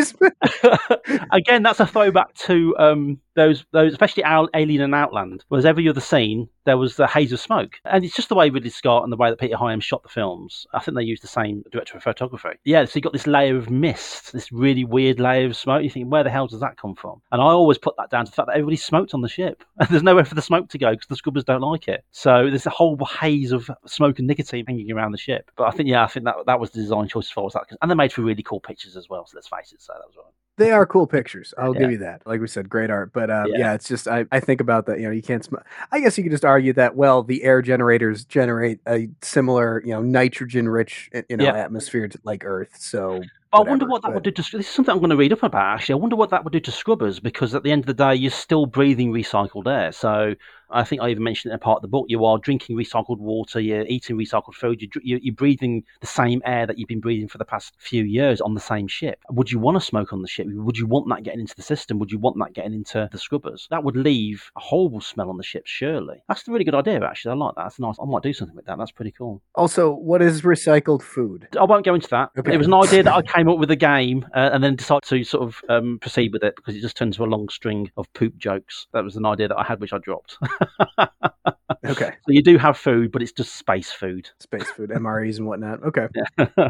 again, 1.30 1.62
that's 1.62 1.78
a 1.78 1.86
throwback 1.86 2.34
to 2.46 2.74
um, 2.78 3.20
those 3.38 3.64
those 3.72 3.92
especially 3.92 4.24
Alien 4.26 4.82
and 4.82 4.94
Outland, 4.94 5.44
was 5.48 5.64
every 5.64 5.88
other 5.88 6.00
scene 6.00 6.48
there 6.68 6.76
was 6.76 6.96
the 6.96 7.06
haze 7.06 7.32
of 7.32 7.40
smoke, 7.40 7.76
and 7.86 8.04
it's 8.04 8.14
just 8.14 8.28
the 8.28 8.34
way 8.34 8.50
Ridley 8.50 8.68
Scott 8.68 9.02
and 9.02 9.10
the 9.10 9.16
way 9.16 9.30
that 9.30 9.38
Peter 9.38 9.56
Hyams 9.56 9.84
shot 9.84 10.02
the 10.02 10.10
films. 10.10 10.66
I 10.74 10.80
think 10.80 10.98
they 10.98 11.02
used 11.02 11.22
the 11.22 11.28
same 11.28 11.64
director 11.72 11.96
of 11.96 12.02
photography. 12.02 12.58
Yeah, 12.64 12.84
so 12.84 12.92
you 12.96 13.00
got 13.00 13.14
this 13.14 13.26
layer 13.26 13.56
of 13.56 13.70
mist, 13.70 14.34
this 14.34 14.52
really 14.52 14.84
weird 14.84 15.18
layer 15.18 15.46
of 15.46 15.56
smoke. 15.56 15.82
You 15.82 15.88
think, 15.88 16.12
where 16.12 16.24
the 16.24 16.30
hell 16.30 16.46
does 16.46 16.60
that 16.60 16.76
come 16.76 16.94
from? 16.94 17.22
And 17.32 17.40
I 17.40 17.46
always 17.46 17.78
put 17.78 17.96
that 17.96 18.10
down 18.10 18.26
to 18.26 18.30
the 18.30 18.34
fact 18.34 18.48
that 18.48 18.56
everybody 18.56 18.76
smoked 18.76 19.14
on 19.14 19.22
the 19.22 19.30
ship. 19.30 19.64
and 19.78 19.88
There's 19.90 20.02
nowhere 20.02 20.26
for 20.26 20.34
the 20.34 20.42
smoke 20.42 20.68
to 20.68 20.78
go 20.78 20.90
because 20.90 21.06
the 21.06 21.16
scrubbers 21.16 21.44
don't 21.44 21.62
like 21.62 21.88
it. 21.88 22.04
So 22.10 22.50
there's 22.50 22.66
a 22.66 22.70
whole 22.70 22.98
haze 23.06 23.52
of 23.52 23.70
smoke 23.86 24.18
and 24.18 24.28
nicotine 24.28 24.66
hanging 24.66 24.92
around 24.92 25.12
the 25.12 25.18
ship. 25.18 25.50
But 25.56 25.68
I 25.68 25.70
think, 25.70 25.88
yeah, 25.88 26.04
I 26.04 26.08
think 26.08 26.26
that 26.26 26.36
that 26.44 26.60
was 26.60 26.70
the 26.70 26.82
design 26.82 27.08
choice 27.08 27.30
far 27.30 27.46
as 27.46 27.54
that. 27.54 27.62
And 27.80 27.90
they 27.90 27.94
made 27.94 28.12
for 28.12 28.20
really 28.20 28.42
cool 28.42 28.60
pictures 28.60 28.94
as 28.94 29.08
well. 29.08 29.26
So 29.26 29.36
let's 29.36 29.48
face 29.48 29.72
it. 29.72 29.80
So 29.80 29.94
that 29.94 30.06
was 30.06 30.16
right. 30.18 30.34
They 30.58 30.72
are 30.72 30.84
cool 30.84 31.06
pictures. 31.06 31.54
I'll 31.56 31.72
yeah. 31.72 31.80
give 31.80 31.90
you 31.92 31.98
that. 31.98 32.26
Like 32.26 32.40
we 32.40 32.48
said, 32.48 32.68
great 32.68 32.90
art. 32.90 33.12
But 33.12 33.30
uh, 33.30 33.44
yeah. 33.46 33.58
yeah. 33.58 33.74
it's 33.74 33.88
just 33.88 34.06
I, 34.06 34.26
I 34.30 34.40
think 34.40 34.60
about 34.60 34.86
that. 34.86 34.98
You 34.98 35.06
know, 35.06 35.12
you 35.12 35.22
can't. 35.22 35.44
Sm- 35.44 35.56
I 35.90 36.00
guess 36.00 36.18
you 36.18 36.24
could 36.24 36.32
just 36.32 36.44
argue 36.44 36.72
that 36.74 36.96
well, 36.96 37.22
the 37.22 37.44
air 37.44 37.62
generators 37.62 38.24
generate 38.24 38.80
a 38.86 39.08
similar, 39.22 39.80
you 39.84 39.92
know, 39.92 40.02
nitrogen-rich, 40.02 41.10
you 41.28 41.36
know, 41.36 41.44
yeah. 41.44 41.54
atmosphere 41.54 42.08
to, 42.08 42.18
like 42.24 42.44
Earth. 42.44 42.76
So 42.78 43.22
I 43.52 43.60
wonder 43.60 43.86
what 43.86 44.02
that 44.02 44.12
would 44.12 44.24
do 44.24 44.30
to. 44.30 44.42
This 44.42 44.52
is 44.52 44.68
something 44.68 44.92
I'm 44.92 44.98
going 44.98 45.10
to 45.10 45.16
read 45.16 45.32
up 45.32 45.42
about. 45.42 45.74
Actually, 45.74 45.94
I 45.94 45.96
wonder 45.96 46.16
what 46.16 46.30
that 46.30 46.44
would 46.44 46.52
do 46.52 46.60
to 46.60 46.72
scrubbers 46.72 47.20
because 47.20 47.54
at 47.54 47.62
the 47.62 47.72
end 47.72 47.82
of 47.82 47.86
the 47.86 47.94
day, 47.94 48.14
you're 48.14 48.30
still 48.30 48.66
breathing 48.66 49.12
recycled 49.12 49.66
air. 49.66 49.92
So 49.92 50.34
I 50.70 50.84
think 50.84 51.02
I 51.02 51.08
even 51.10 51.22
mentioned 51.22 51.52
it 51.52 51.54
in 51.54 51.60
part 51.60 51.76
of 51.76 51.82
the 51.82 51.88
book. 51.88 52.06
You 52.08 52.24
are 52.24 52.38
drinking 52.38 52.76
recycled 52.76 53.18
water, 53.18 53.60
you're 53.60 53.86
eating 53.86 54.16
recycled 54.16 54.54
food, 54.54 54.82
you're, 54.82 55.18
you're, 55.20 55.34
breathing 55.34 55.84
the 56.00 56.06
same 56.06 56.42
air 56.44 56.66
that 56.66 56.78
you've 56.78 56.88
been 56.88 57.00
breathing 57.00 57.28
for 57.28 57.38
the 57.38 57.44
past 57.44 57.74
few 57.78 58.02
years 58.02 58.40
on 58.40 58.54
the 58.54 58.60
same 58.60 58.88
ship. 58.88 59.20
Would 59.30 59.52
you 59.52 59.58
want 59.58 59.76
to 59.76 59.80
smoke 59.80 60.12
on 60.12 60.22
the 60.22 60.28
ship? 60.28 60.46
Would 60.48 60.76
you 60.76 60.86
want 60.86 61.08
that 61.10 61.22
getting 61.22 61.40
into 61.40 61.54
the 61.54 61.62
system? 61.62 61.98
Would 61.98 62.10
you 62.10 62.18
want 62.18 62.36
that 62.38 62.54
getting 62.54 62.74
into 62.74 63.08
the 63.10 63.18
scrubbers? 63.18 63.68
That 63.70 63.84
would 63.84 63.96
leave 63.96 64.50
a 64.56 64.60
horrible 64.60 65.00
smell 65.00 65.30
on 65.30 65.36
the 65.36 65.44
ship, 65.44 65.66
surely. 65.66 66.22
That's 66.28 66.46
a 66.48 66.50
really 66.50 66.64
good 66.64 66.74
idea, 66.74 67.04
actually. 67.04 67.32
I 67.32 67.34
like 67.34 67.54
that. 67.54 67.62
That's 67.64 67.78
nice. 67.78 67.96
I 68.00 68.04
might 68.04 68.22
do 68.22 68.32
something 68.32 68.56
with 68.56 68.66
that. 68.66 68.78
That's 68.78 68.90
pretty 68.90 69.12
cool. 69.12 69.42
Also, 69.54 69.92
what 69.92 70.22
is 70.22 70.42
recycled 70.42 71.02
food? 71.02 71.48
I 71.58 71.64
won't 71.64 71.84
go 71.84 71.94
into 71.94 72.08
that. 72.08 72.30
Okay. 72.38 72.54
It 72.54 72.58
was 72.58 72.66
an 72.66 72.74
idea 72.74 73.02
that 73.04 73.14
I 73.14 73.22
came 73.22 73.48
up 73.48 73.58
with 73.58 73.68
the 73.68 73.76
game 73.76 74.26
uh, 74.34 74.50
and 74.52 74.62
then 74.62 74.76
decided 74.76 75.04
to 75.04 75.24
sort 75.24 75.48
of 75.48 75.62
um, 75.68 75.98
proceed 76.00 76.32
with 76.32 76.42
it 76.42 76.56
because 76.56 76.74
it 76.74 76.80
just 76.80 76.96
turned 76.96 77.14
into 77.14 77.24
a 77.24 77.26
long 77.26 77.48
string 77.48 77.90
of 77.96 78.12
poop 78.14 78.36
jokes. 78.36 78.86
That 78.92 79.04
was 79.04 79.16
an 79.16 79.26
idea 79.26 79.48
that 79.48 79.58
I 79.58 79.64
had, 79.64 79.80
which 79.80 79.92
I 79.92 79.98
dropped. 79.98 80.36
Okay. 81.84 82.10
So 82.10 82.32
you 82.32 82.42
do 82.42 82.58
have 82.58 82.76
food, 82.76 83.12
but 83.12 83.22
it's 83.22 83.32
just 83.32 83.54
space 83.54 83.90
food. 83.90 84.28
Space 84.40 84.68
food, 84.70 84.90
MREs 84.90 85.38
and 85.38 85.46
whatnot. 85.46 85.82
Okay. 85.82 86.06
Yeah. 86.38 86.68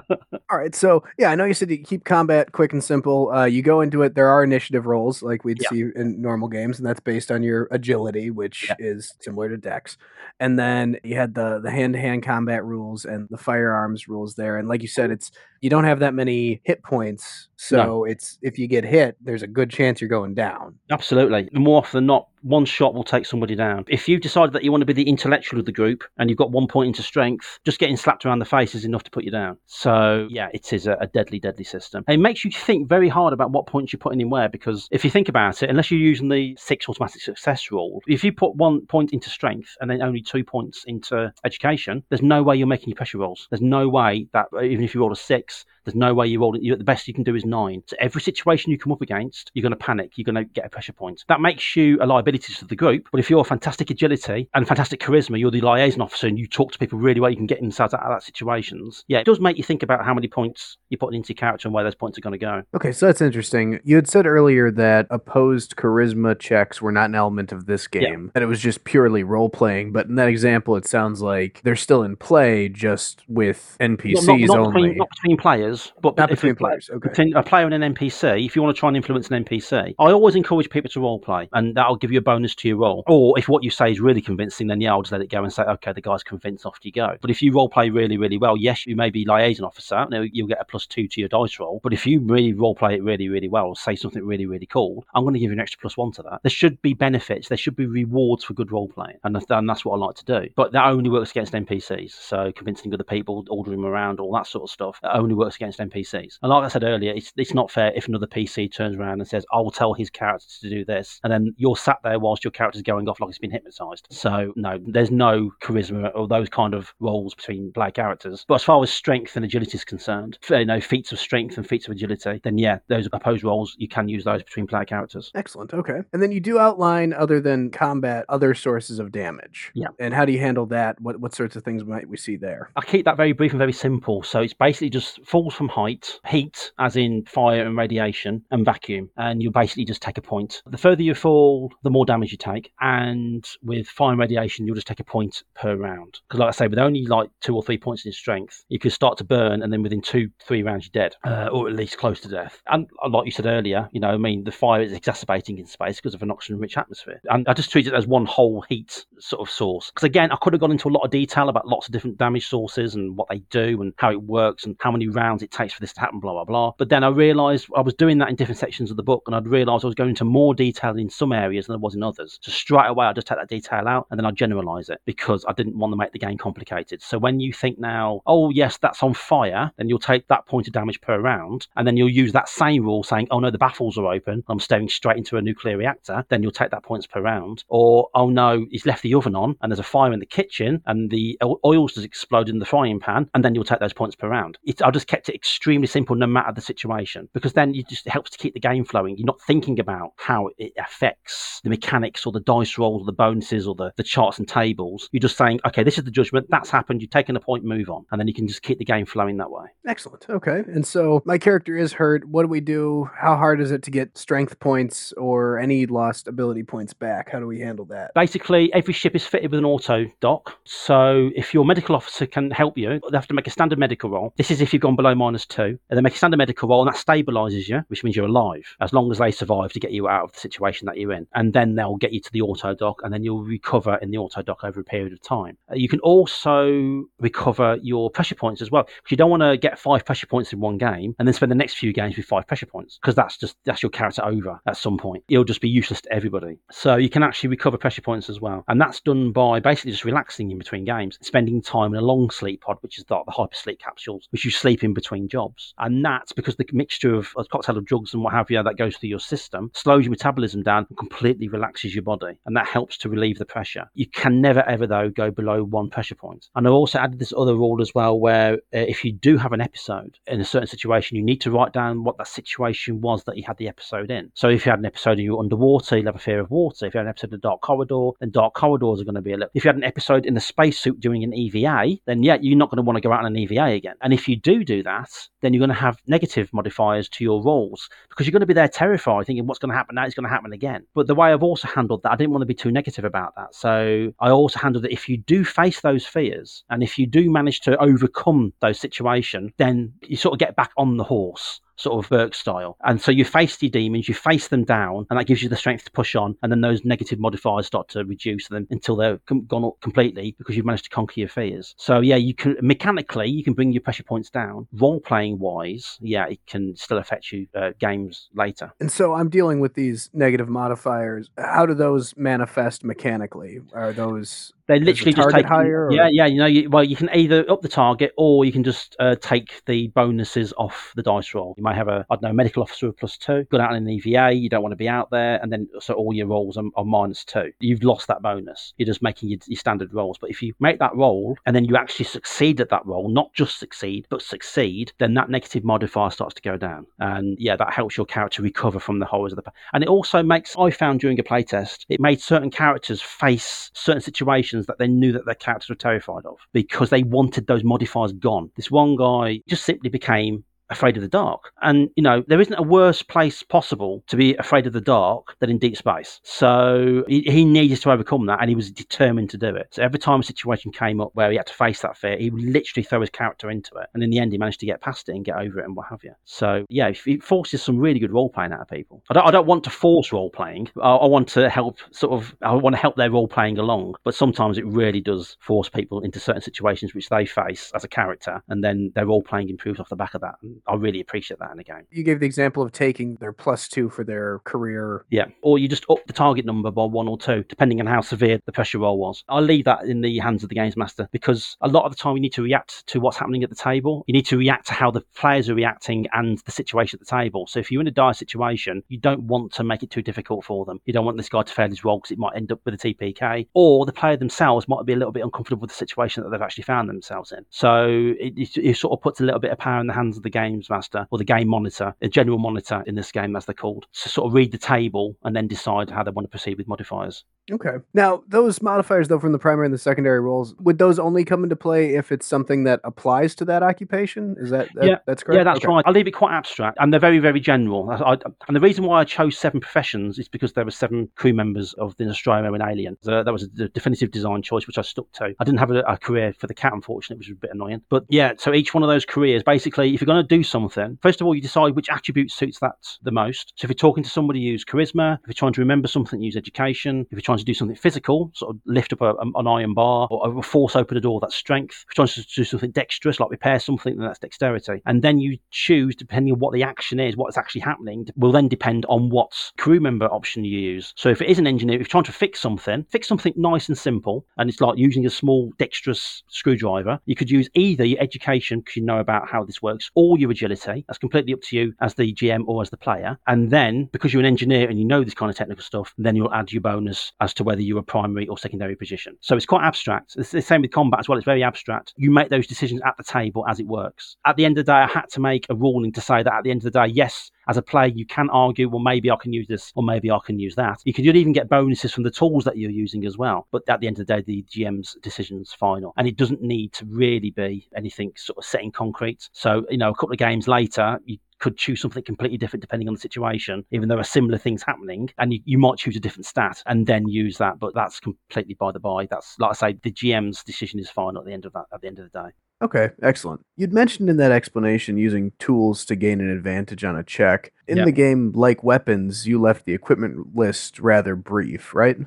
All 0.50 0.58
right. 0.58 0.74
So 0.74 1.04
yeah, 1.18 1.30
I 1.30 1.34
know 1.34 1.44
you 1.44 1.52
said 1.52 1.70
you 1.70 1.78
keep 1.82 2.04
combat 2.04 2.52
quick 2.52 2.72
and 2.72 2.82
simple. 2.82 3.30
Uh, 3.30 3.44
you 3.44 3.62
go 3.62 3.80
into 3.80 4.02
it. 4.02 4.14
There 4.14 4.28
are 4.28 4.42
initiative 4.42 4.86
rolls 4.86 5.22
like 5.22 5.44
we'd 5.44 5.58
yeah. 5.60 5.68
see 5.68 5.84
in 5.94 6.20
normal 6.22 6.48
games, 6.48 6.78
and 6.78 6.86
that's 6.86 7.00
based 7.00 7.30
on 7.30 7.42
your 7.42 7.68
agility, 7.70 8.30
which 8.30 8.66
yeah. 8.68 8.76
is 8.78 9.14
similar 9.20 9.48
to 9.50 9.56
Dex. 9.58 9.98
And 10.40 10.58
then 10.58 10.96
you 11.04 11.16
had 11.16 11.34
the 11.34 11.60
the 11.60 11.70
hand 11.70 11.94
to 11.94 12.00
hand 12.00 12.22
combat 12.22 12.64
rules 12.64 13.04
and 13.04 13.28
the 13.30 13.36
firearms 13.36 14.08
rules 14.08 14.34
there. 14.34 14.56
And 14.56 14.68
like 14.68 14.82
you 14.82 14.88
said, 14.88 15.10
it's 15.10 15.30
you 15.60 15.68
don't 15.68 15.84
have 15.84 16.00
that 16.00 16.14
many 16.14 16.60
hit 16.64 16.82
points, 16.82 17.47
so 17.60 17.76
no. 17.76 18.04
it's 18.04 18.38
if 18.40 18.56
you 18.56 18.68
get 18.68 18.84
hit, 18.84 19.16
there's 19.20 19.42
a 19.42 19.48
good 19.48 19.68
chance 19.68 20.00
you're 20.00 20.08
going 20.08 20.32
down. 20.32 20.76
Absolutely. 20.92 21.48
More 21.52 21.78
often 21.78 21.98
than 21.98 22.06
not, 22.06 22.28
one 22.42 22.64
shot 22.64 22.94
will 22.94 23.02
take 23.02 23.26
somebody 23.26 23.56
down. 23.56 23.84
If 23.88 24.08
you 24.08 24.20
decide 24.20 24.52
that 24.52 24.62
you 24.62 24.70
want 24.70 24.82
to 24.82 24.86
be 24.86 24.92
the 24.92 25.08
intellectual 25.08 25.58
of 25.58 25.66
the 25.66 25.72
group 25.72 26.04
and 26.18 26.30
you've 26.30 26.38
got 26.38 26.52
one 26.52 26.68
point 26.68 26.86
into 26.86 27.02
strength, 27.02 27.58
just 27.64 27.80
getting 27.80 27.96
slapped 27.96 28.24
around 28.24 28.38
the 28.38 28.44
face 28.44 28.76
is 28.76 28.84
enough 28.84 29.02
to 29.02 29.10
put 29.10 29.24
you 29.24 29.32
down. 29.32 29.58
So 29.66 30.28
yeah, 30.30 30.48
it 30.54 30.72
is 30.72 30.86
a, 30.86 30.92
a 31.00 31.08
deadly, 31.08 31.40
deadly 31.40 31.64
system. 31.64 32.04
It 32.06 32.20
makes 32.20 32.44
you 32.44 32.52
think 32.52 32.88
very 32.88 33.08
hard 33.08 33.32
about 33.32 33.50
what 33.50 33.66
points 33.66 33.92
you're 33.92 33.98
putting 33.98 34.20
in 34.20 34.30
where 34.30 34.48
because 34.48 34.86
if 34.92 35.04
you 35.04 35.10
think 35.10 35.28
about 35.28 35.60
it, 35.64 35.68
unless 35.68 35.90
you're 35.90 35.98
using 35.98 36.28
the 36.28 36.56
six 36.60 36.88
automatic 36.88 37.22
success 37.22 37.72
rule, 37.72 38.00
if 38.06 38.22
you 38.22 38.32
put 38.32 38.54
one 38.54 38.86
point 38.86 39.12
into 39.12 39.30
strength 39.30 39.76
and 39.80 39.90
then 39.90 40.00
only 40.00 40.22
two 40.22 40.44
points 40.44 40.84
into 40.86 41.32
education, 41.44 42.04
there's 42.08 42.22
no 42.22 42.44
way 42.44 42.54
you're 42.54 42.68
making 42.68 42.90
your 42.90 42.96
pressure 42.96 43.18
rolls. 43.18 43.48
There's 43.50 43.60
no 43.60 43.88
way 43.88 44.28
that 44.32 44.46
even 44.62 44.84
if 44.84 44.94
you 44.94 45.00
roll 45.00 45.12
a 45.12 45.16
six, 45.16 45.64
there's 45.84 45.96
no 45.96 46.14
way 46.14 46.26
you 46.26 46.40
roll 46.40 46.54
it. 46.54 46.78
The 46.78 46.84
best 46.84 47.08
you 47.08 47.14
can 47.14 47.24
do 47.24 47.34
is 47.34 47.44
nine. 47.48 47.82
So 47.86 47.96
every 48.00 48.20
situation 48.20 48.70
you 48.70 48.78
come 48.78 48.92
up 48.92 49.02
against, 49.02 49.50
you're 49.54 49.62
going 49.62 49.70
to 49.70 49.76
panic. 49.76 50.12
You're 50.16 50.24
going 50.24 50.36
to 50.36 50.44
get 50.44 50.64
a 50.64 50.68
pressure 50.68 50.92
point. 50.92 51.24
That 51.28 51.40
makes 51.40 51.76
you 51.76 51.98
a 52.00 52.06
liability 52.06 52.52
to 52.54 52.64
the 52.64 52.76
group. 52.76 53.08
But 53.10 53.20
if 53.20 53.30
you're 53.30 53.40
a 53.40 53.44
fantastic 53.44 53.90
agility 53.90 54.48
and 54.54 54.66
fantastic 54.66 55.00
charisma, 55.00 55.38
you're 55.38 55.50
the 55.50 55.60
liaison 55.60 56.00
officer 56.00 56.26
and 56.26 56.38
you 56.38 56.46
talk 56.46 56.72
to 56.72 56.78
people 56.78 56.98
really 56.98 57.20
well, 57.20 57.30
you 57.30 57.36
can 57.36 57.46
get 57.46 57.60
inside 57.60 57.94
out 57.94 58.02
of 58.02 58.10
that 58.10 58.22
situations. 58.22 59.04
Yeah, 59.08 59.18
it 59.18 59.24
does 59.24 59.40
make 59.40 59.56
you 59.56 59.64
think 59.64 59.82
about 59.82 60.04
how 60.04 60.14
many 60.14 60.28
points 60.28 60.76
you're 60.90 60.98
putting 60.98 61.18
into 61.18 61.30
your 61.30 61.36
character 61.36 61.68
and 61.68 61.74
where 61.74 61.84
those 61.84 61.94
points 61.94 62.18
are 62.18 62.20
going 62.20 62.32
to 62.32 62.38
go. 62.38 62.62
Okay, 62.74 62.92
so 62.92 63.06
that's 63.06 63.20
interesting. 63.20 63.80
You 63.84 63.96
had 63.96 64.08
said 64.08 64.26
earlier 64.26 64.70
that 64.72 65.06
opposed 65.10 65.76
charisma 65.76 66.38
checks 66.38 66.82
were 66.82 66.92
not 66.92 67.06
an 67.06 67.14
element 67.14 67.52
of 67.52 67.66
this 67.66 67.86
game, 67.86 68.02
yeah. 68.02 68.30
that 68.34 68.42
it 68.42 68.46
was 68.46 68.60
just 68.60 68.84
purely 68.84 69.22
role 69.22 69.48
playing. 69.48 69.92
But 69.92 70.06
in 70.06 70.16
that 70.16 70.28
example, 70.28 70.76
it 70.76 70.86
sounds 70.86 71.22
like 71.22 71.60
they're 71.62 71.76
still 71.76 72.02
in 72.02 72.16
play, 72.16 72.68
just 72.68 73.22
with 73.28 73.76
NPCs 73.80 74.26
not, 74.26 74.40
not, 74.40 74.46
not 74.48 74.58
only. 74.58 74.72
Between, 74.72 74.98
not 74.98 75.08
between 75.10 75.36
players 75.36 75.58
players, 75.58 75.92
but 76.00 76.16
not 76.16 76.28
between 76.28 76.54
players. 76.54 76.90
Okay, 76.92 77.08
between 77.08 77.36
a 77.38 77.42
player 77.42 77.66
and 77.66 77.74
an 77.74 77.94
NPC. 77.94 78.44
If 78.44 78.56
you 78.56 78.62
want 78.62 78.74
to 78.74 78.78
try 78.78 78.88
and 78.88 78.96
influence 78.96 79.30
an 79.30 79.44
NPC, 79.44 79.94
I 79.98 80.12
always 80.12 80.34
encourage 80.34 80.70
people 80.70 80.90
to 80.90 81.00
role 81.00 81.18
play, 81.18 81.48
and 81.52 81.74
that'll 81.74 81.96
give 81.96 82.10
you 82.10 82.18
a 82.18 82.22
bonus 82.22 82.54
to 82.56 82.68
your 82.68 82.78
roll. 82.78 83.04
Or 83.06 83.38
if 83.38 83.48
what 83.48 83.62
you 83.62 83.70
say 83.70 83.92
is 83.92 84.00
really 84.00 84.20
convincing, 84.20 84.66
then 84.66 84.80
yeah, 84.80 84.92
I'll 84.92 85.02
just 85.02 85.12
let 85.12 85.20
it 85.20 85.30
go 85.30 85.42
and 85.44 85.52
say, 85.52 85.62
okay, 85.62 85.92
the 85.92 86.00
guy's 86.00 86.22
convinced, 86.22 86.66
off 86.66 86.78
you 86.82 86.92
go. 86.92 87.16
But 87.20 87.30
if 87.30 87.40
you 87.40 87.52
role 87.52 87.68
play 87.68 87.90
really, 87.90 88.16
really 88.16 88.38
well, 88.38 88.56
yes, 88.56 88.86
you 88.86 88.96
may 88.96 89.10
be 89.10 89.24
liaison 89.24 89.64
officer, 89.64 89.94
and 89.94 90.28
you'll 90.32 90.48
get 90.48 90.60
a 90.60 90.64
plus 90.64 90.86
two 90.86 91.06
to 91.08 91.20
your 91.20 91.28
dice 91.28 91.58
roll. 91.58 91.80
But 91.82 91.92
if 91.92 92.06
you 92.06 92.20
really 92.20 92.52
role 92.52 92.74
play 92.74 92.94
it 92.94 93.02
really, 93.02 93.28
really 93.28 93.48
well, 93.48 93.74
say 93.74 93.94
something 93.94 94.24
really, 94.24 94.46
really 94.46 94.66
cool, 94.66 95.06
I'm 95.14 95.22
going 95.22 95.34
to 95.34 95.40
give 95.40 95.50
you 95.50 95.54
an 95.54 95.60
extra 95.60 95.80
plus 95.80 95.96
one 95.96 96.12
to 96.12 96.22
that. 96.22 96.40
There 96.42 96.50
should 96.50 96.80
be 96.82 96.94
benefits. 96.94 97.48
There 97.48 97.58
should 97.58 97.76
be 97.76 97.86
rewards 97.86 98.44
for 98.44 98.54
good 98.54 98.72
role 98.72 98.88
playing, 98.88 99.18
and, 99.22 99.36
that's 99.68 99.84
what 99.84 99.94
I 99.94 99.98
like 99.98 100.16
to 100.16 100.24
do. 100.24 100.48
But 100.56 100.72
that 100.72 100.86
only 100.86 101.10
works 101.10 101.30
against 101.30 101.52
NPCs. 101.52 102.10
So 102.10 102.52
convincing 102.52 102.92
other 102.92 103.04
people, 103.04 103.44
ordering 103.48 103.80
them 103.80 103.86
around, 103.90 104.18
all 104.18 104.32
that 104.32 104.46
sort 104.46 104.64
of 104.64 104.70
stuff, 104.70 104.98
only 105.04 105.34
works 105.34 105.56
against 105.56 105.78
NPCs. 105.78 106.38
And 106.42 106.50
like 106.50 106.64
I 106.64 106.68
said 106.68 106.84
earlier, 106.84 107.12
it's, 107.12 107.27
it's 107.36 107.54
not 107.54 107.70
fair 107.70 107.92
if 107.94 108.08
another 108.08 108.26
PC 108.26 108.72
turns 108.72 108.96
around 108.96 109.20
and 109.20 109.28
says, 109.28 109.44
I'll 109.52 109.70
tell 109.70 109.94
his 109.94 110.10
character 110.10 110.46
to 110.60 110.70
do 110.70 110.84
this. 110.84 111.20
And 111.24 111.32
then 111.32 111.54
you're 111.56 111.76
sat 111.76 111.98
there 112.02 112.18
whilst 112.18 112.44
your 112.44 112.50
character's 112.50 112.82
going 112.82 113.08
off 113.08 113.20
like 113.20 113.30
it's 113.30 113.38
been 113.38 113.50
hypnotized. 113.50 114.06
So, 114.10 114.52
no, 114.56 114.78
there's 114.86 115.10
no 115.10 115.50
charisma 115.62 116.10
or 116.14 116.28
those 116.28 116.48
kind 116.48 116.74
of 116.74 116.94
rolls 117.00 117.34
between 117.34 117.72
player 117.72 117.90
characters. 117.90 118.44
But 118.48 118.56
as 118.56 118.64
far 118.64 118.82
as 118.82 118.90
strength 118.90 119.36
and 119.36 119.44
agility 119.44 119.76
is 119.76 119.84
concerned, 119.84 120.38
you 120.50 120.64
know, 120.64 120.80
feats 120.80 121.12
of 121.12 121.18
strength 121.18 121.56
and 121.56 121.66
feats 121.66 121.86
of 121.86 121.92
agility, 121.92 122.40
then 122.42 122.58
yeah, 122.58 122.78
those 122.88 123.08
opposed 123.12 123.44
rolls, 123.44 123.74
you 123.78 123.88
can 123.88 124.08
use 124.08 124.24
those 124.24 124.42
between 124.42 124.66
player 124.66 124.84
characters. 124.84 125.30
Excellent. 125.34 125.74
Okay. 125.74 126.00
And 126.12 126.22
then 126.22 126.32
you 126.32 126.40
do 126.40 126.58
outline, 126.58 127.12
other 127.12 127.40
than 127.40 127.70
combat, 127.70 128.24
other 128.28 128.54
sources 128.54 128.98
of 128.98 129.12
damage. 129.12 129.70
Yeah. 129.74 129.88
And 129.98 130.14
how 130.14 130.24
do 130.24 130.32
you 130.32 130.40
handle 130.40 130.66
that? 130.66 131.00
What, 131.00 131.20
what 131.20 131.34
sorts 131.34 131.56
of 131.56 131.64
things 131.64 131.84
might 131.84 132.08
we 132.08 132.16
see 132.16 132.36
there? 132.36 132.70
I 132.76 132.84
keep 132.84 133.04
that 133.04 133.16
very 133.16 133.32
brief 133.32 133.52
and 133.52 133.58
very 133.58 133.72
simple. 133.72 134.22
So 134.22 134.40
it's 134.40 134.54
basically 134.54 134.90
just 134.90 135.24
falls 135.24 135.54
from 135.54 135.68
height, 135.68 136.20
heat, 136.26 136.72
as 136.78 136.96
in 136.96 137.17
fire 137.24 137.64
and 137.64 137.76
radiation, 137.76 138.44
and 138.50 138.64
vacuum, 138.64 139.10
and 139.16 139.42
you 139.42 139.50
basically 139.50 139.84
just 139.84 140.02
take 140.02 140.18
a 140.18 140.22
point. 140.22 140.62
The 140.66 140.78
further 140.78 141.02
you 141.02 141.14
fall, 141.14 141.72
the 141.82 141.90
more 141.90 142.04
damage 142.04 142.32
you 142.32 142.38
take, 142.38 142.72
and 142.80 143.46
with 143.62 143.88
fire 143.88 144.10
and 144.10 144.20
radiation, 144.20 144.66
you'll 144.66 144.74
just 144.74 144.86
take 144.86 145.00
a 145.00 145.04
point 145.04 145.42
per 145.54 145.76
round. 145.76 146.20
Because, 146.28 146.40
like 146.40 146.48
I 146.48 146.52
say, 146.52 146.66
with 146.68 146.78
only 146.78 147.06
like 147.06 147.30
two 147.40 147.54
or 147.54 147.62
three 147.62 147.78
points 147.78 148.06
in 148.06 148.12
strength, 148.12 148.64
you 148.68 148.78
could 148.78 148.92
start 148.92 149.18
to 149.18 149.24
burn, 149.24 149.62
and 149.62 149.72
then 149.72 149.82
within 149.82 150.00
two, 150.00 150.30
three 150.44 150.62
rounds, 150.62 150.88
you're 150.92 151.02
dead, 151.04 151.16
uh, 151.24 151.48
or 151.52 151.68
at 151.68 151.74
least 151.74 151.98
close 151.98 152.20
to 152.20 152.28
death. 152.28 152.62
And 152.68 152.88
uh, 153.02 153.08
like 153.08 153.26
you 153.26 153.32
said 153.32 153.46
earlier, 153.46 153.88
you 153.92 154.00
know, 154.00 154.10
I 154.10 154.16
mean, 154.16 154.44
the 154.44 154.52
fire 154.52 154.82
is 154.82 154.92
exacerbating 154.92 155.58
in 155.58 155.66
space 155.66 155.96
because 155.96 156.14
of 156.14 156.22
an 156.22 156.30
oxygen-rich 156.30 156.76
atmosphere, 156.76 157.20
and 157.24 157.48
I 157.48 157.54
just 157.54 157.70
treat 157.70 157.86
it 157.86 157.94
as 157.94 158.06
one 158.06 158.26
whole 158.26 158.64
heat 158.68 159.06
sort 159.18 159.46
of 159.46 159.50
source. 159.52 159.90
Because 159.90 160.04
again, 160.04 160.32
I 160.32 160.36
could 160.40 160.52
have 160.52 160.60
gone 160.60 160.72
into 160.72 160.88
a 160.88 160.90
lot 160.90 161.04
of 161.04 161.10
detail 161.10 161.48
about 161.48 161.66
lots 161.66 161.86
of 161.86 161.92
different 161.92 162.18
damage 162.18 162.46
sources 162.48 162.94
and 162.94 163.16
what 163.16 163.28
they 163.28 163.38
do 163.50 163.80
and 163.82 163.92
how 163.96 164.10
it 164.10 164.22
works 164.22 164.64
and 164.64 164.76
how 164.80 164.90
many 164.90 165.08
rounds 165.08 165.42
it 165.42 165.50
takes 165.50 165.74
for 165.74 165.80
this 165.80 165.92
to 165.94 166.00
happen, 166.00 166.20
blah 166.20 166.32
blah 166.32 166.44
blah. 166.44 166.72
But 166.78 166.88
then 166.88 167.04
I 167.04 167.07
realised 167.08 167.68
I 167.76 167.80
was 167.80 167.94
doing 167.94 168.18
that 168.18 168.28
in 168.28 168.36
different 168.36 168.58
sections 168.58 168.90
of 168.90 168.96
the 168.96 169.02
book, 169.02 169.24
and 169.26 169.34
I'd 169.34 169.46
realised 169.46 169.84
I 169.84 169.88
was 169.88 169.94
going 169.94 170.10
into 170.10 170.24
more 170.24 170.54
detail 170.54 170.96
in 170.96 171.10
some 171.10 171.32
areas 171.32 171.66
than 171.66 171.74
I 171.74 171.78
was 171.78 171.94
in 171.94 172.02
others. 172.02 172.38
So 172.42 172.50
straight 172.52 172.86
away, 172.86 173.06
I 173.06 173.12
just 173.12 173.26
take 173.26 173.38
that 173.38 173.48
detail 173.48 173.86
out 173.86 174.06
and 174.10 174.18
then 174.18 174.26
I 174.26 174.30
generalise 174.30 174.88
it 174.88 175.00
because 175.04 175.44
I 175.48 175.52
didn't 175.52 175.78
want 175.78 175.92
to 175.92 175.96
make 175.96 176.12
the 176.12 176.18
game 176.18 176.38
complicated. 176.38 177.02
So 177.02 177.18
when 177.18 177.40
you 177.40 177.52
think 177.52 177.78
now, 177.78 178.22
oh 178.26 178.50
yes, 178.50 178.78
that's 178.78 179.02
on 179.02 179.14
fire, 179.14 179.70
then 179.76 179.88
you'll 179.88 179.98
take 179.98 180.26
that 180.28 180.46
point 180.46 180.66
of 180.66 180.72
damage 180.72 181.00
per 181.00 181.20
round, 181.20 181.66
and 181.76 181.86
then 181.86 181.96
you'll 181.96 182.08
use 182.08 182.32
that 182.32 182.48
same 182.48 182.84
rule 182.84 183.02
saying, 183.02 183.28
oh 183.30 183.40
no, 183.40 183.50
the 183.50 183.58
baffles 183.58 183.98
are 183.98 184.12
open, 184.12 184.42
I'm 184.48 184.60
staring 184.60 184.88
straight 184.88 185.16
into 185.16 185.36
a 185.36 185.42
nuclear 185.42 185.76
reactor. 185.76 186.24
Then 186.28 186.42
you'll 186.42 186.52
take 186.52 186.70
that 186.70 186.82
points 186.82 187.06
per 187.06 187.20
round. 187.20 187.64
Or 187.68 188.08
oh 188.14 188.28
no, 188.28 188.66
he's 188.70 188.86
left 188.86 189.02
the 189.02 189.14
oven 189.14 189.34
on 189.34 189.56
and 189.60 189.70
there's 189.70 189.78
a 189.78 189.84
fire 189.84 190.12
in 190.12 190.20
the 190.20 190.26
kitchen 190.26 190.82
and 190.86 191.10
the 191.10 191.38
oils 191.64 191.94
just 191.94 192.06
exploded 192.06 192.54
in 192.54 192.58
the 192.58 192.66
frying 192.66 193.00
pan, 193.00 193.28
and 193.34 193.44
then 193.44 193.54
you'll 193.54 193.64
take 193.64 193.80
those 193.80 193.92
points 193.92 194.16
per 194.16 194.28
round. 194.28 194.58
It, 194.64 194.82
I 194.82 194.90
just 194.90 195.06
kept 195.06 195.28
it 195.28 195.34
extremely 195.34 195.86
simple, 195.86 196.16
no 196.16 196.26
matter 196.26 196.52
the 196.52 196.60
situation 196.60 196.87
situation 196.88 197.28
because 197.32 197.52
then 197.52 197.74
you 197.74 197.82
just 197.84 198.06
it 198.06 198.10
helps 198.10 198.30
to 198.30 198.38
keep 198.38 198.54
the 198.54 198.60
game 198.60 198.84
flowing. 198.84 199.16
You're 199.16 199.26
not 199.26 199.40
thinking 199.42 199.78
about 199.78 200.12
how 200.16 200.50
it 200.58 200.72
affects 200.78 201.60
the 201.62 201.70
mechanics 201.70 202.26
or 202.26 202.32
the 202.32 202.40
dice 202.40 202.78
rolls 202.78 203.02
or 203.02 203.06
the 203.06 203.12
bonuses 203.12 203.66
or 203.66 203.74
the, 203.74 203.92
the 203.96 204.02
charts 204.02 204.38
and 204.38 204.48
tables. 204.48 205.08
You're 205.12 205.20
just 205.20 205.36
saying, 205.36 205.60
okay, 205.66 205.82
this 205.82 205.98
is 205.98 206.04
the 206.04 206.10
judgment, 206.10 206.46
that's 206.50 206.70
happened, 206.70 207.02
you've 207.02 207.10
taken 207.10 207.36
a 207.36 207.40
point, 207.40 207.64
move 207.64 207.90
on. 207.90 208.04
And 208.10 208.20
then 208.20 208.28
you 208.28 208.34
can 208.34 208.48
just 208.48 208.62
keep 208.62 208.78
the 208.78 208.84
game 208.84 209.06
flowing 209.06 209.36
that 209.38 209.50
way. 209.50 209.66
Excellent. 209.86 210.26
Okay. 210.28 210.62
And 210.66 210.86
so 210.86 211.22
my 211.24 211.38
character 211.38 211.76
is 211.76 211.92
hurt. 211.92 212.24
What 212.26 212.42
do 212.42 212.48
we 212.48 212.60
do? 212.60 213.10
How 213.16 213.36
hard 213.36 213.60
is 213.60 213.70
it 213.70 213.82
to 213.84 213.90
get 213.90 214.16
strength 214.16 214.58
points 214.60 215.12
or 215.14 215.58
any 215.58 215.86
lost 215.86 216.28
ability 216.28 216.62
points 216.62 216.92
back? 216.94 217.30
How 217.30 217.40
do 217.40 217.46
we 217.46 217.60
handle 217.60 217.84
that? 217.86 218.12
Basically, 218.14 218.72
every 218.72 218.94
ship 218.94 219.14
is 219.14 219.26
fitted 219.26 219.50
with 219.50 219.58
an 219.58 219.64
auto 219.64 220.06
dock. 220.20 220.58
So 220.64 221.30
if 221.34 221.52
your 221.52 221.64
medical 221.64 221.96
officer 221.96 222.26
can 222.26 222.50
help 222.50 222.78
you, 222.78 223.00
they 223.10 223.16
have 223.16 223.26
to 223.28 223.34
make 223.34 223.46
a 223.46 223.50
standard 223.50 223.78
medical 223.78 224.10
roll. 224.10 224.32
This 224.36 224.50
is 224.50 224.60
if 224.60 224.72
you've 224.72 224.82
gone 224.82 224.96
below 224.96 225.14
minus 225.14 225.46
two. 225.46 225.78
And 225.90 225.96
they 225.96 226.00
make 226.00 226.14
a 226.14 226.18
standard 226.18 226.38
medical 226.38 226.68
roll 226.68 226.77
and 226.82 226.94
that 226.94 227.00
stabilizes 227.00 227.68
you, 227.68 227.82
which 227.88 228.04
means 228.04 228.16
you're 228.16 228.26
alive 228.26 228.76
as 228.80 228.92
long 228.92 229.10
as 229.10 229.18
they 229.18 229.30
survive 229.30 229.72
to 229.72 229.80
get 229.80 229.92
you 229.92 230.08
out 230.08 230.24
of 230.24 230.32
the 230.32 230.40
situation 230.40 230.86
that 230.86 230.96
you're 230.96 231.12
in. 231.12 231.26
And 231.34 231.52
then 231.52 231.74
they'll 231.74 231.96
get 231.96 232.12
you 232.12 232.20
to 232.20 232.32
the 232.32 232.40
autodoc 232.40 232.96
and 233.02 233.12
then 233.12 233.22
you'll 233.22 233.44
recover 233.44 233.96
in 233.96 234.10
the 234.10 234.18
autodoc 234.18 234.64
over 234.64 234.80
a 234.80 234.84
period 234.84 235.12
of 235.12 235.22
time. 235.22 235.56
Uh, 235.70 235.74
you 235.74 235.88
can 235.88 236.00
also 236.00 237.04
recover 237.18 237.78
your 237.82 238.10
pressure 238.10 238.34
points 238.34 238.62
as 238.62 238.70
well 238.70 238.84
because 238.84 239.10
you 239.10 239.16
don't 239.16 239.30
want 239.30 239.42
to 239.42 239.56
get 239.56 239.78
five 239.78 240.04
pressure 240.04 240.26
points 240.26 240.52
in 240.52 240.60
one 240.60 240.78
game 240.78 241.14
and 241.18 241.26
then 241.26 241.32
spend 241.32 241.50
the 241.50 241.56
next 241.56 241.74
few 241.74 241.92
games 241.92 242.16
with 242.16 242.26
five 242.26 242.46
pressure 242.46 242.66
points 242.66 242.98
because 243.00 243.14
that's 243.14 243.36
just 243.36 243.56
that's 243.64 243.82
your 243.82 243.90
character 243.90 244.24
over 244.24 244.60
at 244.66 244.76
some 244.76 244.98
point. 244.98 245.24
It'll 245.28 245.44
just 245.44 245.60
be 245.60 245.68
useless 245.68 246.00
to 246.02 246.12
everybody. 246.12 246.58
So 246.70 246.96
you 246.96 247.08
can 247.08 247.22
actually 247.22 247.50
recover 247.50 247.76
pressure 247.78 248.02
points 248.02 248.30
as 248.30 248.40
well, 248.40 248.64
and 248.68 248.80
that's 248.80 249.00
done 249.00 249.32
by 249.32 249.60
basically 249.60 249.92
just 249.92 250.04
relaxing 250.04 250.50
in 250.50 250.58
between 250.58 250.84
games, 250.84 251.18
spending 251.22 251.62
time 251.62 251.94
in 251.94 252.00
a 252.00 252.04
long 252.04 252.30
sleep 252.30 252.62
pod, 252.62 252.78
which 252.80 252.98
is 252.98 253.04
the, 253.04 253.20
the 253.24 253.32
hyper 253.32 253.54
sleep 253.54 253.80
capsules, 253.80 254.28
which 254.30 254.44
you 254.44 254.50
sleep 254.50 254.84
in 254.84 254.94
between 254.94 255.28
jobs, 255.28 255.74
and 255.78 256.04
that's 256.04 256.32
because 256.32 256.56
the 256.56 256.64
mixture 256.72 257.14
of 257.14 257.32
a 257.36 257.44
cocktail 257.44 257.76
of 257.76 257.84
drugs 257.84 258.14
and 258.14 258.22
what 258.22 258.32
have 258.32 258.50
you 258.50 258.62
that 258.62 258.76
goes 258.76 258.96
through 258.96 259.08
your 259.08 259.20
system 259.20 259.70
slows 259.74 260.04
your 260.04 260.10
metabolism 260.10 260.62
down 260.62 260.86
and 260.88 260.98
completely 260.98 261.48
relaxes 261.48 261.94
your 261.94 262.02
body, 262.02 262.38
and 262.46 262.56
that 262.56 262.66
helps 262.66 262.96
to 262.98 263.08
relieve 263.08 263.38
the 263.38 263.44
pressure. 263.44 263.88
You 263.94 264.06
can 264.06 264.40
never 264.40 264.62
ever 264.68 264.86
though 264.86 265.10
go 265.10 265.30
below 265.30 265.64
one 265.64 265.90
pressure 265.90 266.14
point. 266.14 266.46
And 266.54 266.66
I 266.66 266.70
also 266.70 266.98
added 266.98 267.18
this 267.18 267.32
other 267.36 267.54
rule 267.54 267.80
as 267.80 267.94
well, 267.94 268.18
where 268.18 268.54
uh, 268.54 268.58
if 268.72 269.04
you 269.04 269.12
do 269.12 269.36
have 269.36 269.52
an 269.52 269.60
episode 269.60 270.18
in 270.26 270.40
a 270.40 270.44
certain 270.44 270.68
situation, 270.68 271.16
you 271.16 271.24
need 271.24 271.40
to 271.42 271.50
write 271.50 271.72
down 271.72 272.04
what 272.04 272.18
that 272.18 272.28
situation 272.28 273.00
was 273.00 273.24
that 273.24 273.36
you 273.36 273.44
had 273.46 273.56
the 273.58 273.68
episode 273.68 274.10
in. 274.10 274.30
So 274.34 274.48
if 274.48 274.66
you 274.66 274.70
had 274.70 274.78
an 274.78 274.86
episode 274.86 275.12
and 275.12 275.22
you 275.22 275.32
were 275.34 275.42
underwater, 275.42 275.96
you'll 275.96 276.06
have 276.06 276.16
a 276.16 276.18
fear 276.18 276.40
of 276.40 276.50
water. 276.50 276.86
If 276.86 276.94
you 276.94 276.98
had 276.98 277.06
an 277.06 277.10
episode 277.10 277.32
of 277.32 277.40
Dark 277.40 277.60
Corridor, 277.60 278.10
then 278.20 278.30
Dark 278.30 278.54
Corridors 278.54 279.00
are 279.00 279.04
going 279.04 279.14
to 279.14 279.22
be 279.22 279.32
a 279.32 279.36
little. 279.36 279.50
If 279.54 279.64
you 279.64 279.68
had 279.68 279.76
an 279.76 279.84
episode 279.84 280.26
in 280.26 280.36
a 280.36 280.40
spacesuit 280.40 281.00
doing 281.00 281.24
an 281.24 281.32
EVA, 281.32 281.98
then 282.06 282.22
yeah, 282.22 282.38
you're 282.40 282.58
not 282.58 282.70
going 282.70 282.76
to 282.76 282.82
want 282.82 282.96
to 282.96 283.00
go 283.00 283.12
out 283.12 283.20
on 283.20 283.26
an 283.26 283.36
EVA 283.36 283.64
again. 283.64 283.96
And 284.02 284.12
if 284.12 284.28
you 284.28 284.36
do 284.36 284.64
do 284.64 284.82
that, 284.82 285.10
then 285.40 285.52
you're 285.52 285.60
going 285.60 285.68
to 285.68 285.74
have 285.74 285.98
negative 286.06 286.50
modifiers 286.58 287.08
to 287.10 287.24
your 287.24 287.42
rolls 287.42 287.88
because 288.08 288.26
you're 288.26 288.32
going 288.32 288.40
to 288.40 288.54
be 288.54 288.54
there 288.54 288.68
terrified, 288.68 289.26
thinking 289.26 289.46
what's 289.46 289.58
going 289.58 289.70
to 289.70 289.76
happen 289.76 289.94
now 289.94 290.06
is 290.06 290.14
going 290.14 290.28
to 290.28 290.30
happen 290.30 290.52
again. 290.52 290.84
But 290.94 291.06
the 291.06 291.14
way 291.14 291.32
I've 291.32 291.42
also 291.42 291.68
handled 291.68 292.02
that, 292.02 292.12
I 292.12 292.16
didn't 292.16 292.32
want 292.32 292.42
to 292.42 292.46
be 292.46 292.54
too 292.54 292.72
negative 292.72 293.04
about 293.04 293.34
that. 293.36 293.54
So 293.54 294.12
I 294.20 294.30
also 294.30 294.58
handled 294.58 294.84
it 294.84 294.92
if 294.92 295.08
you 295.08 295.18
do 295.18 295.44
face 295.44 295.80
those 295.80 296.04
fears 296.04 296.64
and 296.70 296.82
if 296.82 296.98
you 296.98 297.06
do 297.06 297.30
manage 297.30 297.60
to 297.60 297.76
overcome 297.78 298.52
those 298.60 298.80
situations, 298.80 299.52
then 299.56 299.92
you 300.02 300.16
sort 300.16 300.34
of 300.34 300.38
get 300.38 300.56
back 300.56 300.72
on 300.76 300.96
the 300.96 301.04
horse 301.04 301.60
sort 301.78 302.04
of 302.04 302.10
Burke 302.10 302.34
style. 302.34 302.76
And 302.84 303.00
so 303.00 303.10
you 303.10 303.24
face 303.24 303.60
your 303.62 303.70
demons, 303.70 304.08
you 304.08 304.14
face 304.14 304.48
them 304.48 304.64
down, 304.64 305.06
and 305.10 305.18
that 305.18 305.26
gives 305.26 305.42
you 305.42 305.48
the 305.48 305.56
strength 305.56 305.84
to 305.84 305.90
push 305.90 306.14
on. 306.14 306.36
And 306.42 306.52
then 306.52 306.60
those 306.60 306.84
negative 306.84 307.18
modifiers 307.18 307.66
start 307.66 307.88
to 307.90 308.04
reduce 308.04 308.48
them 308.48 308.66
until 308.70 308.96
they're 308.96 309.18
com- 309.26 309.46
gone 309.46 309.64
up 309.64 309.80
completely 309.80 310.34
because 310.38 310.56
you've 310.56 310.66
managed 310.66 310.84
to 310.84 310.90
conquer 310.90 311.20
your 311.20 311.28
fears. 311.28 311.74
So 311.78 312.00
yeah, 312.00 312.16
you 312.16 312.34
can 312.34 312.56
mechanically 312.60 313.28
you 313.28 313.44
can 313.44 313.54
bring 313.54 313.72
your 313.72 313.82
pressure 313.82 314.02
points 314.02 314.30
down. 314.30 314.66
Role 314.72 315.00
playing 315.00 315.38
wise, 315.38 315.98
yeah, 316.00 316.26
it 316.26 316.40
can 316.46 316.76
still 316.76 316.98
affect 316.98 317.32
you 317.32 317.46
uh, 317.54 317.70
games 317.78 318.28
later. 318.34 318.72
And 318.80 318.90
so 318.90 319.14
I'm 319.14 319.28
dealing 319.28 319.60
with 319.60 319.74
these 319.74 320.10
negative 320.12 320.48
modifiers. 320.48 321.30
How 321.38 321.66
do 321.66 321.74
those 321.74 322.16
manifest 322.16 322.84
mechanically? 322.84 323.60
Are 323.72 323.92
those 323.92 324.52
they 324.68 324.78
literally 324.78 325.12
the 325.12 325.16
just 325.16 325.30
take 325.30 325.46
higher. 325.46 325.86
Or? 325.86 325.92
Yeah, 325.92 326.08
yeah. 326.12 326.26
You 326.26 326.38
know, 326.38 326.46
you, 326.46 326.70
well, 326.70 326.84
you 326.84 326.94
can 326.94 327.08
either 327.14 327.50
up 327.50 327.62
the 327.62 327.68
target 327.68 328.12
or 328.16 328.44
you 328.44 328.52
can 328.52 328.62
just 328.62 328.94
uh, 329.00 329.16
take 329.16 329.62
the 329.64 329.88
bonuses 329.88 330.52
off 330.58 330.92
the 330.94 331.02
dice 331.02 331.34
roll. 331.34 331.54
You 331.56 331.62
might 331.62 331.76
have 331.76 331.88
a 331.88 332.04
I 332.10 332.16
don't 332.16 332.22
know 332.22 332.32
medical 332.32 332.62
officer 332.62 332.88
of 332.88 332.96
plus 332.98 333.16
two. 333.16 333.44
Got 333.50 333.60
out 333.60 333.74
in 333.74 333.82
an 333.82 333.88
EVA, 333.88 334.34
you 334.34 334.48
don't 334.48 334.62
want 334.62 334.72
to 334.72 334.76
be 334.76 334.88
out 334.88 335.10
there, 335.10 335.40
and 335.42 335.50
then 335.50 335.68
so 335.80 335.94
all 335.94 336.12
your 336.12 336.26
rolls 336.26 336.56
are, 336.58 336.64
are 336.76 336.84
minus 336.84 337.24
two. 337.24 337.50
You've 337.60 337.82
lost 337.82 338.08
that 338.08 338.20
bonus. 338.20 338.74
You're 338.76 338.86
just 338.86 339.02
making 339.02 339.30
your, 339.30 339.38
your 339.46 339.58
standard 339.58 339.92
rolls. 339.94 340.18
But 340.18 340.30
if 340.30 340.42
you 340.42 340.52
make 340.60 340.78
that 340.80 340.94
roll 340.94 341.36
and 341.46 341.56
then 341.56 341.64
you 341.64 341.76
actually 341.76 342.04
succeed 342.04 342.60
at 342.60 342.68
that 342.68 342.84
roll, 342.84 343.08
not 343.08 343.32
just 343.32 343.58
succeed 343.58 344.06
but 344.10 344.20
succeed, 344.20 344.92
then 344.98 345.14
that 345.14 345.30
negative 345.30 345.64
modifier 345.64 346.10
starts 346.10 346.34
to 346.34 346.42
go 346.42 346.58
down, 346.58 346.86
and 346.98 347.38
yeah, 347.40 347.56
that 347.56 347.72
helps 347.72 347.96
your 347.96 348.06
character 348.06 348.42
recover 348.42 348.78
from 348.78 348.98
the 348.98 349.06
horrors 349.06 349.32
of 349.32 349.36
the. 349.36 349.50
And 349.72 349.82
it 349.82 349.88
also 349.88 350.22
makes 350.22 350.54
I 350.58 350.70
found 350.70 351.00
during 351.00 351.18
a 351.18 351.22
playtest, 351.22 351.86
it 351.88 352.00
made 352.00 352.20
certain 352.20 352.50
characters 352.50 353.00
face 353.00 353.70
certain 353.72 354.02
situations 354.02 354.57
that 354.66 354.78
they 354.78 354.88
knew 354.88 355.12
that 355.12 355.26
their 355.26 355.34
characters 355.34 355.68
were 355.68 355.74
terrified 355.74 356.24
of 356.26 356.38
because 356.52 356.90
they 356.90 357.02
wanted 357.02 357.46
those 357.46 357.64
modifiers 357.64 358.12
gone. 358.12 358.50
This 358.56 358.70
one 358.70 358.96
guy 358.96 359.40
just 359.48 359.64
simply 359.64 359.90
became 359.90 360.44
afraid 360.70 360.96
of 360.96 361.02
the 361.02 361.08
dark. 361.08 361.52
And, 361.62 361.90
you 361.96 362.02
know, 362.02 362.22
there 362.26 362.40
isn't 362.40 362.54
a 362.54 362.62
worse 362.62 363.02
place 363.02 363.42
possible 363.42 364.02
to 364.08 364.16
be 364.16 364.34
afraid 364.36 364.66
of 364.66 364.72
the 364.72 364.80
dark 364.80 365.36
than 365.40 365.50
in 365.50 365.58
deep 365.58 365.76
space. 365.76 366.20
So 366.24 367.04
he, 367.08 367.22
he 367.22 367.44
needed 367.44 367.80
to 367.82 367.90
overcome 367.90 368.26
that 368.26 368.40
and 368.40 368.48
he 368.48 368.56
was 368.56 368.70
determined 368.70 369.30
to 369.30 369.38
do 369.38 369.54
it. 369.54 369.68
So 369.70 369.82
every 369.82 369.98
time 369.98 370.20
a 370.20 370.22
situation 370.22 370.72
came 370.72 371.00
up 371.00 371.10
where 371.14 371.30
he 371.30 371.36
had 371.36 371.46
to 371.46 371.54
face 371.54 371.82
that 371.82 371.96
fear, 371.96 372.16
he 372.16 372.30
would 372.30 372.42
literally 372.42 372.84
throw 372.84 373.00
his 373.00 373.10
character 373.10 373.50
into 373.50 373.74
it. 373.76 373.88
And 373.94 374.02
in 374.02 374.10
the 374.10 374.18
end, 374.18 374.32
he 374.32 374.38
managed 374.38 374.60
to 374.60 374.66
get 374.66 374.80
past 374.80 375.08
it 375.08 375.14
and 375.14 375.24
get 375.24 375.36
over 375.36 375.60
it 375.60 375.64
and 375.64 375.76
what 375.76 375.88
have 375.88 376.04
you. 376.04 376.12
So, 376.24 376.64
yeah, 376.68 376.90
it 377.06 377.22
forces 377.22 377.62
some 377.62 377.78
really 377.78 377.98
good 377.98 378.12
role 378.12 378.28
playing 378.28 378.52
out 378.52 378.60
of 378.60 378.68
people. 378.68 379.02
I 379.10 379.14
don't, 379.14 379.26
I 379.26 379.30
don't 379.30 379.46
want 379.46 379.64
to 379.64 379.70
force 379.70 380.12
role 380.12 380.30
playing. 380.30 380.70
I, 380.82 380.96
I 380.96 381.06
want 381.06 381.28
to 381.30 381.48
help 381.48 381.78
sort 381.90 382.12
of, 382.12 382.34
I 382.42 382.52
want 382.52 382.74
to 382.74 382.80
help 382.80 382.96
their 382.96 383.10
role 383.10 383.28
playing 383.28 383.58
along. 383.58 383.94
But 384.04 384.14
sometimes 384.14 384.58
it 384.58 384.66
really 384.66 385.00
does 385.00 385.36
force 385.40 385.68
people 385.68 386.00
into 386.00 386.20
certain 386.20 386.42
situations 386.42 386.94
which 386.94 387.08
they 387.08 387.26
face 387.26 387.72
as 387.74 387.84
a 387.84 387.88
character. 387.88 388.42
And 388.48 388.62
then 388.62 388.92
their 388.94 389.06
role 389.06 389.22
playing 389.22 389.48
improves 389.48 389.80
off 389.80 389.88
the 389.88 389.96
back 389.96 390.14
of 390.14 390.20
that. 390.20 390.36
I 390.66 390.74
really 390.74 391.00
appreciate 391.00 391.40
that 391.40 391.50
in 391.50 391.58
a 391.58 391.64
game. 391.64 391.86
You 391.90 392.02
gave 392.02 392.20
the 392.20 392.26
example 392.26 392.62
of 392.62 392.72
taking 392.72 393.16
their 393.16 393.32
plus 393.32 393.68
two 393.68 393.88
for 393.88 394.04
their 394.04 394.40
career. 394.40 395.04
Yeah, 395.10 395.26
or 395.42 395.58
you 395.58 395.68
just 395.68 395.84
up 395.90 396.06
the 396.06 396.12
target 396.12 396.44
number 396.44 396.70
by 396.70 396.84
one 396.84 397.08
or 397.08 397.18
two, 397.18 397.44
depending 397.48 397.80
on 397.80 397.86
how 397.86 398.00
severe 398.00 398.40
the 398.46 398.52
pressure 398.52 398.78
roll 398.78 398.98
was. 398.98 399.24
I'll 399.28 399.42
leave 399.42 399.64
that 399.64 399.84
in 399.84 400.00
the 400.00 400.18
hands 400.18 400.42
of 400.42 400.48
the 400.48 400.54
games 400.54 400.76
master 400.76 401.08
because 401.12 401.56
a 401.60 401.68
lot 401.68 401.84
of 401.84 401.92
the 401.92 401.96
time 401.96 402.16
you 402.16 402.22
need 402.22 402.32
to 402.34 402.42
react 402.42 402.86
to 402.88 403.00
what's 403.00 403.16
happening 403.16 403.42
at 403.42 403.50
the 403.50 403.56
table. 403.56 404.04
You 404.06 404.12
need 404.12 404.26
to 404.26 404.38
react 404.38 404.66
to 404.68 404.74
how 404.74 404.90
the 404.90 405.02
players 405.16 405.48
are 405.48 405.54
reacting 405.54 406.06
and 406.12 406.38
the 406.38 406.52
situation 406.52 406.98
at 407.00 407.06
the 407.06 407.16
table. 407.16 407.46
So 407.46 407.60
if 407.60 407.70
you're 407.70 407.80
in 407.80 407.86
a 407.86 407.92
dire 407.92 408.14
situation, 408.14 408.82
you 408.88 408.98
don't 408.98 409.22
want 409.22 409.52
to 409.52 409.64
make 409.64 409.82
it 409.82 409.90
too 409.90 410.02
difficult 410.02 410.44
for 410.44 410.64
them. 410.64 410.80
You 410.84 410.92
don't 410.92 411.04
want 411.04 411.16
this 411.16 411.28
guy 411.28 411.42
to 411.42 411.52
fail 411.52 411.68
his 411.68 411.84
roll 411.84 411.98
because 411.98 412.12
it 412.12 412.18
might 412.18 412.36
end 412.36 412.52
up 412.52 412.60
with 412.64 412.74
a 412.74 412.78
TPK, 412.78 413.48
or 413.54 413.86
the 413.86 413.92
player 413.92 414.16
themselves 414.16 414.68
might 414.68 414.84
be 414.86 414.92
a 414.92 414.96
little 414.96 415.12
bit 415.12 415.24
uncomfortable 415.24 415.62
with 415.62 415.70
the 415.70 415.76
situation 415.76 416.22
that 416.22 416.30
they've 416.30 416.42
actually 416.42 416.64
found 416.64 416.88
themselves 416.88 417.32
in. 417.32 417.44
So 417.50 418.14
it, 418.18 418.34
it, 418.36 418.56
it 418.56 418.76
sort 418.76 418.92
of 418.92 419.02
puts 419.02 419.20
a 419.20 419.24
little 419.24 419.40
bit 419.40 419.50
of 419.50 419.58
power 419.58 419.80
in 419.80 419.86
the 419.86 419.92
hands 419.92 420.16
of 420.16 420.22
the 420.22 420.30
games 420.48 420.70
master 420.70 421.06
or 421.10 421.18
the 421.18 421.24
game 421.24 421.48
monitor, 421.48 421.94
a 422.00 422.08
general 422.08 422.38
monitor 422.38 422.82
in 422.86 422.94
this 422.94 423.12
game, 423.12 423.36
as 423.36 423.44
they're 423.44 423.54
called, 423.54 423.86
to 423.92 424.08
sort 424.08 424.26
of 424.26 424.34
read 424.34 424.52
the 424.52 424.58
table 424.58 425.16
and 425.24 425.34
then 425.36 425.46
decide 425.46 425.90
how 425.90 426.02
they 426.02 426.10
want 426.10 426.24
to 426.24 426.30
proceed 426.30 426.58
with 426.58 426.68
modifiers. 426.68 427.24
Okay. 427.50 427.76
Now, 427.94 428.22
those 428.28 428.60
modifiers, 428.60 429.08
though, 429.08 429.18
from 429.18 429.32
the 429.32 429.38
primary 429.38 429.66
and 429.66 429.74
the 429.74 429.78
secondary 429.78 430.20
roles, 430.20 430.54
would 430.60 430.78
those 430.78 430.98
only 430.98 431.24
come 431.24 431.44
into 431.44 431.56
play 431.56 431.94
if 431.94 432.12
it's 432.12 432.26
something 432.26 432.64
that 432.64 432.80
applies 432.84 433.34
to 433.36 433.44
that 433.46 433.62
occupation? 433.62 434.36
Is 434.38 434.50
that, 434.50 434.68
that 434.74 434.86
yeah, 434.86 434.98
that's 435.06 435.22
correct? 435.22 435.38
Yeah, 435.38 435.44
that's 435.44 435.58
okay. 435.58 435.68
right. 435.68 435.84
I'll 435.86 435.92
leave 435.92 436.06
it 436.06 436.12
quite 436.12 436.32
abstract, 436.32 436.78
and 436.80 436.92
they're 436.92 437.00
very, 437.00 437.18
very 437.18 437.40
general. 437.40 437.90
I, 437.90 438.12
I, 438.12 438.16
and 438.46 438.56
the 438.56 438.60
reason 438.60 438.84
why 438.84 439.00
I 439.00 439.04
chose 439.04 439.38
seven 439.38 439.60
professions 439.60 440.18
is 440.18 440.28
because 440.28 440.52
there 440.52 440.64
were 440.64 440.70
seven 440.70 441.08
crew 441.16 441.32
members 441.32 441.72
of 441.74 441.96
the 441.96 442.04
Nostromo 442.04 442.52
and 442.52 442.62
Alien. 442.62 442.96
So 443.02 443.22
that 443.22 443.32
was 443.32 443.44
a 443.44 443.68
definitive 443.68 444.10
design 444.10 444.42
choice, 444.42 444.66
which 444.66 444.78
I 444.78 444.82
stuck 444.82 445.10
to. 445.12 445.34
I 445.38 445.44
didn't 445.44 445.58
have 445.58 445.70
a, 445.70 445.80
a 445.80 445.96
career 445.96 446.32
for 446.32 446.46
the 446.46 446.54
cat, 446.54 446.72
unfortunately, 446.72 447.18
which 447.18 447.28
was 447.28 447.36
a 447.36 447.40
bit 447.40 447.50
annoying. 447.52 447.82
But 447.88 448.04
yeah, 448.08 448.32
so 448.38 448.52
each 448.52 448.74
one 448.74 448.82
of 448.82 448.88
those 448.88 449.04
careers, 449.04 449.42
basically, 449.42 449.94
if 449.94 450.00
you're 450.00 450.06
going 450.06 450.22
to 450.22 450.36
do 450.36 450.42
something, 450.42 450.98
first 451.02 451.20
of 451.20 451.26
all, 451.26 451.34
you 451.34 451.40
decide 451.40 451.74
which 451.74 451.88
attribute 451.88 452.30
suits 452.30 452.58
that 452.60 452.74
the 453.02 453.10
most. 453.10 453.54
So 453.56 453.64
if 453.64 453.70
you're 453.70 453.74
talking 453.74 454.04
to 454.04 454.10
somebody, 454.10 454.40
use 454.40 454.64
charisma. 454.64 455.14
If 455.22 455.28
you're 455.28 455.34
trying 455.34 455.54
to 455.54 455.60
remember 455.60 455.88
something, 455.88 456.20
use 456.20 456.36
education. 456.36 457.06
If 457.10 457.12
you're 457.12 457.20
trying 457.22 457.37
to 457.38 457.44
do 457.44 457.54
something 457.54 457.76
physical, 457.76 458.30
sort 458.34 458.54
of 458.54 458.60
lift 458.66 458.92
up 458.92 459.00
a, 459.00 459.16
um, 459.18 459.32
an 459.36 459.46
iron 459.46 459.74
bar 459.74 460.08
or 460.10 460.42
force 460.42 460.76
open 460.76 460.96
a 460.96 461.00
door, 461.00 461.20
that's 461.20 461.34
strength. 461.34 461.84
If 461.88 461.96
you're 461.96 462.06
trying 462.06 462.22
to 462.22 462.34
do 462.34 462.44
something 462.44 462.70
dexterous, 462.70 463.20
like 463.20 463.30
repair 463.30 463.58
something, 463.58 463.96
then 463.96 464.06
that's 464.06 464.18
dexterity. 464.18 464.82
And 464.86 465.02
then 465.02 465.18
you 465.18 465.38
choose, 465.50 465.96
depending 465.96 466.34
on 466.34 466.40
what 466.40 466.52
the 466.52 466.62
action 466.62 467.00
is, 467.00 467.16
what's 467.16 467.38
actually 467.38 467.62
happening, 467.62 468.06
will 468.16 468.32
then 468.32 468.48
depend 468.48 468.86
on 468.86 469.10
what 469.10 469.32
crew 469.56 469.80
member 469.80 470.06
option 470.06 470.44
you 470.44 470.58
use. 470.58 470.92
So 470.96 471.08
if 471.08 471.22
it 471.22 471.28
is 471.28 471.38
an 471.38 471.46
engineer, 471.46 471.76
if 471.76 471.80
you're 471.80 471.86
trying 471.86 472.04
to 472.04 472.12
fix 472.12 472.40
something, 472.40 472.84
fix 472.90 473.08
something 473.08 473.32
nice 473.36 473.68
and 473.68 473.76
simple, 473.76 474.26
and 474.36 474.48
it's 474.48 474.60
like 474.60 474.78
using 474.78 475.06
a 475.06 475.10
small 475.10 475.52
dexterous 475.58 476.22
screwdriver, 476.28 477.00
you 477.06 477.14
could 477.14 477.30
use 477.30 477.48
either 477.54 477.84
your 477.84 478.00
education, 478.00 478.60
because 478.60 478.76
you 478.76 478.84
know 478.84 478.98
about 478.98 479.28
how 479.28 479.44
this 479.44 479.62
works, 479.62 479.90
or 479.94 480.18
your 480.18 480.30
agility. 480.30 480.84
That's 480.86 480.98
completely 480.98 481.32
up 481.32 481.42
to 481.42 481.56
you 481.56 481.74
as 481.80 481.94
the 481.94 482.12
GM 482.12 482.44
or 482.46 482.62
as 482.62 482.70
the 482.70 482.76
player. 482.76 483.18
And 483.26 483.50
then, 483.50 483.88
because 483.92 484.12
you're 484.12 484.20
an 484.20 484.26
engineer 484.26 484.68
and 484.68 484.78
you 484.78 484.84
know 484.84 485.04
this 485.04 485.14
kind 485.14 485.30
of 485.30 485.36
technical 485.36 485.62
stuff, 485.62 485.94
then 485.98 486.16
you'll 486.16 486.32
add 486.32 486.52
your 486.52 486.60
bonus 486.60 487.12
as 487.20 487.27
as 487.28 487.34
to 487.34 487.44
whether 487.44 487.60
you're 487.60 487.78
a 487.78 487.82
primary 487.82 488.26
or 488.26 488.38
secondary 488.38 488.74
position. 488.74 489.14
So 489.20 489.36
it's 489.36 489.44
quite 489.44 489.62
abstract. 489.62 490.14
It's 490.16 490.30
the 490.30 490.40
same 490.40 490.62
with 490.62 490.70
combat 490.70 491.00
as 491.00 491.08
well. 491.08 491.18
It's 491.18 491.26
very 491.26 491.42
abstract. 491.42 491.92
You 491.96 492.10
make 492.10 492.30
those 492.30 492.46
decisions 492.46 492.80
at 492.86 492.96
the 492.96 493.04
table 493.04 493.44
as 493.46 493.60
it 493.60 493.66
works. 493.66 494.16
At 494.24 494.36
the 494.36 494.46
end 494.46 494.56
of 494.56 494.64
the 494.64 494.72
day, 494.72 494.78
I 494.78 494.86
had 494.86 495.10
to 495.10 495.20
make 495.20 495.44
a 495.50 495.54
ruling 495.54 495.92
to 495.92 496.00
say 496.00 496.22
that 496.22 496.32
at 496.32 496.44
the 496.44 496.50
end 496.50 496.64
of 496.64 496.72
the 496.72 496.78
day, 496.78 496.86
yes, 496.86 497.30
as 497.48 497.58
a 497.58 497.62
player, 497.62 497.88
you 497.88 498.06
can 498.06 498.30
argue, 498.30 498.68
well, 498.68 498.80
maybe 498.80 499.10
I 499.10 499.16
can 499.16 499.32
use 499.32 499.46
this 499.46 499.72
or 499.74 499.82
maybe 499.82 500.10
I 500.10 500.18
can 500.24 500.38
use 500.38 500.54
that. 500.56 500.80
You 500.84 500.94
can 500.94 501.04
even 501.04 501.32
get 501.32 501.48
bonuses 501.48 501.92
from 501.92 502.04
the 502.04 502.10
tools 502.10 502.44
that 502.44 502.56
you're 502.56 502.70
using 502.70 503.04
as 503.04 503.18
well. 503.18 503.46
But 503.50 503.68
at 503.68 503.80
the 503.80 503.86
end 503.86 503.98
of 503.98 504.06
the 504.06 504.16
day, 504.16 504.22
the 504.26 504.44
GM's 504.50 504.96
decision's 505.02 505.52
final. 505.52 505.92
And 505.96 506.08
it 506.08 506.16
doesn't 506.16 506.42
need 506.42 506.72
to 506.74 506.86
really 506.86 507.30
be 507.30 507.68
anything 507.76 508.12
sort 508.16 508.38
of 508.38 508.44
set 508.44 508.62
in 508.62 508.72
concrete. 508.72 509.28
So, 509.32 509.66
you 509.68 509.78
know, 509.78 509.90
a 509.90 509.94
couple 509.94 510.12
of 510.12 510.18
games 510.18 510.48
later, 510.48 510.98
you 511.04 511.18
could 511.38 511.56
choose 511.56 511.80
something 511.80 512.02
completely 512.02 512.38
different 512.38 512.60
depending 512.60 512.88
on 512.88 512.94
the 512.94 513.00
situation, 513.00 513.64
even 513.70 513.88
though 513.88 513.94
there 513.94 514.00
are 514.00 514.04
similar 514.04 514.38
things 514.38 514.62
happening. 514.62 515.10
And 515.18 515.32
you, 515.32 515.40
you 515.44 515.58
might 515.58 515.78
choose 515.78 515.96
a 515.96 516.00
different 516.00 516.26
stat 516.26 516.62
and 516.66 516.86
then 516.86 517.08
use 517.08 517.38
that, 517.38 517.58
but 517.58 517.74
that's 517.74 518.00
completely 518.00 518.54
by 518.54 518.72
the 518.72 518.80
by. 518.80 519.06
That's 519.06 519.38
like 519.38 519.50
I 519.50 519.54
say, 519.54 519.78
the 519.82 519.92
GM's 519.92 520.42
decision 520.44 520.80
is 520.80 520.90
final 520.90 521.20
at 521.20 521.26
the 521.26 521.32
end 521.32 521.44
of 521.44 521.52
that 521.52 521.66
at 521.72 521.80
the 521.80 521.86
end 521.88 521.98
of 521.98 522.10
the 522.10 522.18
day. 522.22 522.28
Okay, 522.60 522.90
excellent. 523.02 523.40
You'd 523.56 523.72
mentioned 523.72 524.10
in 524.10 524.16
that 524.16 524.32
explanation 524.32 524.98
using 524.98 525.30
tools 525.38 525.84
to 525.84 525.94
gain 525.94 526.20
an 526.20 526.28
advantage 526.28 526.82
on 526.82 526.96
a 526.96 527.04
check. 527.04 527.52
In 527.68 527.76
Yep. 527.78 527.86
the 527.86 527.92
game, 527.92 528.32
like 528.32 528.64
weapons, 528.64 529.28
you 529.28 529.40
left 529.40 529.64
the 529.64 529.74
equipment 529.74 530.34
list 530.34 530.80
rather 530.80 531.14
brief, 531.14 531.72
right? 531.72 531.98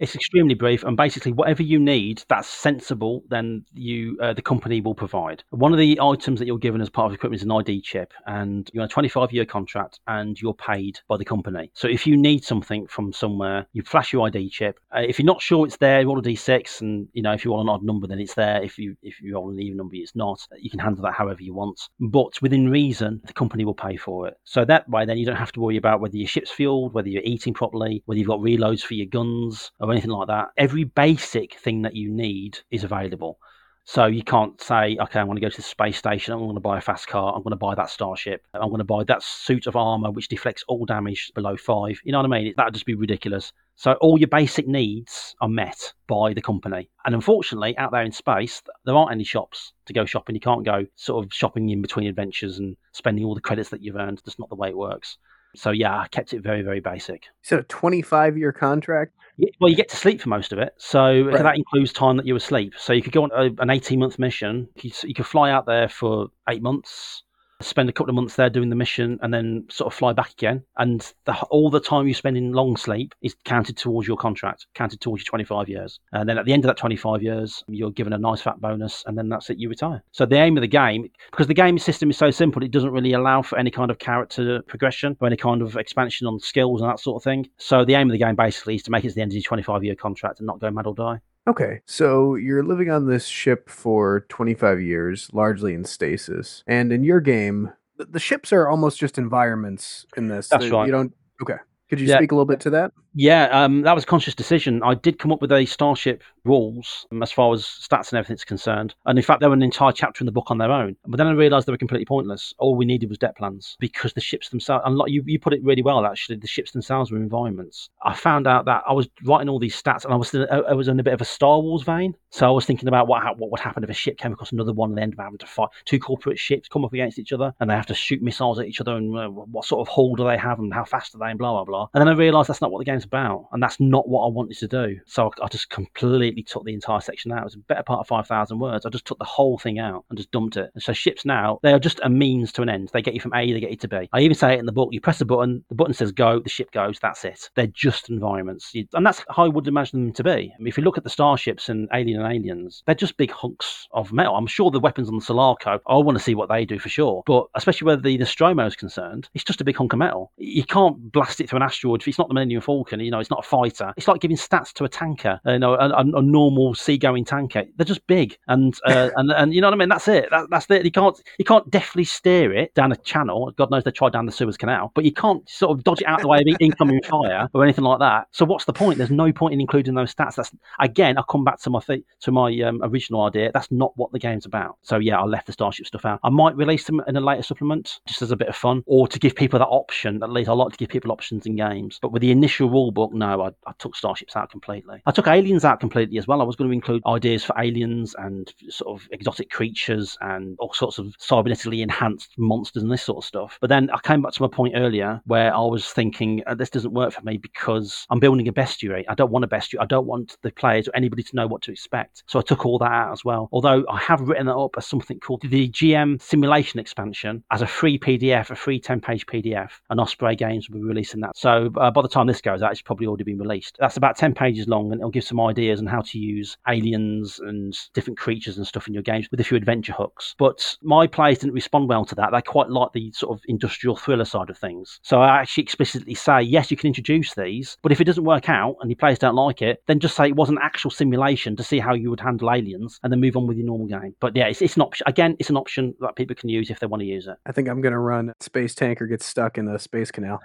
It's 0.00 0.14
extremely 0.14 0.54
brief, 0.54 0.84
and 0.84 0.96
basically, 0.96 1.32
whatever 1.32 1.62
you 1.62 1.78
need 1.78 2.22
that's 2.28 2.48
sensible, 2.48 3.24
then 3.30 3.64
you 3.74 4.16
uh, 4.22 4.32
the 4.32 4.42
company 4.42 4.80
will 4.80 4.94
provide. 4.94 5.42
One 5.50 5.72
of 5.72 5.78
the 5.78 5.98
items 6.00 6.38
that 6.38 6.46
you're 6.46 6.58
given 6.58 6.80
as 6.80 6.88
part 6.88 7.06
of 7.06 7.14
equipment 7.14 7.40
is 7.40 7.44
an 7.44 7.50
ID 7.50 7.80
chip, 7.80 8.12
and 8.26 8.70
you're 8.72 8.82
on 8.82 8.86
a 8.86 8.88
25 8.88 9.32
year 9.32 9.44
contract, 9.44 9.98
and 10.06 10.40
you're 10.40 10.54
paid 10.54 11.00
by 11.08 11.16
the 11.16 11.24
company. 11.24 11.72
So 11.74 11.88
if 11.88 12.06
you 12.06 12.16
need 12.16 12.44
something 12.44 12.86
from 12.86 13.12
somewhere, 13.12 13.66
you 13.72 13.82
flash 13.82 14.12
your 14.12 14.26
ID 14.28 14.50
chip. 14.50 14.78
Uh, 14.94 15.00
if 15.00 15.18
you're 15.18 15.26
not 15.26 15.42
sure 15.42 15.66
it's 15.66 15.76
there, 15.78 16.00
you 16.00 16.06
roll 16.06 16.20
a 16.20 16.22
d6, 16.22 16.80
and 16.80 17.08
you 17.12 17.22
know 17.22 17.32
if 17.32 17.44
you 17.44 17.50
want 17.50 17.68
an 17.68 17.74
odd 17.74 17.82
number, 17.82 18.06
then 18.06 18.20
it's 18.20 18.34
there. 18.34 18.62
If 18.62 18.78
you 18.78 18.96
if 19.02 19.20
you 19.20 19.34
roll 19.34 19.50
an 19.50 19.60
even 19.60 19.78
number, 19.78 19.96
it's 19.96 20.14
not. 20.14 20.46
You 20.56 20.70
can 20.70 20.78
handle 20.78 21.02
that 21.02 21.14
however 21.14 21.42
you 21.42 21.54
want, 21.54 21.88
but 21.98 22.40
within 22.40 22.70
reason, 22.70 23.20
the 23.24 23.32
company 23.32 23.64
will 23.64 23.74
pay 23.74 23.96
for 23.96 24.28
it. 24.28 24.34
So 24.44 24.64
that 24.64 24.88
way, 24.88 25.06
then 25.06 25.18
you 25.18 25.26
don't 25.26 25.34
have 25.34 25.52
to 25.52 25.60
worry 25.60 25.76
about 25.76 26.00
whether 26.00 26.16
your 26.16 26.28
ship's 26.28 26.52
fueled, 26.52 26.94
whether 26.94 27.08
you're 27.08 27.22
eating 27.24 27.52
properly, 27.52 28.02
whether 28.06 28.18
you've 28.18 28.28
got 28.28 28.38
reloads 28.38 28.82
for 28.82 28.94
your 28.94 29.06
guns 29.06 29.72
or 29.88 29.92
anything 29.92 30.10
like 30.10 30.28
that. 30.28 30.48
Every 30.56 30.84
basic 30.84 31.58
thing 31.58 31.82
that 31.82 31.94
you 31.94 32.10
need 32.10 32.58
is 32.70 32.84
available. 32.84 33.38
So 33.84 34.04
you 34.04 34.22
can't 34.22 34.60
say, 34.60 34.98
okay, 35.00 35.18
I'm 35.18 35.24
going 35.28 35.36
to 35.36 35.40
go 35.40 35.48
to 35.48 35.56
the 35.56 35.62
space 35.62 35.96
station. 35.96 36.34
I'm 36.34 36.40
going 36.40 36.56
to 36.56 36.60
buy 36.60 36.76
a 36.76 36.82
fast 36.82 37.08
car. 37.08 37.34
I'm 37.34 37.42
going 37.42 37.52
to 37.52 37.56
buy 37.56 37.74
that 37.74 37.88
starship. 37.88 38.46
I'm 38.52 38.68
going 38.68 38.80
to 38.80 38.84
buy 38.84 39.02
that 39.04 39.22
suit 39.22 39.66
of 39.66 39.76
armor 39.76 40.10
which 40.10 40.28
deflects 40.28 40.62
all 40.68 40.84
damage 40.84 41.32
below 41.34 41.56
five. 41.56 41.98
You 42.04 42.12
know 42.12 42.18
what 42.18 42.30
I 42.30 42.38
mean? 42.38 42.52
That 42.58 42.66
would 42.66 42.74
just 42.74 42.84
be 42.84 42.94
ridiculous. 42.94 43.50
So 43.76 43.94
all 43.94 44.18
your 44.18 44.28
basic 44.28 44.68
needs 44.68 45.34
are 45.40 45.48
met 45.48 45.94
by 46.06 46.34
the 46.34 46.42
company. 46.42 46.90
And 47.06 47.14
unfortunately, 47.14 47.78
out 47.78 47.90
there 47.90 48.02
in 48.02 48.12
space, 48.12 48.60
there 48.84 48.94
aren't 48.94 49.12
any 49.12 49.24
shops 49.24 49.72
to 49.86 49.94
go 49.94 50.04
shopping. 50.04 50.34
You 50.34 50.42
can't 50.42 50.66
go 50.66 50.84
sort 50.96 51.24
of 51.24 51.32
shopping 51.32 51.70
in 51.70 51.80
between 51.80 52.08
adventures 52.08 52.58
and 52.58 52.76
spending 52.92 53.24
all 53.24 53.34
the 53.34 53.40
credits 53.40 53.70
that 53.70 53.80
you've 53.80 53.96
earned. 53.96 54.20
That's 54.22 54.38
not 54.38 54.50
the 54.50 54.56
way 54.56 54.68
it 54.68 54.76
works. 54.76 55.16
So 55.56 55.70
yeah, 55.70 55.98
I 55.98 56.08
kept 56.08 56.32
it 56.34 56.42
very, 56.42 56.62
very 56.62 56.80
basic. 56.80 57.24
So 57.42 57.58
a 57.58 57.62
25 57.64 58.36
year 58.36 58.52
contract? 58.52 59.12
Yeah, 59.36 59.50
Well, 59.60 59.70
you 59.70 59.76
get 59.76 59.88
to 59.90 59.96
sleep 59.96 60.20
for 60.20 60.28
most 60.28 60.52
of 60.52 60.58
it, 60.58 60.74
so 60.78 61.22
Right. 61.22 61.42
that 61.42 61.56
includes 61.56 61.92
time 61.92 62.16
that 62.16 62.26
you're 62.26 62.36
asleep. 62.38 62.74
So 62.76 62.92
you 62.92 63.02
could 63.02 63.12
go 63.12 63.22
on 63.22 63.30
a, 63.32 63.62
an 63.62 63.70
18 63.70 63.98
month 63.98 64.18
mission. 64.18 64.68
You, 64.82 64.90
you 65.04 65.14
could 65.14 65.26
fly 65.26 65.50
out 65.50 65.64
there 65.66 65.88
for 65.88 66.28
eight 66.48 66.62
months, 66.62 67.22
spend 67.60 67.88
a 67.88 67.92
couple 67.92 68.10
of 68.10 68.14
months 68.14 68.36
there 68.36 68.50
doing 68.50 68.70
the 68.70 68.76
mission, 68.76 69.18
and 69.22 69.32
then 69.32 69.66
sort 69.70 69.92
of 69.92 69.98
fly 69.98 70.12
back 70.12 70.32
again. 70.32 70.62
And 70.76 71.00
the, 71.24 71.34
all 71.50 71.70
the 71.70 71.80
time 71.80 72.06
you 72.06 72.14
spend 72.14 72.36
in 72.36 72.52
long 72.52 72.76
sleep 72.76 73.14
is 73.22 73.34
counted 73.44 73.76
towards 73.76 74.06
your 74.06 74.16
contract, 74.16 74.66
counted 74.74 75.00
towards 75.00 75.22
your 75.22 75.30
25 75.30 75.68
years. 75.68 75.98
And 76.12 76.28
then 76.28 76.38
at 76.38 76.44
the 76.44 76.52
end 76.52 76.64
of 76.64 76.68
that 76.68 76.76
25 76.76 77.22
years, 77.22 77.64
you're 77.68 77.90
given 77.90 78.12
a 78.12 78.18
nice 78.18 78.40
fat 78.40 78.60
bonus, 78.60 79.02
and 79.06 79.16
then 79.16 79.28
that's 79.28 79.50
it. 79.50 79.58
You 79.58 79.68
retire. 79.68 80.02
So 80.12 80.26
the 80.26 80.36
aim 80.36 80.56
of 80.56 80.60
the 80.62 80.68
game, 80.68 81.08
because 81.30 81.46
the 81.46 81.54
game 81.54 81.78
system 81.78 82.10
is 82.10 82.16
so 82.16 82.30
simple, 82.30 82.62
it 82.62 82.70
doesn't 82.70 82.90
really 82.90 83.12
allow 83.12 83.42
for 83.42 83.58
any 83.58 83.70
kind 83.70 83.90
of 83.90 83.98
character 83.98 84.62
progression 84.62 85.16
or 85.20 85.26
any 85.26 85.36
kind 85.36 85.62
of 85.62 85.76
expansion 85.76 86.26
on 86.26 86.38
skills 86.40 86.80
and 86.80 86.90
that 86.90 87.00
sort 87.00 87.20
of 87.20 87.24
thing. 87.24 87.48
So 87.58 87.84
the 87.84 87.94
aim 87.94 88.08
of 88.08 88.12
the 88.12 88.18
game 88.18 88.36
basically 88.36 88.76
is 88.76 88.82
to 88.84 88.90
make 88.90 89.04
it 89.04 89.08
to 89.08 89.14
the 89.14 89.22
end 89.22 89.32
of 89.32 89.36
your 89.36 89.42
25 89.42 89.84
year 89.84 89.94
contract 89.94 90.40
and 90.40 90.46
not 90.46 90.60
go 90.60 90.70
mad 90.70 90.86
or 90.86 90.94
die. 90.94 91.20
Okay, 91.48 91.80
so 91.86 92.34
you're 92.34 92.62
living 92.62 92.90
on 92.90 93.06
this 93.06 93.26
ship 93.26 93.70
for 93.70 94.26
25 94.28 94.82
years, 94.82 95.30
largely 95.32 95.72
in 95.72 95.82
stasis. 95.84 96.62
And 96.66 96.92
in 96.92 97.02
your 97.04 97.20
game, 97.20 97.72
the, 97.96 98.20
ships 98.20 98.52
are 98.52 98.68
almost 98.68 98.98
just 98.98 99.16
environments 99.16 100.04
in 100.16 100.28
this. 100.28 100.48
That's 100.48 100.68
right. 100.68 100.84
You 100.86 100.92
don't. 100.92 101.14
Okay. 101.42 101.56
Could 101.88 102.00
you 102.00 102.06
Yeah. 102.06 102.16
speak 102.18 102.32
a 102.32 102.34
little 102.34 102.44
bit 102.44 102.60
to 102.60 102.70
that? 102.70 102.92
Yeah, 103.20 103.46
um, 103.46 103.82
that 103.82 103.96
was 103.96 104.04
a 104.04 104.06
conscious 104.06 104.36
decision. 104.36 104.80
I 104.84 104.94
did 104.94 105.18
come 105.18 105.32
up 105.32 105.42
with 105.42 105.50
a 105.50 105.66
Starship 105.66 106.22
rules 106.44 107.04
um, 107.10 107.20
as 107.20 107.32
far 107.32 107.52
as 107.52 107.64
stats 107.64 108.12
and 108.12 108.18
everything's 108.18 108.44
concerned. 108.44 108.94
And 109.06 109.18
in 109.18 109.24
fact, 109.24 109.40
there 109.40 109.48
were 109.50 109.56
an 109.56 109.62
entire 109.62 109.90
chapter 109.90 110.22
in 110.22 110.26
the 110.26 110.30
book 110.30 110.52
on 110.52 110.58
their 110.58 110.70
own. 110.70 110.94
But 111.04 111.16
then 111.16 111.26
I 111.26 111.32
realised 111.32 111.66
they 111.66 111.72
were 111.72 111.78
completely 111.78 112.04
pointless. 112.04 112.54
All 112.58 112.76
we 112.76 112.84
needed 112.84 113.08
was 113.08 113.18
deck 113.18 113.36
plans 113.36 113.76
because 113.80 114.12
the 114.12 114.20
ships 114.20 114.50
themselves, 114.50 114.84
and 114.86 114.96
like 114.96 115.10
you, 115.10 115.24
you 115.26 115.40
put 115.40 115.52
it 115.52 115.64
really 115.64 115.82
well, 115.82 116.06
actually, 116.06 116.36
the 116.36 116.46
ships 116.46 116.70
themselves 116.70 117.10
were 117.10 117.18
environments. 117.18 117.90
I 118.04 118.14
found 118.14 118.46
out 118.46 118.66
that 118.66 118.84
I 118.88 118.92
was 118.92 119.08
writing 119.24 119.48
all 119.48 119.58
these 119.58 119.82
stats 119.82 120.04
and 120.04 120.14
I 120.14 120.16
was, 120.16 120.28
still, 120.28 120.46
I 120.52 120.74
was 120.74 120.86
in 120.86 121.00
a 121.00 121.02
bit 121.02 121.14
of 121.14 121.20
a 121.20 121.24
Star 121.24 121.58
Wars 121.58 121.82
vein. 121.82 122.14
So 122.30 122.46
I 122.46 122.50
was 122.52 122.66
thinking 122.66 122.86
about 122.86 123.08
what, 123.08 123.20
what 123.36 123.50
would 123.50 123.58
happen 123.58 123.82
if 123.82 123.90
a 123.90 123.94
ship 123.94 124.16
came 124.16 124.32
across 124.32 124.52
another 124.52 124.72
one 124.72 124.90
and 124.90 124.98
they 124.98 125.02
ended 125.02 125.18
up 125.18 125.24
having 125.24 125.38
to 125.38 125.46
fight. 125.46 125.70
Two 125.86 125.98
corporate 125.98 126.38
ships 126.38 126.68
come 126.68 126.84
up 126.84 126.92
against 126.92 127.18
each 127.18 127.32
other 127.32 127.52
and 127.58 127.68
they 127.68 127.74
have 127.74 127.86
to 127.86 127.94
shoot 127.94 128.22
missiles 128.22 128.60
at 128.60 128.66
each 128.66 128.80
other 128.80 128.94
and 128.94 129.18
uh, 129.18 129.26
what 129.28 129.64
sort 129.64 129.80
of 129.80 129.92
hull 129.92 130.14
do 130.14 130.22
they 130.22 130.38
have 130.38 130.60
and 130.60 130.72
how 130.72 130.84
fast 130.84 131.16
are 131.16 131.18
they 131.18 131.30
and 131.30 131.38
blah, 131.38 131.50
blah, 131.50 131.64
blah. 131.64 131.88
And 131.94 132.00
then 132.00 132.08
I 132.08 132.12
realised 132.12 132.48
that's 132.48 132.60
not 132.60 132.70
what 132.70 132.78
the 132.78 132.84
game's 132.84 133.07
about 133.08 133.48
and 133.52 133.62
that's 133.62 133.80
not 133.80 134.08
what 134.08 134.24
I 134.24 134.28
wanted 134.28 134.58
to 134.58 134.68
do. 134.68 134.96
So 135.06 135.26
I, 135.40 135.44
I 135.44 135.48
just 135.48 135.70
completely 135.70 136.42
took 136.42 136.64
the 136.64 136.74
entire 136.74 137.00
section 137.00 137.32
out. 137.32 137.40
It 137.40 137.44
was 137.44 137.54
a 137.54 137.58
better 137.58 137.82
part 137.82 138.00
of 138.00 138.06
5,000 138.06 138.58
words. 138.58 138.86
I 138.86 138.90
just 138.90 139.04
took 139.04 139.18
the 139.18 139.24
whole 139.24 139.58
thing 139.58 139.78
out 139.78 140.04
and 140.08 140.18
just 140.18 140.30
dumped 140.30 140.56
it. 140.56 140.70
And 140.74 140.82
so 140.82 140.92
ships 140.92 141.24
now, 141.24 141.58
they 141.62 141.72
are 141.72 141.78
just 141.78 142.00
a 142.02 142.08
means 142.08 142.52
to 142.52 142.62
an 142.62 142.68
end. 142.68 142.90
They 142.92 143.02
get 143.02 143.14
you 143.14 143.20
from 143.20 143.34
A, 143.34 143.52
they 143.52 143.60
get 143.60 143.70
you 143.70 143.76
to 143.76 143.88
B. 143.88 144.08
I 144.12 144.20
even 144.20 144.36
say 144.36 144.54
it 144.54 144.60
in 144.60 144.66
the 144.66 144.72
book. 144.72 144.90
You 144.92 145.00
press 145.00 145.20
a 145.20 145.24
button, 145.24 145.64
the 145.68 145.74
button 145.74 145.94
says 145.94 146.12
go, 146.12 146.40
the 146.40 146.48
ship 146.48 146.70
goes, 146.72 146.98
that's 147.00 147.24
it. 147.24 147.50
They're 147.54 147.66
just 147.66 148.08
environments. 148.10 148.74
You, 148.74 148.86
and 148.94 149.04
that's 149.04 149.24
how 149.30 149.44
I 149.44 149.48
would 149.48 149.68
imagine 149.68 150.04
them 150.04 150.12
to 150.14 150.24
be. 150.24 150.30
I 150.30 150.58
mean, 150.58 150.68
if 150.68 150.76
you 150.76 150.84
look 150.84 150.98
at 150.98 151.04
the 151.04 151.10
starships 151.10 151.68
and 151.68 151.88
Alien 151.92 152.20
and 152.22 152.32
Aliens, 152.32 152.82
they're 152.86 152.94
just 152.94 153.16
big 153.16 153.30
hunks 153.30 153.88
of 153.92 154.12
metal. 154.12 154.36
I'm 154.36 154.46
sure 154.46 154.70
the 154.70 154.80
weapons 154.80 155.08
on 155.08 155.16
the 155.16 155.24
Sulaco, 155.24 155.80
I 155.86 155.96
want 155.96 156.16
to 156.18 156.24
see 156.24 156.34
what 156.34 156.48
they 156.48 156.64
do 156.64 156.78
for 156.78 156.88
sure. 156.88 157.22
But 157.26 157.46
especially 157.54 157.86
where 157.86 157.96
the 157.96 158.18
Nostromo 158.18 158.66
is 158.66 158.76
concerned, 158.76 159.28
it's 159.34 159.44
just 159.44 159.60
a 159.60 159.64
big 159.64 159.76
hunk 159.76 159.92
of 159.92 159.98
metal. 159.98 160.32
You 160.36 160.64
can't 160.64 161.12
blast 161.12 161.40
it 161.40 161.48
through 161.48 161.58
an 161.58 161.62
asteroid. 161.62 162.02
If 162.02 162.08
it's 162.08 162.18
not 162.18 162.28
the 162.28 162.34
Millennium 162.34 162.62
Falcon, 162.62 162.87
you 162.92 163.10
know, 163.10 163.20
it's 163.20 163.30
not 163.30 163.44
a 163.44 163.48
fighter. 163.48 163.92
It's 163.96 164.08
like 164.08 164.20
giving 164.20 164.36
stats 164.36 164.72
to 164.74 164.84
a 164.84 164.88
tanker, 164.88 165.40
you 165.44 165.58
know, 165.58 165.74
a, 165.74 165.88
a, 165.90 166.22
normal 166.22 166.74
seagoing 166.74 167.24
tanker. 167.24 167.64
They're 167.76 167.84
just 167.84 168.06
big. 168.06 168.36
And, 168.48 168.78
uh, 168.86 169.10
and, 169.16 169.30
and 169.32 169.54
you 169.54 169.60
know 169.60 169.68
what 169.68 169.74
I 169.74 169.78
mean? 169.78 169.88
That's 169.88 170.08
it. 170.08 170.28
That, 170.30 170.48
that's 170.50 170.70
it. 170.70 170.84
You 170.84 170.90
can't, 170.90 171.20
you 171.38 171.44
can't 171.44 171.68
definitely 171.70 172.04
steer 172.04 172.52
it 172.52 172.74
down 172.74 172.92
a 172.92 172.96
channel. 172.96 173.50
God 173.56 173.70
knows 173.70 173.84
they 173.84 173.90
tried 173.90 174.12
down 174.12 174.26
the 174.26 174.32
Suez 174.32 174.56
Canal, 174.56 174.92
but 174.94 175.04
you 175.04 175.12
can't 175.12 175.48
sort 175.48 175.76
of 175.76 175.84
dodge 175.84 176.00
it 176.00 176.06
out 176.06 176.20
of 176.20 176.22
the 176.22 176.28
way 176.28 176.38
of 176.38 176.56
incoming 176.60 177.02
fire 177.08 177.48
or 177.54 177.64
anything 177.64 177.84
like 177.84 177.98
that. 178.00 178.28
So 178.32 178.44
what's 178.44 178.64
the 178.64 178.72
point? 178.72 178.98
There's 178.98 179.10
no 179.10 179.32
point 179.32 179.54
in 179.54 179.60
including 179.60 179.94
those 179.94 180.14
stats. 180.14 180.36
That's 180.36 180.52
again, 180.78 181.18
I 181.18 181.22
come 181.28 181.44
back 181.44 181.60
to 181.60 181.70
my 181.70 181.80
th- 181.80 182.04
to 182.20 182.32
my 182.32 182.58
um, 182.60 182.80
original 182.82 183.22
idea. 183.22 183.50
That's 183.52 183.70
not 183.70 183.92
what 183.96 184.12
the 184.12 184.18
game's 184.18 184.46
about. 184.46 184.78
So 184.82 184.98
yeah, 184.98 185.18
I 185.18 185.24
left 185.24 185.46
the 185.46 185.52
Starship 185.52 185.86
stuff 185.86 186.04
out. 186.04 186.20
I 186.22 186.30
might 186.30 186.56
release 186.56 186.84
them 186.84 187.02
in 187.06 187.16
a 187.16 187.20
later 187.20 187.42
supplement 187.42 188.00
just 188.06 188.22
as 188.22 188.30
a 188.30 188.36
bit 188.36 188.48
of 188.48 188.56
fun, 188.56 188.82
or 188.86 189.08
to 189.08 189.18
give 189.18 189.34
people 189.34 189.58
that 189.58 189.66
option. 189.66 190.22
At 190.22 190.30
least 190.30 190.48
I 190.48 190.52
like 190.52 190.72
to 190.72 190.78
give 190.78 190.88
people 190.88 191.12
options 191.12 191.46
in 191.46 191.56
games. 191.56 191.98
But 192.00 192.12
with 192.12 192.22
the 192.22 192.30
initial 192.30 192.68
rule 192.78 192.92
book, 192.92 193.12
no, 193.12 193.42
I, 193.42 193.48
I 193.66 193.72
took 193.78 193.96
Starships 193.96 194.36
out 194.36 194.50
completely. 194.50 195.02
I 195.06 195.10
took 195.10 195.26
Aliens 195.26 195.64
out 195.64 195.80
completely 195.80 196.18
as 196.18 196.26
well. 196.26 196.40
I 196.40 196.44
was 196.44 196.56
going 196.56 196.70
to 196.70 196.74
include 196.74 197.02
ideas 197.06 197.44
for 197.44 197.54
aliens 197.58 198.14
and 198.18 198.52
sort 198.68 199.00
of 199.00 199.08
exotic 199.10 199.50
creatures 199.50 200.16
and 200.20 200.56
all 200.60 200.72
sorts 200.72 200.98
of 200.98 201.06
cybernetically 201.18 201.82
enhanced 201.82 202.34
monsters 202.38 202.82
and 202.82 202.92
this 202.92 203.02
sort 203.02 203.18
of 203.18 203.24
stuff. 203.24 203.58
But 203.60 203.68
then 203.68 203.90
I 203.90 203.98
came 203.98 204.22
back 204.22 204.32
to 204.32 204.42
my 204.42 204.48
point 204.48 204.74
earlier 204.76 205.20
where 205.26 205.54
I 205.54 205.60
was 205.60 205.88
thinking 205.88 206.42
uh, 206.46 206.54
this 206.54 206.70
doesn't 206.70 206.92
work 206.92 207.12
for 207.12 207.22
me 207.22 207.36
because 207.36 208.06
I'm 208.10 208.20
building 208.20 208.48
a 208.48 208.52
bestiary. 208.52 209.04
I 209.08 209.14
don't 209.14 209.30
want 209.30 209.44
a 209.44 209.48
bestiary. 209.48 209.80
I 209.80 209.86
don't 209.86 210.06
want 210.06 210.36
the 210.42 210.52
players 210.52 210.88
or 210.88 210.92
anybody 210.94 211.22
to 211.24 211.36
know 211.36 211.46
what 211.46 211.62
to 211.62 211.72
expect. 211.72 212.22
So 212.26 212.38
I 212.38 212.42
took 212.42 212.64
all 212.64 212.78
that 212.78 212.90
out 212.90 213.12
as 213.12 213.24
well. 213.24 213.48
Although 213.52 213.84
I 213.90 213.98
have 213.98 214.20
written 214.20 214.46
that 214.46 214.56
up 214.56 214.74
as 214.76 214.86
something 214.86 215.18
called 215.20 215.42
the 215.42 215.68
GM 215.68 216.20
Simulator 216.22 216.78
Expansion 216.78 217.42
as 217.50 217.62
a 217.62 217.66
free 217.66 217.98
PDF, 217.98 218.50
a 218.50 218.56
free 218.56 218.78
10 218.78 219.00
page 219.00 219.26
PDF, 219.26 219.70
and 219.90 220.00
Osprey 220.00 220.36
Games 220.36 220.68
will 220.68 220.80
be 220.80 220.84
releasing 220.84 221.20
that. 221.20 221.36
So 221.36 221.70
uh, 221.76 221.90
by 221.90 222.02
the 222.02 222.08
time 222.08 222.26
this 222.26 222.40
goes 222.40 222.62
out, 222.62 222.67
it's 222.72 222.82
probably 222.82 223.06
already 223.06 223.24
been 223.24 223.38
released. 223.38 223.76
That's 223.78 223.96
about 223.96 224.16
10 224.16 224.34
pages 224.34 224.68
long 224.68 224.92
and 224.92 225.00
it'll 225.00 225.10
give 225.10 225.24
some 225.24 225.40
ideas 225.40 225.80
on 225.80 225.86
how 225.86 226.00
to 226.02 226.18
use 226.18 226.56
aliens 226.68 227.38
and 227.40 227.76
different 227.94 228.18
creatures 228.18 228.56
and 228.56 228.66
stuff 228.66 228.88
in 228.88 228.94
your 228.94 229.02
games 229.02 229.28
with 229.30 229.40
a 229.40 229.44
few 229.44 229.56
adventure 229.56 229.92
hooks. 229.92 230.34
But 230.38 230.76
my 230.82 231.06
players 231.06 231.38
didn't 231.38 231.54
respond 231.54 231.88
well 231.88 232.04
to 232.06 232.14
that. 232.16 232.30
They 232.32 232.42
quite 232.42 232.70
like 232.70 232.92
the 232.92 233.12
sort 233.12 233.36
of 233.36 233.42
industrial 233.46 233.96
thriller 233.96 234.24
side 234.24 234.50
of 234.50 234.58
things. 234.58 235.00
So 235.02 235.20
I 235.20 235.40
actually 235.40 235.62
explicitly 235.62 236.14
say, 236.14 236.42
yes, 236.42 236.70
you 236.70 236.76
can 236.76 236.88
introduce 236.88 237.34
these, 237.34 237.76
but 237.82 237.92
if 237.92 238.00
it 238.00 238.04
doesn't 238.04 238.24
work 238.24 238.48
out 238.48 238.76
and 238.80 238.90
your 238.90 238.96
players 238.96 239.18
don't 239.18 239.34
like 239.34 239.62
it, 239.62 239.82
then 239.86 240.00
just 240.00 240.16
say 240.16 240.28
it 240.28 240.36
was 240.36 240.48
an 240.48 240.58
actual 240.62 240.90
simulation 240.90 241.56
to 241.56 241.62
see 241.62 241.78
how 241.78 241.94
you 241.94 242.10
would 242.10 242.20
handle 242.20 242.50
aliens 242.50 243.00
and 243.02 243.12
then 243.12 243.20
move 243.20 243.36
on 243.36 243.46
with 243.46 243.56
your 243.56 243.66
normal 243.66 243.86
game. 243.86 244.14
But 244.20 244.36
yeah, 244.36 244.46
it's, 244.46 244.62
it's 244.62 244.76
an 244.76 244.82
option. 244.82 245.04
Again, 245.06 245.36
it's 245.38 245.50
an 245.50 245.56
option 245.56 245.94
that 246.00 246.16
people 246.16 246.36
can 246.36 246.48
use 246.48 246.70
if 246.70 246.80
they 246.80 246.86
want 246.86 247.00
to 247.00 247.06
use 247.06 247.26
it. 247.26 247.36
I 247.46 247.52
think 247.52 247.68
I'm 247.68 247.80
going 247.80 247.92
to 247.92 247.98
run 247.98 248.32
Space 248.40 248.74
Tanker 248.74 249.06
gets 249.06 249.26
stuck 249.26 249.58
in 249.58 249.64
the 249.64 249.78
space 249.78 250.10
canal. 250.10 250.40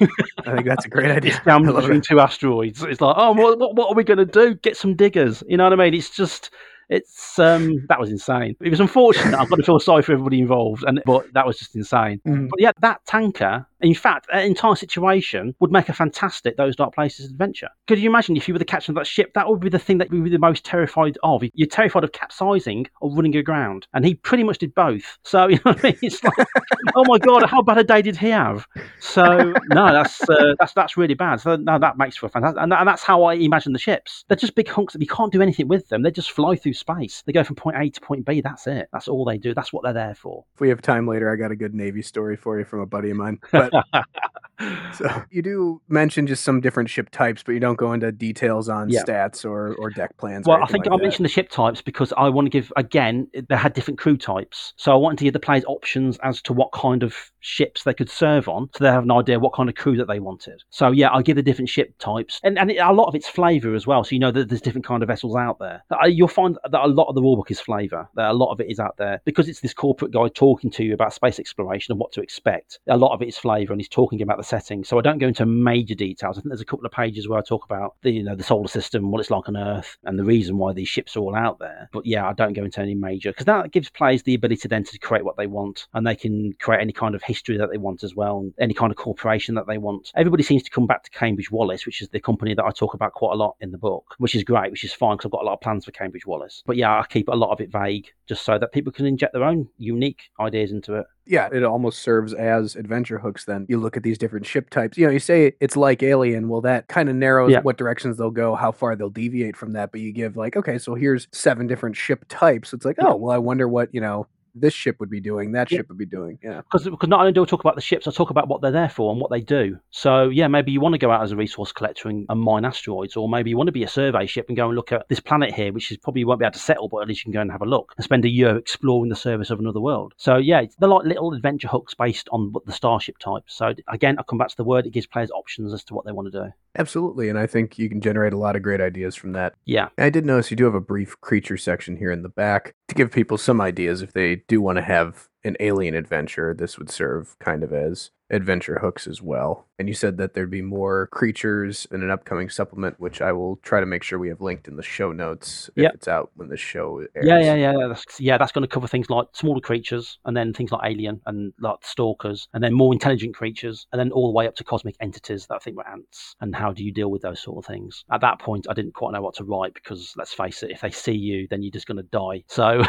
I 0.00 0.54
think 0.54 0.66
that's 0.66 0.84
a 0.84 0.88
great 0.88 1.10
idea. 1.16 1.40
Between 1.74 2.00
two 2.00 2.20
asteroids. 2.20 2.82
It's 2.82 3.00
like, 3.00 3.14
oh, 3.18 3.32
what, 3.32 3.74
what 3.74 3.90
are 3.90 3.94
we 3.94 4.04
going 4.04 4.18
to 4.18 4.24
do? 4.24 4.54
Get 4.54 4.76
some 4.76 4.94
diggers. 4.94 5.42
You 5.46 5.56
know 5.56 5.64
what 5.64 5.72
I 5.72 5.76
mean? 5.76 5.94
It's 5.94 6.10
just 6.10 6.50
it's 6.88 7.38
um 7.38 7.84
that 7.88 7.98
was 7.98 8.10
insane. 8.10 8.56
It 8.60 8.70
was 8.70 8.80
unfortunate. 8.80 9.34
I've 9.38 9.48
got 9.50 9.56
to 9.56 9.62
feel 9.62 9.80
sorry 9.80 10.02
for 10.02 10.12
everybody 10.12 10.40
involved, 10.40 10.84
and 10.86 11.02
but 11.04 11.32
that 11.34 11.46
was 11.46 11.58
just 11.58 11.74
insane. 11.74 12.20
Mm. 12.26 12.48
But 12.48 12.60
yeah, 12.60 12.72
that 12.80 13.04
tanker 13.06 13.66
in 13.80 13.94
fact, 13.94 14.26
that 14.32 14.44
entire 14.44 14.74
situation 14.74 15.54
would 15.60 15.70
make 15.70 15.88
a 15.88 15.92
fantastic 15.92 16.56
Those 16.56 16.76
Dark 16.76 16.94
Places 16.94 17.30
adventure. 17.30 17.68
Could 17.86 17.98
you 17.98 18.08
imagine 18.08 18.36
if 18.36 18.48
you 18.48 18.54
were 18.54 18.58
the 18.58 18.64
captain 18.64 18.92
of 18.92 18.96
that 18.96 19.06
ship? 19.06 19.32
That 19.34 19.48
would 19.48 19.60
be 19.60 19.68
the 19.68 19.78
thing 19.78 19.98
that 19.98 20.10
you 20.10 20.18
would 20.18 20.24
be 20.24 20.30
the 20.30 20.38
most 20.38 20.64
terrified 20.64 21.18
of. 21.22 21.42
You're 21.52 21.68
terrified 21.68 22.04
of 22.04 22.12
capsizing 22.12 22.86
or 23.00 23.14
running 23.14 23.36
aground. 23.36 23.86
And 23.92 24.04
he 24.04 24.14
pretty 24.14 24.44
much 24.44 24.58
did 24.58 24.74
both. 24.74 25.18
So, 25.24 25.46
you 25.48 25.56
know 25.56 25.72
what 25.72 25.84
I 25.84 25.88
mean? 25.88 25.98
It's 26.02 26.24
like, 26.24 26.48
oh 26.94 27.04
my 27.06 27.18
God, 27.18 27.44
how 27.44 27.62
bad 27.62 27.78
a 27.78 27.84
day 27.84 28.00
did 28.00 28.16
he 28.16 28.30
have? 28.30 28.66
So, 29.00 29.52
no, 29.70 29.92
that's 29.92 30.28
uh, 30.28 30.54
that's 30.58 30.72
that's 30.72 30.96
really 30.96 31.14
bad. 31.14 31.40
So, 31.40 31.56
no, 31.56 31.78
that 31.78 31.98
makes 31.98 32.16
for 32.16 32.26
a 32.26 32.28
fantastic. 32.30 32.62
And, 32.62 32.72
and 32.72 32.88
that's 32.88 33.02
how 33.02 33.24
I 33.24 33.34
imagine 33.34 33.72
the 33.72 33.78
ships. 33.78 34.24
They're 34.28 34.36
just 34.36 34.54
big 34.54 34.68
hunks 34.68 34.94
that 34.94 35.02
you 35.02 35.08
can't 35.08 35.32
do 35.32 35.42
anything 35.42 35.68
with 35.68 35.88
them. 35.88 36.02
They 36.02 36.10
just 36.10 36.30
fly 36.30 36.56
through 36.56 36.74
space. 36.76 37.22
They 37.26 37.32
go 37.32 37.44
from 37.44 37.56
point 37.56 37.76
A 37.78 37.90
to 37.90 38.00
point 38.00 38.24
B. 38.24 38.40
That's 38.40 38.66
it. 38.66 38.88
That's 38.92 39.08
all 39.08 39.24
they 39.24 39.38
do. 39.38 39.54
That's 39.54 39.72
what 39.72 39.82
they're 39.82 39.92
there 39.92 40.14
for. 40.14 40.44
If 40.54 40.60
we 40.60 40.68
have 40.68 40.82
time 40.82 41.06
later, 41.06 41.32
I 41.32 41.36
got 41.36 41.50
a 41.50 41.56
good 41.56 41.74
Navy 41.74 42.02
story 42.02 42.36
for 42.36 42.58
you 42.58 42.64
from 42.64 42.80
a 42.80 42.86
buddy 42.86 43.10
of 43.10 43.16
mine. 43.16 43.38
But 43.52 43.72
so 44.94 45.22
you 45.30 45.42
do 45.42 45.82
mention 45.88 46.26
just 46.26 46.44
some 46.44 46.60
different 46.60 46.88
ship 46.88 47.10
types, 47.10 47.42
but 47.42 47.52
you 47.52 47.60
don't 47.60 47.76
go 47.76 47.92
into 47.92 48.10
details 48.12 48.68
on 48.68 48.88
yeah. 48.88 49.02
stats 49.02 49.44
or, 49.44 49.74
or 49.74 49.90
deck 49.90 50.16
plans. 50.16 50.46
Well, 50.46 50.62
I 50.62 50.66
think 50.66 50.86
like 50.86 50.92
I 50.92 50.96
that. 50.96 51.02
mentioned 51.02 51.24
the 51.24 51.30
ship 51.30 51.50
types 51.50 51.82
because 51.82 52.12
I 52.16 52.28
want 52.28 52.46
to 52.46 52.50
give 52.50 52.72
again 52.76 53.28
they 53.48 53.56
had 53.56 53.74
different 53.74 53.98
crew 53.98 54.16
types, 54.16 54.72
so 54.76 54.92
I 54.92 54.96
wanted 54.96 55.18
to 55.18 55.24
give 55.24 55.32
the 55.32 55.40
players 55.40 55.64
options 55.66 56.18
as 56.22 56.40
to 56.42 56.52
what 56.52 56.72
kind 56.72 57.02
of 57.02 57.14
ships 57.46 57.84
they 57.84 57.94
could 57.94 58.10
serve 58.10 58.48
on, 58.48 58.68
so 58.74 58.84
they 58.84 58.90
have 58.90 59.04
an 59.04 59.10
idea 59.12 59.38
what 59.38 59.54
kind 59.54 59.68
of 59.68 59.74
crew 59.74 59.96
that 59.96 60.08
they 60.08 60.20
wanted. 60.20 60.62
So 60.70 60.90
yeah, 60.90 61.12
I 61.12 61.22
give 61.22 61.36
the 61.36 61.42
different 61.42 61.68
ship 61.68 61.96
types, 61.98 62.40
and 62.42 62.58
and 62.58 62.70
it, 62.70 62.76
a 62.76 62.92
lot 62.92 63.06
of 63.06 63.14
it's 63.14 63.28
flavour 63.28 63.74
as 63.74 63.86
well. 63.86 64.04
So 64.04 64.14
you 64.14 64.18
know 64.18 64.30
that 64.32 64.48
there's 64.48 64.60
different 64.60 64.84
kind 64.86 65.02
of 65.02 65.06
vessels 65.06 65.36
out 65.36 65.58
there. 65.58 65.82
You'll 66.06 66.28
find 66.28 66.58
that 66.70 66.84
a 66.84 66.88
lot 66.88 67.08
of 67.08 67.14
the 67.14 67.22
rulebook 67.22 67.50
is 67.50 67.60
flavour. 67.60 68.08
That 68.14 68.30
a 68.30 68.34
lot 68.34 68.52
of 68.52 68.60
it 68.60 68.70
is 68.70 68.80
out 68.80 68.96
there 68.96 69.20
because 69.24 69.48
it's 69.48 69.60
this 69.60 69.74
corporate 69.74 70.12
guy 70.12 70.28
talking 70.28 70.70
to 70.72 70.84
you 70.84 70.94
about 70.94 71.14
space 71.14 71.38
exploration 71.38 71.92
and 71.92 72.00
what 72.00 72.12
to 72.12 72.20
expect. 72.20 72.78
A 72.88 72.96
lot 72.96 73.14
of 73.14 73.22
it 73.22 73.28
is 73.28 73.38
flavour, 73.38 73.72
and 73.72 73.80
he's 73.80 73.88
talking 73.88 74.22
about 74.22 74.38
the 74.38 74.44
setting. 74.44 74.84
So 74.84 74.98
I 74.98 75.02
don't 75.02 75.18
go 75.18 75.28
into 75.28 75.46
major 75.46 75.94
details. 75.94 76.38
I 76.38 76.40
think 76.40 76.50
there's 76.50 76.60
a 76.60 76.66
couple 76.66 76.86
of 76.86 76.92
pages 76.92 77.28
where 77.28 77.38
I 77.38 77.42
talk 77.42 77.64
about 77.64 77.94
the 78.02 78.10
you 78.10 78.22
know 78.24 78.34
the 78.34 78.42
solar 78.42 78.68
system, 78.68 79.10
what 79.10 79.20
it's 79.20 79.30
like 79.30 79.48
on 79.48 79.56
Earth, 79.56 79.96
and 80.04 80.18
the 80.18 80.24
reason 80.24 80.58
why 80.58 80.72
these 80.72 80.88
ships 80.88 81.16
are 81.16 81.20
all 81.20 81.36
out 81.36 81.58
there. 81.58 81.88
But 81.92 82.06
yeah, 82.06 82.28
I 82.28 82.32
don't 82.32 82.54
go 82.54 82.64
into 82.64 82.80
any 82.80 82.94
major 82.94 83.30
because 83.30 83.46
that 83.46 83.70
gives 83.70 83.88
players 83.88 84.24
the 84.24 84.34
ability 84.34 84.68
then 84.68 84.84
to 84.84 84.98
create 84.98 85.24
what 85.24 85.36
they 85.36 85.46
want, 85.46 85.86
and 85.94 86.06
they 86.06 86.16
can 86.16 86.52
create 86.60 86.80
any 86.80 86.92
kind 86.92 87.14
of 87.14 87.22
history 87.22 87.35
that 87.44 87.70
they 87.70 87.78
want 87.78 88.02
as 88.02 88.14
well, 88.14 88.38
and 88.38 88.52
any 88.60 88.74
kind 88.74 88.90
of 88.90 88.96
corporation 88.96 89.54
that 89.54 89.66
they 89.66 89.78
want. 89.78 90.12
Everybody 90.16 90.42
seems 90.42 90.62
to 90.64 90.70
come 90.70 90.86
back 90.86 91.02
to 91.04 91.10
Cambridge 91.10 91.50
Wallace, 91.50 91.86
which 91.86 92.02
is 92.02 92.08
the 92.08 92.20
company 92.20 92.54
that 92.54 92.64
I 92.64 92.70
talk 92.70 92.94
about 92.94 93.12
quite 93.12 93.32
a 93.32 93.36
lot 93.36 93.56
in 93.60 93.70
the 93.72 93.78
book, 93.78 94.14
which 94.18 94.34
is 94.34 94.44
great, 94.44 94.70
which 94.70 94.84
is 94.84 94.92
fine 94.92 95.16
because 95.16 95.26
I've 95.26 95.32
got 95.32 95.42
a 95.42 95.46
lot 95.46 95.54
of 95.54 95.60
plans 95.60 95.84
for 95.84 95.92
Cambridge 95.92 96.26
Wallace. 96.26 96.62
But 96.66 96.76
yeah, 96.76 97.00
I 97.00 97.04
keep 97.08 97.28
a 97.28 97.36
lot 97.36 97.52
of 97.52 97.60
it 97.60 97.70
vague 97.70 98.08
just 98.26 98.44
so 98.44 98.58
that 98.58 98.72
people 98.72 98.92
can 98.92 99.06
inject 99.06 99.32
their 99.32 99.44
own 99.44 99.68
unique 99.78 100.30
ideas 100.40 100.72
into 100.72 100.94
it 100.94 101.06
yeah, 101.26 101.48
it 101.52 101.64
almost 101.64 102.02
serves 102.02 102.32
as 102.32 102.76
adventure 102.76 103.18
hooks. 103.18 103.44
Then 103.44 103.66
you 103.68 103.78
look 103.78 103.96
at 103.96 104.02
these 104.02 104.16
different 104.16 104.46
ship 104.46 104.70
types. 104.70 104.96
You 104.96 105.06
know, 105.06 105.12
you 105.12 105.18
say 105.18 105.52
it's 105.60 105.76
like 105.76 106.02
Alien. 106.02 106.48
Well, 106.48 106.60
that 106.62 106.86
kind 106.88 107.08
of 107.08 107.16
narrows 107.16 107.50
yeah. 107.52 107.60
what 107.60 107.76
directions 107.76 108.16
they'll 108.16 108.30
go, 108.30 108.54
how 108.54 108.72
far 108.72 108.94
they'll 108.94 109.10
deviate 109.10 109.56
from 109.56 109.72
that. 109.72 109.90
But 109.90 110.00
you 110.00 110.12
give 110.12 110.36
like, 110.36 110.56
okay, 110.56 110.78
so 110.78 110.94
here's 110.94 111.26
seven 111.32 111.66
different 111.66 111.96
ship 111.96 112.24
types. 112.28 112.72
It's 112.72 112.84
like, 112.84 112.96
oh, 113.00 113.16
well, 113.16 113.34
I 113.34 113.38
wonder 113.38 113.68
what 113.68 113.92
you 113.92 114.00
know 114.00 114.28
this 114.56 114.74
ship 114.74 114.96
would 115.00 115.10
be 115.10 115.20
doing, 115.20 115.52
that 115.52 115.70
yeah. 115.70 115.78
ship 115.78 115.88
would 115.88 115.98
be 115.98 116.06
doing. 116.06 116.38
Yeah. 116.42 116.62
Because 116.62 116.84
because 116.84 117.08
not 117.08 117.20
only 117.20 117.32
do 117.32 117.42
I 117.42 117.46
talk 117.46 117.60
about 117.60 117.74
the 117.74 117.80
ships, 117.80 118.06
I 118.06 118.10
talk 118.10 118.30
about 118.30 118.48
what 118.48 118.62
they're 118.62 118.70
there 118.70 118.88
for 118.88 119.12
and 119.12 119.20
what 119.20 119.30
they 119.30 119.40
do. 119.40 119.78
So 119.90 120.28
yeah, 120.28 120.48
maybe 120.48 120.72
you 120.72 120.80
want 120.80 120.94
to 120.94 120.98
go 120.98 121.10
out 121.10 121.22
as 121.22 121.32
a 121.32 121.36
resource 121.36 121.72
collector 121.72 122.08
and, 122.08 122.26
and 122.28 122.40
mine 122.40 122.64
asteroids, 122.64 123.16
or 123.16 123.28
maybe 123.28 123.50
you 123.50 123.56
want 123.56 123.68
to 123.68 123.72
be 123.72 123.84
a 123.84 123.88
survey 123.88 124.26
ship 124.26 124.46
and 124.48 124.56
go 124.56 124.66
and 124.66 124.76
look 124.76 124.92
at 124.92 125.08
this 125.08 125.20
planet 125.20 125.52
here, 125.52 125.72
which 125.72 125.90
is 125.90 125.98
probably 125.98 126.20
you 126.20 126.26
won't 126.26 126.40
be 126.40 126.46
able 126.46 126.52
to 126.52 126.58
settle, 126.58 126.88
but 126.88 126.98
at 126.98 127.08
least 127.08 127.20
you 127.20 127.24
can 127.24 127.32
go 127.32 127.40
and 127.40 127.52
have 127.52 127.62
a 127.62 127.66
look 127.66 127.92
and 127.96 128.04
spend 128.04 128.24
a 128.24 128.28
year 128.28 128.56
exploring 128.56 129.10
the 129.10 129.16
surface 129.16 129.50
of 129.50 129.58
another 129.58 129.80
world. 129.80 130.14
So 130.16 130.36
yeah, 130.36 130.64
they're 130.78 130.88
like 130.88 131.04
little 131.04 131.32
adventure 131.32 131.68
hooks 131.68 131.94
based 131.94 132.28
on 132.32 132.54
the 132.64 132.72
starship 132.72 133.18
type. 133.18 133.44
So 133.46 133.74
again, 133.88 134.18
I 134.18 134.22
come 134.22 134.38
back 134.38 134.48
to 134.48 134.56
the 134.56 134.64
word; 134.64 134.86
it 134.86 134.92
gives 134.92 135.06
players 135.06 135.30
options 135.30 135.72
as 135.72 135.84
to 135.84 135.94
what 135.94 136.06
they 136.06 136.12
want 136.12 136.32
to 136.32 136.44
do. 136.44 136.52
Absolutely, 136.78 137.28
and 137.28 137.38
I 137.38 137.46
think 137.46 137.78
you 137.78 137.88
can 137.88 138.00
generate 138.00 138.32
a 138.32 138.38
lot 138.38 138.56
of 138.56 138.62
great 138.62 138.80
ideas 138.80 139.14
from 139.14 139.32
that. 139.32 139.54
Yeah, 139.64 139.88
I 139.98 140.10
did 140.10 140.24
notice 140.24 140.50
you 140.50 140.56
do 140.56 140.64
have 140.64 140.74
a 140.74 140.80
brief 140.80 141.20
creature 141.20 141.56
section 141.56 141.96
here 141.96 142.10
in 142.10 142.22
the 142.22 142.28
back 142.28 142.74
to 142.88 142.94
give 142.94 143.10
people 143.10 143.38
some 143.38 143.60
ideas 143.60 144.02
if 144.02 144.12
they 144.12 144.36
do 144.48 144.60
want 144.60 144.76
to 144.76 144.82
have 144.82 145.28
an 145.44 145.56
alien 145.60 145.94
adventure. 145.94 146.54
This 146.54 146.78
would 146.78 146.90
serve 146.90 147.38
kind 147.38 147.62
of 147.62 147.72
as 147.72 148.10
adventure 148.30 148.78
hooks 148.80 149.06
as 149.06 149.22
well. 149.22 149.66
And 149.78 149.88
you 149.88 149.94
said 149.94 150.16
that 150.16 150.34
there'd 150.34 150.50
be 150.50 150.62
more 150.62 151.08
creatures 151.08 151.86
in 151.90 152.02
an 152.02 152.10
upcoming 152.10 152.48
supplement, 152.48 152.98
which 152.98 153.20
I 153.20 153.32
will 153.32 153.56
try 153.56 153.80
to 153.80 153.86
make 153.86 154.02
sure 154.02 154.18
we 154.18 154.28
have 154.28 154.40
linked 154.40 154.68
in 154.68 154.76
the 154.76 154.82
show 154.82 155.12
notes 155.12 155.68
if 155.76 155.82
yep. 155.82 155.94
it's 155.94 156.08
out 156.08 156.30
when 156.34 156.48
the 156.48 156.56
show 156.56 157.04
airs. 157.14 157.26
Yeah, 157.26 157.40
yeah, 157.40 157.54
yeah. 157.54 157.88
That's, 157.88 158.20
yeah, 158.20 158.38
that's 158.38 158.52
going 158.52 158.62
to 158.62 158.68
cover 158.68 158.88
things 158.88 159.10
like 159.10 159.28
smaller 159.32 159.60
creatures, 159.60 160.18
and 160.24 160.36
then 160.36 160.54
things 160.54 160.72
like 160.72 160.80
alien 160.84 161.20
and 161.26 161.52
like 161.60 161.76
stalkers, 161.82 162.48
and 162.54 162.64
then 162.64 162.72
more 162.72 162.92
intelligent 162.92 163.34
creatures, 163.34 163.86
and 163.92 164.00
then 164.00 164.10
all 164.12 164.28
the 164.28 164.32
way 164.32 164.46
up 164.46 164.56
to 164.56 164.64
cosmic 164.64 164.96
entities 165.00 165.46
that 165.48 165.56
I 165.56 165.58
think 165.58 165.76
were 165.76 165.88
ants. 165.88 166.34
And 166.40 166.56
how 166.56 166.72
do 166.72 166.82
you 166.82 166.92
deal 166.92 167.10
with 167.10 167.22
those 167.22 167.40
sort 167.40 167.58
of 167.58 167.66
things? 167.66 168.04
At 168.10 168.22
that 168.22 168.40
point, 168.40 168.66
I 168.70 168.74
didn't 168.74 168.94
quite 168.94 169.12
know 169.12 169.22
what 169.22 169.34
to 169.36 169.44
write 169.44 169.74
because 169.74 170.14
let's 170.16 170.32
face 170.32 170.62
it, 170.62 170.70
if 170.70 170.80
they 170.80 170.90
see 170.90 171.14
you, 171.14 171.46
then 171.50 171.62
you're 171.62 171.70
just 171.70 171.86
going 171.86 171.98
to 171.98 172.02
die. 172.04 172.44
So, 172.48 172.82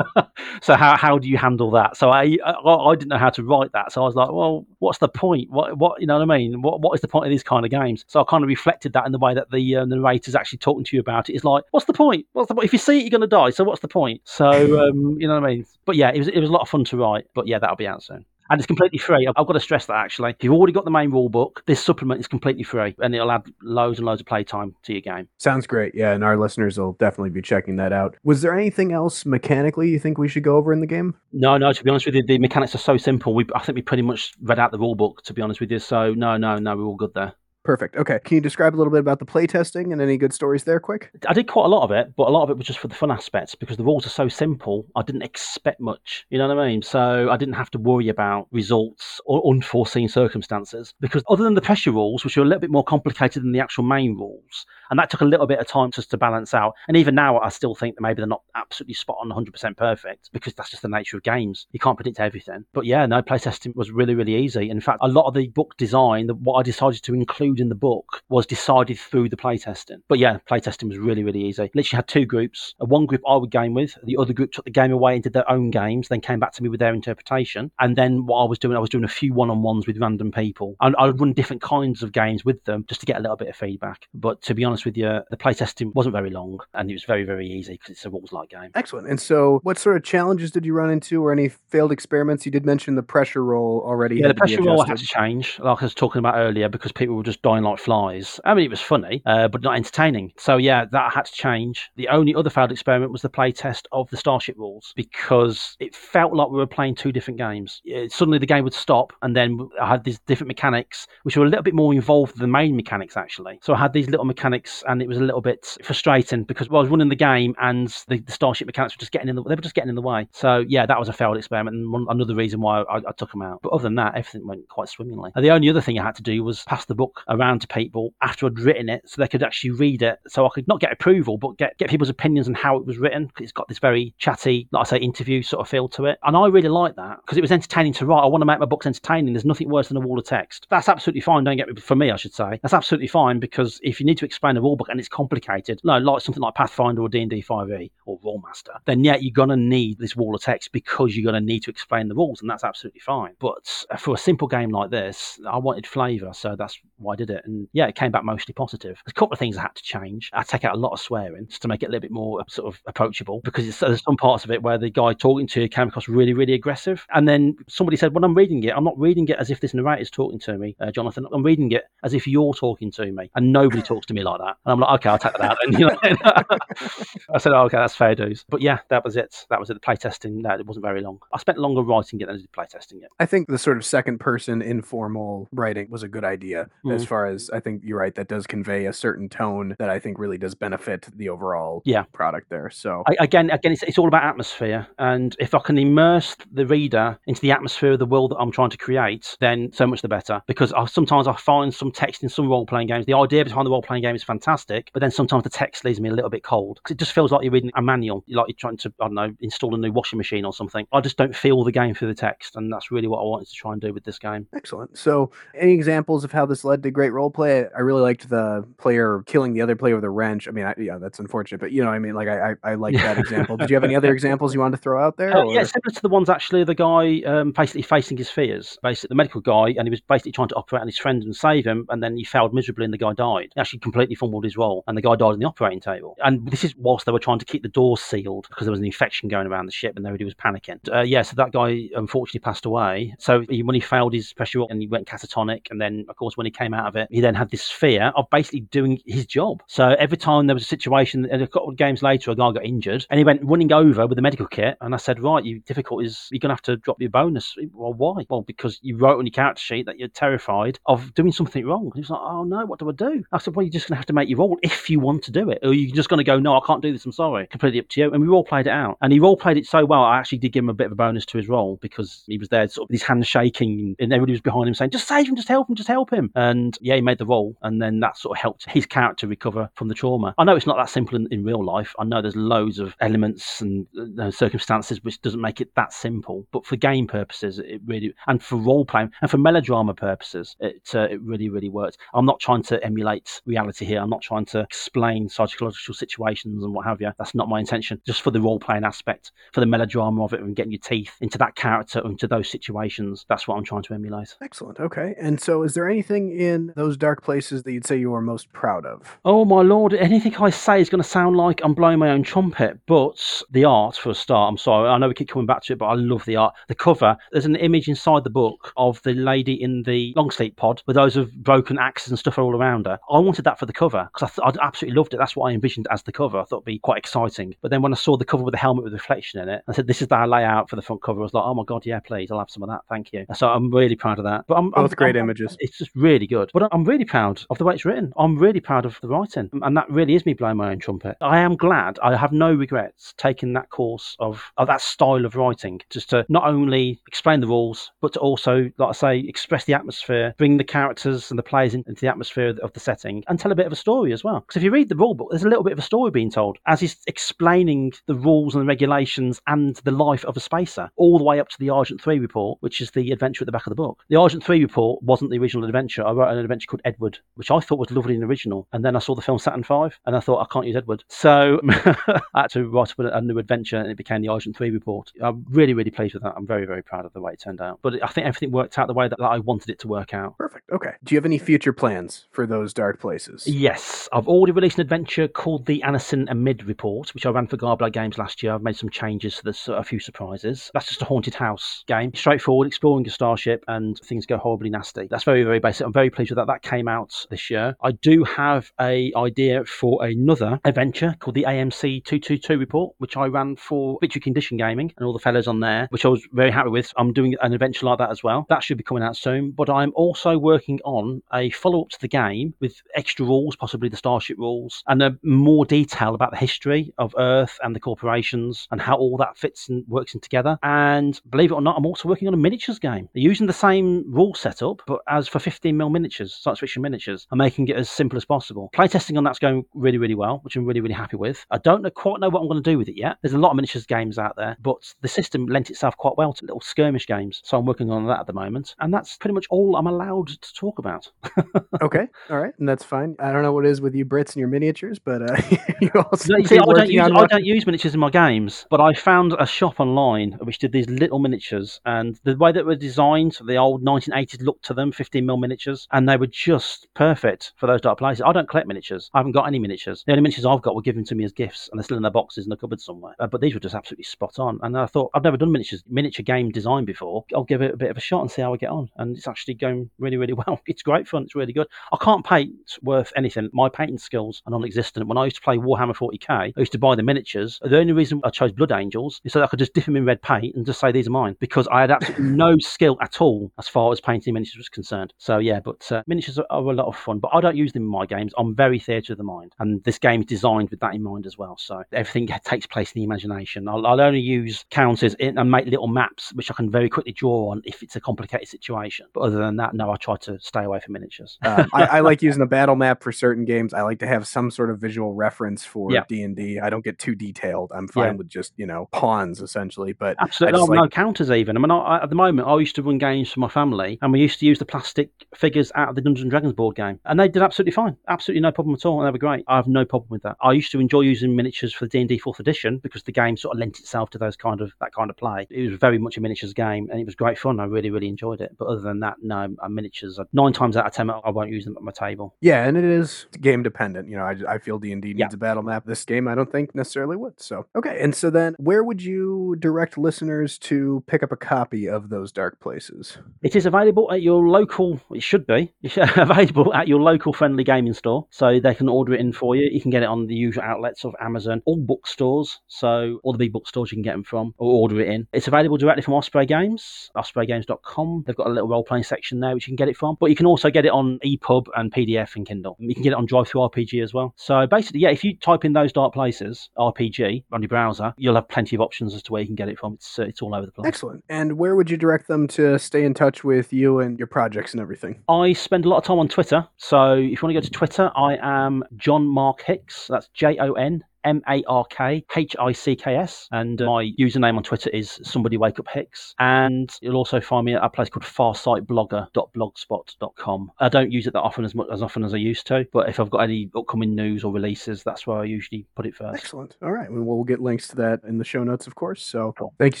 so 0.62 0.74
how 0.74 0.98
how 0.98 1.18
do 1.18 1.28
you 1.28 1.38
handle 1.38 1.70
that? 1.72 1.96
So 1.96 2.10
I, 2.10 2.36
I 2.44 2.52
I 2.52 2.94
didn't 2.94 3.08
know 3.08 3.18
how 3.18 3.30
to 3.30 3.42
write 3.42 3.72
that. 3.72 3.92
So 3.92 4.02
I 4.02 4.04
was 4.04 4.14
like, 4.14 4.30
well, 4.30 4.66
what 4.80 4.91
what's 4.92 4.98
the 4.98 5.08
point? 5.08 5.48
What, 5.50 5.78
what, 5.78 5.98
you 6.02 6.06
know 6.06 6.18
what 6.18 6.30
I 6.30 6.38
mean? 6.38 6.60
What, 6.60 6.82
what 6.82 6.94
is 6.94 7.00
the 7.00 7.08
point 7.08 7.24
of 7.24 7.30
these 7.30 7.42
kind 7.42 7.64
of 7.64 7.70
games? 7.70 8.04
So 8.08 8.20
I 8.20 8.24
kind 8.24 8.44
of 8.44 8.48
reflected 8.48 8.92
that 8.92 9.06
in 9.06 9.12
the 9.12 9.18
way 9.18 9.32
that 9.32 9.50
the, 9.50 9.76
uh, 9.76 9.86
the 9.86 9.96
narrator's 9.96 10.34
actually 10.34 10.58
talking 10.58 10.84
to 10.84 10.94
you 10.94 11.00
about 11.00 11.30
it. 11.30 11.32
It's 11.32 11.44
like, 11.44 11.64
what's 11.70 11.86
the 11.86 11.94
point? 11.94 12.26
What's 12.34 12.48
the 12.48 12.54
point? 12.54 12.66
If 12.66 12.74
you 12.74 12.78
see 12.78 12.98
it, 12.98 13.00
you're 13.04 13.10
going 13.10 13.22
to 13.22 13.26
die. 13.26 13.48
So 13.48 13.64
what's 13.64 13.80
the 13.80 13.88
point? 13.88 14.20
So, 14.24 14.50
um, 14.86 15.16
you 15.18 15.26
know 15.26 15.40
what 15.40 15.44
I 15.44 15.54
mean? 15.54 15.66
But 15.86 15.96
yeah, 15.96 16.10
it 16.10 16.18
was, 16.18 16.28
it 16.28 16.40
was 16.40 16.50
a 16.50 16.52
lot 16.52 16.60
of 16.60 16.68
fun 16.68 16.84
to 16.84 16.98
write. 16.98 17.24
But 17.34 17.46
yeah, 17.46 17.58
that'll 17.58 17.76
be 17.76 17.86
out 17.86 18.02
soon 18.02 18.26
and 18.50 18.60
it's 18.60 18.66
completely 18.66 18.98
free. 18.98 19.26
I've 19.26 19.46
got 19.46 19.52
to 19.52 19.60
stress 19.60 19.86
that 19.86 19.96
actually. 19.96 20.30
If 20.30 20.44
you've 20.44 20.52
already 20.52 20.72
got 20.72 20.84
the 20.84 20.90
main 20.90 21.10
rule 21.10 21.28
book, 21.28 21.62
this 21.66 21.82
supplement 21.82 22.20
is 22.20 22.28
completely 22.28 22.62
free 22.62 22.94
and 23.00 23.14
it'll 23.14 23.30
add 23.30 23.46
loads 23.62 23.98
and 23.98 24.06
loads 24.06 24.20
of 24.20 24.26
playtime 24.26 24.74
to 24.84 24.92
your 24.92 25.00
game. 25.02 25.28
Sounds 25.38 25.66
great. 25.66 25.94
Yeah, 25.94 26.12
and 26.12 26.22
our 26.24 26.36
listeners 26.36 26.78
will 26.78 26.92
definitely 26.94 27.30
be 27.30 27.42
checking 27.42 27.76
that 27.76 27.92
out. 27.92 28.16
Was 28.24 28.42
there 28.42 28.56
anything 28.56 28.92
else 28.92 29.24
mechanically 29.24 29.88
you 29.88 29.98
think 29.98 30.18
we 30.18 30.28
should 30.28 30.44
go 30.44 30.56
over 30.56 30.72
in 30.72 30.80
the 30.80 30.86
game? 30.86 31.14
No, 31.32 31.56
no, 31.56 31.72
to 31.72 31.84
be 31.84 31.90
honest 31.90 32.06
with 32.06 32.14
you, 32.14 32.22
the 32.22 32.38
mechanics 32.38 32.74
are 32.74 32.78
so 32.78 32.96
simple. 32.96 33.34
We, 33.34 33.46
I 33.54 33.60
think 33.60 33.76
we 33.76 33.82
pretty 33.82 34.02
much 34.02 34.32
read 34.42 34.58
out 34.58 34.72
the 34.72 34.78
rule 34.78 34.94
book, 34.94 35.22
to 35.24 35.32
be 35.32 35.42
honest 35.42 35.60
with 35.60 35.70
you. 35.70 35.78
So, 35.78 36.14
no, 36.14 36.36
no, 36.36 36.56
no, 36.56 36.76
we're 36.76 36.84
all 36.84 36.96
good 36.96 37.14
there. 37.14 37.34
Perfect. 37.64 37.96
Okay. 37.96 38.18
Can 38.24 38.34
you 38.36 38.40
describe 38.40 38.74
a 38.74 38.78
little 38.78 38.90
bit 38.90 38.98
about 38.98 39.20
the 39.20 39.24
playtesting 39.24 39.92
and 39.92 40.00
any 40.00 40.16
good 40.16 40.32
stories 40.32 40.64
there, 40.64 40.80
quick? 40.80 41.10
I 41.28 41.32
did 41.32 41.46
quite 41.46 41.66
a 41.66 41.68
lot 41.68 41.84
of 41.84 41.92
it, 41.92 42.12
but 42.16 42.26
a 42.26 42.30
lot 42.30 42.42
of 42.42 42.50
it 42.50 42.56
was 42.56 42.66
just 42.66 42.80
for 42.80 42.88
the 42.88 42.94
fun 42.94 43.12
aspects 43.12 43.54
because 43.54 43.76
the 43.76 43.84
rules 43.84 44.04
are 44.04 44.10
so 44.10 44.28
simple. 44.28 44.84
I 44.96 45.02
didn't 45.02 45.22
expect 45.22 45.80
much. 45.80 46.26
You 46.30 46.38
know 46.38 46.48
what 46.48 46.58
I 46.58 46.68
mean? 46.68 46.82
So 46.82 47.30
I 47.30 47.36
didn't 47.36 47.54
have 47.54 47.70
to 47.72 47.78
worry 47.78 48.08
about 48.08 48.48
results 48.50 49.20
or 49.26 49.46
unforeseen 49.48 50.08
circumstances 50.08 50.92
because 51.00 51.22
other 51.28 51.44
than 51.44 51.54
the 51.54 51.60
pressure 51.60 51.92
rules, 51.92 52.24
which 52.24 52.36
are 52.36 52.42
a 52.42 52.44
little 52.44 52.60
bit 52.60 52.70
more 52.70 52.84
complicated 52.84 53.44
than 53.44 53.52
the 53.52 53.60
actual 53.60 53.84
main 53.84 54.16
rules, 54.16 54.66
and 54.92 54.98
that 54.98 55.08
took 55.08 55.22
a 55.22 55.24
little 55.24 55.46
bit 55.46 55.58
of 55.58 55.66
time 55.66 55.90
just 55.90 56.10
to 56.10 56.18
balance 56.18 56.52
out. 56.52 56.74
And 56.86 56.98
even 56.98 57.14
now, 57.14 57.38
I 57.40 57.48
still 57.48 57.74
think 57.74 57.94
that 57.94 58.02
maybe 58.02 58.20
they're 58.20 58.26
not 58.26 58.42
absolutely 58.54 58.92
spot 58.92 59.16
on 59.22 59.30
100% 59.30 59.74
perfect 59.74 60.28
because 60.34 60.52
that's 60.52 60.68
just 60.68 60.82
the 60.82 60.88
nature 60.90 61.16
of 61.16 61.22
games. 61.22 61.66
You 61.72 61.80
can't 61.80 61.96
predict 61.96 62.20
everything. 62.20 62.66
But 62.74 62.84
yeah, 62.84 63.06
no, 63.06 63.22
playtesting 63.22 63.74
was 63.74 63.90
really, 63.90 64.14
really 64.14 64.34
easy. 64.34 64.68
In 64.68 64.82
fact, 64.82 64.98
a 65.00 65.08
lot 65.08 65.26
of 65.26 65.32
the 65.32 65.48
book 65.48 65.74
design, 65.78 66.28
what 66.28 66.58
I 66.58 66.62
decided 66.62 67.02
to 67.04 67.14
include 67.14 67.58
in 67.58 67.70
the 67.70 67.74
book 67.74 68.22
was 68.28 68.44
decided 68.44 68.98
through 68.98 69.30
the 69.30 69.36
playtesting. 69.36 70.02
But 70.08 70.18
yeah, 70.18 70.36
playtesting 70.46 70.90
was 70.90 70.98
really, 70.98 71.24
really 71.24 71.42
easy. 71.42 71.70
Literally 71.74 71.96
had 71.96 72.06
two 72.06 72.26
groups. 72.26 72.74
Uh, 72.78 72.84
one 72.84 73.06
group 73.06 73.22
I 73.26 73.36
would 73.36 73.50
game 73.50 73.72
with, 73.72 73.96
the 74.04 74.18
other 74.18 74.34
group 74.34 74.52
took 74.52 74.66
the 74.66 74.70
game 74.70 74.92
away 74.92 75.14
and 75.14 75.22
did 75.22 75.32
their 75.32 75.50
own 75.50 75.70
games, 75.70 76.08
then 76.08 76.20
came 76.20 76.38
back 76.38 76.52
to 76.52 76.62
me 76.62 76.68
with 76.68 76.80
their 76.80 76.92
interpretation. 76.92 77.70
And 77.80 77.96
then 77.96 78.26
what 78.26 78.42
I 78.42 78.44
was 78.44 78.58
doing, 78.58 78.76
I 78.76 78.80
was 78.80 78.90
doing 78.90 79.04
a 79.04 79.08
few 79.08 79.32
one 79.32 79.48
on 79.48 79.62
ones 79.62 79.86
with 79.86 79.96
random 79.96 80.32
people. 80.32 80.76
And 80.82 80.94
I 80.98 81.06
would 81.06 81.18
run 81.18 81.32
different 81.32 81.62
kinds 81.62 82.02
of 82.02 82.12
games 82.12 82.44
with 82.44 82.62
them 82.64 82.84
just 82.90 83.00
to 83.00 83.06
get 83.06 83.16
a 83.16 83.20
little 83.20 83.38
bit 83.38 83.48
of 83.48 83.56
feedback. 83.56 84.06
But 84.12 84.42
to 84.42 84.54
be 84.54 84.64
honest 84.64 84.81
with 84.84 84.96
you, 84.96 85.20
the 85.30 85.36
playtesting 85.36 85.94
wasn't 85.94 86.14
very 86.14 86.30
long 86.30 86.60
and 86.74 86.90
it 86.90 86.94
was 86.94 87.04
very, 87.04 87.24
very 87.24 87.46
easy 87.46 87.72
because 87.72 87.90
it's 87.90 88.04
a 88.04 88.10
rules 88.10 88.32
like 88.32 88.50
game. 88.50 88.70
Excellent. 88.74 89.08
And 89.08 89.20
so, 89.20 89.60
what 89.62 89.78
sort 89.78 89.96
of 89.96 90.04
challenges 90.04 90.50
did 90.50 90.64
you 90.64 90.74
run 90.74 90.90
into 90.90 91.22
or 91.22 91.32
any 91.32 91.48
failed 91.48 91.92
experiments? 91.92 92.44
You 92.46 92.52
did 92.52 92.64
mention 92.64 92.94
the 92.94 93.02
pressure 93.02 93.44
roll 93.44 93.82
already. 93.84 94.16
Yeah, 94.16 94.28
the 94.28 94.34
pressure 94.34 94.62
roll 94.62 94.84
had 94.84 94.98
to 94.98 95.06
change, 95.06 95.58
like 95.60 95.82
I 95.82 95.84
was 95.84 95.94
talking 95.94 96.18
about 96.18 96.36
earlier, 96.36 96.68
because 96.68 96.92
people 96.92 97.16
were 97.16 97.22
just 97.22 97.42
dying 97.42 97.64
like 97.64 97.78
flies. 97.78 98.40
I 98.44 98.54
mean, 98.54 98.64
it 98.64 98.70
was 98.70 98.80
funny, 98.80 99.22
uh, 99.26 99.48
but 99.48 99.62
not 99.62 99.76
entertaining. 99.76 100.32
So 100.38 100.56
yeah, 100.56 100.84
that 100.92 101.12
had 101.12 101.26
to 101.26 101.32
change. 101.32 101.90
The 101.96 102.08
only 102.08 102.34
other 102.34 102.50
failed 102.50 102.72
experiment 102.72 103.12
was 103.12 103.22
the 103.22 103.30
playtest 103.30 103.82
of 103.92 104.08
the 104.10 104.16
Starship 104.16 104.56
rules 104.56 104.92
because 104.96 105.76
it 105.80 105.94
felt 105.94 106.34
like 106.34 106.50
we 106.50 106.58
were 106.58 106.66
playing 106.66 106.94
two 106.94 107.12
different 107.12 107.38
games. 107.38 107.80
It, 107.84 108.12
suddenly 108.12 108.38
the 108.38 108.46
game 108.46 108.64
would 108.64 108.74
stop, 108.74 109.12
and 109.22 109.34
then 109.36 109.58
I 109.80 109.88
had 109.88 110.04
these 110.04 110.18
different 110.20 110.48
mechanics, 110.48 111.06
which 111.22 111.36
were 111.36 111.44
a 111.44 111.48
little 111.48 111.62
bit 111.62 111.74
more 111.74 111.92
involved 111.92 112.34
than 112.34 112.40
the 112.40 112.48
main 112.48 112.76
mechanics 112.76 113.16
actually. 113.16 113.58
So 113.62 113.74
I 113.74 113.78
had 113.78 113.92
these 113.92 114.08
little 114.08 114.24
mechanics 114.24 114.61
mechanics, 114.62 114.84
and 114.88 115.02
it 115.02 115.08
was 115.08 115.18
a 115.18 115.22
little 115.22 115.40
bit 115.40 115.76
frustrating 115.82 116.44
because 116.44 116.68
well, 116.68 116.80
I 116.80 116.82
was 116.82 116.90
running 116.90 117.08
the 117.08 117.16
game 117.16 117.54
and 117.60 117.88
the, 118.08 118.20
the 118.20 118.32
starship 118.32 118.66
mechanics 118.66 118.96
were 118.96 119.00
just 119.00 119.12
getting 119.12 119.28
in 119.28 119.36
the 119.36 119.42
they 119.42 119.54
were 119.54 119.62
just 119.62 119.74
getting 119.74 119.88
in 119.88 119.94
the 119.94 120.02
way. 120.02 120.28
So 120.32 120.64
yeah, 120.68 120.86
that 120.86 120.98
was 120.98 121.08
a 121.08 121.12
failed 121.12 121.36
experiment, 121.36 121.76
and 121.76 121.92
one, 121.92 122.06
another 122.08 122.34
reason 122.34 122.60
why 122.60 122.82
I, 122.82 122.98
I, 122.98 123.12
took 123.16 123.30
them 123.30 123.42
out. 123.42 123.60
But 123.62 123.72
other 123.72 123.84
than 123.84 123.94
that, 123.96 124.14
everything 124.14 124.46
went 124.46 124.68
quite 124.68 124.88
swimmingly. 124.88 125.32
And 125.34 125.44
the 125.44 125.50
only 125.50 125.68
other 125.68 125.80
thing 125.80 125.98
I 125.98 126.04
had 126.04 126.14
to 126.16 126.22
do 126.22 126.42
was 126.44 126.64
pass 126.64 126.84
the 126.84 126.94
book 126.94 127.22
around 127.28 127.60
to 127.60 127.68
people 127.68 128.14
after 128.22 128.46
I'd 128.46 128.58
written 128.58 128.88
it, 128.88 129.02
so 129.06 129.20
they 129.20 129.28
could 129.28 129.42
actually 129.42 129.70
read 129.70 130.02
it, 130.02 130.18
so 130.28 130.46
I 130.46 130.50
could 130.52 130.68
not 130.68 130.80
get 130.80 130.92
approval, 130.92 131.38
but 131.38 131.58
get 131.58 131.76
get 131.78 131.90
people's 131.90 132.08
opinions 132.08 132.48
on 132.48 132.54
how 132.54 132.76
it 132.76 132.86
was 132.86 132.98
written. 132.98 133.30
It's 133.40 133.52
got 133.52 133.68
this 133.68 133.78
very 133.78 134.14
chatty, 134.18 134.68
like 134.72 134.86
I 134.86 134.90
say, 134.90 134.98
interview 134.98 135.42
sort 135.42 135.60
of 135.60 135.68
feel 135.68 135.88
to 135.90 136.06
it, 136.06 136.18
and 136.22 136.36
I 136.36 136.46
really 136.46 136.68
like 136.68 136.96
that 136.96 137.18
because 137.24 137.38
it 137.38 137.42
was 137.42 137.52
entertaining 137.52 137.92
to 137.94 138.06
write. 138.06 138.22
I 138.22 138.26
want 138.26 138.42
to 138.42 138.46
make 138.46 138.60
my 138.60 138.66
books 138.66 138.86
entertaining. 138.86 139.34
There's 139.34 139.44
nothing 139.44 139.68
worse 139.68 139.88
than 139.88 139.96
a 139.96 140.00
wall 140.00 140.18
of 140.18 140.24
text. 140.24 140.66
That's 140.70 140.88
absolutely 140.88 141.20
fine. 141.20 141.44
Don't 141.44 141.56
get 141.56 141.68
me 141.68 141.80
for 141.80 141.96
me, 141.96 142.10
I 142.10 142.16
should 142.16 142.34
say. 142.34 142.58
That's 142.62 142.74
absolutely 142.74 143.08
fine 143.08 143.38
because 143.38 143.80
if 143.82 144.00
you 144.00 144.06
need 144.06 144.18
to 144.18 144.24
explain 144.24 144.51
a 144.56 144.60
rule 144.60 144.76
book 144.76 144.88
and 144.88 144.98
it's 144.98 145.08
complicated, 145.08 145.80
no, 145.84 145.98
like 145.98 146.22
something 146.22 146.42
like 146.42 146.54
Pathfinder 146.54 147.02
or 147.02 147.08
D 147.08 147.20
and 147.20 147.30
D 147.30 147.42
5e 147.42 147.90
or 148.06 148.18
Rolemaster, 148.20 148.78
then 148.86 149.04
yeah, 149.04 149.16
you're 149.16 149.32
gonna 149.32 149.56
need 149.56 149.98
this 149.98 150.16
wall 150.16 150.34
of 150.34 150.42
text 150.42 150.72
because 150.72 151.16
you're 151.16 151.30
gonna 151.30 151.44
need 151.44 151.60
to 151.60 151.70
explain 151.70 152.08
the 152.08 152.14
rules, 152.14 152.40
and 152.40 152.50
that's 152.50 152.64
absolutely 152.64 153.00
fine. 153.00 153.34
But 153.38 153.84
for 153.98 154.14
a 154.14 154.18
simple 154.18 154.48
game 154.48 154.70
like 154.70 154.90
this, 154.90 155.38
I 155.48 155.58
wanted 155.58 155.86
flavour, 155.86 156.32
so 156.32 156.56
that's 156.56 156.78
why 156.98 157.14
I 157.14 157.16
did 157.16 157.30
it. 157.30 157.42
And 157.44 157.68
yeah, 157.72 157.86
it 157.86 157.94
came 157.94 158.10
back 158.10 158.24
mostly 158.24 158.54
positive. 158.54 159.00
There's 159.04 159.12
a 159.12 159.14
couple 159.14 159.32
of 159.32 159.38
things 159.38 159.56
I 159.56 159.62
had 159.62 159.74
to 159.74 159.82
change. 159.82 160.30
I 160.32 160.42
take 160.42 160.64
out 160.64 160.74
a 160.74 160.78
lot 160.78 160.92
of 160.92 161.00
swearing 161.00 161.46
just 161.48 161.62
to 161.62 161.68
make 161.68 161.82
it 161.82 161.86
a 161.86 161.88
little 161.90 162.00
bit 162.00 162.10
more 162.10 162.40
uh, 162.40 162.44
sort 162.48 162.72
of 162.72 162.80
approachable 162.86 163.40
because 163.44 163.78
there's 163.78 164.02
some 164.02 164.16
parts 164.16 164.44
of 164.44 164.50
it 164.50 164.62
where 164.62 164.78
the 164.78 164.90
guy 164.90 165.12
talking 165.12 165.46
to 165.48 165.62
you 165.62 165.68
came 165.68 165.88
across 165.88 166.08
really, 166.08 166.32
really 166.32 166.52
aggressive. 166.52 167.06
And 167.14 167.28
then 167.28 167.56
somebody 167.68 167.96
said, 167.96 168.14
when 168.14 168.24
I'm 168.24 168.34
reading 168.34 168.62
it, 168.64 168.74
I'm 168.76 168.84
not 168.84 168.98
reading 168.98 169.28
it 169.28 169.36
as 169.38 169.50
if 169.50 169.60
this 169.60 169.74
narrator 169.74 170.02
is 170.02 170.10
talking 170.10 170.38
to 170.40 170.58
me, 170.58 170.76
uh, 170.80 170.90
Jonathan. 170.90 171.26
I'm 171.32 171.42
reading 171.42 171.70
it 171.72 171.84
as 172.02 172.14
if 172.14 172.26
you're 172.26 172.54
talking 172.54 172.90
to 172.92 173.10
me, 173.10 173.30
and 173.34 173.52
nobody 173.52 173.82
talks 173.82 174.06
to 174.06 174.14
me 174.14 174.22
like 174.22 174.38
that. 174.42 174.56
And 174.64 174.72
I'm 174.72 174.80
like, 174.80 175.00
okay, 175.00 175.08
I'll 175.08 175.18
take 175.18 175.32
that 175.32 175.40
out. 175.40 175.58
And, 175.62 175.72
you 175.78 175.86
know, 175.86 175.96
I 176.02 177.38
said, 177.38 177.52
oh, 177.52 177.62
okay, 177.62 177.78
that's 177.78 177.96
fair 177.96 178.14
dues. 178.14 178.44
But 178.48 178.60
yeah, 178.60 178.78
that 178.88 179.04
was 179.04 179.16
it. 179.16 179.46
That 179.50 179.60
was 179.60 179.70
it. 179.70 179.74
The 179.74 179.80
playtesting, 179.80 180.42
no, 180.42 180.54
it 180.54 180.66
wasn't 180.66 180.84
very 180.84 181.00
long. 181.00 181.18
I 181.32 181.38
spent 181.38 181.58
longer 181.58 181.82
writing 181.82 182.20
it 182.20 182.26
than 182.26 182.36
I 182.36 182.38
did 182.38 182.52
playtesting 182.52 183.02
it. 183.02 183.08
I 183.18 183.26
think 183.26 183.48
the 183.48 183.58
sort 183.58 183.76
of 183.76 183.84
second 183.84 184.18
person 184.18 184.62
informal 184.62 185.48
writing 185.52 185.88
was 185.90 186.02
a 186.02 186.08
good 186.08 186.24
idea 186.24 186.68
mm. 186.84 186.94
as 186.94 187.04
far 187.04 187.26
as 187.26 187.50
I 187.50 187.60
think 187.60 187.82
you're 187.84 187.98
right. 187.98 188.14
That 188.14 188.28
does 188.28 188.46
convey 188.46 188.86
a 188.86 188.92
certain 188.92 189.28
tone 189.28 189.76
that 189.78 189.88
I 189.88 189.98
think 189.98 190.18
really 190.18 190.38
does 190.38 190.54
benefit 190.54 191.08
the 191.16 191.28
overall 191.28 191.82
yeah. 191.84 192.02
product 192.12 192.50
there. 192.50 192.70
So 192.70 193.02
I, 193.06 193.16
again, 193.20 193.50
again, 193.50 193.72
it's, 193.72 193.82
it's 193.82 193.98
all 193.98 194.08
about 194.08 194.24
atmosphere. 194.24 194.86
And 194.98 195.36
if 195.38 195.54
I 195.54 195.60
can 195.60 195.78
immerse 195.78 196.36
the 196.52 196.66
reader 196.66 197.18
into 197.26 197.40
the 197.40 197.52
atmosphere 197.52 197.92
of 197.92 197.98
the 197.98 198.06
world 198.06 198.32
that 198.32 198.36
I'm 198.36 198.52
trying 198.52 198.70
to 198.70 198.76
create, 198.76 199.36
then 199.40 199.72
so 199.72 199.86
much 199.86 200.02
the 200.02 200.08
better. 200.08 200.42
Because 200.46 200.72
I, 200.72 200.84
sometimes 200.86 201.26
I 201.26 201.36
find 201.36 201.74
some 201.74 201.90
text 201.90 202.22
in 202.22 202.28
some 202.28 202.48
role 202.48 202.66
playing 202.66 202.88
games, 202.88 203.06
the 203.06 203.14
idea 203.14 203.44
behind 203.44 203.66
the 203.66 203.70
role 203.70 203.82
playing 203.82 204.02
game 204.02 204.14
is 204.14 204.22
fantastic, 204.32 204.90
but 204.92 205.00
then 205.00 205.10
sometimes 205.10 205.44
the 205.44 205.50
text 205.50 205.84
leaves 205.84 206.00
me 206.00 206.08
a 206.08 206.12
little 206.12 206.30
bit 206.30 206.42
cold 206.42 206.78
because 206.82 206.94
it 206.94 206.98
just 206.98 207.12
feels 207.12 207.30
like 207.32 207.42
you're 207.42 207.52
reading 207.52 207.70
a 207.76 207.82
manual, 207.82 208.24
like 208.28 208.46
you're 208.48 208.56
trying 208.56 208.78
to, 208.78 208.92
I 209.00 209.04
don't 209.04 209.14
know, 209.14 209.32
install 209.40 209.74
a 209.74 209.78
new 209.78 209.92
washing 209.92 210.16
machine 210.16 210.44
or 210.44 210.52
something. 210.52 210.86
I 210.92 211.00
just 211.00 211.16
don't 211.16 211.36
feel 211.36 211.62
the 211.64 211.72
game 211.72 211.94
through 211.94 212.08
the 212.08 212.14
text, 212.14 212.56
and 212.56 212.72
that's 212.72 212.90
really 212.90 213.08
what 213.08 213.18
I 213.18 213.24
wanted 213.24 213.48
to 213.48 213.54
try 213.54 213.72
and 213.72 213.80
do 213.80 213.92
with 213.92 214.04
this 214.04 214.18
game. 214.18 214.46
Excellent. 214.54 214.96
So, 214.96 215.30
any 215.54 215.74
examples 215.74 216.24
of 216.24 216.32
how 216.32 216.46
this 216.46 216.64
led 216.64 216.82
to 216.82 216.90
great 216.90 217.10
role 217.10 217.30
play? 217.30 217.66
I 217.76 217.80
really 217.80 218.00
liked 218.00 218.28
the 218.28 218.66
player 218.78 219.22
killing 219.26 219.52
the 219.52 219.60
other 219.60 219.76
player 219.76 219.94
with 219.94 220.04
a 220.04 220.10
wrench. 220.10 220.48
I 220.48 220.52
mean, 220.52 220.64
I, 220.64 220.74
yeah, 220.78 220.98
that's 220.98 221.18
unfortunate, 221.18 221.58
but 221.58 221.72
you 221.72 221.84
know, 221.84 221.90
I 221.90 221.98
mean, 221.98 222.14
like 222.14 222.28
I, 222.28 222.52
I, 222.52 222.72
I 222.72 222.74
like 222.74 222.94
that 222.94 223.18
example. 223.18 223.56
Did 223.56 223.70
you 223.70 223.76
have 223.76 223.84
any 223.84 223.96
other 223.96 224.12
examples 224.12 224.54
you 224.54 224.60
wanted 224.60 224.76
to 224.76 224.82
throw 224.82 225.04
out 225.04 225.16
there? 225.18 225.36
Uh, 225.36 225.44
yeah, 225.50 225.64
similar 225.64 225.92
to 225.94 226.02
the 226.02 226.08
ones 226.08 226.30
actually. 226.30 226.64
The 226.64 226.74
guy 226.74 227.20
um, 227.26 227.52
basically 227.52 227.82
facing 227.82 228.16
his 228.16 228.30
fears, 228.30 228.78
basically 228.82 229.08
the 229.08 229.16
medical 229.16 229.40
guy, 229.40 229.74
and 229.76 229.86
he 229.86 229.90
was 229.90 230.00
basically 230.00 230.32
trying 230.32 230.48
to 230.48 230.54
operate 230.54 230.80
on 230.80 230.88
his 230.88 230.98
friend 230.98 231.22
and 231.22 231.36
save 231.36 231.66
him, 231.66 231.86
and 231.90 232.02
then 232.02 232.16
he 232.16 232.24
failed 232.24 232.54
miserably, 232.54 232.84
and 232.84 232.94
the 232.94 232.98
guy 232.98 233.12
died. 233.12 233.52
He 233.54 233.60
actually 233.60 233.80
completely 233.80 234.14
fumbled 234.22 234.44
his 234.44 234.56
roll, 234.56 234.84
and 234.86 234.96
the 234.96 235.02
guy 235.02 235.16
died 235.16 235.32
on 235.32 235.40
the 235.40 235.46
operating 235.46 235.80
table. 235.80 236.16
And 236.24 236.48
this 236.48 236.62
is 236.62 236.76
whilst 236.76 237.06
they 237.06 237.12
were 237.12 237.18
trying 237.18 237.40
to 237.40 237.44
keep 237.44 237.62
the 237.62 237.68
doors 237.68 238.00
sealed 238.00 238.46
because 238.48 238.66
there 238.66 238.70
was 238.70 238.78
an 238.78 238.86
infection 238.86 239.28
going 239.28 239.48
around 239.48 239.66
the 239.66 239.72
ship, 239.72 239.96
and 239.96 240.06
everybody 240.06 240.24
was 240.24 240.34
panicking. 240.34 240.78
Uh, 240.92 241.00
yeah, 241.00 241.22
so 241.22 241.34
that 241.36 241.50
guy 241.50 241.88
unfortunately 241.96 242.40
passed 242.40 242.64
away. 242.64 243.14
So 243.18 243.44
he, 243.48 243.64
when 243.64 243.74
he 243.74 243.80
failed 243.80 244.12
his 244.12 244.32
pressure 244.32 244.62
and 244.70 244.80
he 244.80 244.86
went 244.86 245.08
catatonic, 245.08 245.66
and 245.70 245.80
then 245.80 246.06
of 246.08 246.14
course 246.16 246.36
when 246.36 246.46
he 246.46 246.52
came 246.52 246.72
out 246.72 246.86
of 246.86 246.94
it, 246.94 247.08
he 247.10 247.20
then 247.20 247.34
had 247.34 247.50
this 247.50 247.68
fear 247.68 248.12
of 248.14 248.30
basically 248.30 248.60
doing 248.60 249.00
his 249.06 249.26
job. 249.26 249.62
So 249.66 249.96
every 249.98 250.16
time 250.16 250.46
there 250.46 250.54
was 250.54 250.62
a 250.62 250.66
situation, 250.66 251.26
and 251.30 251.42
a 251.42 251.48
couple 251.48 251.70
of 251.70 251.76
games 251.76 252.02
later, 252.02 252.30
a 252.30 252.36
guy 252.36 252.52
got 252.52 252.64
injured, 252.64 253.06
and 253.10 253.18
he 253.18 253.24
went 253.24 253.40
running 253.42 253.72
over 253.72 254.06
with 254.06 254.16
the 254.16 254.22
medical 254.22 254.46
kit, 254.46 254.76
and 254.80 254.94
I 254.94 254.98
said, 254.98 255.20
right, 255.20 255.44
you 255.44 255.60
difficulties, 255.60 256.28
you're 256.30 256.38
gonna 256.38 256.54
have 256.54 256.62
to 256.62 256.76
drop 256.76 257.00
your 257.00 257.10
bonus. 257.10 257.56
Well, 257.72 257.92
why? 257.92 258.24
Well, 258.30 258.42
because 258.42 258.78
you 258.82 258.96
wrote 258.96 259.18
on 259.18 259.26
your 259.26 259.32
character 259.32 259.62
sheet 259.62 259.86
that 259.86 259.98
you're 259.98 260.08
terrified 260.08 260.78
of 260.86 261.12
doing 261.14 261.32
something 261.32 261.64
wrong. 261.66 261.84
And 261.84 261.94
he 261.94 262.00
was 262.00 262.10
like, 262.10 262.20
oh 262.22 262.44
no, 262.44 262.64
what 262.66 262.78
do 262.78 262.88
I 262.88 262.92
do? 262.92 263.24
I 263.32 263.38
said, 263.38 263.56
well, 263.56 263.64
you're 263.64 263.72
just 263.72 263.88
gonna 263.88 263.96
have 263.96 264.06
to 264.06 264.11
make 264.12 264.28
your 264.28 264.38
roll 264.38 264.58
if 264.62 264.88
you 264.90 265.00
want 265.00 265.24
to 265.24 265.30
do 265.30 265.50
it, 265.50 265.58
or 265.62 265.72
you're 265.72 265.94
just 265.94 266.08
gonna 266.08 266.24
go, 266.24 266.38
no, 266.38 266.56
I 266.56 266.60
can't 266.66 266.82
do 266.82 266.92
this. 266.92 267.04
I'm 267.04 267.12
sorry. 267.12 267.46
Completely 267.46 267.80
up 267.80 267.88
to 267.90 268.00
you. 268.00 268.12
And 268.12 268.22
we 268.22 268.28
all 268.28 268.44
played 268.44 268.66
it 268.66 268.72
out, 268.72 268.98
and 269.00 269.12
he 269.12 269.20
role 269.20 269.36
played 269.36 269.56
it 269.56 269.66
so 269.66 269.84
well. 269.84 270.02
I 270.02 270.18
actually 270.18 270.38
did 270.38 270.52
give 270.52 270.64
him 270.64 270.68
a 270.68 270.74
bit 270.74 270.86
of 270.86 270.92
a 270.92 270.96
bonus 270.96 271.26
to 271.26 271.38
his 271.38 271.48
roll 271.48 271.78
because 271.80 272.24
he 272.26 272.38
was 272.38 272.48
there, 272.48 272.66
sort 272.68 272.88
of 272.88 272.92
his 272.92 273.02
hands 273.02 273.26
shaking, 273.26 273.96
and 273.98 274.12
everybody 274.12 274.32
was 274.32 274.40
behind 274.40 274.68
him 274.68 274.74
saying, 274.74 274.90
just 274.90 275.08
save 275.08 275.28
him, 275.28 275.36
just 275.36 275.48
help 275.48 275.68
him, 275.68 275.74
just 275.74 275.88
help 275.88 276.12
him. 276.12 276.30
And 276.34 276.76
yeah, 276.80 276.96
he 276.96 277.00
made 277.00 277.18
the 277.18 277.26
roll, 277.26 277.56
and 277.62 277.80
then 277.80 278.00
that 278.00 278.16
sort 278.16 278.36
of 278.36 278.42
helped 278.42 278.68
his 278.68 278.86
character 278.86 279.26
recover 279.26 279.70
from 279.74 279.88
the 279.88 279.94
trauma. 279.94 280.34
I 280.38 280.44
know 280.44 280.56
it's 280.56 280.66
not 280.66 280.76
that 280.76 280.90
simple 280.90 281.16
in, 281.16 281.28
in 281.30 281.44
real 281.44 281.64
life. 281.64 281.94
I 281.98 282.04
know 282.04 282.22
there's 282.22 282.36
loads 282.36 282.78
of 282.78 282.94
elements 283.00 283.60
and 283.60 283.86
uh, 284.20 284.30
circumstances 284.30 285.02
which 285.02 285.20
doesn't 285.22 285.40
make 285.40 285.60
it 285.60 285.74
that 285.76 285.92
simple, 285.92 286.46
but 286.52 286.66
for 286.66 286.76
game 286.76 287.06
purposes, 287.06 287.58
it 287.58 287.80
really, 287.86 288.14
and 288.26 288.42
for 288.42 288.56
role 288.56 288.84
playing 288.84 289.10
and 289.20 289.30
for 289.30 289.38
melodrama 289.38 289.94
purposes, 289.94 290.56
it 290.60 290.90
uh, 290.94 291.02
it 291.02 291.20
really 291.22 291.48
really 291.48 291.68
works. 291.68 291.96
I'm 292.14 292.26
not 292.26 292.40
trying 292.40 292.62
to 292.64 292.84
emulate 292.84 293.40
reality 293.46 293.84
here. 293.84 294.01
I'm 294.02 294.10
not 294.10 294.22
trying 294.22 294.44
to 294.46 294.60
explain 294.60 295.28
psychological 295.28 295.94
situations 295.94 296.62
and 296.62 296.74
what 296.74 296.86
have 296.86 297.00
you. 297.00 297.10
That's 297.18 297.34
not 297.34 297.48
my 297.48 297.60
intention. 297.60 298.00
Just 298.06 298.22
for 298.22 298.30
the 298.30 298.40
role 298.40 298.58
playing 298.58 298.84
aspect, 298.84 299.32
for 299.52 299.60
the 299.60 299.66
melodrama 299.66 300.24
of 300.24 300.32
it, 300.32 300.40
and 300.40 300.56
getting 300.56 300.72
your 300.72 300.80
teeth 300.80 301.16
into 301.20 301.38
that 301.38 301.54
character, 301.54 302.00
and 302.00 302.12
into 302.12 302.26
those 302.26 302.48
situations. 302.50 303.24
That's 303.28 303.48
what 303.48 303.56
I'm 303.56 303.64
trying 303.64 303.82
to 303.82 303.94
emulate. 303.94 304.36
Excellent. 304.42 304.80
Okay. 304.80 305.14
And 305.18 305.40
so, 305.40 305.62
is 305.62 305.74
there 305.74 305.88
anything 305.88 306.38
in 306.38 306.72
those 306.76 306.96
dark 306.96 307.22
places 307.22 307.62
that 307.62 307.72
you'd 307.72 307.86
say 307.86 307.98
you 307.98 308.14
are 308.14 308.20
most 308.20 308.52
proud 308.52 308.86
of? 308.86 309.18
Oh 309.24 309.44
my 309.44 309.62
lord! 309.62 309.94
Anything 309.94 310.34
I 310.36 310.50
say 310.50 310.80
is 310.80 310.90
going 310.90 311.02
to 311.02 311.08
sound 311.08 311.36
like 311.36 311.60
I'm 311.64 311.74
blowing 311.74 311.98
my 311.98 312.10
own 312.10 312.22
trumpet, 312.22 312.78
but 312.86 313.42
the 313.50 313.64
art 313.64 313.96
for 313.96 314.10
a 314.10 314.14
start. 314.14 314.50
I'm 314.50 314.58
sorry. 314.58 314.88
I 314.88 314.98
know 314.98 315.08
we 315.08 315.14
keep 315.14 315.28
coming 315.28 315.46
back 315.46 315.62
to 315.64 315.72
it, 315.72 315.78
but 315.78 315.86
I 315.86 315.94
love 315.94 316.24
the 316.24 316.36
art. 316.36 316.54
The 316.68 316.74
cover. 316.74 317.16
There's 317.32 317.46
an 317.46 317.56
image 317.56 317.88
inside 317.88 318.24
the 318.24 318.30
book 318.30 318.72
of 318.76 319.02
the 319.02 319.14
lady 319.14 319.60
in 319.60 319.82
the 319.84 320.12
long 320.16 320.30
sleep 320.30 320.56
pod 320.56 320.82
with 320.86 320.96
those 320.96 321.16
of 321.16 321.32
broken 321.42 321.78
axes 321.78 322.10
and 322.10 322.18
stuff 322.18 322.38
all 322.38 322.56
around 322.56 322.86
her. 322.86 322.98
I 323.10 323.18
wanted 323.18 323.44
that 323.44 323.58
for 323.58 323.66
the 323.66 323.72
cover 323.72 323.91
because 324.12 324.30
I, 324.38 324.48
th- 324.50 324.58
I 324.60 324.66
absolutely 324.66 324.96
loved 324.96 325.14
it. 325.14 325.18
That's 325.18 325.36
what 325.36 325.50
I 325.50 325.54
envisioned 325.54 325.86
as 325.90 326.02
the 326.02 326.12
cover. 326.12 326.38
I 326.38 326.44
thought 326.44 326.58
it'd 326.58 326.64
be 326.64 326.78
quite 326.78 326.98
exciting. 326.98 327.54
But 327.60 327.70
then 327.70 327.82
when 327.82 327.92
I 327.92 327.96
saw 327.96 328.16
the 328.16 328.24
cover 328.24 328.42
with 328.42 328.52
the 328.52 328.58
helmet 328.58 328.84
with 328.84 328.92
reflection 328.92 329.40
in 329.40 329.48
it, 329.48 329.62
I 329.68 329.72
said, 329.72 329.86
"This 329.86 330.02
is 330.02 330.08
the 330.08 330.26
layout 330.26 330.70
for 330.70 330.76
the 330.76 330.82
front 330.82 331.02
cover." 331.02 331.20
I 331.20 331.22
was 331.22 331.34
like, 331.34 331.44
"Oh 331.44 331.54
my 331.54 331.64
god, 331.64 331.86
yeah, 331.86 332.00
please, 332.00 332.30
I'll 332.30 332.38
have 332.38 332.50
some 332.50 332.62
of 332.62 332.68
that. 332.68 332.80
Thank 332.88 333.12
you." 333.12 333.26
So 333.34 333.48
I'm 333.48 333.70
really 333.70 333.96
proud 333.96 334.18
of 334.18 334.24
that. 334.24 334.44
But 334.46 334.56
I'm 334.56 334.70
both 334.70 334.92
I'm, 334.92 334.96
great 334.96 335.16
I'm, 335.16 335.24
images. 335.24 335.56
It's 335.60 335.78
just 335.78 335.90
really 335.94 336.26
good. 336.26 336.50
But 336.52 336.68
I'm 336.72 336.84
really 336.84 337.04
proud 337.04 337.42
of 337.50 337.58
the 337.58 337.64
way 337.64 337.74
it's 337.74 337.84
written. 337.84 338.12
I'm 338.16 338.38
really 338.38 338.60
proud 338.60 338.86
of 338.86 338.98
the 339.00 339.08
writing, 339.08 339.50
and 339.62 339.76
that 339.76 339.90
really 339.90 340.14
is 340.14 340.26
me 340.26 340.34
blowing 340.34 340.56
my 340.56 340.70
own 340.70 340.78
trumpet. 340.78 341.16
I 341.20 341.38
am 341.38 341.56
glad. 341.56 341.98
I 342.02 342.16
have 342.16 342.32
no 342.32 342.52
regrets 342.52 343.14
taking 343.16 343.52
that 343.54 343.70
course 343.70 344.16
of, 344.18 344.52
of 344.56 344.66
that 344.66 344.80
style 344.80 345.24
of 345.24 345.36
writing, 345.36 345.80
just 345.90 346.10
to 346.10 346.24
not 346.28 346.44
only 346.44 347.00
explain 347.06 347.40
the 347.40 347.46
rules, 347.46 347.90
but 348.00 348.12
to 348.14 348.20
also, 348.20 348.70
like 348.78 348.88
I 348.88 348.92
say, 348.92 349.18
express 349.20 349.64
the 349.64 349.74
atmosphere, 349.74 350.34
bring 350.38 350.56
the 350.56 350.64
characters 350.64 351.30
and 351.30 351.38
the 351.38 351.42
players 351.42 351.74
into 351.74 352.00
the 352.00 352.08
atmosphere 352.08 352.54
of 352.62 352.72
the 352.72 352.80
setting, 352.80 353.24
and 353.28 353.38
tell 353.38 353.52
a 353.52 353.56
bit 353.56 353.66
of 353.66 353.72
a 353.72 353.76
story 353.82 354.12
as 354.12 354.24
well. 354.24 354.40
Because 354.40 354.56
if 354.56 354.62
you 354.62 354.70
read 354.70 354.88
the 354.88 354.96
rule 354.96 355.14
book, 355.14 355.28
there's 355.30 355.44
a 355.44 355.48
little 355.48 355.64
bit 355.64 355.74
of 355.74 355.78
a 355.78 355.82
story 355.82 356.10
being 356.10 356.30
told 356.30 356.56
as 356.66 356.80
he's 356.80 356.96
explaining 357.06 357.92
the 358.06 358.14
rules 358.14 358.54
and 358.54 358.62
the 358.62 358.66
regulations 358.66 359.40
and 359.46 359.76
the 359.84 359.90
life 359.90 360.24
of 360.24 360.36
a 360.36 360.40
spacer, 360.40 360.90
all 360.96 361.18
the 361.18 361.24
way 361.24 361.40
up 361.40 361.48
to 361.48 361.58
the 361.58 361.68
Argent 361.68 362.00
3 362.00 362.18
report, 362.18 362.58
which 362.60 362.80
is 362.80 362.92
the 362.92 363.10
adventure 363.10 363.42
at 363.42 363.46
the 363.46 363.52
back 363.52 363.66
of 363.66 363.70
the 363.70 363.76
book. 363.76 363.98
The 364.08 364.16
Argent 364.16 364.44
3 364.44 364.62
report 364.62 365.02
wasn't 365.02 365.30
the 365.30 365.38
original 365.38 365.66
adventure. 365.66 366.06
I 366.06 366.12
wrote 366.12 366.30
an 366.30 366.38
adventure 366.38 366.66
called 366.66 366.82
Edward, 366.84 367.18
which 367.34 367.50
I 367.50 367.60
thought 367.60 367.78
was 367.78 367.90
lovely 367.90 368.14
and 368.14 368.24
original. 368.24 368.68
And 368.72 368.84
then 368.84 368.96
I 368.96 369.00
saw 369.00 369.14
the 369.14 369.22
film 369.22 369.38
Saturn 369.38 369.64
5, 369.64 369.98
and 370.06 370.16
I 370.16 370.20
thought, 370.20 370.40
I 370.40 370.52
can't 370.52 370.66
use 370.66 370.76
Edward. 370.76 371.04
So 371.08 371.60
I 371.68 372.20
had 372.34 372.50
to 372.52 372.68
write 372.68 372.92
up 372.92 372.98
a 372.98 373.20
new 373.20 373.38
adventure, 373.38 373.78
and 373.78 373.90
it 373.90 373.96
became 373.96 374.22
the 374.22 374.28
Argent 374.28 374.56
3 374.56 374.70
report. 374.70 375.12
I'm 375.20 375.44
really, 375.50 375.74
really 375.74 375.90
pleased 375.90 376.14
with 376.14 376.22
that. 376.22 376.34
I'm 376.36 376.46
very, 376.46 376.66
very 376.66 376.82
proud 376.82 377.04
of 377.04 377.12
the 377.12 377.20
way 377.20 377.32
it 377.32 377.40
turned 377.40 377.60
out. 377.60 377.80
But 377.82 378.02
I 378.02 378.06
think 378.06 378.26
everything 378.26 378.52
worked 378.52 378.78
out 378.78 378.86
the 378.86 378.94
way 378.94 379.08
that, 379.08 379.18
that 379.18 379.24
I 379.24 379.38
wanted 379.38 379.70
it 379.70 379.80
to 379.80 379.88
work 379.88 380.14
out. 380.14 380.38
Perfect. 380.38 380.70
Okay. 380.70 380.92
Do 381.02 381.14
you 381.14 381.18
have 381.18 381.26
any 381.26 381.38
future 381.38 381.72
plans 381.72 382.26
for 382.30 382.46
those 382.46 382.72
dark 382.72 383.00
places? 383.00 383.46
Yes. 383.62 384.08
I've 384.12 384.26
already 384.26 384.50
released 384.50 384.78
an 384.78 384.80
adventure 384.80 385.28
called 385.28 385.66
the 385.66 385.84
Anison 385.86 386.28
Amid 386.28 386.64
Report, 386.64 387.14
which 387.14 387.24
I 387.24 387.30
ran 387.30 387.46
for 387.46 387.56
Garblade 387.56 387.92
Games 387.92 388.18
last 388.18 388.42
year. 388.42 388.52
I've 388.52 388.62
made 388.62 388.74
some 388.74 388.90
changes, 388.90 389.36
so 389.36 389.42
there's 389.44 389.68
a 389.68 389.84
few 389.84 390.00
surprises. 390.00 390.68
That's 390.74 390.88
just 390.88 391.00
a 391.00 391.04
haunted 391.04 391.36
house 391.36 391.84
game. 391.86 392.12
Straightforward, 392.12 392.66
exploring 392.66 393.06
a 393.06 393.10
starship, 393.10 393.64
and 393.68 393.96
things 394.00 394.26
go 394.26 394.36
horribly 394.36 394.68
nasty. 394.68 395.06
That's 395.08 395.22
very, 395.22 395.44
very 395.44 395.60
basic. 395.60 395.86
I'm 395.86 395.92
very 395.92 396.10
pleased 396.10 396.32
with 396.32 396.38
that. 396.38 396.48
That 396.48 396.62
came 396.62 396.88
out 396.88 397.24
this 397.30 397.50
year. 397.50 397.76
I 397.80 397.92
do 397.92 398.24
have 398.24 398.72
a 398.80 399.12
idea 399.16 399.64
for 399.64 400.04
another 400.04 400.58
adventure 400.64 401.14
called 401.20 401.36
the 401.36 401.44
AMC 401.44 402.04
222 402.04 402.58
report, 402.58 402.96
which 402.98 403.16
I 403.16 403.26
ran 403.26 403.54
for 403.54 403.96
Victory 404.00 404.22
Condition 404.22 404.56
Gaming 404.56 404.92
and 404.96 405.06
all 405.06 405.12
the 405.12 405.20
fellows 405.20 405.46
on 405.46 405.60
there, 405.60 405.86
which 405.90 406.04
I 406.04 406.08
was 406.08 406.26
very 406.32 406.50
happy 406.50 406.70
with. 406.70 406.92
I'm 406.96 407.12
doing 407.12 407.36
an 407.40 407.52
adventure 407.52 407.86
like 407.86 407.98
that 407.98 408.10
as 408.10 408.24
well. 408.24 408.44
That 408.48 408.64
should 408.64 408.76
be 408.76 408.82
coming 408.82 409.04
out 409.04 409.16
soon. 409.16 409.52
But 409.52 409.70
I'm 409.70 409.92
also 409.94 410.36
working 410.36 410.80
on 410.84 411.22
a 411.32 411.50
follow 411.50 411.82
up 411.82 411.90
to 411.90 412.00
the 412.00 412.08
game 412.08 412.54
with 412.58 412.74
extra 412.96 413.24
rules, 413.24 413.51
possibly 413.56 413.88
the 413.88 413.96
Starship 413.96 414.38
rules, 414.38 414.82
and 414.86 415.02
a 415.02 415.16
more 415.22 415.64
detail 415.64 416.14
about 416.14 416.30
the 416.30 416.36
history 416.36 416.92
of 416.98 417.14
Earth 417.18 417.58
and 417.62 417.74
the 417.74 417.80
corporations 417.80 418.68
and 418.70 418.80
how 418.80 418.96
all 418.96 419.16
that 419.16 419.36
fits 419.36 419.68
and 419.68 419.84
works 419.88 420.14
in 420.14 420.20
together. 420.20 420.58
And 420.62 421.20
believe 421.30 421.50
it 421.50 421.54
or 421.54 421.62
not, 421.62 421.76
I'm 421.76 421.86
also 421.86 422.08
working 422.08 422.28
on 422.28 422.34
a 422.34 422.38
miniatures 422.38 422.78
game. 422.78 423.08
They're 423.14 423.22
using 423.22 423.46
the 423.46 423.52
same 423.52 424.04
rule 424.12 424.34
setup, 424.34 424.82
but 424.86 425.00
as 425.08 425.28
for 425.28 425.38
15mm 425.38 425.90
miniatures, 425.90 426.34
science 426.34 426.60
fiction 426.60 426.82
miniatures, 426.82 427.26
I'm 427.30 427.38
making 427.38 427.68
it 427.68 427.76
as 427.76 427.90
simple 427.90 428.16
as 428.16 428.24
possible. 428.24 428.70
Playtesting 428.74 429.16
on 429.16 429.24
that's 429.24 429.38
going 429.38 429.64
really, 429.74 429.98
really 429.98 430.14
well, 430.14 430.40
which 430.42 430.56
I'm 430.56 430.64
really, 430.64 430.80
really 430.80 430.94
happy 430.94 431.16
with. 431.16 431.44
I 431.50 431.58
don't 431.58 431.82
know, 431.82 431.90
quite 431.90 432.20
know 432.20 432.28
what 432.28 432.40
I'm 432.40 432.48
going 432.48 432.62
to 432.62 432.70
do 432.70 432.78
with 432.78 432.88
it 432.88 432.96
yet. 432.96 433.18
There's 433.22 433.34
a 433.34 433.38
lot 433.38 433.50
of 433.50 433.56
miniatures 433.56 433.86
games 433.86 434.18
out 434.18 434.36
there, 434.36 434.56
but 434.60 434.94
the 435.00 435.08
system 435.08 435.46
lent 435.46 435.70
itself 435.70 435.96
quite 435.96 436.16
well 436.16 436.32
to 436.32 436.44
little 436.44 436.60
skirmish 436.60 437.06
games. 437.06 437.40
So 437.44 437.58
I'm 437.58 437.66
working 437.66 437.90
on 437.90 438.06
that 438.06 438.20
at 438.20 438.26
the 438.26 438.32
moment. 438.32 438.74
And 438.80 438.92
that's 438.92 439.16
pretty 439.16 439.34
much 439.34 439.46
all 439.50 439.76
I'm 439.76 439.86
allowed 439.86 440.28
to 440.28 440.54
talk 440.54 440.78
about. 440.78 441.10
okay. 441.82 442.08
All 442.30 442.38
right. 442.38 442.52
And 442.58 442.68
that's 442.68 442.84
fine. 442.84 443.16
I 443.18 443.32
don't 443.32 443.41
know 443.42 443.52
what 443.52 443.64
it 443.64 443.70
is 443.70 443.80
with 443.80 443.94
you 443.94 444.04
Brits 444.04 444.28
and 444.28 444.36
your 444.36 444.48
miniatures, 444.48 444.98
but 444.98 445.22
uh, 445.22 445.36
you 445.80 445.90
also 445.94 446.34
see, 446.44 446.58
I 446.58 446.64
don't, 446.64 446.90
use, 446.90 447.02
I 447.02 447.26
don't 447.26 447.44
use 447.44 447.66
miniatures 447.66 447.94
in 447.94 448.00
my 448.00 448.10
games, 448.10 448.66
but 448.70 448.80
I 448.80 448.94
found 448.94 449.34
a 449.38 449.46
shop 449.46 449.80
online 449.80 450.32
which 450.42 450.58
did 450.58 450.72
these 450.72 450.88
little 450.88 451.18
miniatures. 451.18 451.80
And 451.84 452.18
the 452.24 452.36
way 452.36 452.52
that 452.52 452.64
were 452.64 452.76
designed, 452.76 453.38
the 453.44 453.56
old 453.56 453.84
1980s 453.84 454.42
look 454.42 454.62
to 454.62 454.74
them, 454.74 454.92
15mm 454.92 455.40
miniatures, 455.40 455.88
and 455.92 456.08
they 456.08 456.16
were 456.16 456.26
just 456.26 456.86
perfect 456.94 457.52
for 457.56 457.66
those 457.66 457.80
dark 457.80 457.98
places. 457.98 458.22
I 458.26 458.32
don't 458.32 458.48
collect 458.48 458.68
miniatures. 458.68 459.10
I 459.14 459.18
haven't 459.18 459.32
got 459.32 459.46
any 459.46 459.58
miniatures. 459.58 460.04
The 460.06 460.12
only 460.12 460.22
miniatures 460.22 460.44
I've 460.44 460.62
got 460.62 460.74
were 460.74 460.82
given 460.82 461.04
to 461.04 461.14
me 461.14 461.24
as 461.24 461.32
gifts, 461.32 461.68
and 461.70 461.78
they're 461.78 461.84
still 461.84 461.96
in 461.96 462.02
their 462.02 462.12
boxes 462.12 462.44
in 462.44 462.50
the 462.50 462.56
cupboard 462.56 462.80
somewhere. 462.80 463.14
Uh, 463.18 463.26
but 463.26 463.40
these 463.40 463.54
were 463.54 463.60
just 463.60 463.74
absolutely 463.74 464.04
spot 464.04 464.38
on. 464.38 464.58
And 464.62 464.76
I 464.76 464.86
thought, 464.86 465.10
I've 465.14 465.24
never 465.24 465.36
done 465.36 465.52
miniatures, 465.52 465.82
miniature 465.88 466.24
game 466.24 466.50
design 466.50 466.84
before. 466.84 467.24
I'll 467.34 467.44
give 467.44 467.62
it 467.62 467.74
a 467.74 467.76
bit 467.76 467.90
of 467.90 467.96
a 467.96 468.00
shot 468.00 468.20
and 468.20 468.30
see 468.30 468.42
how 468.42 468.54
I 468.54 468.56
get 468.56 468.70
on. 468.70 468.90
And 468.96 469.16
it's 469.16 469.28
actually 469.28 469.54
going 469.54 469.90
really, 469.98 470.16
really 470.16 470.32
well. 470.46 470.60
It's 470.66 470.82
great 470.82 471.08
fun. 471.08 471.24
It's 471.24 471.34
really 471.34 471.52
good. 471.52 471.66
I 471.92 471.96
can't 472.00 472.24
paint 472.24 472.78
worth 472.82 473.12
anything. 473.16 473.31
My 473.52 473.68
painting 473.68 473.98
skills 473.98 474.42
are 474.46 474.50
non-existent. 474.50 475.06
When 475.06 475.18
I 475.18 475.24
used 475.24 475.36
to 475.36 475.42
play 475.42 475.56
Warhammer 475.56 475.96
40k, 475.96 476.28
I 476.28 476.52
used 476.56 476.72
to 476.72 476.78
buy 476.78 476.94
the 476.94 477.02
miniatures. 477.02 477.58
The 477.62 477.78
only 477.78 477.92
reason 477.92 478.20
I 478.24 478.30
chose 478.30 478.52
Blood 478.52 478.72
Angels 478.72 479.20
is 479.24 479.32
so 479.32 479.38
that 479.38 479.46
I 479.46 479.48
could 479.48 479.58
just 479.58 479.74
dip 479.74 479.84
them 479.84 479.96
in 479.96 480.04
red 480.04 480.22
paint 480.22 480.54
and 480.54 480.66
just 480.66 480.80
say 480.80 480.92
these 480.92 481.06
are 481.06 481.10
mine 481.10 481.36
because 481.40 481.68
I 481.68 481.80
had 481.80 481.90
absolutely 481.90 482.24
no 482.26 482.58
skill 482.60 482.96
at 483.00 483.20
all 483.20 483.52
as 483.58 483.68
far 483.68 483.92
as 483.92 484.00
painting 484.00 484.34
miniatures 484.34 484.58
was 484.58 484.68
concerned. 484.68 485.12
So 485.18 485.38
yeah, 485.38 485.60
but 485.60 485.90
uh, 485.90 486.02
miniatures 486.06 486.38
are, 486.38 486.46
are, 486.50 486.62
a 486.62 486.72
lot 486.72 486.86
of 486.86 486.96
fun. 486.96 487.18
But 487.18 487.30
I 487.34 487.40
don't 487.40 487.56
use 487.56 487.72
them 487.72 487.82
in 487.82 487.88
my 487.88 488.06
games. 488.06 488.32
I'm 488.38 488.54
very 488.54 488.78
theatre 488.78 489.12
of 489.12 489.18
the 489.18 489.24
mind, 489.24 489.54
and 489.58 489.82
this 489.84 489.98
game 489.98 490.20
is 490.20 490.26
designed 490.26 490.70
with 490.70 490.80
that 490.80 490.94
in 490.94 491.02
mind 491.02 491.26
as 491.26 491.38
well. 491.38 491.56
So 491.58 491.82
everything 491.92 492.28
takes 492.44 492.66
place 492.66 492.92
in 492.92 493.00
the 493.00 493.04
imagination. 493.04 493.68
I'll, 493.68 493.86
I'll 493.86 494.00
only 494.00 494.20
use 494.20 494.64
counters 494.70 495.14
in, 495.14 495.38
and 495.38 495.50
make 495.50 495.66
little 495.66 495.88
maps 495.88 496.32
which 496.34 496.50
I 496.50 496.54
can 496.54 496.70
very 496.70 496.88
quickly 496.88 497.12
draw 497.12 497.50
on 497.50 497.62
if 497.64 497.82
it's 497.82 497.96
a 497.96 498.00
complicated 498.00 498.48
situation. 498.48 499.06
But 499.12 499.20
other 499.20 499.38
than 499.38 499.56
that, 499.56 499.74
no, 499.74 499.90
I 499.90 499.96
try 499.96 500.16
to 500.22 500.38
stay 500.40 500.64
away 500.64 500.80
from 500.80 500.94
miniatures. 500.94 501.38
uh, 501.42 501.66
I, 501.72 501.84
I, 501.84 502.00
like 502.00 502.22
using 502.22 502.42
a 502.42 502.46
battle 502.46 502.76
map 502.76 503.02
for 503.02 503.12
certain 503.22 503.44
games. 503.44 503.72
I 503.72 503.82
like 503.82 504.00
to 504.00 504.08
have 504.08 504.26
some 504.26 504.50
sort 504.50 504.68
of 504.68 504.80
visual 504.80 505.14
reference 505.14 505.64
for 505.64 505.90
D 506.08 506.24
and 506.24 506.34
D. 506.34 506.58
I 506.58 506.68
don't 506.70 506.84
get 506.84 506.98
too 506.98 507.14
detailed. 507.14 507.70
I'm 507.72 507.86
fine 507.86 508.14
yeah. 508.14 508.18
with 508.18 508.28
just 508.28 508.52
you 508.56 508.66
know 508.66 508.88
pawns 508.90 509.40
essentially. 509.40 509.92
But 509.92 510.16
absolutely, 510.18 510.58
no, 510.58 510.64
like... 510.64 510.76
no, 510.76 510.88
counters 510.88 511.30
even. 511.30 511.56
I 511.56 511.60
mean, 511.60 511.70
I, 511.70 512.02
at 512.02 512.10
the 512.10 512.16
moment, 512.16 512.48
I 512.48 512.58
used 512.58 512.74
to 512.76 512.82
run 512.82 512.98
games 512.98 513.30
for 513.30 513.38
my 513.38 513.48
family, 513.48 514.00
and 514.02 514.12
we 514.12 514.20
used 514.20 514.40
to 514.40 514.46
use 514.46 514.58
the 514.58 514.64
plastic 514.64 515.10
figures 515.36 515.70
out 515.76 515.88
of 515.88 515.94
the 515.94 516.00
Dungeons 516.00 516.22
and 516.22 516.30
Dragons 516.30 516.52
board 516.52 516.74
game, 516.74 516.98
and 517.04 517.20
they 517.20 517.28
did 517.28 517.42
absolutely 517.42 517.72
fine, 517.72 517.96
absolutely 518.08 518.40
no 518.40 518.50
problem 518.50 518.74
at 518.74 518.84
all, 518.84 519.00
and 519.00 519.06
they 519.06 519.12
were 519.12 519.18
great. 519.18 519.44
I 519.46 519.56
have 519.56 519.68
no 519.68 519.84
problem 519.84 520.08
with 520.10 520.22
that. 520.22 520.36
I 520.42 520.52
used 520.52 520.72
to 520.72 520.80
enjoy 520.80 521.02
using 521.02 521.36
miniatures 521.36 521.72
for 521.72 521.84
the 521.84 521.90
D 521.90 522.00
and 522.00 522.08
D 522.08 522.18
Fourth 522.18 522.40
Edition 522.40 522.78
because 522.78 523.04
the 523.04 523.12
game 523.12 523.36
sort 523.36 523.54
of 523.54 523.60
lent 523.60 523.78
itself 523.78 524.10
to 524.10 524.18
those 524.18 524.36
kind 524.36 524.60
of 524.60 524.72
that 524.80 524.92
kind 524.92 525.10
of 525.10 525.16
play. 525.16 525.46
It 525.48 525.70
was 525.70 525.78
very 525.78 525.98
much 525.98 526.16
a 526.16 526.20
miniatures 526.20 526.54
game, 526.54 526.88
and 526.90 527.00
it 527.00 527.06
was 527.06 527.14
great 527.14 527.38
fun. 527.38 527.60
I 527.60 527.64
really, 527.64 527.90
really 527.90 528.08
enjoyed 528.08 528.40
it. 528.40 528.56
But 528.58 528.66
other 528.66 528.80
than 528.80 529.00
that, 529.00 529.16
no, 529.22 529.54
uh, 529.62 529.68
miniatures. 529.68 530.18
Nine 530.32 530.52
times 530.52 530.76
out 530.76 530.86
of 530.86 530.92
ten, 530.92 531.08
I 531.08 531.30
won't 531.30 531.50
use 531.50 531.64
them 531.64 531.76
at 531.76 531.82
my 531.82 531.92
table. 531.92 532.34
Yeah, 532.40 532.66
and 532.66 532.76
it 532.76 532.84
is 532.84 533.11
game 533.40 533.62
dependent. 533.62 534.08
You 534.08 534.16
know, 534.16 534.24
I, 534.24 534.54
I 534.54 534.58
feel 534.58 534.78
D 534.78 534.92
and 534.92 535.02
D 535.02 535.08
needs 535.08 535.18
yeah. 535.18 535.28
a 535.32 535.36
battle 535.36 535.62
map. 535.62 535.84
This 535.86 536.04
game, 536.04 536.28
I 536.28 536.34
don't 536.34 536.50
think 536.50 536.74
necessarily 536.74 537.16
would. 537.16 537.40
So 537.40 537.66
okay, 537.76 537.98
and 538.00 538.14
so 538.14 538.30
then 538.30 538.54
where 538.58 538.84
would 538.84 539.02
you 539.02 539.56
direct 539.58 539.98
listeners 539.98 540.58
to 540.58 541.02
pick 541.06 541.22
up 541.22 541.32
a 541.32 541.36
copy 541.36 541.88
of 541.88 542.08
those 542.08 542.32
dark 542.32 542.60
places? 542.60 543.18
It 543.42 543.56
is 543.56 543.66
available 543.66 544.10
at 544.12 544.22
your 544.22 544.46
local. 544.48 545.00
It 545.10 545.22
should 545.22 545.46
be 545.46 545.72
available 545.96 546.72
at 546.74 546.88
your 546.88 547.00
local 547.00 547.32
friendly 547.32 547.64
gaming 547.64 547.94
store, 547.94 548.26
so 548.30 548.60
they 548.60 548.74
can 548.74 548.88
order 548.88 549.14
it 549.14 549.20
in 549.20 549.32
for 549.32 549.56
you. 549.56 549.68
You 549.72 549.80
can 549.80 549.90
get 549.90 550.02
it 550.02 550.08
on 550.08 550.26
the 550.26 550.34
usual 550.34 550.64
outlets 550.64 551.04
of 551.04 551.14
Amazon, 551.20 551.62
all 551.64 551.76
bookstores. 551.76 552.60
So 552.68 553.20
all 553.22 553.32
the 553.32 553.38
big 553.38 553.52
bookstores 553.52 553.90
you 553.92 553.96
can 553.96 554.02
get 554.02 554.12
them 554.12 554.24
from, 554.24 554.54
or 554.58 554.72
order 554.82 555.00
it 555.00 555.08
in. 555.08 555.26
It's 555.32 555.48
available 555.48 555.76
directly 555.76 556.02
from 556.02 556.14
Osprey 556.14 556.46
Games, 556.46 557.10
ospreygames.com. 557.16 558.24
They've 558.26 558.36
got 558.36 558.46
a 558.46 558.50
little 558.50 558.68
role 558.68 558.84
playing 558.84 559.04
section 559.04 559.40
there 559.40 559.54
which 559.54 559.66
you 559.66 559.70
can 559.70 559.76
get 559.76 559.88
it 559.88 559.96
from, 559.96 560.16
but 560.18 560.30
you 560.30 560.36
can 560.36 560.46
also 560.46 560.70
get 560.70 560.84
it 560.84 560.92
on 560.92 561.18
EPUB 561.24 561.66
and 561.76 561.92
PDF 561.92 562.36
and 562.36 562.46
Kindle. 562.46 562.76
You 562.78 562.94
can 562.94 563.01
get 563.02 563.12
it 563.12 563.16
on 563.16 563.26
drive 563.26 563.48
through 563.48 563.62
RPG 563.62 564.02
as 564.02 564.14
well. 564.14 564.34
So 564.36 564.66
basically, 564.66 565.00
yeah, 565.00 565.10
if 565.10 565.24
you 565.24 565.36
type 565.36 565.64
in 565.64 565.72
those 565.72 565.92
dark 565.92 566.12
places 566.12 566.70
RPG 566.78 567.44
on 567.52 567.62
your 567.62 567.68
browser, 567.68 568.14
you'll 568.16 568.34
have 568.34 568.48
plenty 568.48 568.76
of 568.76 568.80
options 568.80 569.14
as 569.14 569.22
to 569.24 569.32
where 569.32 569.42
you 569.42 569.46
can 569.46 569.56
get 569.56 569.68
it 569.68 569.78
from. 569.78 569.94
It's 569.94 570.18
uh, 570.18 570.22
it's 570.22 570.42
all 570.42 570.54
over 570.54 570.66
the 570.66 570.72
place. 570.72 570.86
Excellent. 570.86 571.24
And 571.28 571.58
where 571.58 571.76
would 571.76 571.90
you 571.90 571.96
direct 571.96 572.28
them 572.28 572.46
to 572.48 572.78
stay 572.78 573.04
in 573.04 573.14
touch 573.14 573.44
with 573.44 573.72
you 573.72 574.00
and 574.00 574.18
your 574.18 574.26
projects 574.26 574.72
and 574.72 574.80
everything? 574.80 575.22
I 575.28 575.52
spend 575.52 575.84
a 575.84 575.88
lot 575.88 575.98
of 575.98 576.04
time 576.04 576.18
on 576.18 576.28
Twitter. 576.28 576.66
So 576.76 577.14
if 577.14 577.30
you 577.30 577.38
want 577.42 577.54
to 577.54 577.54
go 577.54 577.60
to 577.60 577.70
Twitter, 577.70 578.10
I 578.16 578.38
am 578.42 578.84
John 578.96 579.26
Mark 579.26 579.62
Hicks. 579.62 580.06
That's 580.08 580.28
J 580.28 580.56
O 580.58 580.72
N 580.72 581.04
M 581.24 581.42
A 581.48 581.62
R 581.66 581.84
K 581.86 582.24
H 582.36 582.54
I 582.58 582.72
C 582.72 582.96
K 582.96 583.16
S. 583.16 583.48
And 583.52 583.80
uh, 583.80 583.86
my 583.86 584.10
username 584.18 584.56
on 584.56 584.62
Twitter 584.62 584.90
is 584.90 585.20
somebody 585.22 585.56
wake 585.56 585.78
up 585.78 585.88
Hicks. 585.88 586.34
And 586.38 586.92
you'll 587.00 587.16
also 587.16 587.40
find 587.40 587.64
me 587.64 587.74
at 587.74 587.82
a 587.82 587.88
place 587.88 588.08
called 588.08 588.24
farsightblogger.blogspot.com. 588.24 590.72
I 590.80 590.88
don't 590.88 591.12
use 591.12 591.26
it 591.26 591.32
that 591.32 591.40
often 591.40 591.64
as 591.64 591.74
much 591.74 591.88
as 591.92 592.02
often 592.02 592.24
as 592.24 592.34
I 592.34 592.38
used 592.38 592.66
to, 592.68 592.86
but 592.92 593.08
if 593.08 593.20
I've 593.20 593.30
got 593.30 593.38
any 593.38 593.70
upcoming 593.76 594.14
news 594.14 594.44
or 594.44 594.52
releases, 594.52 595.02
that's 595.02 595.26
where 595.26 595.38
I 595.38 595.44
usually 595.44 595.86
put 595.94 596.06
it 596.06 596.14
first. 596.14 596.34
Excellent. 596.34 596.76
All 596.82 596.92
right. 596.92 597.10
Well, 597.10 597.22
we'll 597.22 597.44
get 597.44 597.60
links 597.60 597.88
to 597.88 597.96
that 597.96 598.20
in 598.26 598.38
the 598.38 598.44
show 598.44 598.64
notes, 598.64 598.86
of 598.86 598.94
course. 598.94 599.22
So 599.22 599.54
cool. 599.58 599.74
thank 599.78 599.94
you 599.94 600.00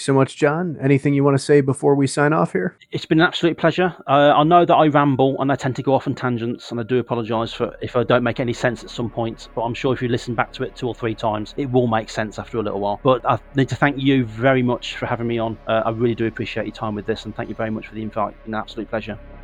so 0.00 0.12
much, 0.12 0.36
John. 0.36 0.76
Anything 0.80 1.14
you 1.14 1.24
want 1.24 1.36
to 1.36 1.42
say 1.42 1.60
before 1.60 1.94
we 1.94 2.06
sign 2.06 2.32
off 2.32 2.52
here? 2.52 2.76
It's 2.90 3.06
been 3.06 3.20
an 3.20 3.26
absolute 3.26 3.58
pleasure. 3.58 3.94
Uh, 4.06 4.32
I 4.34 4.42
know 4.44 4.64
that 4.64 4.74
I 4.74 4.88
ramble 4.88 5.40
and 5.40 5.50
I 5.50 5.56
tend 5.56 5.76
to 5.76 5.82
go 5.82 5.94
off 5.94 6.06
on 6.06 6.14
tangents, 6.14 6.70
and 6.70 6.80
I 6.80 6.82
do 6.82 6.98
apologise 6.98 7.52
for 7.52 7.74
if 7.80 7.96
I 7.96 8.04
don't 8.04 8.22
make 8.22 8.40
any 8.40 8.52
sense 8.52 8.84
at 8.84 8.90
some 8.90 9.10
point, 9.10 9.48
but 9.54 9.62
I'm 9.62 9.74
sure 9.74 9.92
if 9.92 10.02
you 10.02 10.08
listen 10.08 10.34
back 10.34 10.52
to 10.54 10.64
it 10.64 10.76
two 10.76 10.88
or 10.88 10.94
three 10.94 11.11
times, 11.16 11.52
it 11.56 11.70
will 11.70 11.86
make 11.88 12.10
sense 12.10 12.38
after 12.38 12.58
a 12.58 12.62
little 12.62 12.80
while. 12.80 13.00
But 13.02 13.22
I 13.28 13.38
need 13.54 13.68
to 13.70 13.76
thank 13.76 13.96
you 13.98 14.24
very 14.26 14.62
much 14.62 14.96
for 14.96 15.06
having 15.06 15.26
me 15.26 15.38
on. 15.38 15.58
Uh, 15.66 15.82
I 15.86 15.90
really 15.90 16.14
do 16.14 16.26
appreciate 16.26 16.66
your 16.66 16.72
time 16.72 16.94
with 16.94 17.06
this, 17.06 17.24
and 17.24 17.34
thank 17.34 17.48
you 17.48 17.54
very 17.54 17.70
much 17.70 17.86
for 17.86 17.94
the 17.94 18.02
invite. 18.02 18.34
An 18.46 18.54
absolute 18.54 18.88
pleasure. 18.90 19.41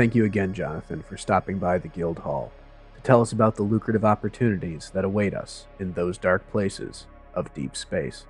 Thank 0.00 0.14
you 0.14 0.24
again, 0.24 0.54
Jonathan, 0.54 1.02
for 1.02 1.18
stopping 1.18 1.58
by 1.58 1.76
the 1.76 1.86
Guild 1.86 2.20
Hall 2.20 2.52
to 2.94 3.02
tell 3.02 3.20
us 3.20 3.32
about 3.32 3.56
the 3.56 3.62
lucrative 3.62 4.02
opportunities 4.02 4.88
that 4.94 5.04
await 5.04 5.34
us 5.34 5.66
in 5.78 5.92
those 5.92 6.16
dark 6.16 6.50
places 6.50 7.04
of 7.34 7.52
deep 7.52 7.76
space. 7.76 8.24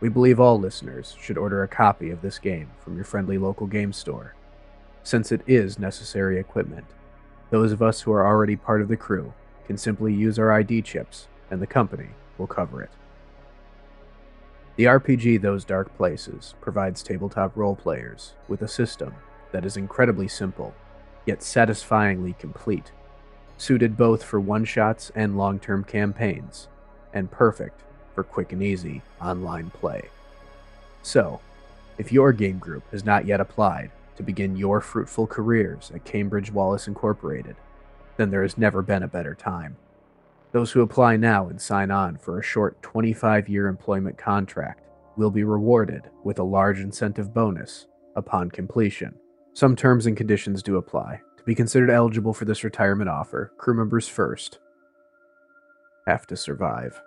We 0.00 0.08
believe 0.08 0.40
all 0.40 0.58
listeners 0.58 1.14
should 1.20 1.38
order 1.38 1.62
a 1.62 1.68
copy 1.68 2.10
of 2.10 2.22
this 2.22 2.40
game 2.40 2.70
from 2.80 2.96
your 2.96 3.04
friendly 3.04 3.38
local 3.38 3.68
game 3.68 3.92
store, 3.92 4.34
since 5.04 5.30
it 5.30 5.42
is 5.46 5.78
necessary 5.78 6.40
equipment. 6.40 6.86
Those 7.50 7.70
of 7.70 7.80
us 7.80 8.00
who 8.00 8.10
are 8.10 8.26
already 8.26 8.56
part 8.56 8.82
of 8.82 8.88
the 8.88 8.96
crew 8.96 9.34
can 9.64 9.78
simply 9.78 10.12
use 10.12 10.40
our 10.40 10.50
ID 10.50 10.82
chips, 10.82 11.28
and 11.52 11.62
the 11.62 11.68
company 11.68 12.08
will 12.36 12.48
cover 12.48 12.82
it. 12.82 12.90
The 14.74 14.86
RPG 14.86 15.40
Those 15.40 15.64
Dark 15.64 15.96
Places 15.96 16.56
provides 16.60 17.04
tabletop 17.04 17.56
role 17.56 17.76
players 17.76 18.32
with 18.48 18.60
a 18.60 18.66
system 18.66 19.14
that 19.52 19.64
is 19.64 19.76
incredibly 19.76 20.28
simple, 20.28 20.74
yet 21.26 21.42
satisfyingly 21.42 22.34
complete, 22.34 22.92
suited 23.56 23.96
both 23.96 24.22
for 24.22 24.40
one 24.40 24.64
shots 24.64 25.10
and 25.14 25.36
long 25.36 25.58
term 25.58 25.84
campaigns, 25.84 26.68
and 27.12 27.30
perfect 27.30 27.82
for 28.14 28.24
quick 28.24 28.52
and 28.52 28.62
easy 28.62 29.02
online 29.20 29.70
play. 29.70 30.08
So, 31.02 31.40
if 31.98 32.12
your 32.12 32.32
game 32.32 32.58
group 32.58 32.90
has 32.90 33.04
not 33.04 33.26
yet 33.26 33.40
applied 33.40 33.90
to 34.16 34.22
begin 34.22 34.56
your 34.56 34.80
fruitful 34.80 35.26
careers 35.26 35.90
at 35.94 36.04
Cambridge 36.04 36.50
Wallace 36.52 36.88
Incorporated, 36.88 37.56
then 38.16 38.30
there 38.30 38.42
has 38.42 38.58
never 38.58 38.82
been 38.82 39.02
a 39.02 39.08
better 39.08 39.34
time. 39.34 39.76
Those 40.52 40.72
who 40.72 40.80
apply 40.80 41.16
now 41.16 41.48
and 41.48 41.60
sign 41.60 41.90
on 41.90 42.16
for 42.16 42.38
a 42.38 42.42
short 42.42 42.80
25 42.82 43.48
year 43.48 43.68
employment 43.68 44.18
contract 44.18 44.88
will 45.16 45.30
be 45.30 45.44
rewarded 45.44 46.02
with 46.24 46.38
a 46.38 46.44
large 46.44 46.80
incentive 46.80 47.34
bonus 47.34 47.86
upon 48.16 48.50
completion. 48.50 49.14
Some 49.54 49.74
terms 49.74 50.06
and 50.06 50.16
conditions 50.16 50.62
do 50.62 50.76
apply. 50.76 51.20
To 51.36 51.42
be 51.44 51.54
considered 51.54 51.90
eligible 51.90 52.32
for 52.32 52.44
this 52.44 52.64
retirement 52.64 53.10
offer, 53.10 53.52
crew 53.56 53.74
members 53.74 54.06
first 54.06 54.58
have 56.06 56.26
to 56.26 56.36
survive. 56.36 57.02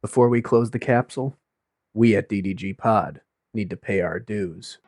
Before 0.00 0.28
we 0.28 0.42
close 0.42 0.70
the 0.70 0.78
capsule, 0.78 1.38
we 1.94 2.16
at 2.16 2.28
DDG 2.28 2.76
Pod 2.76 3.20
need 3.52 3.70
to 3.70 3.76
pay 3.76 4.00
our 4.00 4.18
dues. 4.18 4.78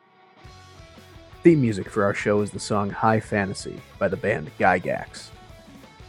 Theme 1.43 1.61
music 1.61 1.89
for 1.89 2.03
our 2.03 2.13
show 2.13 2.41
is 2.41 2.51
the 2.51 2.59
song 2.59 2.89
High 2.89 3.19
Fantasy 3.19 3.79
by 3.99 4.07
the 4.07 4.17
band 4.17 4.51
Gygax. 4.59 5.29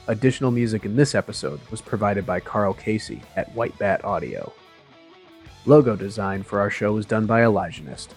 Additional 0.09 0.51
music 0.51 0.85
in 0.85 0.97
this 0.97 1.15
episode 1.15 1.61
was 1.71 1.81
provided 1.81 2.27
by 2.27 2.41
Karl 2.41 2.73
Casey 2.75 3.23
at 3.37 3.55
White 3.55 3.79
Bat 3.79 4.05
Audio. 4.05 4.53
Logo 5.69 5.97
design 5.97 6.43
for 6.43 6.61
our 6.61 6.71
show 6.71 6.93
was 6.95 7.05
done 7.05 7.27
by 7.27 7.43
Elijahist. 7.43 8.09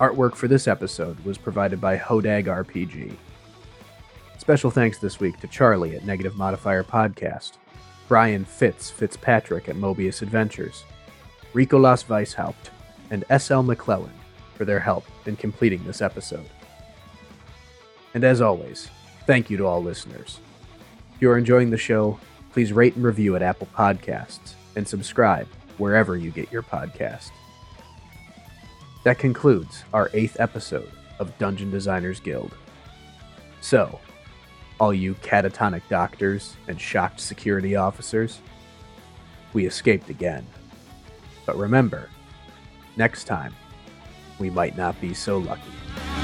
Artwork 0.00 0.34
for 0.34 0.48
this 0.48 0.66
episode 0.66 1.22
was 1.22 1.36
provided 1.36 1.78
by 1.78 1.98
Hodag 1.98 2.46
RPG. 2.46 3.14
Special 4.38 4.70
thanks 4.70 4.96
this 4.96 5.20
week 5.20 5.38
to 5.40 5.46
Charley 5.46 5.94
at 5.94 6.06
Negative 6.06 6.34
Modifier 6.36 6.82
Podcast, 6.82 7.58
Brian 8.08 8.46
Fitz 8.46 8.88
Fitzpatrick 8.88 9.68
at 9.68 9.76
Moebius 9.76 10.22
Adventures, 10.22 10.84
Ricolas 11.52 12.06
Weishaupt, 12.06 12.70
and 13.10 13.26
S.L. 13.28 13.62
McClellan 13.62 14.14
for 14.54 14.64
their 14.64 14.80
help 14.80 15.04
in 15.26 15.36
completing 15.36 15.84
this 15.84 16.00
episode. 16.00 16.48
And 18.14 18.24
as 18.24 18.40
always, 18.40 18.88
thank 19.26 19.50
you 19.50 19.58
to 19.58 19.66
all 19.66 19.82
listeners. 19.82 20.40
If 21.14 21.20
you 21.20 21.30
are 21.30 21.36
enjoying 21.36 21.68
the 21.68 21.76
show, 21.76 22.18
please 22.52 22.72
rate 22.72 22.96
and 22.96 23.04
review 23.04 23.36
at 23.36 23.42
Apple 23.42 23.68
Podcasts 23.76 24.54
and 24.76 24.88
subscribe 24.88 25.46
wherever 25.78 26.16
you 26.16 26.30
get 26.30 26.52
your 26.52 26.62
podcast. 26.62 27.30
That 29.04 29.18
concludes 29.18 29.84
our 29.94 30.10
eighth 30.12 30.38
episode 30.38 30.90
of 31.18 31.36
Dungeon 31.38 31.70
Designers 31.70 32.20
Guild. 32.20 32.54
So, 33.60 33.98
all 34.78 34.92
you 34.92 35.14
catatonic 35.16 35.82
doctors 35.88 36.56
and 36.68 36.80
shocked 36.80 37.20
security 37.20 37.74
officers, 37.74 38.40
we 39.52 39.66
escaped 39.66 40.10
again. 40.10 40.46
But 41.46 41.56
remember, 41.56 42.10
next 42.96 43.24
time, 43.24 43.54
we 44.38 44.50
might 44.50 44.76
not 44.76 45.00
be 45.00 45.14
so 45.14 45.38
lucky. 45.38 46.17